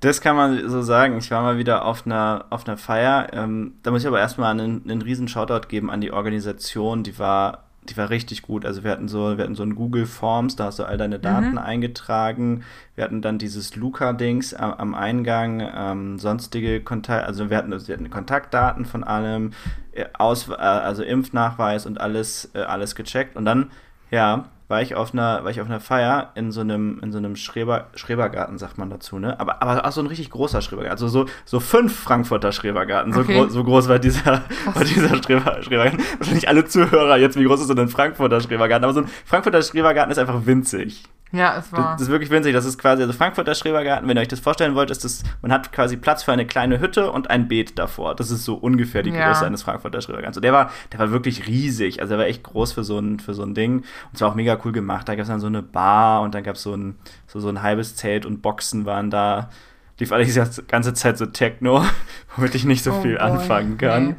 Das 0.00 0.20
kann 0.20 0.36
man 0.36 0.68
so 0.68 0.82
sagen. 0.82 1.18
Ich 1.18 1.30
war 1.30 1.42
mal 1.42 1.58
wieder 1.58 1.84
auf 1.84 2.06
einer, 2.06 2.46
auf 2.50 2.66
einer 2.66 2.76
Feier. 2.76 3.28
Ähm, 3.32 3.74
da 3.82 3.90
muss 3.90 4.02
ich 4.02 4.08
aber 4.08 4.20
erstmal 4.20 4.52
einen, 4.52 4.82
einen 4.84 5.02
riesen 5.02 5.26
Shoutout 5.26 5.68
geben 5.68 5.90
an 5.90 6.00
die 6.00 6.12
Organisation. 6.12 7.02
Die 7.02 7.18
war, 7.18 7.64
die 7.90 7.96
war 7.96 8.10
richtig 8.10 8.42
gut. 8.42 8.64
Also 8.64 8.84
wir 8.84 8.90
hatten 8.90 9.08
so, 9.08 9.36
wir 9.36 9.44
hatten 9.44 9.54
so 9.54 9.62
ein 9.62 9.74
Google 9.74 10.06
Forms, 10.06 10.56
da 10.56 10.64
hast 10.66 10.78
du 10.78 10.84
all 10.84 10.96
deine 10.98 11.18
Daten 11.18 11.52
Mhm. 11.52 11.58
eingetragen. 11.58 12.62
Wir 12.94 13.04
hatten 13.04 13.22
dann 13.22 13.38
dieses 13.38 13.76
Luca-Dings 13.76 14.54
am, 14.54 14.72
am 14.74 14.94
Eingang, 14.94 15.60
ähm, 15.74 16.18
sonstige 16.18 16.80
Kontakt, 16.82 17.26
also 17.26 17.50
wir 17.50 17.56
hatten, 17.56 17.70
wir 17.70 17.94
hatten 17.94 18.10
Kontaktdaten 18.10 18.84
von 18.84 19.04
allem, 19.04 19.52
äh, 19.92 20.04
Aus, 20.18 20.48
äh, 20.48 20.52
also 20.54 21.02
Impfnachweis 21.02 21.86
und 21.86 22.00
alles, 22.00 22.50
äh, 22.54 22.60
alles 22.60 22.94
gecheckt. 22.94 23.36
Und 23.36 23.44
dann, 23.44 23.70
ja, 24.10 24.46
war 24.68 24.82
ich 24.82 24.94
auf 24.94 25.12
einer, 25.12 25.44
war 25.44 25.50
ich 25.50 25.60
auf 25.60 25.66
einer 25.68 25.80
Feier 25.80 26.32
in 26.34 26.50
so 26.50 26.60
einem, 26.60 26.98
in 27.02 27.12
so 27.12 27.18
einem 27.18 27.36
Schreber, 27.36 27.86
Schrebergarten, 27.94 28.58
sagt 28.58 28.78
man 28.78 28.90
dazu, 28.90 29.18
ne? 29.18 29.38
Aber, 29.38 29.62
aber 29.62 29.86
auch 29.86 29.92
so 29.92 30.00
ein 30.00 30.06
richtig 30.06 30.30
großer 30.30 30.60
Schrebergarten. 30.62 30.92
Also 30.92 31.08
so, 31.08 31.26
so 31.44 31.60
fünf 31.60 31.96
Frankfurter 31.98 32.52
Schrebergarten. 32.52 33.12
So, 33.12 33.20
Okay. 33.20 33.34
gro 33.34 33.48
so 33.48 33.62
groß 33.64 33.88
war 33.88 33.98
dieser, 33.98 34.42
war 34.74 34.84
dieser 34.84 35.22
Schreber, 35.22 35.62
Schrebergarten. 35.62 36.00
Wahrscheinlich 36.18 36.48
alle 36.48 36.64
Zuhörer 36.64 37.16
jetzt, 37.16 37.38
wie 37.38 37.44
groß 37.44 37.60
ist 37.60 37.68
so 37.68 37.74
ein 37.74 37.88
Frankfurter 37.88 38.40
Schrebergarten? 38.40 38.84
Aber 38.84 38.94
so 38.94 39.00
ein 39.02 39.08
Frankfurter 39.24 39.62
Schrebergarten 39.62 40.10
ist 40.12 40.18
einfach 40.18 40.46
winzig. 40.46 41.04
Ja, 41.32 41.56
es 41.58 41.72
war. 41.72 41.92
das 41.92 42.02
ist 42.02 42.08
wirklich 42.08 42.30
winzig. 42.30 42.52
Das 42.54 42.64
ist 42.64 42.78
quasi, 42.78 43.02
also 43.02 43.12
Frankfurter 43.12 43.54
Schrebergarten, 43.54 44.08
wenn 44.08 44.16
ihr 44.16 44.20
euch 44.20 44.28
das 44.28 44.40
vorstellen 44.40 44.74
wollt, 44.74 44.90
ist 44.90 45.04
das, 45.04 45.22
man 45.42 45.52
hat 45.52 45.72
quasi 45.72 45.96
Platz 45.96 46.22
für 46.22 46.32
eine 46.32 46.46
kleine 46.46 46.78
Hütte 46.80 47.10
und 47.10 47.30
ein 47.30 47.48
Beet 47.48 47.78
davor. 47.78 48.14
Das 48.14 48.30
ist 48.30 48.44
so 48.44 48.54
ungefähr 48.54 49.02
die 49.02 49.10
Ja. 49.10 49.26
Größe 49.28 49.44
eines 49.44 49.62
Frankfurter 49.62 50.00
Schrebergartens. 50.00 50.36
Und 50.36 50.44
der 50.44 50.52
war, 50.52 50.70
der 50.92 51.00
war 51.00 51.10
wirklich 51.10 51.46
riesig. 51.48 52.00
Also 52.00 52.10
der 52.10 52.18
war 52.18 52.26
echt 52.26 52.42
groß 52.44 52.72
für 52.72 52.84
so 52.84 52.98
ein, 52.98 53.18
für 53.18 53.34
so 53.34 53.42
ein 53.42 53.54
Ding. 53.54 53.78
Und 53.78 53.84
es 54.12 54.20
war 54.20 54.28
auch 54.30 54.34
mega 54.36 54.56
cool 54.64 54.72
gemacht. 54.72 55.08
Da 55.08 55.14
gab 55.16 55.22
es 55.22 55.28
dann 55.28 55.40
so 55.40 55.48
eine 55.48 55.62
Bar 55.62 56.22
und 56.22 56.34
dann 56.34 56.44
gab 56.44 56.54
es 56.56 56.62
so 56.62 56.74
ein, 56.74 56.96
so, 57.26 57.40
so 57.40 57.48
ein 57.48 57.60
halbes 57.62 57.96
Zelt 57.96 58.24
und 58.24 58.40
Boxen 58.40 58.86
waren 58.86 59.10
da. 59.10 59.50
Lief 59.98 60.12
alles 60.12 60.32
die 60.34 60.62
ganze 60.68 60.92
Zeit 60.94 61.18
so 61.18 61.26
Techno, 61.26 61.82
womit 62.36 62.54
ich 62.54 62.64
nicht 62.64 62.84
so 62.84 62.92
Oh 62.92 63.00
viel 63.00 63.16
boy, 63.16 63.22
anfangen 63.22 63.78
kann. 63.78 64.06
nee. 64.08 64.14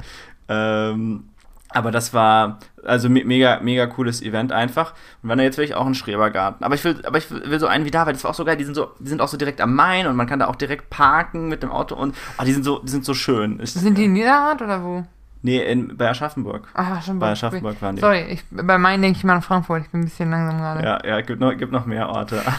Ähm, 0.49 1.29
aber 1.77 1.91
das 1.91 2.13
war 2.13 2.59
also 2.83 3.09
me 3.09 3.23
mega, 3.25 3.59
mega 3.61 3.85
cooles 3.85 4.21
Event 4.21 4.51
einfach. 4.51 4.93
Und 5.21 5.29
wenn 5.29 5.37
da 5.37 5.43
jetzt 5.43 5.57
will 5.57 5.65
ich 5.65 5.75
auch 5.75 5.85
einen 5.85 5.95
Schrebergarten. 5.95 6.63
Aber 6.63 6.75
ich 6.75 6.83
will, 6.83 7.01
aber 7.05 7.17
ich 7.17 7.29
will 7.29 7.59
so 7.59 7.67
einen 7.67 7.85
wie 7.85 7.91
da, 7.91 8.05
weil 8.05 8.13
das 8.13 8.23
war 8.23 8.31
auch 8.31 8.35
so 8.35 8.45
geil. 8.45 8.57
Die 8.57 8.63
sind 8.63 8.75
so, 8.75 8.91
die 8.99 9.09
sind 9.09 9.21
auch 9.21 9.27
so 9.27 9.37
direkt 9.37 9.61
am 9.61 9.75
Main 9.75 10.07
und 10.07 10.15
man 10.15 10.27
kann 10.27 10.39
da 10.39 10.47
auch 10.47 10.55
direkt 10.55 10.89
parken 10.89 11.49
mit 11.49 11.63
dem 11.63 11.71
Auto 11.71 11.95
und 11.95 12.15
oh, 12.39 12.43
die 12.43 12.53
sind 12.53 12.63
so, 12.63 12.79
die 12.79 12.89
sind 12.89 13.05
so 13.05 13.13
schön. 13.13 13.59
Ich, 13.61 13.73
Sind 13.73 13.97
die 13.97 14.05
in 14.05 14.13
Niederrad 14.13 14.61
oder 14.61 14.83
wo? 14.83 15.05
Nee, 15.43 15.59
in, 15.63 15.95
bei 15.95 16.09
Aschaffenburg. 16.09 16.67
Ach, 16.73 17.03
schon 17.03 17.19
Bei 17.19 17.31
Aschaffenburg 17.31 17.81
waren 17.81 17.95
die. 17.95 18.01
Sorry, 18.01 18.25
ich, 18.29 18.43
bei 18.49 18.77
meinen 18.77 19.01
denke 19.01 19.17
ich 19.17 19.23
mal 19.23 19.35
an 19.35 19.41
Frankfurt. 19.41 19.83
Ich 19.83 19.91
bin 19.91 20.01
ein 20.01 20.05
bisschen 20.05 20.31
langsam 20.31 20.57
gerade. 20.57 20.83
Ja, 20.83 21.05
ja, 21.05 21.21
gibt 21.21 21.39
noch, 21.39 21.55
gibt 21.55 21.71
noch 21.71 21.85
mehr 21.85 22.09
Orte. 22.09 22.41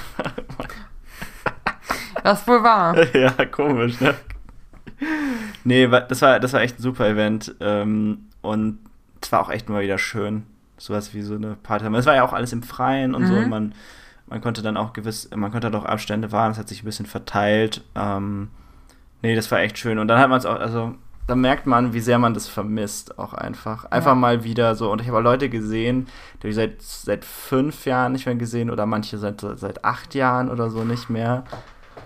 Das 2.25 2.41
ist 2.41 2.49
wohl 2.49 2.63
wahr. 2.63 2.97
ja, 3.15 3.31
komisch, 3.47 4.01
ne? 4.01 4.15
Nee, 5.65 5.87
das 5.87 6.21
war, 6.21 6.41
das 6.41 6.53
war 6.53 6.61
echt 6.61 6.79
ein 6.79 6.83
super 6.83 7.07
Event. 7.07 7.55
Ähm, 7.61 8.27
und 8.43 8.81
es 9.21 9.33
war 9.33 9.41
auch 9.41 9.51
echt 9.51 9.69
mal 9.69 9.83
wieder 9.83 9.99
schön. 9.99 10.45
Sowas 10.77 11.13
wie 11.15 11.23
so 11.23 11.35
eine 11.35 11.57
Party. 11.57 11.85
Es 11.97 12.07
war 12.07 12.15
ja 12.15 12.25
auch 12.25 12.33
alles 12.33 12.53
im 12.53 12.63
Freien 12.63 13.15
und 13.15 13.27
so. 13.27 13.33
Mhm. 13.33 13.43
Und 13.45 13.49
man, 13.51 13.75
man 14.27 14.41
konnte 14.41 14.63
dann 14.63 14.77
auch 14.77 14.93
gewiss, 14.93 15.29
man 15.35 15.51
konnte 15.51 15.71
dann 15.71 15.81
auch 15.81 15.85
Abstände 15.87 16.31
wahren. 16.33 16.53
Es 16.53 16.59
hat 16.59 16.69
sich 16.69 16.83
ein 16.83 16.87
bisschen 16.87 17.07
verteilt. 17.07 17.83
Ähm, 17.97 18.49
nee, 19.23 19.35
das 19.35 19.51
war 19.51 19.59
echt 19.61 19.79
schön. 19.79 19.99
Und 19.99 20.09
dann 20.09 20.19
hat 20.21 20.29
man 20.31 20.39
es 20.39 20.47
auch, 20.47 20.59
also 20.59 20.95
da 21.27 21.35
merkt 21.35 21.67
man, 21.67 21.93
wie 21.93 22.01
sehr 22.01 22.19
man 22.19 22.33
das 22.33 22.49
vermisst, 22.49 23.19
auch 23.19 23.35
einfach. 23.35 23.85
Einfach 23.87 24.13
Ja. 24.13 24.15
mal 24.15 24.45
wieder 24.45 24.75
so. 24.77 24.91
Und 24.93 25.01
ich 25.03 25.09
habe 25.09 25.19
auch 25.19 25.23
Leute 25.23 25.49
gesehen, 25.49 26.07
die 26.37 26.39
habe 26.39 26.49
ich 26.51 26.55
seit, 26.55 26.81
seit 26.81 27.25
fünf 27.25 27.85
Jahren 27.85 28.13
nicht 28.13 28.27
mehr 28.27 28.37
gesehen 28.37 28.71
oder 28.71 28.87
manche 28.87 29.19
seit, 29.19 29.41
seit 29.41 29.85
acht 29.85 30.15
Jahren 30.15 30.49
oder 30.49 30.71
so 30.71 30.85
nicht 30.85 31.11
mehr. 31.11 31.45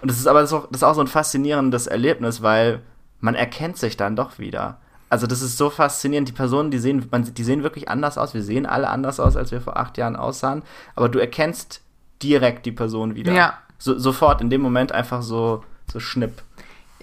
Und 0.00 0.10
das 0.10 0.18
ist 0.18 0.26
aber 0.26 0.46
so, 0.46 0.66
das 0.70 0.78
ist 0.80 0.82
auch 0.84 0.94
so 0.94 1.02
ein 1.02 1.06
faszinierendes 1.06 1.86
Erlebnis, 1.86 2.42
weil 2.42 2.80
man 3.20 3.34
erkennt 3.36 3.76
sich 3.76 3.96
dann 3.96 4.16
doch 4.16 4.38
wieder. 4.40 4.78
Also 5.12 5.26
das 5.26 5.42
ist 5.42 5.58
so 5.58 5.68
faszinierend. 5.68 6.26
Die 6.26 6.32
Personen, 6.32 6.70
die 6.70 6.78
sehen, 6.78 7.06
man, 7.10 7.34
die 7.34 7.44
sehen 7.44 7.62
wirklich 7.62 7.90
anders 7.90 8.16
aus. 8.16 8.32
Wir 8.32 8.42
sehen 8.42 8.64
alle 8.64 8.88
anders 8.88 9.20
aus, 9.20 9.36
als 9.36 9.52
wir 9.52 9.60
vor 9.60 9.76
acht 9.76 9.98
Jahren 9.98 10.16
aussahen. 10.16 10.62
Aber 10.96 11.10
du 11.10 11.18
erkennst 11.18 11.82
direkt 12.22 12.64
die 12.64 12.72
Person 12.72 13.14
wieder. 13.14 13.34
Ja. 13.34 13.58
So, 13.76 13.98
sofort, 13.98 14.40
in 14.40 14.48
dem 14.48 14.62
Moment 14.62 14.92
einfach 14.92 15.20
so, 15.20 15.64
so 15.92 16.00
schnipp. 16.00 16.42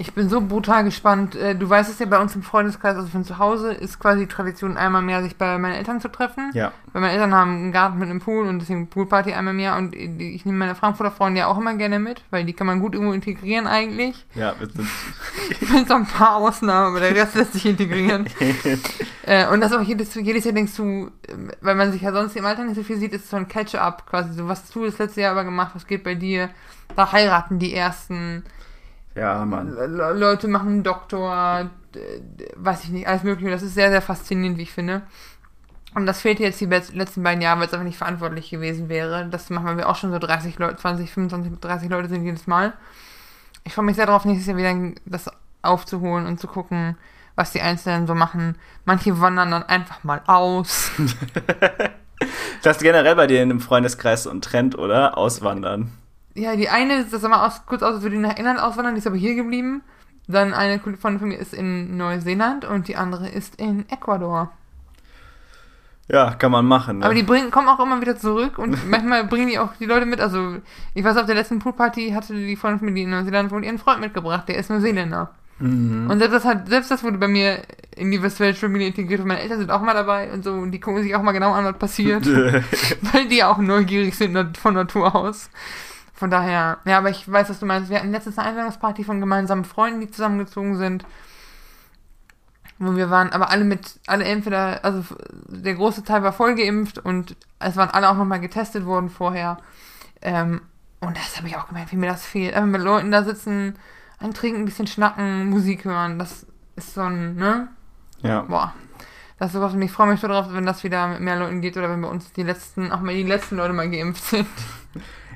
Ich 0.02 0.14
bin 0.14 0.30
so 0.30 0.40
brutal 0.40 0.86
gespannt. 0.86 1.36
Äh, 1.36 1.56
Du 1.56 1.70
weißt 1.70 1.92
es 1.92 2.00
ja, 2.00 2.06
bei 2.06 2.20
uns 2.22 2.34
im 2.34 2.42
Freundeskreis, 2.42 2.96
also 2.96 3.10
von 3.10 3.26
zu 3.26 3.38
Hause, 3.38 3.74
ist 3.74 4.00
quasi 4.00 4.22
die 4.22 4.28
Tradition, 4.28 4.78
einmal 4.78 5.04
im 5.04 5.10
Jahr 5.10 5.22
sich 5.22 5.36
bei 5.36 5.58
meinen 5.58 5.76
Eltern 5.76 6.00
zu 6.00 6.08
treffen. 6.08 6.52
Ja. 6.54 6.72
Weil 6.94 7.02
meine 7.02 7.14
Eltern 7.14 7.36
haben 7.36 7.52
einen 7.52 7.72
Garten 7.74 8.00
mit 8.00 8.10
einem 8.10 8.22
Pool 8.22 8.48
und 8.48 8.60
deswegen 8.60 8.88
Poolparty 8.88 9.34
einmal 9.34 9.54
im 9.54 9.60
Jahr. 9.60 9.78
Und 9.78 9.94
ich 9.94 10.46
nehme 10.46 10.58
meine 10.58 10.76
Frankfurter 10.76 11.12
Freunde 11.12 11.42
ja 11.42 11.48
auch 11.48 11.58
immer 11.58 11.74
gerne 11.74 12.00
mit, 12.00 12.24
weil 12.30 12.46
die 12.46 12.54
kann 12.54 12.66
man 12.66 12.80
gut 12.80 12.94
irgendwo 12.94 13.12
integrieren 13.12 13.68
eigentlich. 13.68 14.26
Ja, 14.36 14.56
sind, 14.58 14.74
Mit 15.74 15.90
so 15.90 15.96
ein 15.96 16.06
paar 16.06 16.38
Ausnahmen, 16.38 16.96
aber 16.96 17.02
der 17.02 17.14
Rest 17.14 17.36
lässt 17.36 17.52
sich 17.52 17.66
integrieren. 17.66 18.26
äh, 19.24 19.50
und 19.50 19.60
das 19.60 19.74
auch 19.74 19.82
jedes, 19.82 20.16
jedes 20.16 20.46
Jahr 20.46 20.54
denkst 20.54 20.78
du, 20.78 21.12
äh, 21.28 21.34
weil 21.60 21.76
man 21.76 21.92
sich 21.92 22.04
ja 22.04 22.14
sonst 22.14 22.38
im 22.38 22.46
Alter 22.46 22.64
nicht 22.64 22.76
so 22.76 22.84
viel 22.84 22.98
sieht, 22.98 23.12
ist 23.12 23.26
es 23.26 23.32
so 23.32 23.36
ein 23.36 23.50
Catch-up 23.50 24.10
quasi. 24.10 24.32
So, 24.32 24.48
was 24.48 24.62
hast 24.62 24.74
du 24.74 24.86
das 24.86 24.98
letzte 24.98 25.20
Jahr 25.20 25.32
aber 25.32 25.44
gemacht, 25.44 25.72
was 25.74 25.86
geht 25.86 26.06
bei 26.06 26.16
dir? 26.16 26.50
Da 26.96 27.12
heiraten 27.12 27.60
die 27.60 27.74
ersten. 27.74 28.46
Ja, 29.20 29.46
Mann. 29.46 29.76
Le 29.76 30.14
Leute 30.14 30.48
machen 30.48 30.84
Doktor, 30.84 31.70
weiß 32.56 32.84
ich 32.86 32.90
nicht, 32.90 33.08
alles 33.08 33.24
mögliche. 33.24 33.52
Das 33.52 33.62
ist 33.62 33.74
sehr, 33.74 33.90
sehr 33.90 34.02
faszinierend, 34.02 34.58
wie 34.58 34.64
ich 34.64 34.72
finde. 34.72 35.02
Und 35.96 36.06
das 36.06 36.22
fehlt 36.22 36.40
jetzt 36.40 36.62
die 36.62 36.66
letzten 36.66 37.24
beiden 37.24 37.42
Jahre, 37.42 37.60
weil 37.60 37.68
es 37.68 37.74
einfach 37.74 37.86
nicht 37.86 37.98
verantwortlich 37.98 38.50
gewesen 38.50 38.90
wäre. 38.90 39.28
Das 39.30 39.50
machen 39.50 39.78
wir 39.78 39.90
auch 39.90 39.96
schon 39.96 40.12
so 40.12 40.20
30 40.20 40.60
Leute, 40.60 40.78
20, 40.78 41.12
25, 41.12 41.60
30 41.60 41.90
Leute 41.90 42.10
sind 42.10 42.24
jedes 42.24 42.48
Mal. 42.48 42.74
Ich 43.64 43.74
freue 43.74 43.86
mich 43.86 43.96
sehr 43.96 44.06
darauf, 44.06 44.26
nächstes 44.26 44.48
Jahr 44.48 44.58
wieder 44.58 44.94
das 45.06 45.30
aufzuholen 45.62 46.28
und 46.28 46.40
zu 46.40 46.48
gucken, 46.48 46.96
was 47.36 47.52
die 47.52 47.62
Einzelnen 47.62 48.08
so 48.08 48.16
machen. 48.16 48.56
Manche 48.86 49.20
wandern 49.20 49.52
dann 49.52 49.64
einfach 49.64 50.04
mal 50.04 50.22
aus. 50.28 50.92
Das 52.62 52.76
ist 52.78 52.84
generell 52.84 53.16
bei 53.16 53.28
dir 53.28 53.42
in 53.42 53.50
einem 53.50 53.62
Freundeskreis 53.62 54.24
so 54.24 54.30
ein 54.30 54.42
Trend, 54.42 54.78
oder? 54.78 55.18
Auswandern. 55.18 55.92
Ja, 56.40 56.56
die 56.56 56.70
eine, 56.70 57.06
das 57.06 57.22
sah 57.22 57.28
mal 57.28 57.46
aus, 57.46 57.66
kurz 57.66 57.84
aus, 57.84 57.96
als 57.96 58.04
würde 58.04 58.16
die 58.16 58.22
nach 58.22 58.38
England 58.38 58.60
auswandern, 58.60 58.96
die 58.96 59.00
ist 59.00 59.08
aber 59.08 59.18
hier 59.18 59.36
geblieben. 59.36 59.82
Dann 60.28 60.54
eine 60.54 60.80
Freundin 60.80 61.20
von 61.20 61.28
mir 61.28 61.40
ist 61.40 61.54
in 61.54 61.98
Neuseeland 61.98 62.64
und 62.64 62.88
die 62.88 62.96
andere 62.96 63.28
ist 63.28 63.56
in 63.56 63.90
Ecuador. 63.90 64.52
Ja, 66.08 66.32
kann 66.32 66.52
man 66.52 66.66
machen. 66.66 67.00
Ne? 67.00 67.06
Aber 67.06 67.14
die 67.14 67.24
bringen, 67.24 67.52
kommen 67.52 67.68
auch 67.68 67.80
immer 67.80 68.02
wieder 68.02 68.18
zurück 68.18 68.58
und 68.58 68.90
manchmal 68.90 69.26
bringen 69.26 69.48
die 69.48 69.60
auch 69.60 69.74
die 69.80 69.86
Leute 69.86 70.06
mit. 70.06 70.22
Also, 70.22 70.58
ich 70.94 71.04
weiß, 71.04 71.18
auf 71.18 71.26
der 71.26 71.36
letzten 71.36 71.60
Poolparty 71.60 72.12
hatte 72.12 72.34
die 72.34 72.56
Freundin 72.56 72.80
von 72.80 72.88
mir, 72.88 72.96
die 72.96 73.04
in 73.04 73.10
Neuseeland 73.12 73.52
wohnt, 73.52 73.66
ihren 73.66 73.78
Freund 73.78 74.02
mitgebracht, 74.02 74.48
der 74.48 74.58
ist 74.58 74.70
Neuseeländer. 74.70 75.32
mhm. 75.60 76.10
Und 76.10 76.20
selbst 76.20 76.34
das, 76.34 76.46
hat, 76.46 76.68
selbst 76.68 76.90
das 76.90 77.04
wurde 77.04 77.18
bei 77.18 77.28
mir 77.28 77.62
in 77.96 78.12
die 78.12 78.22
westfälische 78.22 78.62
Familie 78.62 78.88
integriert 78.88 79.20
und 79.20 79.28
meine 79.28 79.42
Eltern 79.42 79.60
sind 79.60 79.72
auch 79.72 79.82
mal 79.82 79.94
dabei 79.94 80.32
und 80.32 80.44
so 80.44 80.54
und 80.54 80.72
die 80.72 80.80
gucken 80.80 81.04
sich 81.04 81.16
auch 81.16 81.22
mal 81.22 81.32
genau 81.32 81.52
an, 81.52 81.66
was 81.66 81.78
passiert, 81.78 82.26
weil 83.14 83.28
die 83.28 83.44
auch 83.44 83.58
neugierig 83.58 84.16
sind 84.16 84.58
von 84.58 84.74
Natur 84.74 85.16
aus. 85.16 85.50
Von 86.20 86.30
daher, 86.30 86.80
ja, 86.84 86.98
aber 86.98 87.10
ich 87.10 87.32
weiß, 87.32 87.50
was 87.50 87.62
du 87.62 87.66
meinst. 87.66 87.90
Wir 87.90 87.98
hatten 87.98 88.12
letztens 88.12 88.38
eine 88.38 88.50
Einladungsparty 88.50 89.06
von 89.06 89.22
gemeinsamen 89.22 89.64
Freunden, 89.64 90.02
die 90.02 90.12
zusammengezogen 90.12 90.76
sind. 90.76 91.06
Wo 92.78 92.98
wir 92.98 93.10
waren, 93.10 93.32
aber 93.32 93.50
alle 93.52 93.64
mit, 93.64 94.02
alle 94.06 94.26
entweder, 94.26 94.84
also 94.84 95.06
der 95.48 95.76
große 95.76 96.04
Teil 96.04 96.22
war 96.22 96.34
voll 96.34 96.56
geimpft 96.56 96.98
und 96.98 97.38
es 97.60 97.78
waren 97.78 97.90
alle 97.90 98.10
auch 98.10 98.18
nochmal 98.18 98.42
getestet 98.42 98.86
worden 98.86 99.10
vorher. 99.10 99.60
Ähm, 100.22 100.60
und 101.00 101.16
das 101.16 101.38
habe 101.38 101.48
ich 101.48 101.56
auch 101.56 101.70
gemerkt, 101.70 101.94
wie 101.94 101.98
mir 101.98 102.10
das 102.10 102.26
fehlt. 102.26 102.54
Einfach 102.54 102.68
mit 102.68 102.82
Leuten 102.82 103.12
da 103.12 103.24
sitzen, 103.24 103.76
ein 104.20 104.34
Trinken, 104.34 104.64
ein 104.64 104.66
bisschen 104.66 104.88
schnacken, 104.88 105.50
Musik 105.50 105.86
hören, 105.86 106.20
das 106.20 106.46
ist 106.76 106.96
so 106.96 107.02
ein, 107.02 107.36
ne? 107.38 107.70
ja. 108.24 108.42
Boah. 108.42 108.74
Das 109.38 109.48
ist 109.48 109.54
sowas 109.54 109.74
und 109.74 109.82
ich 109.82 109.92
freue 109.92 110.08
mich 110.08 110.20
so 110.20 110.28
drauf, 110.28 110.48
wenn 110.52 110.66
das 110.66 110.84
wieder 110.84 111.08
mit 111.08 111.22
mehr 111.22 111.38
Leuten 111.38 111.62
geht 111.62 111.78
oder 111.78 111.90
wenn 111.90 112.02
bei 112.02 112.10
uns 112.10 112.34
die 112.34 112.44
letzten, 112.44 112.92
auch 112.92 113.00
mal 113.00 113.14
die 113.14 113.24
letzten 113.24 113.56
Leute 113.56 113.72
mal 113.72 113.90
geimpft 113.90 114.26
sind. 114.26 114.48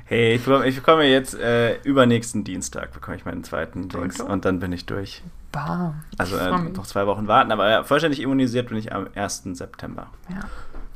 Hey, 0.06 0.34
ich 0.34 0.44
bekomme, 0.44 0.66
ich 0.66 0.76
bekomme 0.76 1.04
jetzt 1.04 1.34
äh, 1.34 1.80
übernächsten 1.82 2.44
Dienstag 2.44 2.92
bekomme 2.92 3.16
ich 3.16 3.24
meinen 3.24 3.42
zweiten 3.42 3.88
Dings 3.88 4.20
und 4.20 4.44
dann 4.44 4.60
bin 4.60 4.70
ich 4.72 4.84
durch. 4.84 5.22
Bam. 5.50 6.02
Also 6.18 6.36
äh, 6.36 6.50
noch 6.50 6.86
zwei 6.86 7.06
Wochen 7.06 7.26
warten, 7.26 7.52
aber 7.52 7.80
äh, 7.80 7.84
vollständig 7.84 8.20
immunisiert 8.20 8.68
bin 8.68 8.76
ich 8.76 8.92
am 8.92 9.08
1. 9.14 9.44
September. 9.52 10.08
Ja. 10.28 10.40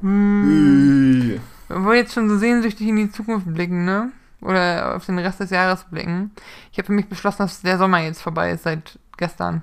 Mhm. 0.03 1.41
Wir 1.69 1.85
wollen 1.85 1.97
jetzt 1.97 2.13
schon 2.13 2.29
so 2.29 2.37
sehnsüchtig 2.37 2.87
in 2.87 2.97
die 2.97 3.11
Zukunft 3.11 3.53
blicken, 3.53 3.85
ne? 3.85 4.13
Oder 4.41 4.97
auf 4.97 5.07
den 5.07 5.19
Rest 5.19 5.41
des 5.41 5.51
Jahres 5.51 5.85
blicken. 5.85 6.31
Ich 6.71 6.79
habe 6.79 6.87
für 6.87 6.93
mich 6.93 7.09
beschlossen, 7.09 7.39
dass 7.39 7.63
der 7.63 7.79
Sommer 7.79 8.01
jetzt 8.01 8.23
vorbei 8.23 8.53
ist 8.53 8.65
seit 8.65 8.99
gestern. 9.17 9.63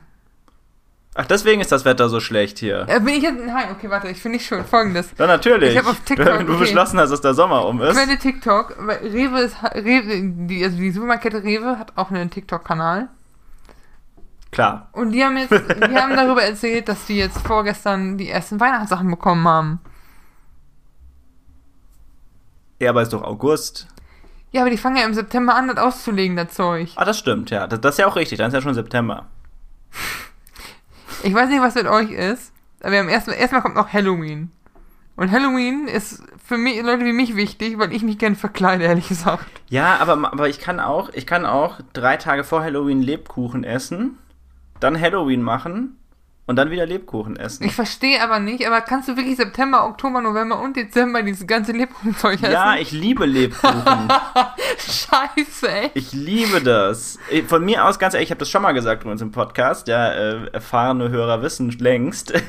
Ach, 1.18 1.26
deswegen 1.26 1.62
ist 1.62 1.72
das 1.72 1.86
Wetter 1.86 2.10
so 2.10 2.20
schlecht 2.20 2.60
hier. 2.60 2.86
Äh, 2.90 3.00
bin 3.00 3.16
ich 3.16 3.24
jetzt. 3.24 3.40
Nein, 3.46 3.70
okay, 3.72 3.90
warte, 3.90 4.10
ich 4.10 4.22
finde 4.22 4.38
nicht 4.38 4.46
schön. 4.48 4.66
Folgendes. 4.66 5.12
Ja, 5.18 5.28
natürlich. 5.28 5.72
Ich 5.72 5.78
hab 5.78 5.88
auf 5.88 6.02
TikTok- 6.06 6.26
Wenn 6.40 6.46
du 6.46 6.52
okay. 6.54 6.60
beschlossen 6.64 7.00
hast, 7.00 7.10
dass 7.12 7.22
der 7.22 7.34
Sommer 7.34 7.66
um 7.66 7.82
ist. 7.82 7.96
Quelle 7.96 8.18
TikTok, 8.20 8.76
Rewe 9.02 9.40
ist. 9.40 9.56
Rewe, 9.64 10.22
die, 10.48 10.64
also 10.64 10.76
die 10.78 10.92
Supermarktkette 10.92 11.42
Rewe 11.44 11.80
hat 11.80 11.94
auch 11.96 12.12
einen 12.12 12.30
TikTok-Kanal. 12.30 13.08
Klar. 14.52 14.90
Und 14.92 15.12
die 15.12 15.24
haben 15.24 15.38
jetzt, 15.38 15.52
die 15.52 15.96
haben 15.98 16.16
darüber 16.18 16.44
erzählt, 16.44 16.90
dass 16.90 17.06
die 17.06 17.18
jetzt 17.18 17.40
vorgestern 17.48 18.18
die 18.18 18.30
ersten 18.30 18.60
Weihnachtssachen 18.60 19.10
bekommen 19.10 19.48
haben. 19.48 19.80
Ja, 22.80 22.90
aber 22.90 23.02
ist 23.04 23.14
doch 23.14 23.24
August. 23.24 23.88
Ja, 24.52 24.62
aber 24.62 24.70
die 24.70 24.78
fangen 24.78 24.98
ja 24.98 25.06
im 25.06 25.14
September 25.14 25.56
an, 25.56 25.68
das 25.70 25.78
auszulegen, 25.78 26.36
das 26.36 26.54
Zeug. 26.54 26.90
Ah, 26.96 27.06
das 27.06 27.18
stimmt, 27.20 27.50
ja. 27.52 27.68
Das, 27.68 27.80
das 27.82 27.96
ist 27.96 28.00
ja 28.00 28.08
auch 28.08 28.16
richtig. 28.16 28.38
Dann 28.38 28.48
ist 28.50 28.54
ja 28.54 28.62
schon 28.62 28.74
September. 28.74 29.28
Ich 31.26 31.34
weiß 31.34 31.50
nicht, 31.50 31.62
was 31.62 31.74
mit 31.74 31.88
euch 31.88 32.12
ist, 32.12 32.54
aber 32.82 32.92
wir 32.92 33.00
haben 33.00 33.10
erst, 33.10 33.28
erstmal 33.28 33.64
kommt 33.64 33.74
noch 33.74 33.92
Halloween. 33.92 34.52
Und 35.16 35.32
Halloween 35.32 35.88
ist 35.88 36.22
für 36.46 36.56
mich, 36.56 36.80
Leute 36.84 37.04
wie 37.04 37.14
mich 37.14 37.36
wichtig, 37.36 37.80
weil 37.80 37.92
ich 37.92 38.04
mich 38.04 38.20
gerne 38.20 38.36
verkleide, 38.36 38.84
ehrlich 38.84 39.08
gesagt. 39.08 39.48
Ja, 39.68 39.98
aber, 39.98 40.14
aber 40.32 40.50
ich 40.50 40.60
kann 40.60 40.80
auch, 40.80 41.10
ich 41.14 41.26
kann 41.26 41.48
auch 41.48 41.80
drei 41.94 42.18
Tage 42.18 42.44
vor 42.44 42.62
Halloween 42.62 43.02
Lebkuchen 43.02 43.64
essen, 43.64 44.20
dann 44.80 45.02
Halloween 45.02 45.42
machen 45.42 45.98
und 46.48 46.58
dann 46.58 46.70
wieder 46.70 46.86
Lebkuchen 46.86 47.36
essen. 47.38 47.64
Ich 47.66 47.74
verstehe 47.74 48.22
aber 48.22 48.40
nicht, 48.40 48.66
aber 48.68 48.82
kannst 48.82 49.10
du 49.10 49.18
wirklich 49.18 49.36
September, 49.38 49.86
Oktober, 49.88 50.22
November 50.22 50.62
und 50.62 50.76
Dezember 50.78 51.24
dieses 51.24 51.48
ganze 51.48 51.72
Lebkuchenzeug 51.72 52.36
essen? 52.44 52.52
ja, 52.52 52.76
ich 52.76 52.92
liebe 52.92 53.26
Lebkuchen. 53.26 53.84
Scheiße, 54.78 55.70
ey. 55.70 55.92
Ich 55.96 56.12
liebe 56.14 56.62
das. 56.62 57.18
Ich- 57.32 57.46
Von 57.46 57.66
mir 57.66 57.86
aus, 57.86 57.98
ganz 57.98 58.14
ehrlich, 58.14 58.28
ich 58.28 58.32
habe 58.32 58.40
das 58.40 58.50
schon 58.50 58.62
mal 58.62 58.74
gesagt 58.74 59.02
übrigens 59.04 59.22
im 59.22 59.32
Podcast, 59.32 59.88
ja, 59.88 60.12
äh, 60.12 60.48
erfahrene 60.52 61.10
Hörer 61.10 61.42
wissen 61.42 61.70
längst. 61.72 62.34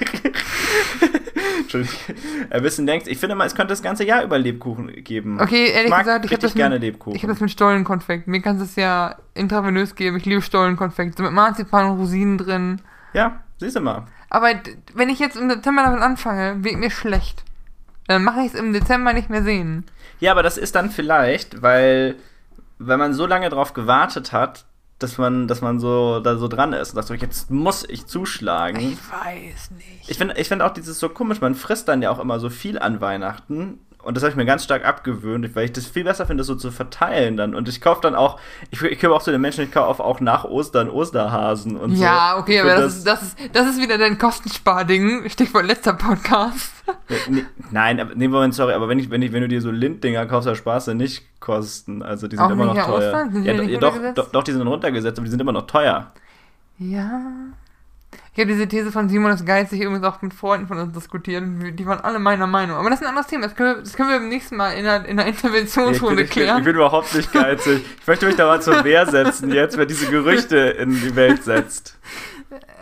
Entschuldigung, 1.61 1.97
äh, 2.51 2.63
wissen 2.63 2.87
längst. 2.87 3.09
Ich 3.09 3.19
finde 3.19 3.35
mal, 3.35 3.47
es 3.47 3.55
könnte 3.55 3.73
das 3.73 3.83
ganze 3.83 4.05
Jahr 4.05 4.23
über 4.23 4.39
Lebkuchen 4.39 4.93
geben. 5.05 5.41
Okay, 5.41 5.69
ehrlich 5.69 5.85
ich 5.85 5.91
mag 5.91 6.01
gesagt, 6.01 6.25
ich 6.25 6.31
habe 6.33 6.43
das, 6.43 6.55
gerne 6.55 6.77
mit- 6.77 6.83
Lebkuchen. 6.83 7.17
ich 7.17 7.23
hab 7.23 7.31
das 7.31 7.41
mit 7.41 7.51
Stollenkonfekt. 7.51 8.29
Mir 8.29 8.41
kannst 8.41 8.61
du 8.61 8.65
es 8.67 8.77
ja 8.77 9.17
intravenös 9.35 9.95
geben. 9.95 10.17
Ich 10.17 10.25
liebe 10.27 10.43
Stollenkonfekt. 10.43 11.17
So 11.17 11.25
mit 11.25 11.33
Marzipan 11.33 11.91
und 11.91 11.99
Rosinen 11.99 12.39
drin. 12.39 12.83
Ja, 13.17 13.41
siehst 13.59 13.75
du 13.77 13.81
mal. 13.81 14.05
Aber 14.29 14.49
wenn 14.95 15.09
ich 15.09 15.19
jetzt 15.19 15.37
im 15.37 15.49
Dezember 15.49 15.83
damit 15.83 16.03
anfange, 16.03 16.63
wird 16.63 16.77
mir 16.77 16.91
schlecht. 16.91 17.45
Dann 18.07 18.23
mache 18.23 18.41
ich 18.41 18.53
es 18.53 18.55
im 18.55 18.73
Dezember 18.73 19.15
nicht 19.15 19.31
mehr 19.31 19.43
sehen. 19.43 19.87
Ja, 20.21 20.33
aber 20.33 20.43
das 20.43 20.59
ist 20.59 20.75
dann 20.75 20.91
vielleicht, 20.91 21.63
weil, 21.63 22.17
weil 22.79 22.99
man 22.99 23.15
so 23.15 23.27
lange 23.27 23.49
drauf 23.49 23.73
gewartet 23.73 24.33
hat, 24.33 24.67
dass 24.99 25.17
man, 25.17 25.49
dass 25.49 25.63
man 25.63 25.81
so 25.81 26.21
da 26.21 26.37
so 26.37 26.47
dran 26.47 26.75
ist 26.75 26.91
und 26.91 26.97
sagt 26.97 27.09
so, 27.09 27.15
jetzt 27.15 27.51
muss 27.51 27.89
ich 27.89 28.07
zuschlagen. 28.07 28.81
Ich 28.81 28.99
weiß 29.11 29.71
nicht. 29.73 30.09
Ich 30.09 30.19
finde 30.19 30.39
ich 30.39 30.49
find 30.49 30.63
auch 30.63 30.73
dieses 30.73 30.99
so 30.99 31.09
komisch, 31.09 31.41
man 31.41 31.55
frisst 31.55 31.89
dann 31.89 32.03
ja 32.03 32.11
auch 32.11 32.19
immer 32.19 32.39
so 32.39 32.51
viel 32.51 32.79
an 32.79 33.01
Weihnachten. 33.01 33.81
Und 34.07 34.17
das 34.17 34.23
habe 34.23 34.31
ich 34.31 34.37
mir 34.37 34.47
ganz 34.47 34.63
stark 34.63 34.85
abgewöhnt, 34.85 35.55
weil 35.57 35.65
ich 35.65 35.73
das 35.73 35.87
viel 35.87 36.05
besser 36.05 36.27
finde, 36.27 36.43
das 36.43 36.47
so 36.47 36.55
zu 36.55 36.71
verteilen 36.71 37.37
dann. 37.37 37.55
Und 37.55 37.69
ich 37.69 37.81
kaufe 37.81 38.01
dann 38.01 38.15
auch, 38.15 38.39
ich, 38.71 38.81
ich 38.83 38.99
gehöre 39.01 39.17
auch 39.17 39.23
zu 39.23 39.33
den 39.33 39.41
Menschen, 39.41 39.65
ich 39.65 39.73
kaufe 39.73 40.03
auch 40.03 40.21
nach 40.21 40.45
Ostern 40.45 40.89
Osterhasen 40.89 41.77
und 41.77 41.97
so. 41.97 42.03
ja, 42.03 42.39
okay, 42.39 42.61
aber 42.61 42.71
find 42.71 42.85
das, 42.85 42.97
ist, 42.97 43.07
das, 43.07 43.23
ist, 43.23 43.39
das 43.53 43.67
ist 43.67 43.81
wieder 43.81 43.99
dein 43.99 44.17
Kostensparding. 44.17 45.29
Stichwort 45.29 45.67
letzter 45.67 45.95
Podcast. 45.95 46.73
Nee, 47.29 47.45
nein, 47.73 47.99
aber, 47.99 48.15
nee, 48.15 48.29
Moment, 48.29 48.55
sorry, 48.55 48.73
aber 48.73 48.89
wenn, 48.89 49.01
ich, 49.01 49.11
wenn, 49.11 49.21
ich, 49.21 49.33
wenn 49.33 49.43
du 49.43 49.49
dir 49.49 49.61
so 49.61 49.73
Linddinger 49.73 50.27
kaufst, 50.27 50.47
dann 50.47 50.55
sparst 50.55 50.87
du 50.87 50.95
nicht 50.95 51.25
Kosten. 51.41 52.03
Also 52.03 52.29
die 52.29 52.37
sind 52.37 52.45
Auch 52.45 52.51
immer 52.51 52.67
noch 52.67 52.75
teuer. 52.75 52.95
Ostern? 52.95 53.33
Sind 53.33 53.45
die 53.45 53.49
ja, 53.49 53.63
ja, 53.63 53.79
doch, 53.81 53.99
doch, 54.15 54.31
doch, 54.31 54.43
die 54.45 54.53
sind 54.53 54.67
runtergesetzt, 54.67 55.19
aber 55.19 55.25
die 55.25 55.31
sind 55.31 55.41
immer 55.41 55.53
noch 55.53 55.67
teuer. 55.67 56.13
Ja. 56.79 57.21
Ich 58.37 58.43
habe 58.43 58.53
diese 58.53 58.69
These 58.69 58.93
von 58.93 59.09
Simon 59.09 59.33
ist 59.33 59.47
geizig 59.47 59.81
übrigens 59.81 60.05
auch 60.05 60.21
mit 60.21 60.35
Freunden 60.35 60.67
von 60.67 60.77
uns 60.77 60.93
diskutiert 60.93 61.43
und 61.43 61.75
die 61.75 61.87
waren 61.87 62.01
alle 62.01 62.19
meiner 62.19 62.47
Meinung. 62.47 62.77
Aber 62.77 62.91
das 62.91 63.01
ist 63.01 63.07
ein 63.07 63.09
anderes 63.09 63.29
Thema. 63.29 63.47
Das 63.47 63.57
können 63.57 63.77
wir, 63.77 63.83
das 63.83 63.95
können 63.95 64.11
wir 64.11 64.19
beim 64.19 64.29
nächsten 64.29 64.57
Mal 64.57 64.73
in 64.73 64.87
einer, 64.87 65.07
in 65.07 65.19
einer 65.19 65.25
Nee, 65.25 65.31
ich, 65.31 65.41
bin, 65.41 65.55
Interventionsrunde 65.55 66.23
ich, 66.23 66.29
bin, 66.35 66.43
ich 66.43 66.47
klären. 66.47 66.63
bin 66.63 66.75
überhaupt 66.75 67.15
nicht 67.15 67.33
geizig. 67.33 67.83
Ich 67.99 68.07
möchte 68.07 68.27
mich 68.27 68.37
da 68.37 68.45
mal 68.45 68.61
zur 68.61 68.85
Wehr 68.85 69.07
setzen 69.07 69.51
jetzt, 69.51 69.79
wer 69.79 69.87
diese 69.87 70.11
Gerüchte 70.11 70.59
in 70.59 70.91
die 70.91 71.17
Welt 71.17 71.45
setzt. 71.45 71.99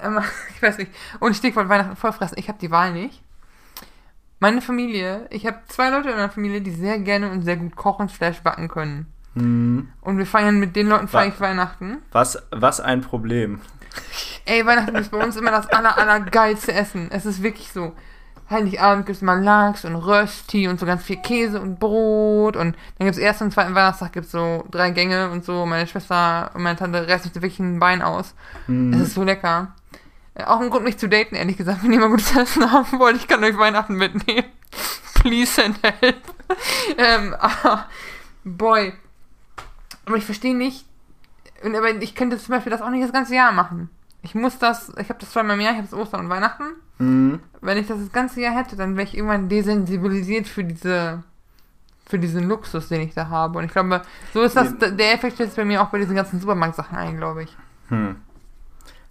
Ähm, 0.02 0.18
ich 0.56 0.60
weiß 0.60 0.76
nicht. 0.78 0.90
Und 1.20 1.36
Stichwort 1.36 1.68
Weihnachten 1.68 1.94
vollfressen. 1.94 2.36
Ich 2.36 2.48
habe 2.48 2.58
die 2.60 2.72
Wahl 2.72 2.92
nicht. 2.92 3.22
Meine 4.40 4.60
Familie, 4.60 5.28
ich 5.30 5.46
habe 5.46 5.60
zwei 5.68 5.88
Leute 5.90 6.08
in 6.08 6.16
meiner 6.16 6.30
Familie, 6.30 6.62
die 6.62 6.72
sehr 6.72 6.98
gerne 6.98 7.30
und 7.30 7.42
sehr 7.42 7.58
gut 7.58 7.76
kochen, 7.76 8.08
Fleisch 8.08 8.40
backen 8.40 8.66
können. 8.66 9.06
Hm. 9.34 9.88
Und 10.00 10.18
wir 10.18 10.26
feiern 10.26 10.58
mit 10.58 10.74
den 10.74 10.88
Leuten 10.88 11.06
feiere 11.06 11.28
ich 11.28 11.40
Weihnachten. 11.40 11.98
Was, 12.10 12.42
was 12.50 12.80
ein 12.80 13.02
Problem. 13.02 13.60
Ey, 14.46 14.64
Weihnachten 14.66 14.94
ist 14.96 15.10
bei 15.10 15.22
uns 15.24 15.36
immer 15.36 15.50
das 15.50 15.66
aller, 15.68 15.96
aller 15.96 16.20
geilste 16.20 16.72
Essen. 16.72 17.10
Es 17.10 17.24
ist 17.24 17.42
wirklich 17.42 17.72
so. 17.72 17.94
Heiligabend 18.50 19.06
gibt 19.06 19.16
es 19.16 19.22
mal 19.22 19.42
Lachs 19.42 19.86
und 19.86 19.96
Rösti 19.96 20.68
und 20.68 20.78
so 20.78 20.84
ganz 20.84 21.02
viel 21.02 21.16
Käse 21.16 21.60
und 21.60 21.80
Brot. 21.80 22.56
Und 22.56 22.76
dann 22.98 23.06
gibt 23.06 23.16
es 23.16 23.18
ersten 23.18 23.44
und 23.44 23.52
zweiten 23.52 23.74
Weihnachtstag 23.74 24.12
gibt's 24.12 24.32
so 24.32 24.64
drei 24.70 24.90
Gänge 24.90 25.30
und 25.30 25.44
so. 25.44 25.64
Meine 25.64 25.86
Schwester 25.86 26.50
und 26.52 26.62
meine 26.62 26.76
Tante 26.76 27.08
reißen 27.08 27.32
sich 27.32 27.34
wirklich 27.34 27.58
ein 27.58 27.78
Bein 27.78 28.02
aus. 28.02 28.34
Hm. 28.66 28.92
Es 28.92 29.00
ist 29.00 29.14
so 29.14 29.24
lecker. 29.24 29.74
Äh, 30.34 30.44
Auch 30.44 30.60
ein 30.60 30.68
Grund, 30.68 30.84
mich 30.84 30.98
zu 30.98 31.08
daten, 31.08 31.36
ehrlich 31.36 31.56
gesagt. 31.56 31.82
Wenn 31.82 31.92
ihr 31.92 32.00
mal 32.00 32.10
gutes 32.10 32.36
Essen 32.36 32.70
haben 32.72 32.98
wollt, 32.98 33.16
ich 33.16 33.28
kann 33.28 33.42
euch 33.42 33.56
Weihnachten 33.56 33.94
mitnehmen. 33.94 34.46
Please 35.14 35.50
send 35.50 35.78
help. 35.82 36.16
ähm, 36.98 37.34
aber, 37.38 37.88
boy. 38.44 38.92
Aber 40.04 40.16
ich 40.16 40.24
verstehe 40.24 40.54
nicht. 40.54 40.84
Und 41.62 41.74
aber 41.74 41.88
ich 41.88 42.14
könnte 42.14 42.36
zum 42.36 42.54
Beispiel 42.54 42.70
das 42.70 42.82
auch 42.82 42.90
nicht 42.90 43.02
das 43.02 43.12
ganze 43.12 43.34
Jahr 43.34 43.52
machen. 43.52 43.88
Ich 44.24 44.34
muss 44.34 44.58
das, 44.58 44.90
ich 44.98 45.10
habe 45.10 45.20
das 45.20 45.30
zweimal 45.30 45.56
im 45.56 45.60
Jahr, 45.60 45.72
ich 45.72 45.78
habe 45.78 45.88
das 45.88 45.98
Ostern 45.98 46.20
und 46.20 46.30
Weihnachten. 46.30 46.64
Hm. 46.98 47.40
Wenn 47.60 47.78
ich 47.78 47.86
das 47.86 47.98
das 47.98 48.10
ganze 48.10 48.40
Jahr 48.40 48.56
hätte, 48.56 48.74
dann 48.74 48.96
wäre 48.96 49.06
ich 49.06 49.14
irgendwann 49.14 49.50
desensibilisiert 49.50 50.48
für 50.48 50.64
diese, 50.64 51.22
für 52.06 52.18
diesen 52.18 52.48
Luxus, 52.48 52.88
den 52.88 53.02
ich 53.02 53.12
da 53.12 53.28
habe. 53.28 53.58
Und 53.58 53.66
ich 53.66 53.72
glaube, 53.72 54.00
so 54.32 54.40
ist 54.40 54.56
das, 54.56 54.74
der 54.78 55.12
Effekt 55.12 55.38
jetzt 55.38 55.56
bei 55.56 55.66
mir 55.66 55.82
auch 55.82 55.88
bei 55.88 55.98
diesen 55.98 56.16
ganzen 56.16 56.40
Supermarktsachen 56.40 56.96
ein, 56.96 57.18
glaube 57.18 57.42
ich. 57.42 57.54
Hm. 57.88 58.16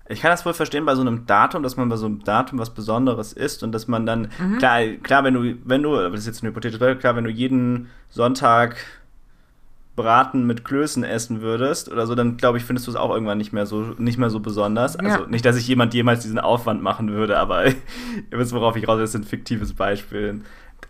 Ich 0.10 0.22
kann 0.22 0.32
das 0.32 0.46
wohl 0.46 0.54
verstehen 0.56 0.86
bei 0.86 0.96
so 0.96 1.02
einem 1.02 1.28
Datum, 1.28 1.62
dass 1.62 1.78
man 1.78 1.90
bei 1.90 1.96
so 1.96 2.08
einem 2.08 2.24
Datum 2.24 2.58
was 2.58 2.72
Besonderes 2.72 3.34
isst 3.34 3.62
und 3.62 3.72
dass 3.72 3.88
man 3.88 4.06
dann, 4.06 4.30
klar, 4.58 4.82
klar, 5.02 5.24
wenn 5.24 5.36
du, 5.36 5.56
wenn 5.64 5.84
du, 5.84 5.96
das 5.96 6.22
ist 6.22 6.26
jetzt 6.26 6.44
eine 6.44 6.50
hypothetische 6.50 6.80
Frage, 6.80 6.98
klar, 6.98 7.16
wenn 7.16 7.24
du 7.24 7.30
jeden 7.30 7.90
Sonntag 8.10 8.76
Braten 9.96 10.46
mit 10.48 10.66
Klößen 10.66 11.04
essen 11.04 11.42
würdest 11.42 11.92
oder 11.92 12.08
so, 12.08 12.16
dann 12.16 12.38
glaube 12.38 12.58
ich, 12.58 12.64
findest 12.64 12.88
du 12.88 12.92
es 12.92 12.98
auch 12.98 13.12
irgendwann 13.12 13.38
nicht 13.38 13.54
mehr 13.54 13.66
so, 13.68 13.94
nicht 13.98 14.18
mehr 14.18 14.30
so 14.32 14.40
besonders. 14.40 14.96
Also 14.96 15.22
Ja. 15.24 15.28
nicht, 15.28 15.46
dass 15.46 15.56
ich 15.56 15.68
jemand 15.68 15.94
jemals 15.94 16.22
diesen 16.22 16.40
Aufwand 16.40 16.82
machen 16.82 17.12
würde, 17.12 17.38
aber 17.38 17.66
ihr 17.68 17.76
wisst, 18.32 18.54
worauf 18.54 18.76
ich 18.76 18.88
raus 18.88 19.00
ist 19.00 19.16
ein 19.16 19.24
fiktives 19.24 19.74
Beispiel. 19.74 20.42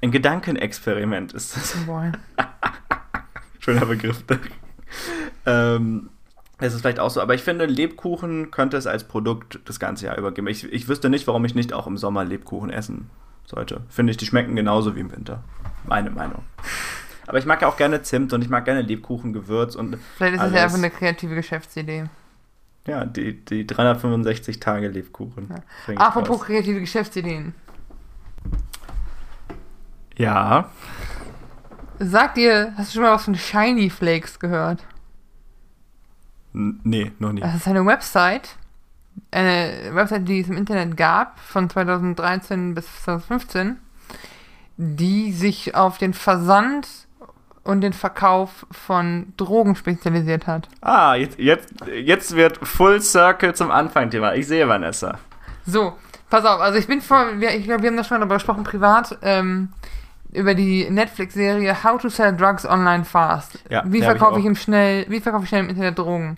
Ein 0.01 0.11
Gedankenexperiment 0.11 1.33
ist 1.33 1.55
das. 1.55 1.75
Boah. 1.85 2.11
Schöner 3.59 3.85
Begriff. 3.85 4.23
ähm, 5.45 6.09
das 6.59 6.73
ist 6.73 6.81
vielleicht 6.81 6.99
auch 6.99 7.09
so, 7.09 7.21
aber 7.21 7.33
ich 7.33 7.41
finde, 7.41 7.65
Lebkuchen 7.65 8.51
könnte 8.51 8.77
es 8.77 8.87
als 8.87 9.03
Produkt 9.05 9.59
das 9.65 9.79
ganze 9.79 10.05
Jahr 10.05 10.17
übergeben. 10.17 10.47
Ich, 10.47 10.63
ich 10.71 10.87
wüsste 10.87 11.09
nicht, 11.09 11.27
warum 11.27 11.43
ich 11.45 11.55
nicht 11.55 11.73
auch 11.73 11.87
im 11.87 11.97
Sommer 11.97 12.23
Lebkuchen 12.23 12.69
essen 12.69 13.09
sollte. 13.45 13.81
Finde 13.89 14.11
ich, 14.11 14.17
die 14.17 14.25
schmecken 14.25 14.55
genauso 14.55 14.95
wie 14.95 15.01
im 15.01 15.11
Winter. 15.11 15.43
Meine 15.85 16.09
Meinung. 16.09 16.43
Aber 17.33 17.39
ich 17.39 17.47
mag 17.47 17.63
ja 17.63 17.67
auch 17.67 17.77
gerne 17.77 18.03
Zimt 18.03 18.31
und 18.31 18.43
ich 18.43 18.49
mag 18.51 18.63
gerne 18.63 18.83
Lebkuchengewürz 18.83 19.73
und 19.73 19.97
Vielleicht 20.17 20.35
ist 20.35 20.39
es 20.39 20.43
alles. 20.43 20.55
ja 20.55 20.63
einfach 20.65 20.77
eine 20.77 20.91
kreative 20.91 21.33
Geschäftsidee. 21.33 22.03
ja, 22.85 23.05
die, 23.05 23.43
die 23.43 23.65
365 23.65 24.59
Tage 24.59 24.87
Lebkuchen. 24.87 25.49
Ja. 25.49 25.91
ich 25.93 25.99
Apropos 25.99 26.41
raus. 26.41 26.45
kreative 26.45 26.79
Geschäftsideen. 26.79 27.55
Ja. 30.15 30.69
Sagt 31.97 32.37
ihr, 32.37 32.71
hast 32.77 32.91
du 32.91 32.97
schon 32.97 33.01
mal 33.01 33.15
was 33.15 33.25
von 33.25 33.33
Shiny 33.33 33.89
Flakes 33.89 34.37
gehört? 34.39 34.85
N 36.53 36.81
nee, 36.83 37.13
noch 37.17 37.31
nie. 37.31 37.41
Das 37.41 37.55
ist 37.55 37.67
eine 37.67 37.83
Website, 37.83 38.57
eine 39.31 39.89
Website, 39.93 40.27
die 40.27 40.41
es 40.41 40.49
im 40.49 40.57
Internet 40.57 40.97
gab, 40.97 41.39
von 41.39 41.67
2013 41.67 42.75
bis 42.75 42.85
2015, 43.05 43.77
die 44.77 45.31
sich 45.31 45.73
auf 45.73 45.97
den 45.97 46.13
Versand 46.13 46.87
und 47.63 47.81
den 47.81 47.93
Verkauf 47.93 48.65
von 48.71 49.33
Drogen 49.37 49.75
spezialisiert 49.75 50.47
hat. 50.47 50.67
Ah, 50.81 51.15
jetzt, 51.15 51.39
jetzt, 51.39 51.69
jetzt 51.93 52.35
wird 52.35 52.57
Full 52.65 53.01
Circle 53.01 53.53
zum 53.55 53.71
Anfang-Thema. 53.71 54.33
Ich 54.35 54.47
sehe 54.47 54.67
Vanessa. 54.67 55.17
So, 55.65 55.93
pass 56.29 56.43
auf, 56.45 56.59
also 56.59 56.77
ich 56.77 56.87
bin 56.87 57.01
vor, 57.01 57.25
wir- 57.39 57.55
ich 57.55 57.63
glaube, 57.63 57.83
wir 57.83 57.89
haben 57.89 57.97
das 57.97 58.07
schon 58.07 58.15
mal 58.15 58.19
darüber 58.19 58.35
gesprochen, 58.35 58.63
privat, 58.63 59.17
ähm, 59.21 59.69
über 60.33 60.55
die 60.55 60.89
Netflix-Serie 60.89 61.83
How 61.83 62.01
to 62.01 62.09
Sell 62.09 62.35
Drugs 62.35 62.65
Online 62.65 63.05
Fast. 63.05 63.59
Ja, 63.69 63.83
wie 63.85 63.99
ich 63.99 64.03
verkaufe 64.03 64.39
ich, 64.39 64.45
im 64.45 64.55
schnell, 64.55 65.05
wie 65.07 65.21
verkaufe 65.21 65.43
ich 65.43 65.49
schnell 65.49 65.63
im 65.63 65.69
Internet 65.69 65.97
Drogen? 65.99 66.37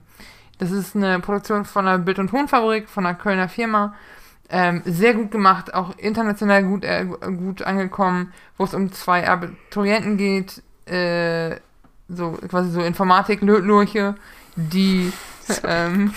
Das 0.59 0.69
ist 0.71 0.95
eine 0.95 1.19
Produktion 1.19 1.65
von 1.65 1.88
einer 1.88 1.97
Bild- 1.97 2.19
und 2.19 2.30
Tonfabrik, 2.30 2.88
von 2.88 3.05
einer 3.05 3.15
Kölner 3.15 3.49
Firma. 3.49 3.93
Ähm, 4.47 4.84
sehr 4.86 5.15
gut 5.15 5.32
gemacht, 5.32 5.73
auch 5.73 5.97
international 5.97 6.63
gut, 6.63 6.86
äh, 6.86 7.05
gut 7.05 7.63
angekommen, 7.63 8.32
wo 8.57 8.63
es 8.65 8.76
um 8.76 8.91
zwei 8.91 9.28
Abiturienten 9.28 10.17
geht, 10.17 10.61
äh, 10.86 11.57
so 12.09 12.31
quasi 12.49 12.71
so 12.71 12.81
Informatik-Lurche, 12.81 14.15
die 14.55 15.11
ähm, 15.63 16.13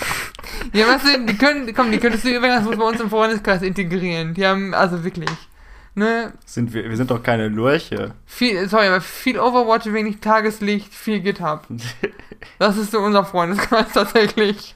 ja, 0.73 0.87
weißt 0.87 1.05
du, 1.05 1.25
die 1.25 1.37
können, 1.37 1.73
komm, 1.75 1.91
die 1.91 1.99
könntest 1.99 2.25
du 2.25 2.35
übrigens 2.35 2.65
bei 2.65 2.83
uns 2.83 2.99
im 2.99 3.09
Freundeskreis 3.09 3.61
integrieren. 3.61 4.33
Die 4.33 4.45
haben, 4.45 4.73
also 4.73 5.03
wirklich, 5.03 5.29
ne, 5.95 6.33
Sind 6.45 6.73
wir, 6.73 6.89
wir 6.89 6.97
sind 6.97 7.11
doch 7.11 7.21
keine 7.21 7.47
Lurche. 7.47 8.13
viel, 8.25 8.67
sorry, 8.67 8.87
aber 8.87 9.01
viel 9.01 9.39
Overwatch, 9.39 9.85
wenig 9.87 10.19
Tageslicht, 10.19 10.93
viel 10.93 11.19
GitHub. 11.19 11.67
Das 12.57 12.77
ist 12.77 12.91
so 12.91 12.99
unser 12.99 13.25
Freundeskreis 13.25 13.87
tatsächlich. 13.93 14.75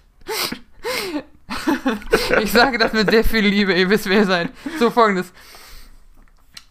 ich 2.41 2.51
sage 2.51 2.77
das 2.77 2.93
mit 2.93 3.09
sehr 3.09 3.23
viel 3.23 3.45
Liebe, 3.45 3.73
ihr 3.73 3.89
wisst, 3.89 4.07
wer 4.07 4.19
ihr 4.19 4.25
seid. 4.25 4.49
So 4.79 4.89
folgendes. 4.91 5.31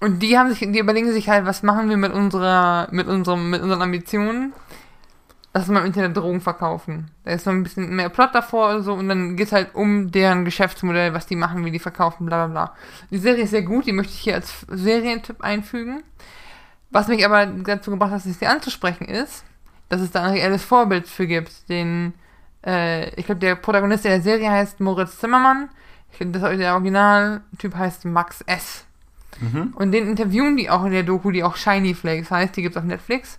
Und 0.02 0.18
die 0.18 0.36
haben 0.36 0.48
sich, 0.48 0.58
die 0.58 0.80
überlegen 0.80 1.12
sich 1.12 1.28
halt, 1.28 1.46
was 1.46 1.62
machen 1.62 1.88
wir 1.88 1.96
mit 1.96 2.12
unserer, 2.12 2.88
mit 2.90 3.06
unserem, 3.06 3.50
mit 3.50 3.62
unseren 3.62 3.82
Ambitionen? 3.82 4.52
Lass 5.54 5.68
mal 5.68 5.78
im 5.78 5.86
Internet 5.86 6.16
Drogen 6.16 6.40
verkaufen. 6.40 7.12
Da 7.22 7.30
ist 7.30 7.46
noch 7.46 7.52
ein 7.52 7.62
bisschen 7.62 7.94
mehr 7.94 8.08
Plot 8.08 8.34
davor 8.34 8.70
und 8.70 8.82
so 8.82 8.94
und 8.94 9.08
dann 9.08 9.36
geht's 9.36 9.52
halt 9.52 9.76
um 9.76 10.10
deren 10.10 10.44
Geschäftsmodell, 10.44 11.14
was 11.14 11.26
die 11.26 11.36
machen, 11.36 11.64
wie 11.64 11.70
die 11.70 11.78
verkaufen, 11.78 12.26
bla 12.26 12.46
bla 12.46 12.52
bla. 12.52 12.76
Die 13.12 13.18
Serie 13.18 13.44
ist 13.44 13.50
sehr 13.50 13.62
gut, 13.62 13.86
die 13.86 13.92
möchte 13.92 14.12
ich 14.12 14.18
hier 14.18 14.34
als 14.34 14.66
Serientipp 14.68 15.40
einfügen. 15.40 16.02
Was 16.90 17.06
mich 17.06 17.24
aber 17.24 17.46
dazu 17.46 17.92
gebracht 17.92 18.10
hat, 18.10 18.22
sie 18.22 18.46
anzusprechen, 18.46 19.04
ist, 19.04 19.44
dass 19.88 20.00
es 20.00 20.10
da 20.10 20.24
ein 20.24 20.32
reelles 20.32 20.64
Vorbild 20.64 21.06
für 21.06 21.28
gibt. 21.28 21.68
Den, 21.68 22.14
äh, 22.66 23.14
ich 23.14 23.26
glaube, 23.26 23.38
der 23.38 23.54
Protagonist 23.54 24.04
der 24.04 24.20
Serie 24.20 24.50
heißt 24.50 24.80
Moritz 24.80 25.20
Zimmermann. 25.20 25.68
Ich 26.10 26.18
glaub, 26.18 26.32
das, 26.32 26.58
der 26.58 26.72
Originaltyp 26.72 27.76
heißt 27.76 28.04
Max 28.04 28.40
S. 28.48 28.84
Mhm. 29.40 29.72
Und 29.74 29.92
den 29.92 30.08
interviewen 30.08 30.56
die 30.56 30.70
auch 30.70 30.84
in 30.84 30.92
der 30.92 31.02
Doku, 31.02 31.30
die 31.30 31.44
auch 31.44 31.56
Shiny 31.56 31.94
Flakes 31.94 32.30
heißt, 32.30 32.56
die 32.56 32.62
gibt's 32.62 32.76
auf 32.76 32.84
Netflix. 32.84 33.38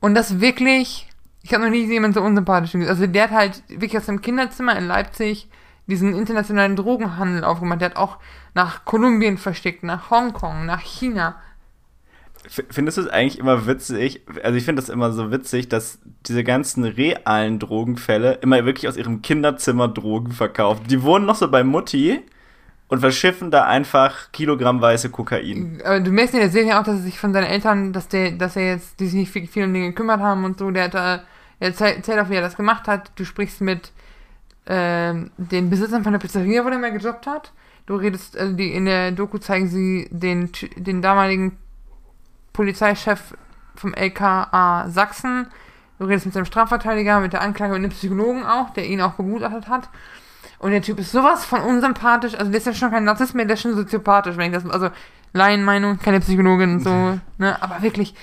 Und 0.00 0.14
das 0.14 0.40
wirklich, 0.40 1.08
ich 1.42 1.52
habe 1.52 1.64
noch 1.64 1.70
nie 1.70 1.86
jemanden 1.86 2.14
so 2.14 2.22
unsympathisch 2.22 2.72
gesehen. 2.72 2.88
Also 2.88 3.06
der 3.06 3.24
hat 3.24 3.30
halt 3.30 3.62
wirklich 3.68 3.96
aus 3.96 4.06
seinem 4.06 4.22
Kinderzimmer 4.22 4.76
in 4.76 4.86
Leipzig 4.86 5.48
diesen 5.86 6.14
internationalen 6.14 6.76
Drogenhandel 6.76 7.44
aufgemacht. 7.44 7.80
Der 7.80 7.90
hat 7.90 7.96
auch 7.96 8.18
nach 8.54 8.84
Kolumbien 8.84 9.38
versteckt, 9.38 9.82
nach 9.82 10.10
Hongkong, 10.10 10.66
nach 10.66 10.80
China. 10.80 11.36
Findest 12.48 12.96
du 12.96 13.02
es 13.02 13.08
eigentlich 13.08 13.38
immer 13.38 13.66
witzig? 13.66 14.22
Also 14.42 14.56
ich 14.56 14.64
finde 14.64 14.80
das 14.80 14.88
immer 14.88 15.12
so 15.12 15.30
witzig, 15.30 15.68
dass 15.68 15.98
diese 16.26 16.42
ganzen 16.42 16.84
realen 16.84 17.58
Drogenfälle 17.58 18.34
immer 18.40 18.64
wirklich 18.64 18.88
aus 18.88 18.96
ihrem 18.96 19.20
Kinderzimmer 19.20 19.88
Drogen 19.88 20.32
verkaufen. 20.32 20.86
Die 20.88 21.02
wohnen 21.02 21.26
noch 21.26 21.34
so 21.34 21.50
bei 21.50 21.64
Mutti 21.64 22.22
und 22.90 22.98
verschiffen 22.98 23.52
da 23.52 23.64
einfach 23.64 24.32
kilogrammweise 24.32 25.10
Kokain. 25.10 25.80
Aber 25.84 26.00
du 26.00 26.10
merkst 26.10 26.34
in 26.34 26.40
der 26.40 26.50
Serie 26.50 26.78
auch, 26.78 26.82
dass 26.82 26.96
er 26.96 27.02
sich 27.02 27.20
von 27.20 27.32
seinen 27.32 27.46
Eltern, 27.46 27.92
dass 27.92 28.08
der, 28.08 28.32
dass 28.32 28.56
er 28.56 28.66
jetzt, 28.66 28.98
die 28.98 29.06
sich 29.06 29.14
nicht 29.14 29.30
viel, 29.30 29.46
viel 29.46 29.64
um 29.64 29.72
Dinge 29.72 29.90
gekümmert 29.90 30.20
haben 30.20 30.44
und 30.44 30.58
so, 30.58 30.72
der 30.72 30.84
hat 30.84 30.94
da, 30.94 31.22
er 31.60 31.68
erzählt, 31.68 32.18
auch, 32.18 32.28
wie 32.30 32.34
er 32.34 32.40
das 32.40 32.56
gemacht 32.56 32.88
hat. 32.88 33.12
Du 33.14 33.24
sprichst 33.24 33.60
mit 33.60 33.92
ähm, 34.66 35.30
den 35.36 35.70
Besitzern 35.70 36.02
von 36.02 36.12
der 36.12 36.18
Pizzeria, 36.18 36.64
wo 36.64 36.68
der 36.68 36.80
mal 36.80 36.90
gejobbt 36.90 37.28
hat. 37.28 37.52
Du 37.86 37.94
redest, 37.94 38.36
also 38.36 38.54
die, 38.54 38.72
in 38.72 38.86
der 38.86 39.12
Doku 39.12 39.38
zeigen 39.38 39.68
sie 39.68 40.08
den, 40.10 40.50
den 40.76 41.00
damaligen 41.00 41.58
Polizeichef 42.52 43.34
vom 43.76 43.94
LKA 43.94 44.88
Sachsen. 44.88 45.46
Du 46.00 46.06
redest 46.06 46.26
mit 46.26 46.34
seinem 46.34 46.44
Strafverteidiger, 46.44 47.20
mit 47.20 47.34
der 47.34 47.42
Anklage 47.42 47.72
und 47.74 47.82
dem 47.82 47.92
Psychologen 47.92 48.44
auch, 48.44 48.70
der 48.70 48.86
ihn 48.86 49.00
auch 49.00 49.12
begutachtet 49.12 49.68
hat. 49.68 49.88
Und 50.60 50.72
der 50.72 50.82
Typ 50.82 50.98
ist 50.98 51.10
sowas 51.10 51.44
von 51.44 51.62
unsympathisch. 51.62 52.34
Also 52.34 52.50
der 52.50 52.58
ist 52.58 52.66
ja 52.66 52.74
schon 52.74 52.90
kein 52.90 53.04
Narzisst 53.04 53.34
mehr, 53.34 53.46
der 53.46 53.54
ist 53.54 53.62
schon 53.62 53.74
soziopathisch, 53.74 54.36
wenn 54.36 54.52
ich 54.52 54.62
das, 54.62 54.70
also 54.70 54.90
Laienmeinung, 55.32 55.98
keine 55.98 56.20
Psychologin 56.20 56.74
und 56.74 56.80
so, 56.80 56.90
ne, 57.38 57.56
aber 57.62 57.82
wirklich, 57.82 58.14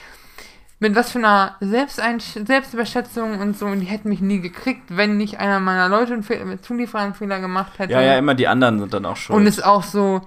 mit 0.80 0.96
was 0.96 1.12
für 1.12 1.18
einer 1.18 1.56
Selbsteinsch 1.60 2.38
Selbstüberschätzung 2.46 3.40
und 3.40 3.58
so, 3.58 3.66
und 3.66 3.80
die 3.80 3.88
hätten 3.88 4.10
mich 4.10 4.22
nie 4.22 4.40
gekriegt, 4.40 4.96
wenn 4.96 5.18
nicht 5.18 5.40
einer 5.40 5.60
meiner 5.60 5.90
Leute 5.90 6.14
einen 6.14 6.62
Zulieferer 6.62 7.02
einen 7.02 7.16
Fehler 7.16 7.40
gemacht 7.40 7.80
hätte. 7.80 7.94
Ja, 7.94 8.02
ja, 8.02 8.18
immer 8.18 8.36
die 8.36 8.48
anderen 8.48 8.78
sind 8.80 8.94
dann 8.94 9.06
auch 9.08 9.18
schuld. 9.18 9.36
Und 9.36 9.48
ist 9.48 9.66
auch 9.66 9.82
so, 9.82 10.22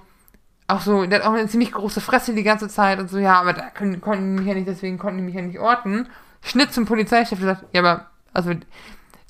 auch 0.67 0.81
so, 0.81 1.05
der 1.05 1.19
hat 1.19 1.25
auch 1.25 1.33
eine 1.33 1.47
ziemlich 1.47 1.71
große 1.71 2.01
Fresse 2.01 2.33
die 2.33 2.43
ganze 2.43 2.67
Zeit 2.67 2.99
und 2.99 3.09
so, 3.09 3.19
ja, 3.19 3.39
aber 3.39 3.53
da 3.53 3.69
können, 3.69 4.01
konnten 4.01 4.35
die 4.35 4.41
mich 4.41 4.47
ja 4.49 4.55
nicht, 4.55 4.67
deswegen 4.67 4.97
konnten 4.97 5.19
die 5.19 5.23
mich 5.23 5.35
ja 5.35 5.41
nicht 5.41 5.59
orten. 5.59 6.09
Schnitt 6.41 6.73
zum 6.73 6.85
Polizeichef, 6.85 7.39
der 7.39 7.55
sagt, 7.55 7.65
ja, 7.73 7.81
aber, 7.81 8.07
also, 8.33 8.51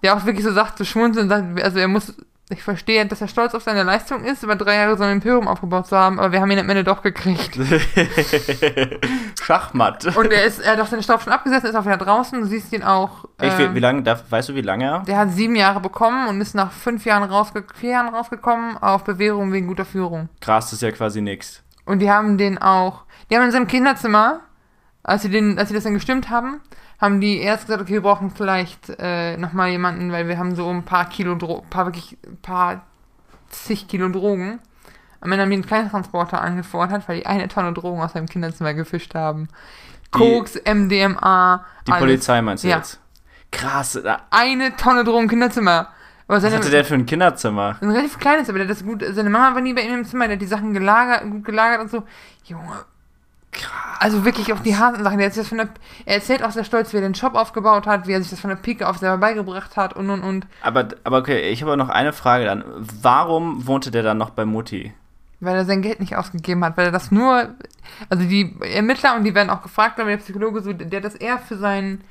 der 0.02 0.16
auch 0.16 0.26
wirklich 0.26 0.44
so 0.44 0.52
sagt, 0.52 0.80
so 0.80 0.84
schmunzeln, 0.84 1.30
sagt, 1.30 1.62
also 1.62 1.78
er 1.78 1.88
muss, 1.88 2.16
ich 2.52 2.64
verstehe, 2.64 3.06
dass 3.06 3.22
er 3.22 3.28
stolz 3.28 3.54
auf 3.56 3.64
seine 3.64 3.84
Leistung 3.84 4.24
ist, 4.24 4.44
über 4.44 4.56
drei 4.56 4.76
Jahre 4.76 4.98
so 4.98 5.04
ein 5.04 5.14
Imperium 5.14 5.48
aufgebaut 5.48 5.88
zu 5.88 5.98
haben, 5.98 6.20
aber 6.20 6.32
wir 6.32 6.42
haben 6.42 6.52
ihn 6.52 6.60
am 6.60 6.70
Ende 6.70 6.84
doch 6.84 7.02
gekriegt. 7.02 7.58
Schachmatt. 9.44 10.16
Und 10.16 10.32
er 10.32 10.46
ist, 10.46 10.60
er 10.60 10.74
hat 10.74 10.80
auch 10.80 10.88
seine 10.88 11.04
Strafe 11.04 11.24
schon 11.24 11.34
abgesetzt, 11.34 11.66
ist 11.66 11.76
auch 11.76 11.86
wieder 11.86 11.98
draußen, 11.98 12.40
du 12.40 12.46
siehst 12.46 12.74
ihn 12.74 12.84
auch. 12.84 13.26
Echt, 13.38 13.58
wie, 13.58 13.64
ähm, 13.64 13.76
wie 13.76 13.80
lange, 13.80 14.04
darf, 14.04 14.24
weißt 14.30 14.50
du, 14.50 14.56
wie 14.56 14.62
lange 14.62 14.86
er? 14.86 15.00
Der 15.00 15.18
hat 15.18 15.32
sieben 15.32 15.56
Jahre 15.56 15.80
bekommen 15.80 16.28
und 16.28 16.42
ist 16.42 16.56
nach 16.56 16.72
fünf 16.72 17.06
Jahren 17.06 17.24
rausge 17.24 17.64
vier 17.76 17.92
Jahren 17.92 18.14
rausgekommen 18.14 18.78
auf 18.78 19.04
Bewährung 19.04 19.52
wegen 19.52 19.68
guter 19.68 19.86
Führung. 19.86 20.30
Krass, 20.40 20.66
das 20.66 20.74
ist 20.74 20.82
ja 20.82 20.92
quasi 20.92 21.22
nix. 21.22 21.64
Und 21.86 22.00
die 22.00 22.12
haben 22.12 22.38
den 22.38 22.58
auch, 22.58 23.04
die 23.30 23.36
haben 23.36 23.44
in 23.44 23.52
seinem 23.52 23.68
Kinderzimmer, 23.68 24.42
als 25.04 25.24
sie 25.24 25.30
den, 25.30 25.58
als 25.58 25.70
sie 25.70 25.76
das 25.76 25.84
dann 25.84 25.94
gestimmt 25.94 26.30
haben, 26.30 26.62
haben 27.02 27.20
die 27.20 27.40
erst 27.40 27.66
gesagt, 27.66 27.82
okay, 27.82 27.94
wir 27.94 28.02
brauchen 28.02 28.30
vielleicht 28.32 28.90
äh, 29.00 29.36
nochmal 29.38 29.70
jemanden, 29.70 30.12
weil 30.12 30.28
wir 30.28 30.38
haben 30.38 30.56
so 30.56 30.70
ein 30.70 30.84
paar 30.84 31.10
Kilo, 31.10 31.36
Dro 31.36 31.66
paar 31.70 31.86
wirklich, 31.88 32.18
ein 32.26 32.38
paar 32.42 32.84
zig 33.50 33.88
Kilo 33.88 34.08
Drogen. 34.10 34.60
Am 35.20 35.32
Ende 35.32 35.44
haben 35.44 35.50
die 35.50 35.56
einen 35.58 35.66
Kleintransporter 35.66 36.42
angefordert, 36.42 37.08
weil 37.08 37.18
die 37.20 37.26
eine 37.26 37.48
Tonne 37.48 37.74
Drogen 37.74 38.02
aus 38.02 38.14
seinem 38.14 38.28
Kinderzimmer 38.28 38.74
gefischt 38.74 39.14
haben. 39.16 39.48
Die- 40.14 40.18
Koks, 40.18 40.56
MDMA, 40.66 41.66
Die 41.88 41.92
alles. 41.92 42.02
Polizei 42.02 42.42
meinst 42.42 42.64
du 42.64 42.68
Ja. 42.70 42.78
jetzt? 42.78 43.00
Krass. 43.52 44.00
da- 44.04 44.22
Eine 44.30 44.76
Tonne 44.78 45.04
Drogen 45.04 45.24
im 45.24 45.30
Kinderzimmer. 45.30 45.90
Was 46.28 46.46
hatte 46.46 46.70
der 46.70 46.86
für 46.86 46.94
ein 46.96 47.06
Kinderzimmer? 47.06 47.78
ein 47.82 47.90
relativ 47.92 48.18
kleines, 48.18 48.48
aber 48.48 48.60
der 48.60 48.68
hat 48.68 48.72
das 48.76 48.86
gut. 48.86 49.04
Seine 49.12 49.30
Mama 49.30 49.54
war 49.54 49.62
nie 49.62 49.74
bei 49.74 49.82
ihm 49.82 49.94
im 49.96 50.06
Zimmer, 50.06 50.28
der 50.28 50.36
hat 50.38 50.42
die 50.42 50.46
Sachen 50.48 50.74
gelagert, 50.74 51.30
gut 51.30 51.44
gelagert 51.44 51.82
und 51.82 51.92
so. 51.92 52.04
Junge, 52.46 52.86
Also 54.00 54.26
wirklich 54.26 54.52
auch 54.54 54.60
die 54.60 54.78
harten 54.78 55.04
Sachen. 55.04 55.20
Er 55.20 55.30
der, 55.30 55.70
er 56.06 56.16
erzählt 56.16 56.44
auch 56.44 56.52
sehr 56.52 56.64
stolz, 56.64 56.92
wie 56.94 56.98
er 56.98 57.02
den 57.02 57.16
Shop 57.16 57.36
aufgebaut 57.36 57.86
hat, 57.86 58.08
wie 58.08 58.14
er 58.14 58.22
sich 58.22 58.32
das 58.32 58.40
von 58.40 58.50
der 58.50 58.58
Pike 58.58 58.88
auf 58.88 58.98
selber 58.98 59.18
beigebracht 59.18 59.78
hat 59.78 59.96
und 59.96 60.10
und 60.10 60.24
und. 60.24 60.48
Aber, 60.64 60.88
aber 61.04 61.18
okay, 61.20 61.50
ich 61.50 61.62
habe 61.62 61.78
noch 61.78 61.90
eine 61.90 62.14
Frage 62.14 62.46
dann. 62.46 62.64
Warum 63.02 63.68
wohnte 63.68 63.92
der 63.92 64.04
dann 64.04 64.18
noch 64.18 64.32
bei 64.32 64.46
Mutti? 64.46 64.94
Weil 65.40 65.56
er 65.56 65.66
sein 65.66 65.82
Geld 65.82 66.00
nicht 66.00 66.16
ausgegeben 66.16 66.64
hat, 66.64 66.78
weil 66.78 66.88
er 66.88 66.92
das 66.92 67.12
nur. 67.12 67.50
Also 68.10 68.24
die 68.24 68.56
Ermittler 68.62 69.16
und 69.16 69.24
die 69.24 69.36
werden 69.36 69.50
auch 69.50 69.62
gefragt, 69.62 70.00
aber 70.00 70.10
der 70.10 70.18
Psychologe 70.18 70.62
so, 70.62 70.72
der 70.74 71.02
das 71.02 71.16
eher 71.16 71.38
für 71.38 71.58
sein 71.58 72.02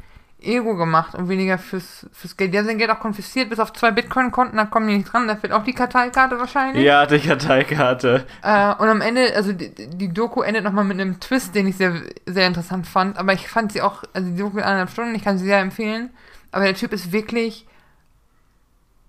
Ego 0.43 0.77
gemacht 0.77 1.15
und 1.15 1.29
weniger 1.29 1.59
fürs, 1.59 2.07
fürs 2.13 2.37
Geld. 2.37 2.53
Der 2.53 2.61
hat 2.61 2.67
sein 2.67 2.79
Geld 2.79 2.91
auch 2.91 3.01
konfisziert, 3.01 3.51
bis 3.51 3.59
auf 3.59 3.73
zwei 3.73 3.91
Bitcoin-Konten, 3.91 4.57
da 4.57 4.65
kommen 4.67 4.89
die 4.89 4.99
nicht 4.99 5.13
dran, 5.13 5.29
da 5.29 5.37
fehlt 5.37 5.53
auch 5.53 5.65
die 5.65 5.73
Karteikarte 5.73 6.39
wahrscheinlich. 6.39 6.85
Ja, 6.85 7.07
die 7.07 7.19
Karteikarte. 7.19 8.27
Äh, 8.43 8.75
und 8.75 8.89
am 8.89 9.01
Ende, 9.01 9.35
also 9.35 9.53
die, 9.53 9.73
die 9.75 10.13
Doku 10.13 10.43
endet 10.43 10.65
nochmal 10.65 10.85
mit 10.85 11.01
einem 11.01 11.21
Twist, 11.21 11.55
den 11.55 11.69
ich 11.69 11.77
sehr, 11.77 11.95
sehr 12.27 12.47
interessant 12.47 12.87
fand. 12.87 13.19
Aber 13.19 13.33
ich 13.33 13.49
fand 13.49 13.73
sie 13.73 13.83
auch, 13.83 14.03
also 14.13 14.29
die 14.31 14.37
Doku 14.37 14.59
in 14.59 14.65
eineinhalb 14.65 14.91
Stunden, 14.91 15.15
ich 15.15 15.25
kann 15.25 15.39
sie 15.39 15.45
sehr 15.45 15.61
empfehlen. 15.61 16.11
Aber 16.53 16.65
der 16.65 16.75
Typ 16.75 16.93
ist 16.93 17.13
wirklich 17.13 17.67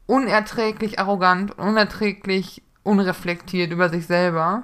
unerträglich 0.06 1.00
arrogant, 1.00 1.58
unerträglich 1.58 2.62
unreflektiert 2.84 3.72
über 3.72 3.90
sich 3.90 4.06
selber. 4.06 4.64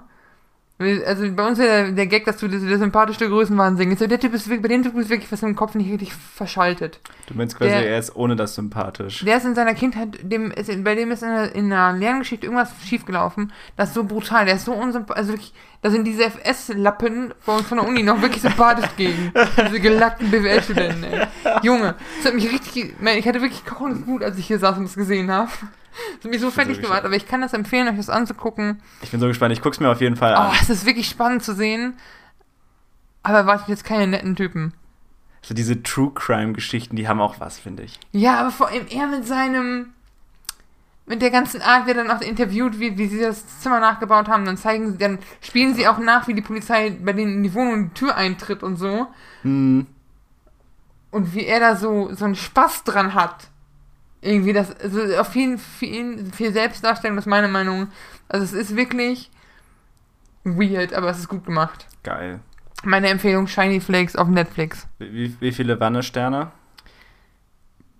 Also 0.79 1.31
bei 1.31 1.47
uns 1.47 1.57
ist 1.57 1.65
ja 1.65 1.89
der, 1.89 2.05
Gag, 2.05 2.25
dass 2.25 2.37
du 2.37 2.47
der, 2.47 2.59
der 2.59 2.77
sympathischste 2.77 3.27
Größenwahnsinn 3.27 3.91
ist. 3.91 3.99
Der 4.01 4.19
Typ 4.19 4.35
ist 4.35 4.47
wirklich, 4.47 4.61
bei 4.61 4.67
dem 4.67 4.83
Typ 4.83 4.95
ist 4.95 5.09
wirklich 5.09 5.31
was 5.31 5.41
im 5.41 5.55
Kopf 5.55 5.73
nicht 5.73 5.89
richtig 5.91 6.13
verschaltet. 6.13 6.99
Du 7.25 7.33
meinst 7.33 7.57
quasi, 7.57 7.71
Der- 7.71 7.89
er 7.89 7.97
ist 7.97 8.15
ohne 8.15 8.35
das 8.35 8.53
sympathisch. 8.53 9.25
Der 9.25 9.37
ist 9.37 9.45
in 9.45 9.55
seiner 9.55 9.73
Kindheit, 9.73 10.19
dem 10.21 10.51
ist, 10.51 10.69
bei 10.83 10.93
dem 10.93 11.09
ist 11.09 11.23
in 11.23 11.29
einer, 11.29 11.55
in 11.55 11.73
einer 11.73 11.97
Lerngeschichte 11.97 12.45
irgendwas 12.45 12.69
schiefgelaufen. 12.85 13.51
Das 13.75 13.89
ist 13.89 13.95
so 13.95 14.03
brutal, 14.03 14.45
der 14.45 14.55
ist 14.55 14.65
so 14.65 14.73
unsympathisch. 14.73 15.17
Also 15.17 15.31
wirklich, 15.31 15.53
da 15.81 15.89
sind 15.89 16.03
diese 16.05 16.25
FS-Lappen 16.25 17.33
bei 17.45 17.53
uns 17.55 17.65
von 17.67 17.79
der 17.79 17.87
Uni 17.87 18.03
noch 18.03 18.21
wirklich 18.21 18.43
sympathisch 18.43 18.89
gegen. 18.97 19.31
Diese 19.67 19.79
gelackten 19.79 20.29
BWL-Studenten, 20.29 21.03
ey. 21.05 21.25
Junge, 21.63 21.95
das 22.17 22.27
hat 22.27 22.35
mich 22.35 22.51
richtig, 22.51 22.93
ich 23.01 23.27
hatte 23.27 23.41
wirklich 23.41 23.65
kochendes 23.65 24.03
Blut, 24.03 24.23
als 24.23 24.37
ich 24.37 24.45
hier 24.45 24.59
saß 24.59 24.77
und 24.77 24.83
das 24.83 24.95
gesehen 24.95 25.31
habe. 25.31 25.49
Das 26.17 26.25
hat 26.25 26.31
mich 26.31 26.41
so 26.41 26.51
fertig 26.51 26.77
so 26.77 26.81
gemacht, 26.83 27.03
aber 27.05 27.15
ich 27.15 27.27
kann 27.27 27.41
das 27.41 27.53
empfehlen, 27.53 27.87
euch 27.87 27.97
das 27.97 28.09
anzugucken. 28.09 28.81
Ich 29.01 29.11
bin 29.11 29.19
so 29.19 29.27
gespannt, 29.27 29.53
ich 29.53 29.61
guck's 29.61 29.79
mir 29.79 29.89
auf 29.89 30.01
jeden 30.01 30.15
Fall 30.15 30.33
Oh, 30.33 30.49
an. 30.51 30.55
es 30.61 30.69
ist 30.69 30.85
wirklich 30.85 31.07
spannend 31.09 31.43
zu 31.43 31.53
sehen. 31.55 31.93
Aber 33.23 33.39
erwartet 33.39 33.67
jetzt 33.67 33.83
keine 33.83 34.07
netten 34.07 34.35
Typen. 34.35 34.73
So 35.41 35.53
diese 35.53 35.81
True 35.83 36.11
Crime-Geschichten, 36.13 36.95
die 36.95 37.07
haben 37.07 37.21
auch 37.21 37.39
was, 37.39 37.59
finde 37.59 37.83
ich. 37.83 37.99
Ja, 38.11 38.39
aber 38.39 38.51
vor 38.51 38.67
allem 38.69 38.85
er 38.89 39.07
mit 39.07 39.25
seinem. 39.27 39.89
Mit 41.09 41.21
der 41.21 41.31
ganzen 41.31 41.61
Art, 41.61 41.85
wie 41.85 41.91
er 41.91 41.95
dann 42.03 42.11
auch 42.11 42.19
interviewt 42.19 42.79
wird, 42.79 42.97
wie 42.97 43.07
sie 43.07 43.21
das 43.21 43.61
Zimmer 43.61 43.79
nachgebaut 43.79 44.27
haben, 44.27 44.43
dann 44.43 44.57
zeigen 44.57 44.91
sie, 44.91 44.97
dann 44.97 45.19
spielen 45.39 45.73
sie 45.73 45.87
auch 45.87 45.99
nach, 45.99 46.27
wie 46.27 46.33
die 46.33 46.41
Polizei 46.41 46.89
bei 46.89 47.13
denen 47.13 47.35
in 47.35 47.43
die 47.43 47.53
Wohnung 47.53 47.87
die 47.89 47.93
Tür 47.93 48.15
eintritt 48.17 48.61
und 48.61 48.75
so. 48.75 49.07
Hm. 49.43 49.87
Und 51.11 51.33
wie 51.33 51.45
er 51.45 51.61
da 51.61 51.75
so, 51.77 52.13
so 52.13 52.25
einen 52.25 52.35
Spaß 52.35 52.83
dran 52.83 53.13
hat. 53.13 53.47
Irgendwie 54.21 54.53
das, 54.53 54.75
also 54.79 55.01
auf 55.17 55.35
jeden 55.35 55.57
viel, 55.57 56.31
viel 56.31 56.51
Selbstdarstellung, 56.51 57.15
das 57.17 57.25
ist 57.25 57.29
meine 57.29 57.47
Meinung. 57.47 57.87
Also 58.27 58.43
es 58.43 58.53
ist 58.53 58.75
wirklich 58.75 59.29
weird, 60.43 60.93
aber 60.93 61.09
es 61.09 61.19
ist 61.19 61.29
gut 61.29 61.45
gemacht. 61.45 61.87
Geil. 62.03 62.39
Meine 62.83 63.09
Empfehlung, 63.09 63.47
Shiny 63.47 63.79
Flakes 63.79 64.15
auf 64.15 64.27
Netflix. 64.27 64.87
Wie, 64.99 65.35
wie, 65.39 65.51
viele 65.51 65.79
Wannesterne? 65.79 66.51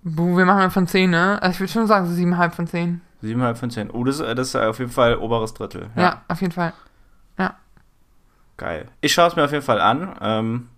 Buh, 0.03 0.37
wir 0.37 0.45
machen 0.45 0.61
ja 0.61 0.69
von 0.69 0.87
10, 0.87 1.09
ne? 1.09 1.41
Also 1.41 1.55
ich 1.55 1.59
würde 1.59 1.73
schon 1.73 1.87
sagen, 1.87 2.05
so 2.07 2.13
7,5 2.13 2.51
von 2.51 2.67
10. 2.67 3.01
7,5 3.23 3.55
von 3.55 3.69
10. 3.71 3.91
Oh, 3.91 4.03
das, 4.03 4.19
das 4.19 4.39
ist 4.39 4.55
auf 4.55 4.79
jeden 4.79 4.91
Fall 4.91 5.17
oberes 5.17 5.53
Drittel. 5.53 5.89
Ja. 5.95 6.21
auf 6.27 6.41
jeden 6.41 6.53
Fall. 6.53 6.73
Geil. 8.57 8.87
Ich 9.01 9.13
schaue 9.13 9.27
es 9.27 9.35
mir 9.35 9.45
auf 9.45 9.51
jeden 9.51 9.63
Fall 9.63 9.79
an. 9.79 10.15
Ähm, 10.19 10.69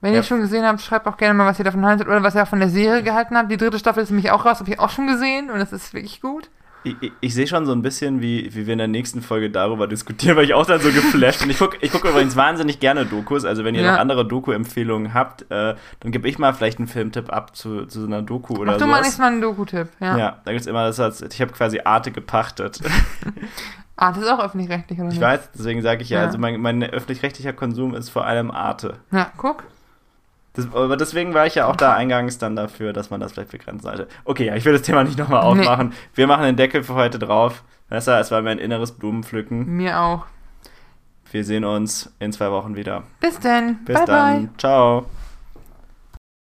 Wenn 0.00 0.12
Ja. 0.12 0.18
ihr 0.18 0.22
schon 0.22 0.40
gesehen 0.40 0.64
habt, 0.64 0.80
schreibt 0.80 1.06
auch 1.06 1.16
gerne 1.16 1.34
mal, 1.34 1.46
was 1.46 1.58
ihr 1.58 1.64
davon 1.64 1.84
haltet 1.84 2.06
oder 2.06 2.22
was 2.22 2.34
ihr 2.34 2.42
auch 2.44 2.48
von 2.48 2.60
der 2.60 2.68
Serie 2.70 3.02
gehalten 3.02 3.36
habt. 3.36 3.50
Die 3.50 3.56
dritte 3.56 3.78
Staffel 3.78 4.02
ist 4.02 4.10
nämlich 4.10 4.30
auch 4.30 4.44
raus, 4.44 4.60
habe 4.60 4.70
ich 4.70 4.78
auch 4.78 4.90
schon 4.90 5.06
gesehen 5.08 5.50
und 5.50 5.58
das 5.58 5.72
ist 5.72 5.92
wirklich 5.92 6.20
gut. 6.20 6.48
ich 6.84 6.94
ich, 7.00 7.12
ich 7.20 7.34
sehe 7.34 7.48
schon 7.48 7.66
so 7.66 7.72
ein 7.72 7.82
bisschen, 7.82 8.20
wie, 8.20 8.54
wie 8.54 8.66
wir 8.66 8.72
in 8.74 8.78
der 8.78 8.86
nächsten 8.86 9.20
Folge 9.22 9.50
darüber 9.50 9.88
diskutieren, 9.88 10.36
weil 10.36 10.44
ich 10.44 10.54
auch 10.54 10.64
dann 10.64 10.80
so 10.80 10.90
geflasht 10.92 11.40
bin. 11.40 11.50
Ich 11.50 11.58
gucke 11.58 11.76
ich 11.80 11.90
guck 11.90 12.04
übrigens 12.04 12.36
wahnsinnig 12.36 12.78
gerne 12.78 13.04
Dokus. 13.06 13.44
Also, 13.44 13.64
wenn 13.64 13.74
ihr 13.74 13.82
Ja. 13.82 13.92
noch 13.94 13.98
andere 13.98 14.24
Doku-Empfehlungen 14.26 15.12
habt, 15.14 15.42
äh, 15.50 15.74
dann 15.98 16.12
gebe 16.12 16.28
ich 16.28 16.38
mal 16.38 16.54
vielleicht 16.54 16.78
einen 16.78 16.86
Filmtipp 16.86 17.32
ab 17.32 17.56
zu, 17.56 17.84
zu 17.86 18.00
so 18.02 18.06
einer 18.06 18.22
Doku 18.22 18.54
oder 18.54 18.66
Mach 18.66 18.72
so. 18.74 18.84
du 18.84 18.86
mal 18.86 18.98
nächstes 19.00 19.18
Mal 19.18 19.26
einen 19.32 19.40
Doku-Tipp. 19.40 19.88
Ja. 19.98 20.16
Ja. 20.16 20.36
da 20.44 20.52
gibt 20.52 20.60
es 20.60 20.68
immer 20.68 20.84
das, 20.86 21.00
als- 21.00 21.20
ich 21.22 21.40
habe 21.40 21.50
quasi 21.52 21.80
Arte 21.84 22.12
gepachtet. 22.12 22.78
Das 24.00 24.16
ist 24.16 24.28
auch 24.28 24.38
öffentlich-rechtlich, 24.38 24.96
oder 25.00 25.08
Ich 25.08 25.14
nicht? 25.14 25.20
weiß, 25.22 25.50
deswegen 25.58 25.82
sage 25.82 26.02
ich 26.02 26.10
ja, 26.10 26.20
Ja. 26.20 26.26
also 26.26 26.38
mein, 26.38 26.60
mein 26.60 26.84
öffentlich-rechtlicher 26.84 27.52
Konsum 27.52 27.96
ist 27.96 28.10
vor 28.10 28.24
allem 28.26 28.52
Arte. 28.52 28.98
Ja, 29.10 29.32
guck. 29.36 29.64
Das, 30.54 30.66
aber 30.72 30.96
deswegen 30.96 31.34
war 31.34 31.46
ich 31.46 31.54
ja 31.54 31.66
auch 31.66 31.76
da 31.76 31.94
eingangs 31.94 32.38
dann 32.38 32.56
dafür, 32.56 32.92
dass 32.92 33.10
man 33.10 33.20
das 33.20 33.32
vielleicht 33.32 33.50
begrenzen 33.52 33.82
sollte. 33.86 34.08
Okay, 34.24 34.46
ja, 34.46 34.56
ich 34.56 34.64
will 34.64 34.72
das 34.72 34.82
Thema 34.82 35.04
nicht 35.04 35.18
nochmal 35.18 35.42
Nee. 35.54 35.60
aufmachen. 35.60 35.92
Wir 36.14 36.26
machen 36.26 36.44
den 36.44 36.56
Deckel 36.56 36.82
für 36.82 36.94
heute 36.94 37.18
drauf. 37.18 37.62
Vanessa, 37.88 38.18
es 38.18 38.30
war 38.30 38.42
mein 38.42 38.58
inneres 38.58 38.92
Blumenpflücken. 38.92 39.66
Mir 39.66 40.00
auch. 40.00 40.26
Wir 41.30 41.44
sehen 41.44 41.64
uns 41.64 42.12
in 42.18 42.32
zwei 42.32 42.50
Wochen 42.50 42.74
wieder. 42.74 43.04
Bis 43.20 43.38
dann. 43.38 43.84
Bis 43.84 43.96
bye, 43.96 44.06
dann. 44.06 44.46
bye. 44.46 44.48
Ciao. 44.58 45.06